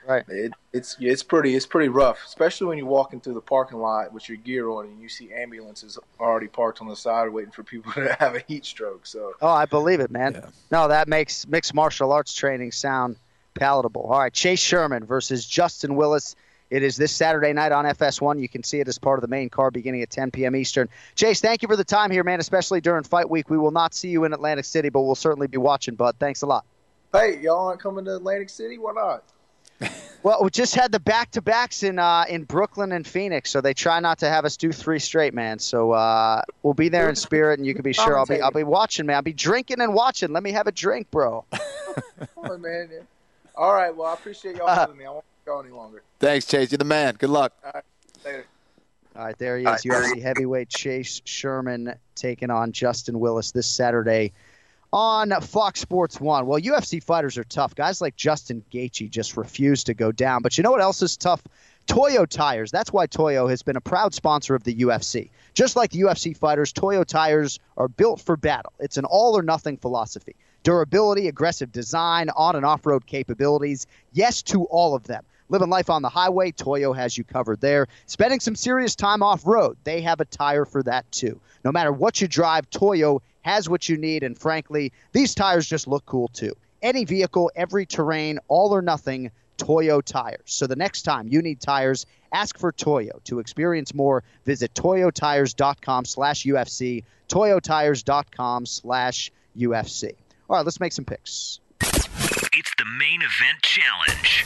Right. 0.08 0.24
It, 0.28 0.54
it's 0.74 0.98
it's 1.00 1.22
pretty 1.22 1.56
it's 1.56 1.66
pretty 1.66 1.90
rough, 1.90 2.20
especially 2.26 2.68
when 2.68 2.78
you're 2.78 2.88
walking 2.88 3.20
through 3.20 3.36
the 3.36 3.42
parking 3.42 3.78
lot 3.78 4.12
with 4.12 4.28
your 4.28 4.38
gear 4.38 4.70
on 4.70 4.86
and 4.86 5.02
you 5.02 5.10
see 5.10 5.32
ambulances 5.34 6.00
already 6.20 6.48
parked 6.48 6.82
on 6.82 6.88
the 6.88 6.96
side 6.96 7.30
waiting 7.30 7.52
for 7.52 7.64
people 7.64 7.92
to 7.94 8.16
have 8.20 8.36
a 8.36 8.44
heat 8.48 8.66
stroke. 8.66 9.06
So. 9.06 9.34
Oh, 9.42 9.50
I 9.50 9.66
believe 9.66 10.00
it, 10.00 10.10
man. 10.10 10.34
Yeah. 10.34 10.50
No, 10.72 10.88
that 10.88 11.08
makes 11.08 11.48
mixed 11.48 11.74
martial 11.74 12.12
arts 12.12 12.34
training 12.34 12.72
sound 12.72 13.18
palatable. 13.54 14.04
All 14.04 14.20
right, 14.20 14.34
Chase 14.34 14.60
Sherman 14.60 15.06
versus 15.06 15.46
Justin 15.46 15.96
Willis. 15.96 16.36
It 16.70 16.84
is 16.84 16.98
this 16.98 17.12
Saturday 17.12 17.52
night 17.52 17.72
on 17.72 17.86
FS1. 17.86 18.40
You 18.40 18.48
can 18.48 18.64
see 18.64 18.80
it 18.80 18.88
as 18.88 18.98
part 19.00 19.18
of 19.18 19.22
the 19.22 19.28
main 19.28 19.50
card 19.50 19.74
beginning 19.74 20.04
at 20.04 20.10
10 20.10 20.32
p.m. 20.32 20.56
Eastern. 20.56 20.88
Chase, 21.16 21.42
thank 21.42 21.62
you 21.62 21.68
for 21.68 21.76
the 21.76 21.84
time 21.84 22.12
here, 22.12 22.24
man, 22.24 22.40
especially 22.40 22.80
during 22.80 23.04
fight 23.04 23.30
week. 23.30 23.50
We 23.50 23.58
will 23.58 23.72
not 23.72 23.94
see 23.94 24.10
you 24.10 24.24
in 24.24 24.34
Atlantic 24.34 24.66
City, 24.66 24.90
but 24.90 25.02
we'll 25.02 25.16
certainly 25.16 25.48
be 25.48 25.58
watching, 25.58 25.96
bud. 25.96 26.16
Thanks 26.20 26.44
a 26.44 26.46
lot. 26.46 26.66
Hey, 27.12 27.40
y'all 27.40 27.68
aren't 27.68 27.80
coming 27.80 28.06
to 28.06 28.16
Atlantic 28.16 28.50
City? 28.50 28.78
Why 28.78 28.94
not? 28.94 29.24
well, 30.24 30.44
we 30.44 30.50
just 30.50 30.76
had 30.76 30.92
the 30.92 31.00
back 31.00 31.32
to 31.32 31.42
backs 31.42 31.84
in 31.84 31.98
uh, 31.98 32.26
in 32.28 32.44
Brooklyn 32.44 32.92
and 32.92 33.08
Phoenix, 33.08 33.50
so 33.50 33.62
they 33.62 33.74
try 33.74 34.00
not 34.00 34.20
to 34.20 34.30
have 34.30 34.46
us 34.46 34.58
do 34.58 34.72
three 34.72 35.00
straight, 35.00 35.34
man. 35.34 35.58
So 35.58 35.92
uh, 35.92 36.42
we'll 36.62 36.74
be 36.74 36.90
there 36.90 37.10
in 37.10 37.16
spirit, 37.16 37.60
and 37.60 37.66
you 37.66 37.74
can 37.74 37.82
be 37.82 37.94
sure 37.94 38.18
I'll 38.18 38.26
be 38.26 38.42
I'll 38.42 38.52
be 38.52 38.64
watching, 38.64 39.06
man. 39.06 39.16
I'll 39.16 39.22
be 39.22 39.34
drinking 39.34 39.80
and 39.82 39.94
watching. 39.94 40.34
Let 40.34 40.44
me 40.44 40.52
have 40.52 40.68
a 40.68 40.72
drink, 40.72 41.10
bro. 41.10 41.46
oh, 42.38 42.58
man. 42.58 42.90
All 43.56 43.74
right. 43.74 43.96
Well, 43.96 44.08
I 44.08 44.14
appreciate 44.14 44.58
y'all 44.58 44.68
having 44.68 44.98
me. 44.98 45.06
I 45.50 45.54
won't 45.54 45.66
go 45.66 45.70
any 45.70 45.78
longer. 45.78 46.04
Thanks, 46.20 46.46
Chase. 46.46 46.72
You're 46.72 46.78
the 46.78 46.86
man. 46.86 47.16
Good 47.18 47.30
luck. 47.30 47.54
All 47.64 47.72
right. 47.74 47.84
Later. 48.26 48.46
All 49.16 49.26
right, 49.26 49.38
there 49.38 49.58
he 49.58 49.66
is, 49.66 49.82
UFC 49.84 50.22
heavyweight 50.22 50.70
Chase 50.70 51.22
Sherman 51.26 51.94
taking 52.16 52.50
on 52.50 52.72
Justin 52.72 53.20
Willis 53.20 53.52
this 53.52 53.68
Saturday 53.68 54.32
on 54.94 55.32
Fox 55.42 55.80
Sports 55.80 56.22
One. 56.22 56.46
Well, 56.46 56.60
UFC 56.60 57.04
fighters 57.04 57.38
are 57.38 57.44
tough. 57.44 57.76
Guys 57.76 58.02
like 58.02 58.16
Justin 58.16 58.64
Gaethje 58.72 59.10
just 59.10 59.36
refuse 59.36 59.84
to 59.86 59.94
go 59.94 60.12
down. 60.12 60.42
But 60.42 60.58
you 60.58 60.64
know 60.64 60.72
what 60.72 60.82
else 60.82 61.02
is 61.02 61.18
tough? 61.18 61.44
Toyo 61.88 62.26
tires. 62.26 62.72
That's 62.72 62.94
why 62.94 63.08
Toyo 63.08 63.48
has 63.48 63.64
been 63.64 63.76
a 63.76 63.82
proud 63.82 64.14
sponsor 64.14 64.56
of 64.56 64.64
the 64.64 64.76
UFC. 64.76 65.30
Just 65.54 65.76
like 65.76 65.92
the 65.92 66.02
UFC 66.02 66.38
fighters, 66.38 66.72
Toyo 66.72 67.04
tires 67.04 67.60
are 67.78 67.88
built 67.88 68.22
for 68.22 68.38
battle. 68.38 68.74
It's 68.80 68.98
an 68.98 69.06
all 69.06 69.38
or 69.38 69.42
nothing 69.42 69.76
philosophy. 69.78 70.36
Durability, 70.64 71.28
aggressive 71.28 71.72
design, 71.72 72.30
on 72.36 72.56
and 72.56 72.66
off 72.66 72.86
road 72.86 73.06
capabilities. 73.06 73.88
Yes 74.14 74.42
to 74.44 74.66
all 74.66 74.96
of 74.96 75.04
them. 75.06 75.26
Living 75.50 75.70
life 75.70 75.90
on 75.90 76.04
the 76.04 76.10
highway, 76.10 76.52
Toyo 76.52 76.94
has 76.94 77.18
you 77.18 77.24
covered 77.24 77.60
there. 77.60 77.88
Spending 78.06 78.40
some 78.40 78.56
serious 78.56 78.96
time 78.96 79.24
off 79.24 79.46
road, 79.48 79.78
they 79.84 80.00
have 80.02 80.22
a 80.22 80.26
tire 80.26 80.64
for 80.64 80.84
that 80.84 81.12
too. 81.12 81.42
No 81.66 81.72
matter 81.72 81.92
what 81.92 82.22
you 82.22 82.28
drive, 82.28 82.70
Toyo 82.70 83.22
has 83.42 83.68
what 83.68 83.90
you 83.90 83.98
need, 83.98 84.22
and 84.22 84.38
frankly, 84.38 84.94
these 85.12 85.34
tires 85.34 85.68
just 85.68 85.88
look 85.88 86.06
cool 86.06 86.28
too. 86.28 86.54
Any 86.84 87.04
vehicle, 87.04 87.52
every 87.56 87.88
terrain, 87.88 88.38
all 88.48 88.76
or 88.76 88.84
nothing, 88.84 89.32
Toyo 89.58 90.02
tires. 90.02 90.40
So 90.46 90.68
the 90.68 90.76
next 90.76 91.02
time 91.02 91.28
you 91.28 91.42
need 91.42 91.60
tires, 91.60 92.06
ask 92.32 92.58
for 92.58 92.72
Toyo. 92.72 93.20
To 93.26 93.40
experience 93.40 93.94
more, 93.94 94.24
visit 94.46 94.74
toyotires.com 94.76 96.06
slash 96.06 96.46
UFC, 96.46 97.04
toyotires.com 97.28 98.66
slash 98.68 99.32
UFC. 99.58 100.12
All 100.48 100.58
right, 100.58 100.66
let's 100.66 100.80
make 100.80 100.94
some 100.94 101.06
picks. 101.06 101.60
It's 101.82 102.74
the 102.78 102.86
main 102.98 103.22
event 103.22 103.62
challenge. 103.64 104.46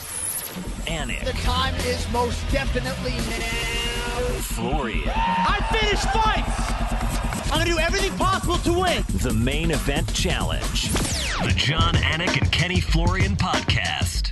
Anik. 0.86 1.24
The 1.24 1.32
time 1.42 1.74
is 1.86 2.10
most 2.12 2.40
definitely 2.50 3.12
now. 3.12 4.20
Florian. 4.40 5.10
I 5.14 5.58
finish 5.72 6.00
fights. 6.00 7.50
I'm 7.52 7.58
gonna 7.58 7.70
do 7.70 7.78
everything 7.78 8.16
possible 8.18 8.58
to 8.58 8.72
win. 8.72 9.04
The 9.22 9.32
main 9.32 9.70
event 9.70 10.12
challenge. 10.14 10.90
The 10.92 11.52
Jon 11.56 11.94
Anik 11.94 12.40
and 12.40 12.50
Kenny 12.50 12.80
Florian 12.80 13.36
podcast. 13.36 14.24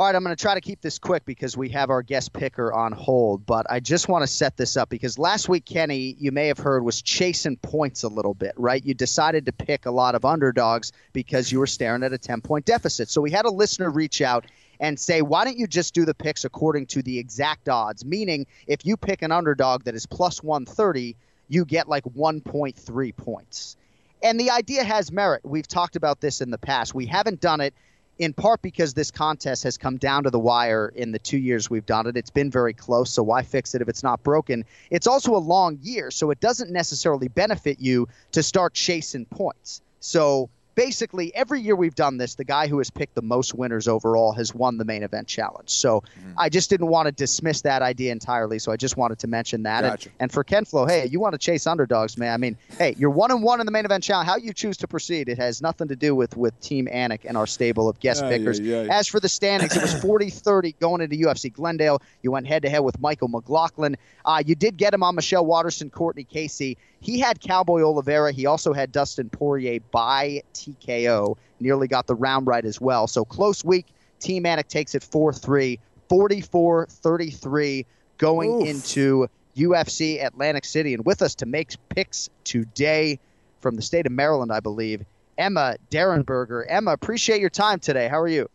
All 0.00 0.06
right, 0.06 0.14
I'm 0.14 0.24
going 0.24 0.34
to 0.34 0.40
try 0.40 0.54
to 0.54 0.62
keep 0.62 0.80
this 0.80 0.98
quick 0.98 1.26
because 1.26 1.58
we 1.58 1.68
have 1.68 1.90
our 1.90 2.00
guest 2.00 2.32
picker 2.32 2.72
on 2.72 2.92
hold, 2.92 3.44
but 3.44 3.66
I 3.68 3.80
just 3.80 4.08
want 4.08 4.22
to 4.22 4.26
set 4.26 4.56
this 4.56 4.78
up 4.78 4.88
because 4.88 5.18
last 5.18 5.46
week, 5.46 5.66
Kenny, 5.66 6.16
you 6.18 6.32
may 6.32 6.46
have 6.46 6.56
heard, 6.56 6.86
was 6.86 7.02
chasing 7.02 7.58
points 7.58 8.02
a 8.02 8.08
little 8.08 8.32
bit, 8.32 8.54
right? 8.56 8.82
You 8.82 8.94
decided 8.94 9.44
to 9.44 9.52
pick 9.52 9.84
a 9.84 9.90
lot 9.90 10.14
of 10.14 10.24
underdogs 10.24 10.92
because 11.12 11.52
you 11.52 11.58
were 11.58 11.66
staring 11.66 12.02
at 12.02 12.14
a 12.14 12.18
10 12.18 12.40
point 12.40 12.64
deficit. 12.64 13.10
So 13.10 13.20
we 13.20 13.30
had 13.30 13.44
a 13.44 13.50
listener 13.50 13.90
reach 13.90 14.22
out 14.22 14.46
and 14.80 14.98
say, 14.98 15.22
why 15.22 15.44
don't 15.44 15.58
you 15.58 15.66
just 15.66 15.94
do 15.94 16.04
the 16.04 16.14
picks 16.14 16.44
according 16.44 16.86
to 16.86 17.02
the 17.02 17.18
exact 17.18 17.68
odds? 17.68 18.04
Meaning, 18.04 18.46
if 18.66 18.84
you 18.84 18.96
pick 18.96 19.22
an 19.22 19.30
underdog 19.30 19.84
that 19.84 19.94
is 19.94 20.06
plus 20.06 20.42
130, 20.42 21.14
you 21.48 21.64
get 21.64 21.88
like 21.88 22.04
1.3 22.04 23.16
points. 23.16 23.76
And 24.22 24.40
the 24.40 24.50
idea 24.50 24.82
has 24.82 25.12
merit. 25.12 25.42
We've 25.44 25.68
talked 25.68 25.96
about 25.96 26.20
this 26.20 26.40
in 26.40 26.50
the 26.50 26.58
past. 26.58 26.94
We 26.94 27.06
haven't 27.06 27.40
done 27.40 27.60
it 27.60 27.74
in 28.18 28.34
part 28.34 28.60
because 28.60 28.92
this 28.92 29.10
contest 29.10 29.62
has 29.62 29.78
come 29.78 29.96
down 29.96 30.24
to 30.24 30.30
the 30.30 30.38
wire 30.38 30.92
in 30.94 31.10
the 31.10 31.18
two 31.18 31.38
years 31.38 31.70
we've 31.70 31.86
done 31.86 32.06
it. 32.06 32.18
It's 32.18 32.30
been 32.30 32.50
very 32.50 32.74
close, 32.74 33.10
so 33.10 33.22
why 33.22 33.42
fix 33.42 33.74
it 33.74 33.80
if 33.80 33.88
it's 33.88 34.02
not 34.02 34.22
broken? 34.22 34.64
It's 34.90 35.06
also 35.06 35.34
a 35.34 35.38
long 35.38 35.78
year, 35.80 36.10
so 36.10 36.30
it 36.30 36.38
doesn't 36.38 36.70
necessarily 36.70 37.28
benefit 37.28 37.80
you 37.80 38.08
to 38.32 38.42
start 38.42 38.74
chasing 38.74 39.24
points. 39.24 39.80
So 40.00 40.50
basically 40.74 41.34
every 41.34 41.60
year 41.60 41.76
we've 41.76 41.94
done 41.94 42.16
this, 42.16 42.34
the 42.34 42.44
guy 42.44 42.66
who 42.66 42.78
has 42.78 42.90
picked 42.90 43.14
the 43.14 43.22
most 43.22 43.54
winners 43.54 43.88
overall 43.88 44.32
has 44.32 44.54
won 44.54 44.78
the 44.78 44.84
main 44.84 45.02
event 45.02 45.28
challenge. 45.28 45.70
So 45.70 46.00
Mm-hmm. 46.00 46.32
I 46.38 46.48
just 46.48 46.70
didn't 46.70 46.86
want 46.88 47.06
to 47.06 47.12
dismiss 47.12 47.62
that 47.62 47.82
idea 47.82 48.12
entirely. 48.12 48.58
So 48.58 48.72
I 48.72 48.76
just 48.76 48.96
wanted 48.96 49.18
to 49.20 49.26
mention 49.26 49.64
that. 49.64 49.82
Gotcha. 49.82 50.08
And, 50.08 50.14
and 50.20 50.32
for 50.32 50.42
Ken 50.44 50.64
Flo, 50.64 50.86
hey, 50.86 51.06
you 51.06 51.20
want 51.20 51.32
to 51.34 51.38
chase 51.38 51.66
underdogs, 51.66 52.16
man? 52.16 52.32
I 52.32 52.36
mean, 52.36 52.56
hey, 52.78 52.94
you're 52.98 53.10
one 53.10 53.30
and 53.30 53.42
one 53.42 53.60
in 53.60 53.66
the 53.66 53.72
main 53.72 53.84
event 53.84 54.02
challenge. 54.04 54.28
How 54.28 54.36
you 54.36 54.52
choose 54.52 54.76
to 54.78 54.88
proceed, 54.88 55.28
it 55.28 55.38
has 55.38 55.60
nothing 55.60 55.88
to 55.88 55.96
do 55.96 56.14
with 56.14 56.36
with 56.36 56.58
Team 56.60 56.88
Anik 56.92 57.20
and 57.24 57.36
our 57.36 57.46
stable 57.46 57.88
of 57.88 58.00
guest 58.00 58.22
pickers. 58.22 58.60
ay, 58.60 58.84
ay. 58.84 58.86
As 58.90 59.08
for 59.08 59.20
the 59.20 59.28
standings, 59.28 59.76
it 59.76 59.82
was 59.82 59.94
40-30 59.94 60.78
going 60.80 61.00
into 61.00 61.16
UFC 61.16 61.52
Glendale. 61.52 62.00
You 62.22 62.30
went 62.30 62.46
head 62.46 62.62
to 62.62 62.70
head 62.70 62.80
with 62.80 63.00
Michael 63.00 63.28
McLaughlin. 63.28 63.96
Uh, 64.24 64.42
you 64.44 64.54
did 64.54 64.76
get 64.76 64.94
him 64.94 65.02
on 65.02 65.14
Michelle 65.14 65.44
Waterson, 65.46 65.90
Courtney 65.90 66.24
Casey. 66.24 66.76
He 67.00 67.18
had 67.18 67.40
Cowboy 67.40 67.82
Oliveira. 67.82 68.32
He 68.32 68.46
also 68.46 68.72
had 68.72 68.92
Dustin 68.92 69.30
Poirier 69.30 69.80
by 69.90 70.42
TKO. 70.54 71.36
Nearly 71.58 71.88
got 71.88 72.06
the 72.06 72.14
round 72.14 72.46
right 72.46 72.64
as 72.64 72.80
well. 72.80 73.06
So 73.06 73.24
close 73.24 73.64
week. 73.64 73.86
Team 74.18 74.44
Anik 74.44 74.68
takes 74.68 74.94
it 74.94 75.02
4-3, 75.02 75.78
44-33 76.10 77.86
going 78.18 78.50
Oof. 78.50 78.68
into 78.68 79.28
UFC 79.56 80.22
Atlantic 80.24 80.66
City. 80.66 80.92
And 80.92 81.04
with 81.06 81.22
us 81.22 81.34
to 81.36 81.46
make 81.46 81.72
picks 81.88 82.28
today 82.44 83.18
from 83.60 83.76
the 83.76 83.82
state 83.82 84.06
of 84.06 84.12
Maryland, 84.12 84.52
I 84.52 84.60
believe, 84.60 85.04
Emma 85.38 85.76
Derenberger. 85.90 86.64
Emma, 86.68 86.92
appreciate 86.92 87.40
your 87.40 87.50
time 87.50 87.78
today. 87.78 88.08
How 88.08 88.20
are 88.20 88.28
you? 88.28 88.48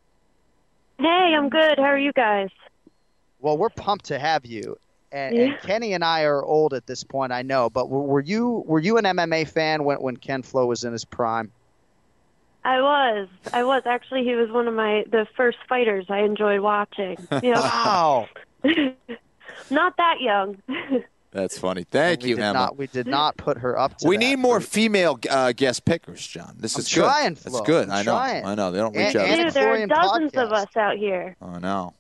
Hey, 1.00 1.34
I'm 1.36 1.50
good. 1.50 1.78
How 1.78 1.86
are 1.86 1.98
you 1.98 2.14
guys? 2.14 2.50
Well, 3.40 3.58
we're 3.58 3.70
pumped 3.70 4.06
to 4.06 4.20
have 4.20 4.46
you. 4.46 4.78
And, 5.16 5.36
Yeah. 5.36 5.42
and 5.44 5.60
Kenny 5.62 5.94
and 5.94 6.04
I 6.04 6.24
are 6.24 6.44
old 6.44 6.74
at 6.74 6.88
this 6.88 7.04
point, 7.04 7.32
I 7.32 7.42
know. 7.42 7.70
But 7.70 7.90
were, 7.90 8.02
were 8.02 8.20
you 8.20 8.64
were 8.68 8.80
you 8.80 8.98
an 8.98 9.06
MMA 9.06 9.48
fan 9.48 9.84
when 9.86 9.98
when 9.98 10.18
Ken 10.18 10.42
Flo 10.42 10.66
was 10.66 10.84
in 10.84 10.92
his 10.92 11.06
prime? 11.06 11.52
I 12.66 12.82
was. 12.82 13.28
I 13.54 13.64
was 13.64 13.84
actually. 13.86 14.24
He 14.26 14.36
was 14.36 14.50
one 14.52 14.68
of 14.68 14.74
my 14.74 15.06
the 15.10 15.26
first 15.38 15.58
fighters 15.70 16.08
I 16.10 16.20
enjoyed 16.20 16.60
watching. 16.60 17.16
You 17.44 17.54
know, 17.54 17.62
Wow. 17.62 18.28
not 19.70 19.96
that 19.98 20.20
young. 20.22 20.58
That's 21.32 21.58
funny. 21.58 21.84
Thank 21.84 22.24
we 22.24 22.30
you, 22.30 22.38
Emma. 22.38 22.54
Not, 22.54 22.78
we 22.78 22.88
did 22.88 23.08
not 23.08 23.36
put 23.36 23.58
her 23.58 23.78
up 23.78 23.98
to 23.98 24.08
we 24.08 24.16
that. 24.16 24.20
need 24.22 24.36
more 24.38 24.62
female 24.62 25.20
uh, 25.30 25.52
guest 25.52 25.84
pickers, 25.84 26.26
Jon. 26.26 26.56
This 26.58 26.76
I'm 26.76 26.80
is 26.80 26.94
good. 26.94 27.02
trying, 27.02 27.34
That's 27.34 27.62
good. 27.62 27.90
I'm 27.90 27.94
I 27.94 27.98
know. 28.04 28.12
trying. 28.12 28.46
I 28.46 28.56
know. 28.56 28.72
They 28.72 28.78
don't 28.80 28.96
reach 28.96 29.08
And- 29.08 29.18
out. 29.18 29.28
and- 29.28 29.44
Dude, 29.44 29.54
there 29.54 29.64
are 29.64 29.68
Florian 29.76 29.90
dozens 29.90 30.34
of 30.36 30.52
us 30.54 30.78
out 30.78 30.96
here. 30.98 31.36
I 31.42 31.60
know. 31.60 31.94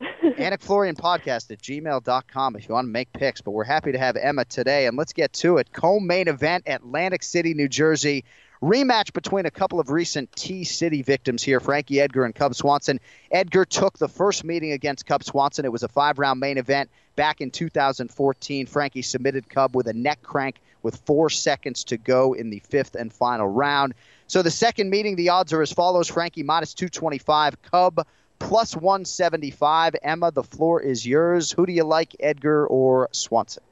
Anik 0.00 0.60
Florian 0.60 0.94
Podcast 0.94 1.50
at 1.50 1.60
gmail.com 1.60 2.56
if 2.56 2.68
you 2.68 2.74
want 2.74 2.86
to 2.86 2.92
make 2.92 3.12
picks. 3.12 3.40
But 3.40 3.52
we're 3.52 3.64
happy 3.64 3.92
to 3.92 3.98
have 3.98 4.16
Emma 4.16 4.44
today. 4.44 4.86
And 4.86 4.96
let's 4.96 5.12
get 5.12 5.32
to 5.34 5.58
it. 5.58 5.72
Co 5.72 6.00
main 6.00 6.28
event, 6.28 6.64
Atlantic 6.66 7.22
City, 7.22 7.54
New 7.54 7.68
Jersey. 7.68 8.24
Rematch 8.62 9.12
between 9.12 9.46
a 9.46 9.52
couple 9.52 9.78
of 9.78 9.90
recent 9.90 10.32
T 10.32 10.64
City 10.64 11.02
victims 11.02 11.44
here, 11.44 11.60
Frankie 11.60 12.00
Edgar 12.00 12.24
and 12.24 12.34
Cub 12.34 12.54
Swanson. 12.56 12.98
Edgar 13.30 13.64
took 13.64 13.98
the 13.98 14.08
first 14.08 14.42
meeting 14.42 14.72
against 14.72 15.06
Cub 15.06 15.22
Swanson. 15.22 15.64
It 15.64 15.70
was 15.70 15.84
a 15.84 15.88
five 15.88 16.18
round 16.18 16.40
main 16.40 16.58
event 16.58 16.90
back 17.14 17.40
in 17.40 17.52
2014. 17.52 18.66
Frankie 18.66 19.02
submitted 19.02 19.48
Cub 19.48 19.76
with 19.76 19.86
a 19.86 19.92
neck 19.92 20.22
crank 20.22 20.56
with 20.82 20.96
four 21.06 21.30
seconds 21.30 21.84
to 21.84 21.96
go 21.96 22.32
in 22.32 22.50
the 22.50 22.60
fifth 22.60 22.96
and 22.96 23.12
final 23.12 23.46
round. 23.46 23.94
So 24.26 24.42
the 24.42 24.50
second 24.50 24.90
meeting, 24.90 25.16
the 25.16 25.28
odds 25.28 25.52
are 25.52 25.62
as 25.62 25.72
follows 25.72 26.08
Frankie 26.08 26.42
minus 26.42 26.74
225, 26.74 27.62
Cub 27.62 28.06
plus 28.38 28.76
175. 28.76 29.96
Emma, 30.02 30.30
the 30.30 30.42
floor 30.42 30.80
is 30.80 31.06
yours. 31.06 31.52
Who 31.52 31.66
do 31.66 31.72
you 31.72 31.84
like, 31.84 32.14
Edgar 32.20 32.66
or 32.66 33.08
Swanson? 33.12 33.62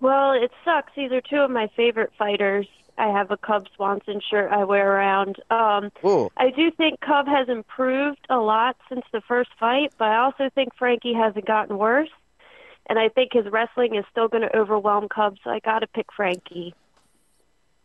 Well, 0.00 0.32
it 0.32 0.50
sucks. 0.64 0.92
These 0.96 1.12
are 1.12 1.20
two 1.20 1.36
of 1.36 1.50
my 1.50 1.68
favorite 1.76 2.12
fighters. 2.18 2.66
I 2.96 3.08
have 3.08 3.30
a 3.30 3.36
Cub 3.36 3.66
Swanson 3.76 4.20
shirt 4.20 4.52
I 4.52 4.64
wear 4.64 4.92
around. 4.92 5.36
Um, 5.50 5.90
Ooh. 6.04 6.30
I 6.36 6.50
do 6.50 6.70
think 6.70 7.00
Cub 7.00 7.26
has 7.26 7.48
improved 7.48 8.26
a 8.28 8.36
lot 8.36 8.76
since 8.88 9.04
the 9.12 9.22
first 9.22 9.50
fight, 9.58 9.92
but 9.98 10.08
I 10.08 10.18
also 10.18 10.50
think 10.54 10.74
Frankie 10.76 11.14
hasn't 11.14 11.46
gotten 11.46 11.78
worse. 11.78 12.10
And 12.88 12.98
I 12.98 13.08
think 13.08 13.32
his 13.32 13.46
wrestling 13.50 13.94
is 13.94 14.04
still 14.10 14.28
going 14.28 14.42
to 14.42 14.56
overwhelm 14.56 15.08
Cub, 15.08 15.36
so 15.42 15.50
I 15.50 15.60
got 15.60 15.78
to 15.78 15.86
pick 15.86 16.12
Frankie. 16.12 16.74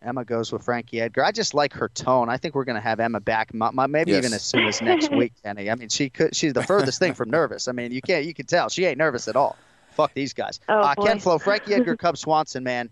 Emma 0.05 0.23
goes 0.23 0.51
with 0.51 0.63
Frankie 0.63 1.01
Edgar. 1.01 1.23
I 1.25 1.31
just 1.31 1.53
like 1.53 1.73
her 1.73 1.89
tone. 1.89 2.29
I 2.29 2.37
think 2.37 2.55
we're 2.55 2.63
going 2.65 2.75
to 2.75 2.81
have 2.81 2.99
Emma 2.99 3.19
back, 3.19 3.49
m- 3.53 3.61
m- 3.79 3.91
maybe 3.91 4.11
Yes. 4.11 4.19
even 4.23 4.33
as 4.33 4.43
soon 4.43 4.65
as 4.67 4.81
next 4.81 5.11
week, 5.15 5.33
Kenny. 5.43 5.69
I 5.69 5.75
mean, 5.75 5.89
she 5.89 6.09
could. 6.09 6.35
She's 6.35 6.53
the 6.53 6.63
furthest 6.63 6.99
thing 6.99 7.13
from 7.13 7.29
nervous. 7.29 7.67
I 7.67 7.71
mean, 7.71 7.91
you 7.91 8.01
can't. 8.01 8.25
You 8.25 8.33
can 8.33 8.45
tell 8.45 8.69
she 8.69 8.85
ain't 8.85 8.97
nervous 8.97 9.27
at 9.27 9.35
all. 9.35 9.57
Fuck 9.95 10.13
these 10.13 10.33
guys. 10.33 10.59
Oh, 10.69 10.79
uh, 10.79 10.95
boy. 10.95 11.05
Ken 11.05 11.19
Flo, 11.19 11.37
Frankie 11.39 11.73
Edgar, 11.73 11.95
Cub 11.95 12.17
Swanson, 12.17 12.63
man. 12.63 12.89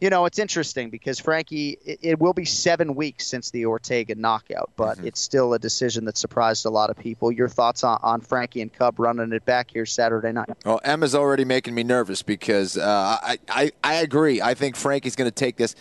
You 0.00 0.10
know, 0.10 0.24
it's 0.26 0.38
interesting 0.40 0.90
because 0.90 1.18
Frankie, 1.20 1.78
it, 1.84 1.98
it 2.02 2.18
will 2.18 2.32
be 2.34 2.44
seven 2.44 2.94
weeks 2.96 3.26
since 3.26 3.50
the 3.52 3.64
Ortega 3.66 4.14
knockout, 4.16 4.70
but 4.76 4.98
Mm-hmm. 4.98 5.06
it's 5.06 5.20
still 5.20 5.54
a 5.54 5.58
decision 5.58 6.04
that 6.06 6.18
surprised 6.18 6.66
a 6.66 6.70
lot 6.70 6.90
of 6.90 6.98
people. 6.98 7.30
Your 7.32 7.48
thoughts 7.48 7.84
on, 7.84 7.98
on 8.02 8.20
Frankie 8.20 8.60
and 8.60 8.72
Cub 8.72 8.98
running 8.98 9.32
it 9.32 9.44
back 9.46 9.70
here 9.70 9.86
Saturday 9.86 10.32
night? 10.32 10.48
Well, 10.64 10.80
Emma's 10.84 11.14
already 11.14 11.44
making 11.44 11.74
me 11.74 11.84
nervous 11.84 12.22
because 12.22 12.76
uh, 12.76 13.18
I, 13.22 13.38
I 13.48 13.72
I 13.82 13.94
agree. 13.94 14.42
I 14.42 14.54
think 14.54 14.76
Frankie's 14.76 15.16
going 15.16 15.30
to 15.30 15.34
take 15.34 15.56
this. 15.56 15.74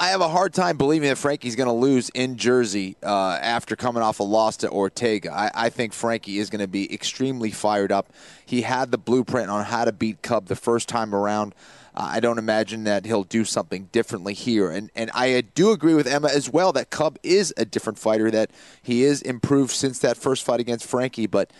I 0.00 0.10
have 0.10 0.20
a 0.20 0.28
hard 0.28 0.54
time 0.54 0.76
believing 0.76 1.08
that 1.08 1.18
Frankie's 1.18 1.56
going 1.56 1.66
to 1.66 1.72
lose 1.72 2.08
in 2.10 2.36
Jersey 2.36 2.96
uh, 3.02 3.40
after 3.42 3.74
coming 3.74 4.00
off 4.00 4.20
a 4.20 4.22
loss 4.22 4.58
to 4.58 4.70
Ortega. 4.70 5.32
I, 5.34 5.50
I 5.52 5.70
think 5.70 5.92
Frankie 5.92 6.38
is 6.38 6.50
going 6.50 6.60
to 6.60 6.68
be 6.68 6.92
extremely 6.94 7.50
fired 7.50 7.90
up. 7.90 8.12
He 8.46 8.62
had 8.62 8.92
the 8.92 8.98
blueprint 8.98 9.50
on 9.50 9.64
how 9.64 9.84
to 9.84 9.90
beat 9.90 10.22
Cub 10.22 10.46
the 10.46 10.54
first 10.54 10.88
time 10.88 11.12
around. 11.12 11.52
Uh, 11.96 12.10
I 12.12 12.20
don't 12.20 12.38
imagine 12.38 12.84
that 12.84 13.06
he'll 13.06 13.24
do 13.24 13.44
something 13.44 13.88
differently 13.90 14.34
here. 14.34 14.70
And 14.70 14.88
and 14.94 15.10
I 15.14 15.40
do 15.40 15.72
agree 15.72 15.94
with 15.94 16.06
Emma 16.06 16.28
as 16.28 16.48
well 16.48 16.72
that 16.74 16.90
Cub 16.90 17.18
is 17.24 17.52
a 17.56 17.64
different 17.64 17.98
fighter, 17.98 18.30
that 18.30 18.52
he 18.80 19.02
is 19.02 19.20
improved 19.20 19.72
since 19.72 19.98
that 19.98 20.16
first 20.16 20.44
fight 20.44 20.60
against 20.60 20.86
Frankie. 20.86 21.26
But 21.26 21.50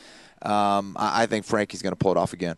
um, 0.42 0.96
I, 0.96 1.24
I 1.24 1.26
think 1.26 1.44
Frankie's 1.44 1.82
going 1.82 1.90
to 1.92 1.96
pull 1.96 2.12
it 2.12 2.16
off 2.16 2.32
again. 2.32 2.56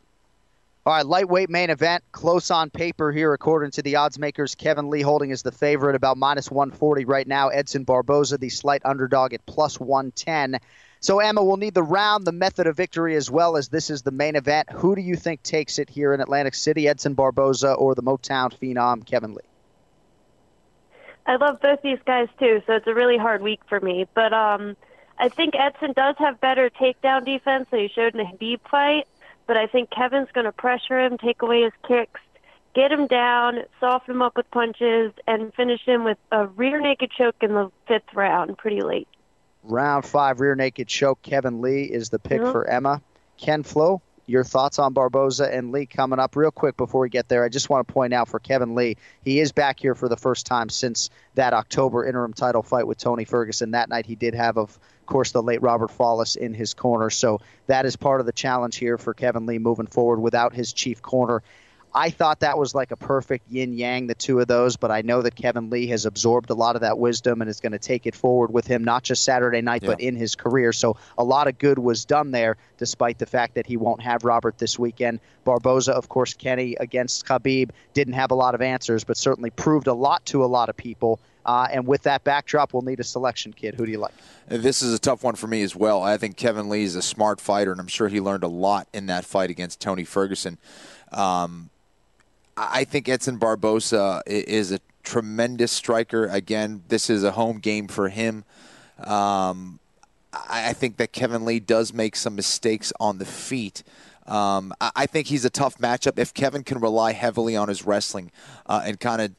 All 0.86 0.94
right, 0.94 1.04
lightweight 1.04 1.50
main 1.50 1.68
event, 1.68 2.02
close 2.10 2.50
on 2.50 2.70
paper 2.70 3.12
here, 3.12 3.34
according 3.34 3.72
to 3.72 3.82
the 3.82 3.96
odds 3.96 4.18
makers. 4.18 4.54
Kevin 4.54 4.88
Lee 4.88 5.02
holding 5.02 5.30
as 5.30 5.42
the 5.42 5.52
favorite, 5.52 5.94
about 5.94 6.16
minus 6.16 6.50
140 6.50 7.04
right 7.04 7.26
now. 7.26 7.48
Edson 7.48 7.84
Barboza, 7.84 8.38
the 8.38 8.48
slight 8.48 8.80
underdog, 8.86 9.34
at 9.34 9.44
plus 9.44 9.78
110. 9.78 10.58
So, 11.00 11.20
Emma, 11.20 11.44
we'll 11.44 11.58
need 11.58 11.74
the 11.74 11.82
round, 11.82 12.26
the 12.26 12.32
method 12.32 12.66
of 12.66 12.78
victory, 12.78 13.14
as 13.14 13.30
well 13.30 13.58
as 13.58 13.68
this 13.68 13.90
is 13.90 14.00
the 14.00 14.10
main 14.10 14.36
event. 14.36 14.70
Who 14.70 14.96
do 14.96 15.02
you 15.02 15.16
think 15.16 15.42
takes 15.42 15.78
it 15.78 15.90
here 15.90 16.14
in 16.14 16.20
Atlantic 16.22 16.54
City, 16.54 16.88
Edson 16.88 17.12
Barboza 17.12 17.74
or 17.74 17.94
the 17.94 18.02
Motown 18.02 18.50
phenom, 18.50 19.04
Kevin 19.04 19.34
Lee? 19.34 19.42
I 21.26 21.36
love 21.36 21.60
both 21.60 21.82
these 21.82 21.98
guys 22.06 22.28
too, 22.38 22.62
so 22.66 22.72
it's 22.72 22.86
a 22.86 22.94
really 22.94 23.18
hard 23.18 23.42
week 23.42 23.60
for 23.68 23.80
me. 23.80 24.06
But 24.14 24.32
um, 24.32 24.76
I 25.18 25.28
think 25.28 25.54
Edson 25.54 25.92
does 25.92 26.16
have 26.18 26.40
better 26.40 26.70
takedown 26.70 27.26
defense 27.26 27.68
than 27.70 27.80
he 27.80 27.88
showed 27.88 28.14
in 28.14 28.18
the 28.18 28.24
Khabib 28.24 28.60
fight. 28.70 29.06
But 29.50 29.56
I 29.56 29.66
think 29.66 29.90
Kevin's 29.90 30.28
going 30.32 30.44
to 30.44 30.52
pressure 30.52 31.04
him, 31.04 31.18
take 31.18 31.42
away 31.42 31.62
his 31.62 31.72
kicks, 31.88 32.20
get 32.72 32.92
him 32.92 33.08
down, 33.08 33.64
soften 33.80 34.14
him 34.14 34.22
up 34.22 34.36
with 34.36 34.48
punches, 34.52 35.12
and 35.26 35.52
finish 35.54 35.80
him 35.84 36.04
with 36.04 36.18
a 36.30 36.46
rear 36.46 36.80
naked 36.80 37.10
choke 37.10 37.34
in 37.40 37.54
the 37.54 37.68
fifth 37.88 38.14
round, 38.14 38.56
pretty 38.58 38.80
late. 38.80 39.08
Round 39.64 40.06
five, 40.06 40.38
rear 40.38 40.54
naked 40.54 40.86
choke. 40.86 41.20
Kevin 41.22 41.62
Lee 41.62 41.82
is 41.82 42.10
the 42.10 42.20
pick 42.20 42.40
Yep. 42.40 42.52
for 42.52 42.70
Emma. 42.70 43.02
Ken 43.38 43.64
Flo, 43.64 44.02
your 44.24 44.44
thoughts 44.44 44.78
on 44.78 44.92
Barboza 44.92 45.52
and 45.52 45.72
Lee 45.72 45.86
coming 45.86 46.20
up 46.20 46.36
real 46.36 46.52
quick 46.52 46.76
before 46.76 47.00
we 47.00 47.08
get 47.08 47.28
there. 47.28 47.42
I 47.42 47.48
just 47.48 47.68
want 47.68 47.88
to 47.88 47.92
point 47.92 48.14
out 48.14 48.28
for 48.28 48.38
Kevin 48.38 48.76
Lee, 48.76 48.98
he 49.24 49.40
is 49.40 49.50
back 49.50 49.80
here 49.80 49.96
for 49.96 50.08
the 50.08 50.16
first 50.16 50.46
time 50.46 50.68
since 50.68 51.10
that 51.34 51.54
October 51.54 52.06
interim 52.06 52.34
title 52.34 52.62
fight 52.62 52.86
with 52.86 52.98
Tony 52.98 53.24
Ferguson. 53.24 53.72
That 53.72 53.88
night 53.88 54.06
he 54.06 54.14
did 54.14 54.36
have, 54.36 54.56
of 54.56 54.78
course, 55.10 55.32
the 55.32 55.42
late 55.42 55.60
Robert 55.60 55.90
Follis 55.90 56.36
in 56.36 56.54
his 56.54 56.72
corner. 56.72 57.10
So 57.10 57.42
that 57.66 57.84
is 57.84 57.96
part 57.96 58.20
of 58.20 58.26
the 58.26 58.32
challenge 58.32 58.76
here 58.76 58.96
for 58.96 59.12
Kevin 59.12 59.44
Lee 59.44 59.58
moving 59.58 59.86
forward 59.86 60.20
without 60.20 60.54
his 60.54 60.72
chief 60.72 61.02
corner. 61.02 61.42
I 61.92 62.10
thought 62.10 62.40
that 62.40 62.56
was 62.56 62.72
like 62.72 62.92
a 62.92 62.96
perfect 62.96 63.50
yin 63.50 63.72
yang, 63.72 64.06
the 64.06 64.14
two 64.14 64.38
of 64.38 64.46
those, 64.46 64.76
but 64.76 64.92
I 64.92 65.02
know 65.02 65.22
that 65.22 65.34
Kevin 65.34 65.70
Lee 65.70 65.88
has 65.88 66.06
absorbed 66.06 66.50
a 66.50 66.54
lot 66.54 66.76
of 66.76 66.82
that 66.82 66.98
wisdom 66.98 67.40
and 67.40 67.50
is 67.50 67.60
going 67.60 67.72
to 67.72 67.80
take 67.80 68.06
it 68.06 68.14
forward 68.14 68.52
with 68.52 68.66
him, 68.66 68.84
not 68.84 69.02
just 69.02 69.24
Saturday 69.24 69.60
night, 69.60 69.82
but 69.84 70.00
in 70.00 70.14
his 70.14 70.36
career. 70.36 70.72
So 70.72 70.96
a 71.18 71.24
lot 71.24 71.48
of 71.48 71.58
good 71.58 71.80
was 71.80 72.04
done 72.04 72.30
there, 72.30 72.56
despite 72.78 73.18
the 73.18 73.26
fact 73.26 73.56
that 73.56 73.66
he 73.66 73.76
won't 73.76 74.02
have 74.02 74.24
Robert 74.24 74.56
this 74.58 74.78
weekend. 74.78 75.18
Barboza, 75.44 75.92
of 75.92 76.08
course, 76.08 76.32
Kenny 76.32 76.76
against 76.78 77.26
Khabib 77.26 77.70
didn't 77.92 78.14
have 78.14 78.30
a 78.30 78.36
lot 78.36 78.54
of 78.54 78.62
answers, 78.62 79.02
but 79.02 79.16
certainly 79.16 79.50
proved 79.50 79.88
a 79.88 79.94
lot 79.94 80.24
to 80.26 80.44
a 80.44 80.46
lot 80.46 80.68
of 80.68 80.76
people. 80.76 81.18
Uh, 81.50 81.66
and 81.72 81.84
with 81.84 82.02
that 82.02 82.22
backdrop, 82.22 82.72
we'll 82.72 82.82
need 82.82 83.00
a 83.00 83.04
selection 83.04 83.52
kid. 83.52 83.74
Who 83.74 83.84
do 83.84 83.90
you 83.90 83.98
like? 83.98 84.14
This 84.46 84.82
is 84.82 84.94
a 84.94 85.00
tough 85.00 85.24
one 85.24 85.34
for 85.34 85.48
me 85.48 85.62
as 85.62 85.74
well. 85.74 86.00
I 86.00 86.16
think 86.16 86.36
Kevin 86.36 86.68
Lee 86.68 86.84
is 86.84 86.94
a 86.94 87.02
smart 87.02 87.40
fighter, 87.40 87.72
and 87.72 87.80
I'm 87.80 87.88
sure 87.88 88.06
he 88.06 88.20
learned 88.20 88.44
a 88.44 88.48
lot 88.48 88.86
in 88.92 89.06
that 89.06 89.24
fight 89.24 89.50
against 89.50 89.80
Tony 89.80 90.04
Ferguson. 90.04 90.58
Um, 91.10 91.70
I 92.56 92.84
think 92.84 93.08
Edson 93.08 93.38
Barboza 93.38 94.22
is 94.26 94.70
a 94.70 94.78
tremendous 95.02 95.72
striker. 95.72 96.26
Again, 96.26 96.84
this 96.86 97.10
is 97.10 97.24
a 97.24 97.32
home 97.32 97.58
game 97.58 97.88
for 97.88 98.10
him. 98.10 98.44
Um, 99.02 99.80
I 100.32 100.72
think 100.72 100.98
that 100.98 101.10
Kevin 101.10 101.44
Lee 101.44 101.58
does 101.58 101.92
make 101.92 102.14
some 102.14 102.36
mistakes 102.36 102.92
on 103.00 103.18
the 103.18 103.24
feet. 103.24 103.82
Um, 104.24 104.72
I 104.80 104.92
I 104.94 105.06
think 105.06 105.26
he's 105.26 105.44
a 105.44 105.50
tough 105.50 105.78
matchup 105.78 106.16
if 106.16 106.32
Kevin 106.32 106.62
can 106.62 106.78
rely 106.78 107.10
heavily 107.10 107.56
on 107.56 107.66
his 107.66 107.84
wrestling 107.84 108.30
uh, 108.66 108.82
and 108.84 109.00
kind 109.00 109.20
of 109.20 109.32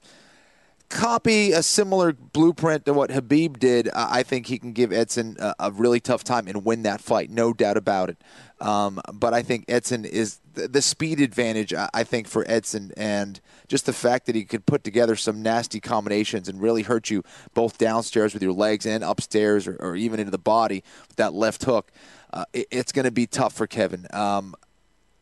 copy 0.91 1.53
a 1.53 1.63
similar 1.63 2.13
blueprint 2.13 2.85
to 2.85 2.93
what 2.93 3.09
Khabib 3.09 3.57
did, 3.57 3.89
I 3.95 4.21
think 4.23 4.45
he 4.45 4.59
can 4.59 4.73
give 4.73 4.91
Edson 4.91 5.37
a, 5.39 5.55
a, 5.59 5.71
really 5.71 5.99
tough 5.99 6.23
time 6.23 6.47
and 6.47 6.63
win 6.63 6.83
that 6.83 7.01
fight, 7.01 7.29
no 7.31 7.53
doubt 7.53 7.77
about 7.77 8.09
it. 8.09 8.17
Um, 8.59 9.01
but 9.11 9.33
I 9.33 9.41
think 9.41 9.65
Edson 9.67 10.05
is 10.05 10.39
the, 10.53 10.67
the 10.67 10.81
speed 10.81 11.19
advantage. 11.19 11.73
I 11.73 12.03
think 12.03 12.27
for 12.27 12.45
Edson, 12.47 12.91
and 12.95 13.39
just 13.67 13.85
the 13.85 13.93
fact 13.93 14.27
that 14.27 14.35
he 14.35 14.43
could 14.43 14.65
put 14.65 14.83
together 14.83 15.15
some 15.15 15.41
nasty 15.41 15.79
combinations 15.79 16.47
and 16.47 16.61
really 16.61 16.83
hurt 16.83 17.09
you 17.09 17.23
both 17.53 17.77
downstairs 17.77 18.33
with 18.33 18.43
your 18.43 18.53
legs 18.53 18.85
and 18.85 19.03
upstairs, 19.03 19.67
or, 19.67 19.77
or 19.79 19.95
even 19.95 20.19
into 20.19 20.31
the 20.31 20.37
body 20.37 20.83
with 21.07 21.17
that 21.17 21.33
left 21.33 21.63
hook. 21.63 21.91
Uh, 22.33 22.45
it, 22.53 22.67
it's 22.69 22.91
going 22.91 23.05
to 23.05 23.11
be 23.11 23.25
tough 23.25 23.53
for 23.53 23.65
Kevin. 23.65 24.05
Um, 24.11 24.55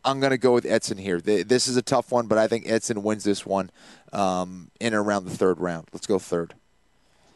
I'm 0.03 0.19
going 0.19 0.31
to 0.31 0.37
go 0.37 0.53
with 0.53 0.65
Edson 0.65 0.97
here. 0.97 1.19
This 1.19 1.67
is 1.67 1.77
a 1.77 1.81
tough 1.81 2.11
one, 2.11 2.27
but 2.27 2.37
I 2.37 2.47
think 2.47 2.69
Edson 2.69 3.03
wins 3.03 3.23
this 3.23 3.45
one 3.45 3.69
um, 4.13 4.71
in 4.79 4.93
and 4.93 4.95
around 4.95 5.25
the 5.25 5.35
third 5.35 5.59
round. 5.59 5.87
Let's 5.91 6.07
go 6.07 6.19
third. 6.19 6.53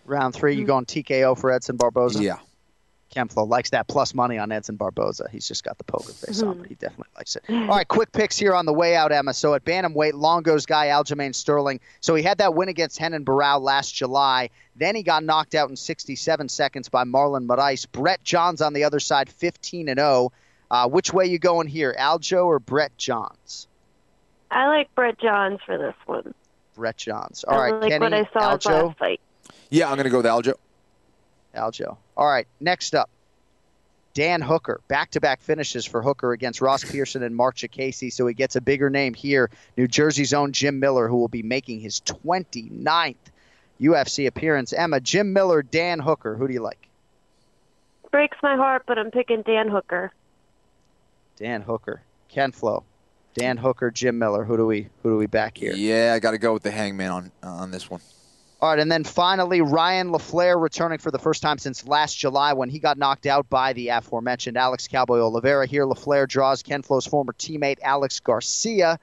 Round 0.06 0.34
three, 0.34 0.56
you 0.56 0.66
going 0.66 0.86
TKO 0.86 1.38
for 1.38 1.52
Edson 1.52 1.78
Barboza? 1.78 2.22
Yeah. 2.22 2.38
Ken 3.14 3.28
Flo 3.28 3.44
likes 3.44 3.70
that 3.70 3.88
plus 3.88 4.16
money 4.16 4.40
on 4.40 4.52
Edson 4.52 4.76
Barboza. 4.76 5.28
He's 5.32 5.48
just 5.48 5.64
got 5.64 5.78
the 5.78 5.84
poker 5.84 6.12
face 6.12 6.40
mm-hmm. 6.40 6.50
on, 6.50 6.58
but 6.58 6.68
he 6.68 6.74
definitely 6.74 7.12
likes 7.16 7.36
it. 7.36 7.44
All 7.48 7.68
right, 7.68 7.88
quick 7.88 8.12
picks 8.12 8.40
here 8.40 8.56
on 8.56 8.66
the 8.66 8.74
way 8.74 8.96
out, 8.96 9.12
Emma. 9.12 9.36
So 9.36 9.54
at 9.54 9.64
bantamweight, 9.64 10.14
Longo's 10.14 10.66
guy 10.66 10.88
Aljamain 10.88 11.36
Sterling. 11.36 11.80
So 12.02 12.16
he 12.16 12.24
had 12.24 12.40
that 12.40 12.56
win 12.56 12.70
against 12.70 13.00
Renan 13.00 13.24
Barão 13.24 13.62
last 13.62 13.94
July. 13.94 14.50
Then 14.76 14.96
he 14.96 15.04
got 15.04 15.24
knocked 15.24 15.54
out 15.54 15.70
in 15.70 15.76
67 15.76 16.50
seconds 16.50 16.90
by 16.90 17.04
Marlon 17.04 17.46
Moraes. 17.46 17.86
Brett 17.92 18.24
Johns 18.24 18.62
on 18.62 18.74
the 18.74 18.84
other 18.84 19.00
side, 19.00 19.30
15 19.30 19.90
and 19.90 20.00
0. 20.00 20.32
Uh, 20.74 20.88
which 20.88 21.14
way 21.14 21.28
you 21.28 21.38
going 21.38 21.68
here, 21.68 21.96
Aljo 22.00 22.48
or 22.48 22.58
Brett 22.58 22.98
Johns? 22.98 23.68
I 24.50 24.68
like 24.70 24.94
Brett 24.96 25.20
Johns 25.20 25.60
for 25.68 25.78
this 25.78 25.94
one. 26.08 26.34
Brett 26.74 26.98
Johns. 26.98 27.44
All 27.44 27.62
right, 27.62 27.72
I 27.72 27.78
like 27.78 27.92
Kenny, 27.92 28.04
what 28.04 28.12
I 28.12 28.24
saw 28.34 28.58
Aljo. 28.58 28.88
last 28.88 28.98
fight. 28.98 29.22
Yeah, 29.70 29.86
I'm 29.88 29.98
going 29.98 30.06
to 30.06 30.10
go 30.10 30.18
with 30.18 30.26
Aljo. 30.26 30.56
Aljo. 31.56 31.98
All 32.18 32.26
right, 32.26 32.48
next 32.60 32.96
up, 32.96 33.12
Dan 34.16 34.42
Hooker. 34.42 34.82
Back-to-back 34.88 35.42
finishes 35.42 35.86
for 35.86 36.02
Hooker 36.02 36.32
against 36.32 36.60
Ross 36.60 36.84
Pearson 36.84 37.22
and 37.22 37.36
Marc 37.36 37.58
Diakiese, 37.58 38.12
so 38.12 38.26
he 38.26 38.34
gets 38.34 38.56
a 38.56 38.62
bigger 38.62 38.90
name 38.90 39.14
here. 39.14 39.52
New 39.78 39.88
Jersey's 39.88 40.34
own 40.34 40.54
Jim 40.54 40.80
Miller, 40.80 41.08
who 41.08 41.18
will 41.18 41.28
be 41.28 41.44
making 41.44 41.82
his 41.82 42.00
29th 42.00 43.16
UFC 43.80 44.26
appearance. 44.26 44.74
Emma, 44.74 45.00
Jim 45.00 45.34
Miller, 45.34 45.62
Dan 45.62 46.00
Hooker. 46.00 46.36
Who 46.36 46.48
do 46.48 46.54
you 46.56 46.62
like? 46.62 46.88
Breaks 48.10 48.38
my 48.42 48.56
heart, 48.56 48.86
but 48.88 48.98
I'm 48.98 49.12
picking 49.12 49.44
Dan 49.44 49.70
Hooker. 49.70 50.12
Dan 51.38 51.62
Hooker, 51.62 52.02
Ken 52.30 52.52
Flo, 52.52 52.84
Dan 53.34 53.58
Hooker, 53.58 53.92
Jim 53.92 54.18
Miller. 54.20 54.44
Who 54.44 54.58
do 54.58 54.66
we 54.66 54.90
who 55.02 55.10
do 55.12 55.18
we 55.18 55.28
back 55.28 55.58
here? 55.58 55.74
Yeah, 55.74 56.14
I 56.16 56.20
got 56.20 56.32
to 56.32 56.38
go 56.38 56.54
with 56.54 56.64
the 56.64 56.72
Hangman 56.72 57.12
on 57.12 57.32
uh, 57.44 57.48
on 57.48 57.72
this 57.72 57.90
one. 57.90 58.02
All 58.62 58.70
right, 58.70 58.80
and 58.80 58.90
then 58.90 59.04
finally 59.04 59.60
Ryan 59.60 60.12
LaFlare 60.12 60.62
returning 60.62 60.98
for 60.98 61.12
the 61.12 61.20
first 61.20 61.42
time 61.42 61.58
since 61.58 61.86
last 61.86 62.18
July 62.18 62.54
when 62.54 62.70
he 62.70 62.80
got 62.80 62.98
knocked 62.98 63.26
out 63.26 63.50
by 63.50 63.74
the 63.74 63.90
aforementioned 63.90 64.56
Alex 64.56 64.88
Cowboy 64.88 65.20
Oliveira. 65.20 65.68
Here, 65.68 65.86
LaFlare 65.86 66.30
draws 66.30 66.64
Ken 66.64 66.82
Flo's 66.82 67.06
former 67.06 67.34
teammate 67.34 67.80
Alex 67.82 68.22
Garcia. 68.22 68.98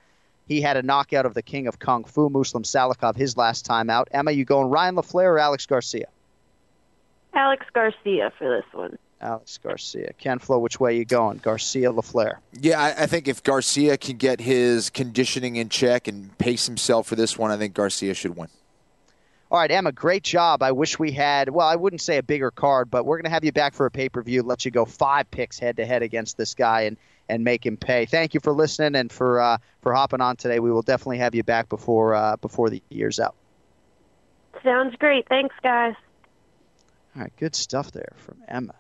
He 0.49 0.63
had 0.63 0.79
a 0.79 0.83
knockout 0.83 1.27
of 1.27 1.35
the 1.35 1.43
king 1.43 1.67
of 1.67 1.79
kung 1.79 2.05
fu, 2.05 2.31
Muslim 2.31 2.63
Salikhov, 2.63 3.17
his 3.17 3.37
last 3.37 3.67
time 3.67 3.91
out. 3.91 4.09
Emma, 4.13 4.31
you 4.31 4.47
going 4.47 4.71
Ryan 4.71 4.97
LaFlare 4.97 5.33
or 5.33 5.39
Alex 5.39 5.67
Garcia? 5.67 6.07
Alex 7.35 7.67
Garcia 7.75 8.33
for 8.39 8.49
this 8.49 8.65
one. 8.73 8.99
Alex 9.21 9.59
Garcia. 9.59 10.13
Ken 10.19 10.39
Flo, 10.39 10.59
which 10.59 10.81
way 10.81 10.97
you 10.97 11.05
going? 11.05 11.39
Garcia, 11.39 11.93
LaFlare. 11.93 12.37
Yeah, 12.53 12.81
I, 12.81 13.03
I, 13.03 13.07
think 13.07 13.29
if 13.29 13.43
Garcia 13.43 13.97
can 13.99 14.17
get 14.17 14.41
his 14.41 14.89
conditioning 14.91 15.57
in 15.57 15.69
check 15.69 16.09
and 16.09 16.37
pace 16.39 16.67
himself 16.67 17.07
for 17.07 17.17
this 17.17 17.37
one, 17.37 17.51
I 17.51 17.57
think 17.57 17.75
Garcia 17.75 18.15
should 18.15 18.37
win. 18.37 18.49
All 19.51 19.59
right, 19.59 19.71
Emma, 19.71 19.91
great 19.91 20.23
job. 20.23 20.63
I 20.63 20.71
wish 20.73 20.99
we 20.99 21.11
had, 21.11 21.49
well, 21.49 21.67
I 21.67 21.75
wouldn't 21.75 22.01
say 22.01 22.19
a 22.19 22.23
bigger 22.23 22.53
card, 22.53 22.89
but 22.89 23.05
we're 23.05 23.17
going 23.17 23.25
to 23.25 23.31
have 23.31 23.45
you 23.45 23.51
back 23.51 23.75
for 23.75 23.85
a 23.85 23.91
pay 23.91 24.09
per 24.09 24.23
view, 24.23 24.43
let 24.43 24.65
you 24.65 24.71
go 24.71 24.85
five 24.85 25.29
picks 25.31 25.59
head 25.59 25.77
to 25.79 25.87
head 25.87 26.03
against 26.03 26.39
this 26.39 26.55
guy 26.55 26.83
and, 26.83 26.97
and 27.29 27.43
make 27.43 27.67
him 27.67 27.77
pay. 27.77 28.07
Thank 28.07 28.33
you 28.33 28.41
for 28.41 28.53
listening 28.53 28.95
and 28.95 29.11
for 29.11 29.41
uh, 29.41 29.59
for 29.83 29.93
hopping 29.93 30.21
on 30.21 30.37
today. 30.37 30.61
We 30.61 30.71
will 30.71 30.83
definitely 30.83 31.19
have 31.19 31.35
you 31.35 31.43
back 31.43 31.69
before 31.69 32.15
uh, 32.15 32.37
before 32.37 32.71
the 32.71 32.81
year's 32.91 33.19
out. 33.19 33.35
Sounds 34.63 34.95
great. 34.97 35.29
Thanks, 35.29 35.55
guys. 35.63 35.95
All 37.17 37.23
right, 37.23 37.33
good 37.37 37.57
stuff 37.57 37.91
there 37.91 38.13
from 38.19 38.37
Emma. 38.47 38.75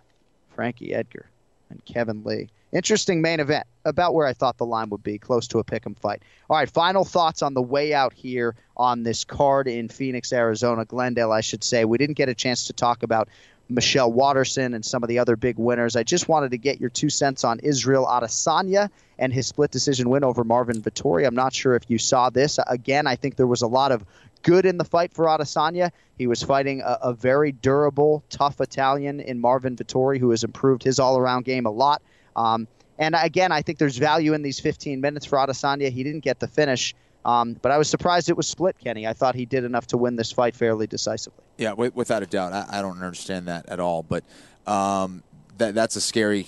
Frankie 0.60 0.92
Edgar 0.92 1.24
and 1.70 1.82
Kevin 1.86 2.22
Lee. 2.22 2.50
Interesting 2.70 3.22
main 3.22 3.40
event, 3.40 3.66
about 3.86 4.12
where 4.12 4.26
I 4.26 4.34
thought 4.34 4.58
the 4.58 4.66
line 4.66 4.90
would 4.90 5.02
be, 5.02 5.16
close 5.16 5.48
to 5.48 5.58
a 5.58 5.64
pick 5.64 5.86
'em 5.86 5.94
fight. 5.94 6.20
All 6.50 6.58
right, 6.58 6.68
final 6.68 7.02
thoughts 7.02 7.40
on 7.40 7.54
the 7.54 7.62
way 7.62 7.94
out 7.94 8.12
here 8.12 8.54
on 8.76 9.02
this 9.02 9.24
card 9.24 9.68
in 9.68 9.88
Phoenix, 9.88 10.34
Arizona, 10.34 10.84
Glendale, 10.84 11.32
I 11.32 11.40
should 11.40 11.64
say. 11.64 11.86
We 11.86 11.96
didn't 11.96 12.18
get 12.18 12.28
a 12.28 12.34
chance 12.34 12.66
to 12.66 12.74
talk 12.74 13.02
about 13.02 13.30
Michelle 13.70 14.12
Waterson 14.12 14.74
and 14.74 14.84
some 14.84 15.02
of 15.02 15.08
the 15.08 15.18
other 15.18 15.34
big 15.34 15.56
winners. 15.56 15.96
I 15.96 16.02
just 16.02 16.28
wanted 16.28 16.50
to 16.50 16.58
get 16.58 16.78
your 16.78 16.90
two 16.90 17.08
cents 17.08 17.42
on 17.42 17.58
Israel 17.60 18.04
Adesanya 18.04 18.90
and 19.18 19.32
his 19.32 19.46
split 19.46 19.70
decision 19.70 20.10
win 20.10 20.24
over 20.24 20.44
Marvin 20.44 20.82
Vettori. 20.82 21.26
I'm 21.26 21.34
not 21.34 21.54
sure 21.54 21.74
if 21.74 21.88
you 21.88 21.96
saw 21.96 22.28
this. 22.28 22.58
Again, 22.66 23.06
I 23.06 23.16
think 23.16 23.36
there 23.36 23.46
was 23.46 23.62
a 23.62 23.66
lot 23.66 23.92
of 23.92 24.04
good 24.42 24.66
in 24.66 24.78
the 24.78 24.84
fight 24.84 25.12
for 25.12 25.26
Adesanya. 25.26 25.90
He 26.18 26.26
was 26.26 26.42
fighting 26.42 26.80
a, 26.82 26.98
a 27.02 27.12
very 27.12 27.52
durable, 27.52 28.22
tough 28.30 28.60
Italian 28.60 29.20
in 29.20 29.40
Marvin 29.40 29.76
Vettori, 29.76 30.18
who 30.18 30.30
has 30.30 30.44
improved 30.44 30.82
his 30.82 30.98
all-around 30.98 31.44
game 31.44 31.66
a 31.66 31.70
lot. 31.70 32.02
Um, 32.36 32.68
and 32.98 33.14
again, 33.18 33.50
I 33.52 33.62
think 33.62 33.78
there's 33.78 33.96
value 33.96 34.34
in 34.34 34.42
these 34.42 34.60
15 34.60 35.00
minutes 35.00 35.24
for 35.24 35.38
Adesanya. 35.38 35.90
He 35.90 36.04
didn't 36.04 36.20
get 36.20 36.38
the 36.38 36.48
finish, 36.48 36.94
um, 37.24 37.54
but 37.62 37.72
I 37.72 37.78
was 37.78 37.88
surprised 37.88 38.28
it 38.28 38.36
was 38.36 38.46
split, 38.46 38.76
Kenny. 38.78 39.06
I 39.06 39.14
thought 39.14 39.34
he 39.34 39.46
did 39.46 39.64
enough 39.64 39.86
to 39.88 39.96
win 39.96 40.16
this 40.16 40.30
fight 40.30 40.54
fairly 40.54 40.86
decisively. 40.86 41.42
Yeah, 41.56 41.72
without 41.72 42.22
a 42.22 42.26
doubt. 42.26 42.52
I, 42.52 42.66
I 42.78 42.82
don't 42.82 43.02
understand 43.02 43.48
that 43.48 43.68
at 43.68 43.80
all, 43.80 44.02
but 44.02 44.24
um, 44.66 45.22
that, 45.58 45.74
that's 45.74 45.96
a 45.96 46.00
scary 46.00 46.46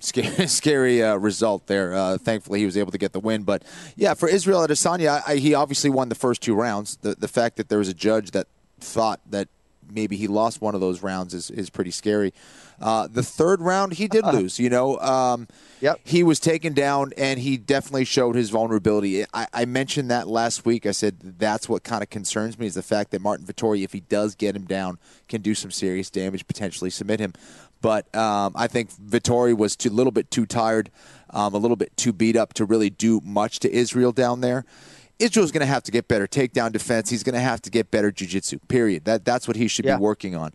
scary, 0.00 0.46
scary 0.48 1.02
uh, 1.02 1.16
result 1.16 1.66
there. 1.66 1.94
Uh, 1.94 2.18
thankfully, 2.18 2.60
he 2.60 2.66
was 2.66 2.76
able 2.76 2.92
to 2.92 2.98
get 2.98 3.12
the 3.12 3.20
win. 3.20 3.42
But 3.42 3.62
yeah, 3.96 4.14
for 4.14 4.28
Israel 4.28 4.66
Adesanya, 4.66 5.22
I, 5.26 5.36
he 5.36 5.54
obviously 5.54 5.90
won 5.90 6.08
the 6.08 6.14
first 6.14 6.42
two 6.42 6.54
rounds. 6.54 6.96
The 6.96 7.14
the 7.14 7.28
fact 7.28 7.56
that 7.56 7.68
there 7.68 7.78
was 7.78 7.88
a 7.88 7.94
judge 7.94 8.32
that 8.32 8.46
thought 8.80 9.20
that 9.30 9.48
maybe 9.92 10.16
he 10.16 10.26
lost 10.26 10.60
one 10.60 10.74
of 10.74 10.80
those 10.80 11.02
rounds 11.02 11.34
is, 11.34 11.50
is 11.50 11.70
pretty 11.70 11.90
scary. 11.90 12.32
Uh, 12.80 13.06
the 13.06 13.22
third 13.22 13.60
round, 13.60 13.92
he 13.92 14.08
did 14.08 14.24
lose. 14.24 14.58
You 14.58 14.70
know, 14.70 14.98
um, 15.00 15.48
yep. 15.80 16.00
he 16.02 16.22
was 16.22 16.40
taken 16.40 16.72
down, 16.72 17.12
and 17.18 17.38
he 17.38 17.58
definitely 17.58 18.06
showed 18.06 18.36
his 18.36 18.48
vulnerability. 18.48 19.24
I, 19.34 19.46
I, 19.52 19.64
mentioned 19.66 20.10
that 20.10 20.28
last 20.28 20.64
week. 20.64 20.86
I 20.86 20.92
said 20.92 21.18
that's 21.20 21.68
what 21.68 21.82
kind 21.82 22.02
of 22.02 22.08
concerns 22.08 22.58
me 22.58 22.66
is 22.66 22.74
the 22.74 22.82
fact 22.82 23.10
that 23.10 23.20
Marvin 23.20 23.44
Vettori, 23.44 23.84
if 23.84 23.92
he 23.92 24.00
does 24.00 24.34
get 24.34 24.56
him 24.56 24.64
down, 24.64 24.98
can 25.28 25.42
do 25.42 25.54
some 25.54 25.70
serious 25.70 26.08
damage, 26.08 26.46
potentially 26.46 26.88
submit 26.88 27.20
him. 27.20 27.34
But 27.80 28.14
um, 28.14 28.52
I 28.54 28.66
think 28.66 28.90
Vettori 28.92 29.56
was 29.56 29.76
a 29.84 29.88
little 29.88 30.12
bit 30.12 30.30
too 30.30 30.46
tired, 30.46 30.90
um, 31.30 31.54
a 31.54 31.58
little 31.58 31.76
bit 31.76 31.96
too 31.96 32.12
beat 32.12 32.36
up 32.36 32.52
to 32.54 32.64
really 32.64 32.90
do 32.90 33.20
much 33.24 33.60
to 33.60 33.72
Israel 33.72 34.12
down 34.12 34.40
there. 34.40 34.64
Israel's 35.18 35.52
going 35.52 35.60
to 35.60 35.66
have 35.66 35.82
to 35.84 35.92
get 35.92 36.08
better 36.08 36.26
takedown 36.26 36.72
defense. 36.72 37.10
He's 37.10 37.22
going 37.22 37.34
to 37.34 37.40
have 37.40 37.60
to 37.62 37.70
get 37.70 37.90
better 37.90 38.10
jiu-jitsu, 38.10 38.58
period. 38.68 39.04
That, 39.04 39.24
that's 39.24 39.46
what 39.46 39.56
he 39.56 39.68
should 39.68 39.84
yeah. 39.84 39.96
be 39.96 40.02
working 40.02 40.34
on. 40.34 40.52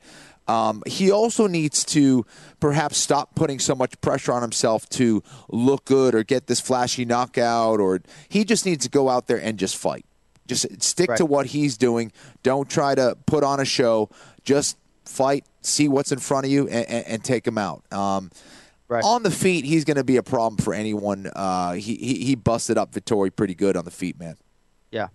Um, 0.48 0.84
he 0.86 1.12
also 1.12 1.48
needs 1.48 1.84
to 1.86 2.26
perhaps 2.60 2.98
stop 2.98 3.34
putting 3.36 3.60
so 3.60 3.74
much 3.74 4.00
pressure 4.02 4.32
on 4.32 4.42
himself 4.42 4.88
to 4.90 5.24
look 5.50 5.86
good 5.86 6.14
or 6.14 6.24
get 6.24 6.48
this 6.48 6.60
flashy 6.60 7.06
knockout, 7.06 7.80
or 7.80 8.02
he 8.30 8.44
just 8.44 8.66
needs 8.66 8.86
to 8.86 8.90
go 8.90 9.10
out 9.10 9.26
there 9.28 9.42
and 9.42 9.58
just 9.58 9.76
fight. 9.76 10.06
Just 10.48 10.84
stick 10.84 11.10
right. 11.10 11.18
to 11.18 11.26
what 11.26 11.48
he's 11.48 11.78
doing. 11.78 12.12
Don't 12.44 12.70
try 12.70 12.94
to 12.94 13.18
put 13.26 13.44
on 13.44 13.60
a 13.60 13.66
show. 13.66 14.10
Just 14.44 14.78
fight, 15.06 15.46
see 15.62 15.88
what's 15.88 16.12
in 16.12 16.20
front 16.20 16.46
of 16.46 16.52
you, 16.52 16.68
and, 16.68 16.88
and, 16.88 17.08
and 17.08 17.24
take 17.24 17.48
him 17.48 17.58
out. 17.58 17.84
Um, 17.92 18.32
right. 18.88 19.04
On 19.04 19.24
the 19.24 19.32
feet, 19.32 19.66
he's 19.66 19.86
going 19.86 19.98
to 19.98 20.04
be 20.04 20.18
a 20.18 20.24
problem 20.24 20.58
for 20.58 20.74
anyone. 20.74 21.30
Uh, 21.36 21.74
he, 21.74 21.96
he, 21.96 22.26
he 22.26 22.36
busted 22.36 22.78
up 22.78 22.92
Vettori 22.92 23.36
pretty 23.36 23.56
good 23.56 23.78
on 23.78 23.86
the 23.86 23.92
feet, 23.92 24.20
man. 24.20 24.36
Yeah. 24.92 25.08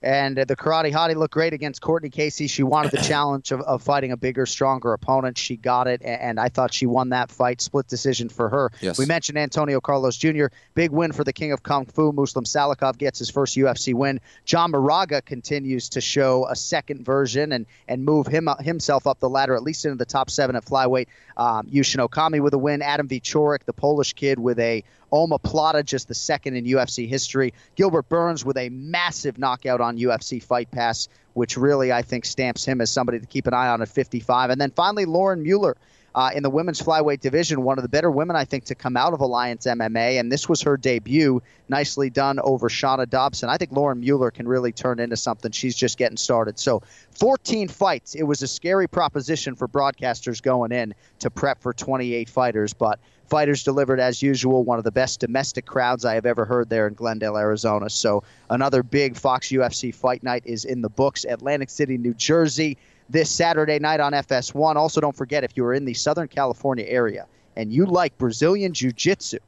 And 0.00 0.36
the 0.36 0.54
Karate 0.54 0.92
Hottie 0.92 1.16
looked 1.16 1.34
great 1.34 1.52
against 1.52 1.80
Courtney 1.80 2.10
Casey. 2.10 2.46
She 2.46 2.62
wanted 2.62 2.92
the 2.92 2.98
challenge 3.02 3.50
of, 3.50 3.60
of 3.62 3.82
fighting 3.82 4.12
a 4.12 4.16
bigger, 4.16 4.46
stronger 4.46 4.92
opponent. 4.92 5.36
She 5.38 5.56
got 5.56 5.88
it, 5.88 6.02
and 6.04 6.38
I 6.38 6.48
thought 6.48 6.72
she 6.72 6.86
won 6.86 7.08
that 7.08 7.30
fight. 7.30 7.60
Split 7.60 7.88
decision 7.88 8.28
for 8.28 8.48
her. 8.48 8.70
Yes. 8.80 8.98
We 8.98 9.06
mentioned 9.06 9.38
Antonio 9.38 9.80
Carlos 9.80 10.16
Jr. 10.16 10.46
Big 10.74 10.92
win 10.92 11.12
for 11.12 11.24
the 11.24 11.32
King 11.32 11.52
of 11.52 11.62
Kung 11.62 11.86
Fu. 11.86 12.12
Muslim 12.12 12.44
Salikhov 12.44 12.96
gets 12.98 13.18
his 13.18 13.30
first 13.30 13.56
UFC 13.56 13.92
win. 13.92 14.20
John 14.44 14.70
Moraga 14.70 15.20
continues 15.22 15.88
to 15.90 16.00
show 16.00 16.46
a 16.46 16.54
second 16.54 17.04
version 17.04 17.52
and 17.52 17.66
and 17.88 18.04
move 18.04 18.26
him 18.26 18.48
himself 18.60 19.06
up 19.06 19.18
the 19.18 19.28
ladder, 19.28 19.54
at 19.54 19.62
least 19.62 19.84
into 19.84 19.96
the 19.96 20.04
top 20.04 20.30
seven 20.30 20.54
at 20.54 20.64
flyweight. 20.64 21.08
Um, 21.36 21.66
Yushin 21.66 22.06
Okami 22.06 22.40
with 22.40 22.54
a 22.54 22.58
win. 22.58 22.82
Adam 22.82 23.08
Wieczorek, 23.08 23.64
the 23.64 23.72
Polish 23.72 24.12
kid, 24.12 24.38
with 24.38 24.58
a 24.60 24.84
Omoplata, 25.12 25.84
just 25.84 26.08
the 26.08 26.14
second 26.14 26.56
in 26.56 26.64
UFC 26.64 27.08
history. 27.08 27.54
Gilbert 27.76 28.08
Burns 28.08 28.44
with 28.44 28.56
a 28.56 28.68
massive 28.68 29.38
knockout 29.38 29.80
on 29.80 29.98
UFC 29.98 30.42
Fight 30.42 30.70
Pass, 30.70 31.08
which 31.34 31.56
really, 31.56 31.92
I 31.92 32.02
think, 32.02 32.24
stamps 32.24 32.64
him 32.64 32.80
as 32.80 32.90
somebody 32.90 33.20
to 33.20 33.26
keep 33.26 33.46
an 33.46 33.54
eye 33.54 33.68
on 33.68 33.82
at 33.82 33.88
55. 33.88 34.50
And 34.50 34.60
then 34.60 34.70
finally, 34.70 35.04
Lauren 35.04 35.42
Mueller 35.42 35.76
uh, 36.14 36.30
in 36.34 36.42
the 36.42 36.50
women's 36.50 36.80
flyweight 36.80 37.20
division, 37.20 37.62
one 37.62 37.78
of 37.78 37.82
the 37.82 37.88
better 37.88 38.10
women, 38.10 38.34
I 38.34 38.44
think, 38.44 38.64
to 38.64 38.74
come 38.74 38.96
out 38.96 39.12
of 39.12 39.20
Alliance 39.20 39.66
MMA. 39.66 40.18
And 40.18 40.32
this 40.32 40.48
was 40.48 40.62
her 40.62 40.76
debut. 40.76 41.40
Nicely 41.68 42.10
done 42.10 42.40
over 42.40 42.68
Shana 42.68 43.08
Dobson. 43.08 43.48
I 43.48 43.56
think 43.56 43.70
Lauren 43.70 44.00
Mueller 44.00 44.32
can 44.32 44.48
really 44.48 44.72
turn 44.72 44.98
into 44.98 45.16
something. 45.16 45.52
She's 45.52 45.76
just 45.76 45.98
getting 45.98 46.16
started. 46.16 46.58
So 46.58 46.82
14 47.18 47.68
fights. 47.68 48.14
It 48.14 48.24
was 48.24 48.42
a 48.42 48.48
scary 48.48 48.88
proposition 48.88 49.54
for 49.54 49.68
broadcasters 49.68 50.42
going 50.42 50.72
in 50.72 50.94
to 51.20 51.30
prep 51.30 51.60
for 51.60 51.72
28 51.72 52.28
fighters, 52.28 52.72
but 52.72 52.98
fighters 53.28 53.62
delivered 53.62 54.00
as 54.00 54.22
usual. 54.22 54.64
One 54.64 54.78
of 54.78 54.84
the 54.84 54.92
best 54.92 55.20
domestic 55.20 55.66
crowds 55.66 56.04
I 56.04 56.14
have 56.14 56.26
ever 56.26 56.44
heard 56.44 56.68
there 56.68 56.88
in 56.88 56.94
Glendale, 56.94 57.36
Arizona. 57.36 57.90
So 57.90 58.22
another 58.50 58.82
big 58.82 59.16
Fox 59.16 59.48
UFC 59.48 59.94
fight 59.94 60.22
night 60.22 60.42
is 60.44 60.64
in 60.64 60.82
the 60.82 60.88
books. 60.88 61.24
Atlantic 61.24 61.70
City, 61.70 61.98
New 61.98 62.14
Jersey 62.14 62.76
this 63.08 63.30
Saturday 63.30 63.78
night 63.78 64.00
on 64.00 64.12
FS1. 64.12 64.76
Also, 64.76 65.00
don't 65.00 65.16
forget 65.16 65.44
if 65.44 65.56
you 65.56 65.64
are 65.64 65.74
in 65.74 65.84
the 65.84 65.94
Southern 65.94 66.28
California 66.28 66.84
area 66.86 67.26
and 67.56 67.72
you 67.72 67.86
like 67.86 68.16
Brazilian 68.18 68.72
Jiu 68.72 68.92
Jitsu, 68.92 69.38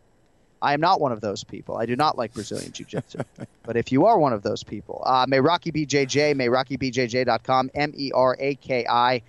I 0.62 0.74
am 0.74 0.80
not 0.80 1.00
one 1.00 1.12
of 1.12 1.20
those 1.20 1.44
people. 1.44 1.76
I 1.76 1.86
do 1.86 1.96
not 1.96 2.18
like 2.18 2.34
Brazilian 2.34 2.72
Jiu 2.72 2.84
Jitsu. 2.86 3.18
but 3.62 3.76
if 3.76 3.90
you 3.92 4.04
are 4.06 4.18
one 4.18 4.32
of 4.32 4.42
those 4.42 4.62
people, 4.62 5.02
uh, 5.06 5.26
Meraki 5.26 5.74
BJJ, 5.74 6.34
MerakiBJJ.com, 6.34 7.70
M 7.74 7.92
E 7.96 8.12
R 8.14 8.36
A 8.38 8.54
K 8.56 8.86
I. 8.88 9.22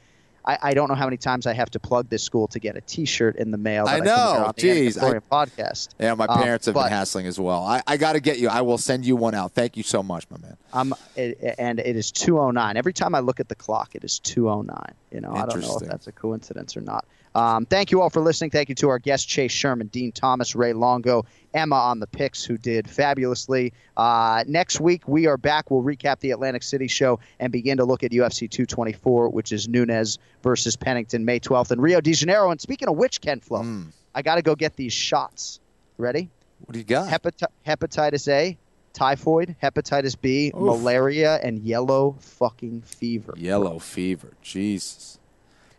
I, 0.45 0.57
I 0.61 0.73
don't 0.73 0.89
know 0.89 0.95
how 0.95 1.05
many 1.05 1.17
times 1.17 1.45
I 1.45 1.53
have 1.53 1.69
to 1.71 1.79
plug 1.79 2.09
this 2.09 2.23
school 2.23 2.47
to 2.49 2.59
get 2.59 2.75
a 2.75 2.81
T-shirt 2.81 3.35
in 3.35 3.51
the 3.51 3.57
mail. 3.57 3.85
I 3.87 3.99
know. 3.99 4.51
Jeez. 4.57 5.01
I, 5.01 5.19
podcast. 5.19 5.89
Yeah, 5.99 6.15
my 6.15 6.25
Um, 6.25 6.41
parents 6.41 6.65
have 6.65 6.75
but- 6.75 6.83
been 6.83 6.91
hassling 6.93 7.27
as 7.27 7.39
well. 7.39 7.63
I, 7.63 7.81
I 7.85 7.97
got 7.97 8.13
to 8.13 8.19
get 8.19 8.39
you. 8.39 8.49
I 8.49 8.61
will 8.61 8.77
send 8.77 9.05
you 9.05 9.15
one 9.15 9.35
out. 9.35 9.53
Thank 9.53 9.77
you 9.77 9.83
so 9.83 10.01
much, 10.01 10.25
my 10.31 10.37
man. 10.39 10.57
Um, 10.73 10.95
it, 11.15 11.55
and 11.59 11.79
it 11.79 11.95
is 11.95 12.11
209. 12.11 12.75
Every 12.77 12.93
time 12.93 13.13
I 13.15 13.19
look 13.19 13.39
at 13.39 13.49
the 13.49 13.55
clock, 13.55 13.95
it 13.95 14.03
is 14.03 14.19
209. 14.19 14.93
You 15.11 15.21
know, 15.21 15.31
I 15.33 15.45
don't 15.45 15.61
know 15.61 15.77
if 15.81 15.87
that's 15.87 16.07
a 16.07 16.11
coincidence 16.11 16.75
or 16.75 16.81
not. 16.81 17.05
Um, 17.33 17.65
thank 17.65 17.91
you 17.91 18.01
all 18.01 18.09
for 18.09 18.21
listening. 18.21 18.51
Thank 18.51 18.69
you 18.69 18.75
to 18.75 18.89
our 18.89 18.99
guests, 18.99 19.25
Chase 19.25 19.51
Sherman, 19.51 19.87
Din 19.87 20.11
Thomas, 20.11 20.55
Ray 20.55 20.73
Longo, 20.73 21.25
Emma 21.53 21.75
on 21.75 21.99
the 21.99 22.07
picks, 22.07 22.43
who 22.43 22.57
did 22.57 22.89
fabulously. 22.89 23.73
Uh, 23.95 24.43
next 24.47 24.79
week, 24.79 25.07
we 25.07 25.27
are 25.27 25.37
back. 25.37 25.71
We'll 25.71 25.83
recap 25.83 26.19
the 26.19 26.31
Atlantic 26.31 26.63
City 26.63 26.87
show 26.87 27.19
and 27.39 27.51
begin 27.51 27.77
to 27.77 27.85
look 27.85 28.03
at 28.03 28.11
UFC 28.11 28.49
224, 28.49 29.29
which 29.29 29.51
is 29.51 29.67
Nunes 29.67 30.19
versus 30.43 30.75
Pennington, 30.75 31.23
May 31.23 31.39
12th 31.39 31.71
in 31.71 31.79
Rio 31.79 32.01
de 32.01 32.13
Janeiro. 32.13 32.51
And 32.51 32.59
speaking 32.59 32.89
of 32.89 32.97
which, 32.97 33.21
Ken 33.21 33.39
Flo, 33.39 33.65
I 34.13 34.21
got 34.21 34.35
to 34.35 34.41
go 34.41 34.55
get 34.55 34.75
these 34.75 34.93
shots. 34.93 35.59
Ready? 35.97 36.29
What 36.65 36.73
do 36.73 36.79
you 36.79 36.85
got? 36.85 37.09
Hepati- 37.09 37.47
hepatitis 37.65 38.27
A, 38.27 38.57
typhoid, 38.93 39.55
hepatitis 39.61 40.19
B, 40.19 40.51
Oof. 40.55 40.61
malaria, 40.61 41.39
and 41.41 41.59
yellow 41.59 42.15
fucking 42.19 42.81
fever. 42.81 43.33
Yellow 43.37 43.79
fever. 43.79 44.33
Jesus. 44.41 45.19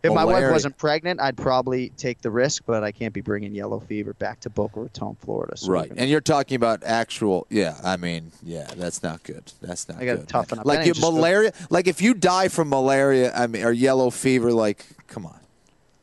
If 0.02 0.12
my 0.12 0.24
wife 0.24 0.50
wasn't 0.50 0.76
pregnant, 0.78 1.20
I'd 1.20 1.36
probably 1.36 1.90
take 1.90 2.20
the 2.22 2.30
risk, 2.30 2.64
but 2.66 2.82
I 2.82 2.90
can't 2.90 3.14
be 3.14 3.20
bringing 3.20 3.54
yellow 3.54 3.78
fever 3.78 4.14
back 4.14 4.40
to 4.40 4.50
Boca 4.50 4.80
Raton, 4.80 5.14
Florida. 5.20 5.56
So 5.56 5.70
Right, 5.70 5.92
and 5.96 6.10
you're 6.10 6.20
talking 6.20 6.56
about 6.56 6.82
actual. 6.82 7.46
Yeah, 7.50 7.76
I 7.84 7.96
mean, 7.96 8.32
yeah, 8.42 8.66
that's 8.76 9.02
not 9.02 9.22
good. 9.22 9.52
That's 9.60 9.88
not 9.88 9.98
I 10.00 10.04
gotta 10.04 10.18
good. 10.18 10.28
toughen 10.28 10.58
up. 10.58 10.66
Like 10.66 10.78
you, 10.86 10.90
it 10.90 10.94
just 10.94 11.02
goes- 11.02 11.14
malaria. 11.14 11.52
Like 11.70 11.86
if 11.86 12.02
you 12.02 12.14
die 12.14 12.48
from 12.48 12.68
malaria, 12.70 13.32
I 13.32 13.46
mean, 13.46 13.62
or 13.64 13.70
yellow 13.72 14.10
fever, 14.10 14.52
like, 14.52 14.84
come 15.06 15.24
on. 15.24 15.38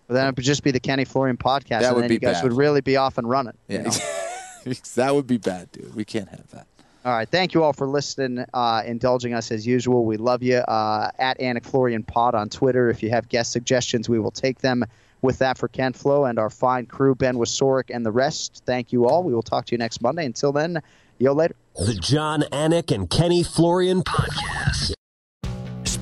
But 0.08 0.14
then 0.16 0.28
it 0.28 0.36
would 0.36 0.46
just 0.46 0.64
be 0.64 0.72
the 0.72 0.80
Kenny 0.80 1.06
Florian 1.06 1.36
podcast, 1.38 1.68
That 1.82 1.84
and 1.84 1.96
would 1.96 2.02
then 2.04 2.08
be 2.10 2.14
you 2.16 2.20
guys 2.20 2.36
bad. 2.36 2.44
would 2.46 2.54
really 2.54 2.82
be 2.82 2.96
off 2.98 3.18
and 3.18 3.30
running. 3.30 3.54
you 3.68 3.78
Yeah, 3.80 3.84
know? 3.84 4.74
that 4.96 5.14
would 5.14 5.28
be 5.28 5.38
bad, 5.38 5.72
dude. 5.72 5.94
We 5.94 6.06
can't 6.06 6.30
have 6.30 6.50
that. 6.52 6.68
All 7.06 7.14
right. 7.14 7.30
Thank 7.30 7.54
you 7.54 7.64
all 7.64 7.72
for 7.72 7.88
listening, 7.88 8.46
uh, 8.54 8.84
indulging 8.86 9.34
us 9.34 9.52
as 9.52 9.66
usual. 9.66 10.04
We 10.06 10.18
love 10.18 10.44
you. 10.44 10.58
Uh, 10.58 11.12
at 11.18 11.40
Anik 11.40 11.66
Florian 11.66 12.04
Pod 12.04 12.36
on 12.36 12.50
Twitter. 12.50 12.90
If 12.90 13.02
you 13.02 13.10
have 13.10 13.30
guest 13.30 13.52
suggestions, 13.52 14.10
we 14.10 14.20
will 14.20 14.32
take 14.32 14.60
them. 14.60 14.84
With 15.22 15.40
that 15.40 15.58
for 15.58 15.68
Ken 15.68 15.92
Flo 15.92 16.26
and 16.26 16.40
our 16.40 16.50
fine 16.50 16.86
crew, 16.86 17.14
Ben 17.14 17.36
Wasorick 17.36 17.94
and 17.94 18.06
the 18.06 18.12
rest, 18.12 18.64
thank 18.66 18.94
you 18.94 19.06
all. 19.06 19.24
We 19.24 19.34
will 19.34 19.44
talk 19.44 19.66
to 19.66 19.72
you 19.74 19.78
next 19.78 20.02
Monday. 20.02 20.26
Until 20.26 20.54
then, 20.54 20.82
yo 21.18 21.34
later. 21.34 21.56
The 21.76 21.96
Jon 21.96 22.44
Anik 22.54 22.94
and 22.94 23.10
Kenny 23.10 23.44
Florian 23.44 24.02
podcast. 24.04 24.94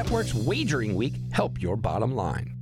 Network's 0.00 0.32
Wagering 0.32 0.94
Week 0.94 1.12
help 1.30 1.60
your 1.60 1.76
bottom 1.76 2.14
line. 2.14 2.54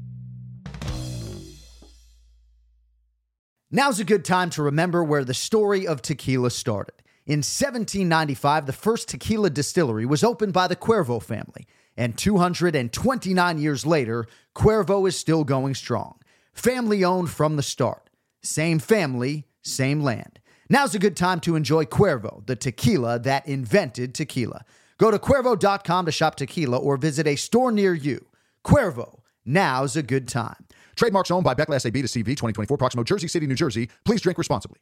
Now's 3.71 4.01
a 4.01 4.05
good 4.05 4.25
time 4.25 4.51
to 4.51 4.63
remember 4.65 5.05
where 5.05 5.23
the 5.23 5.35
story 5.35 5.87
of 5.87 6.03
tequila 6.03 6.51
started. 6.51 6.97
In 7.27 7.39
1795, 7.39 8.67
the 8.67 8.73
first 8.73 9.09
tequila 9.09 9.51
distillery 9.51 10.05
was 10.05 10.25
opened 10.25 10.53
by 10.53 10.67
the 10.67 10.75
Cuervo 10.75 11.23
family, 11.23 11.69
and 11.97 12.19
229 12.19 13.59
years 13.59 13.87
later, 13.87 14.27
Cuervo 14.57 15.07
is 15.07 15.17
still 15.17 15.45
going 15.45 15.77
strong. 15.77 16.19
Family 16.53 17.05
owned 17.05 17.31
from 17.31 17.55
the 17.55 17.63
start. 17.63 18.11
Same 18.43 18.81
family, 18.81 19.47
same 19.63 20.03
land. 20.03 20.41
Now's 20.69 20.97
a 20.97 20.99
good 20.99 21.17
time 21.17 21.39
to 21.43 21.55
enjoy 21.55 21.85
Cuervo, 21.85 22.45
the 22.47 22.57
tequila 22.57 23.21
that 23.21 23.47
invented 23.47 24.13
tequila. 24.13 24.65
Go 24.99 25.11
to 25.11 25.19
Cuervo.com 25.19 26.07
to 26.07 26.13
shop 26.13 26.35
tequila 26.35 26.77
or 26.77 26.97
visit 26.97 27.27
a 27.27 27.37
store 27.37 27.71
near 27.71 27.95
you. 27.95 28.27
Cuervo, 28.65 29.21
now's 29.45 29.97
a 29.97 30.03
good 30.03 30.29
time. 30.29 30.67
Trademarks 30.97 31.31
owned 31.31 31.45
by 31.45 31.55
Becle 31.55 31.81
SAB 31.81 31.95
to 31.95 32.03
CV 32.03 32.27
2024, 32.27 32.77
Proximo, 32.77 33.05
Jersey 33.05 33.29
City, 33.29 33.47
New 33.47 33.55
Jersey. 33.55 33.89
Please 34.05 34.21
drink 34.21 34.37
responsibly. 34.37 34.81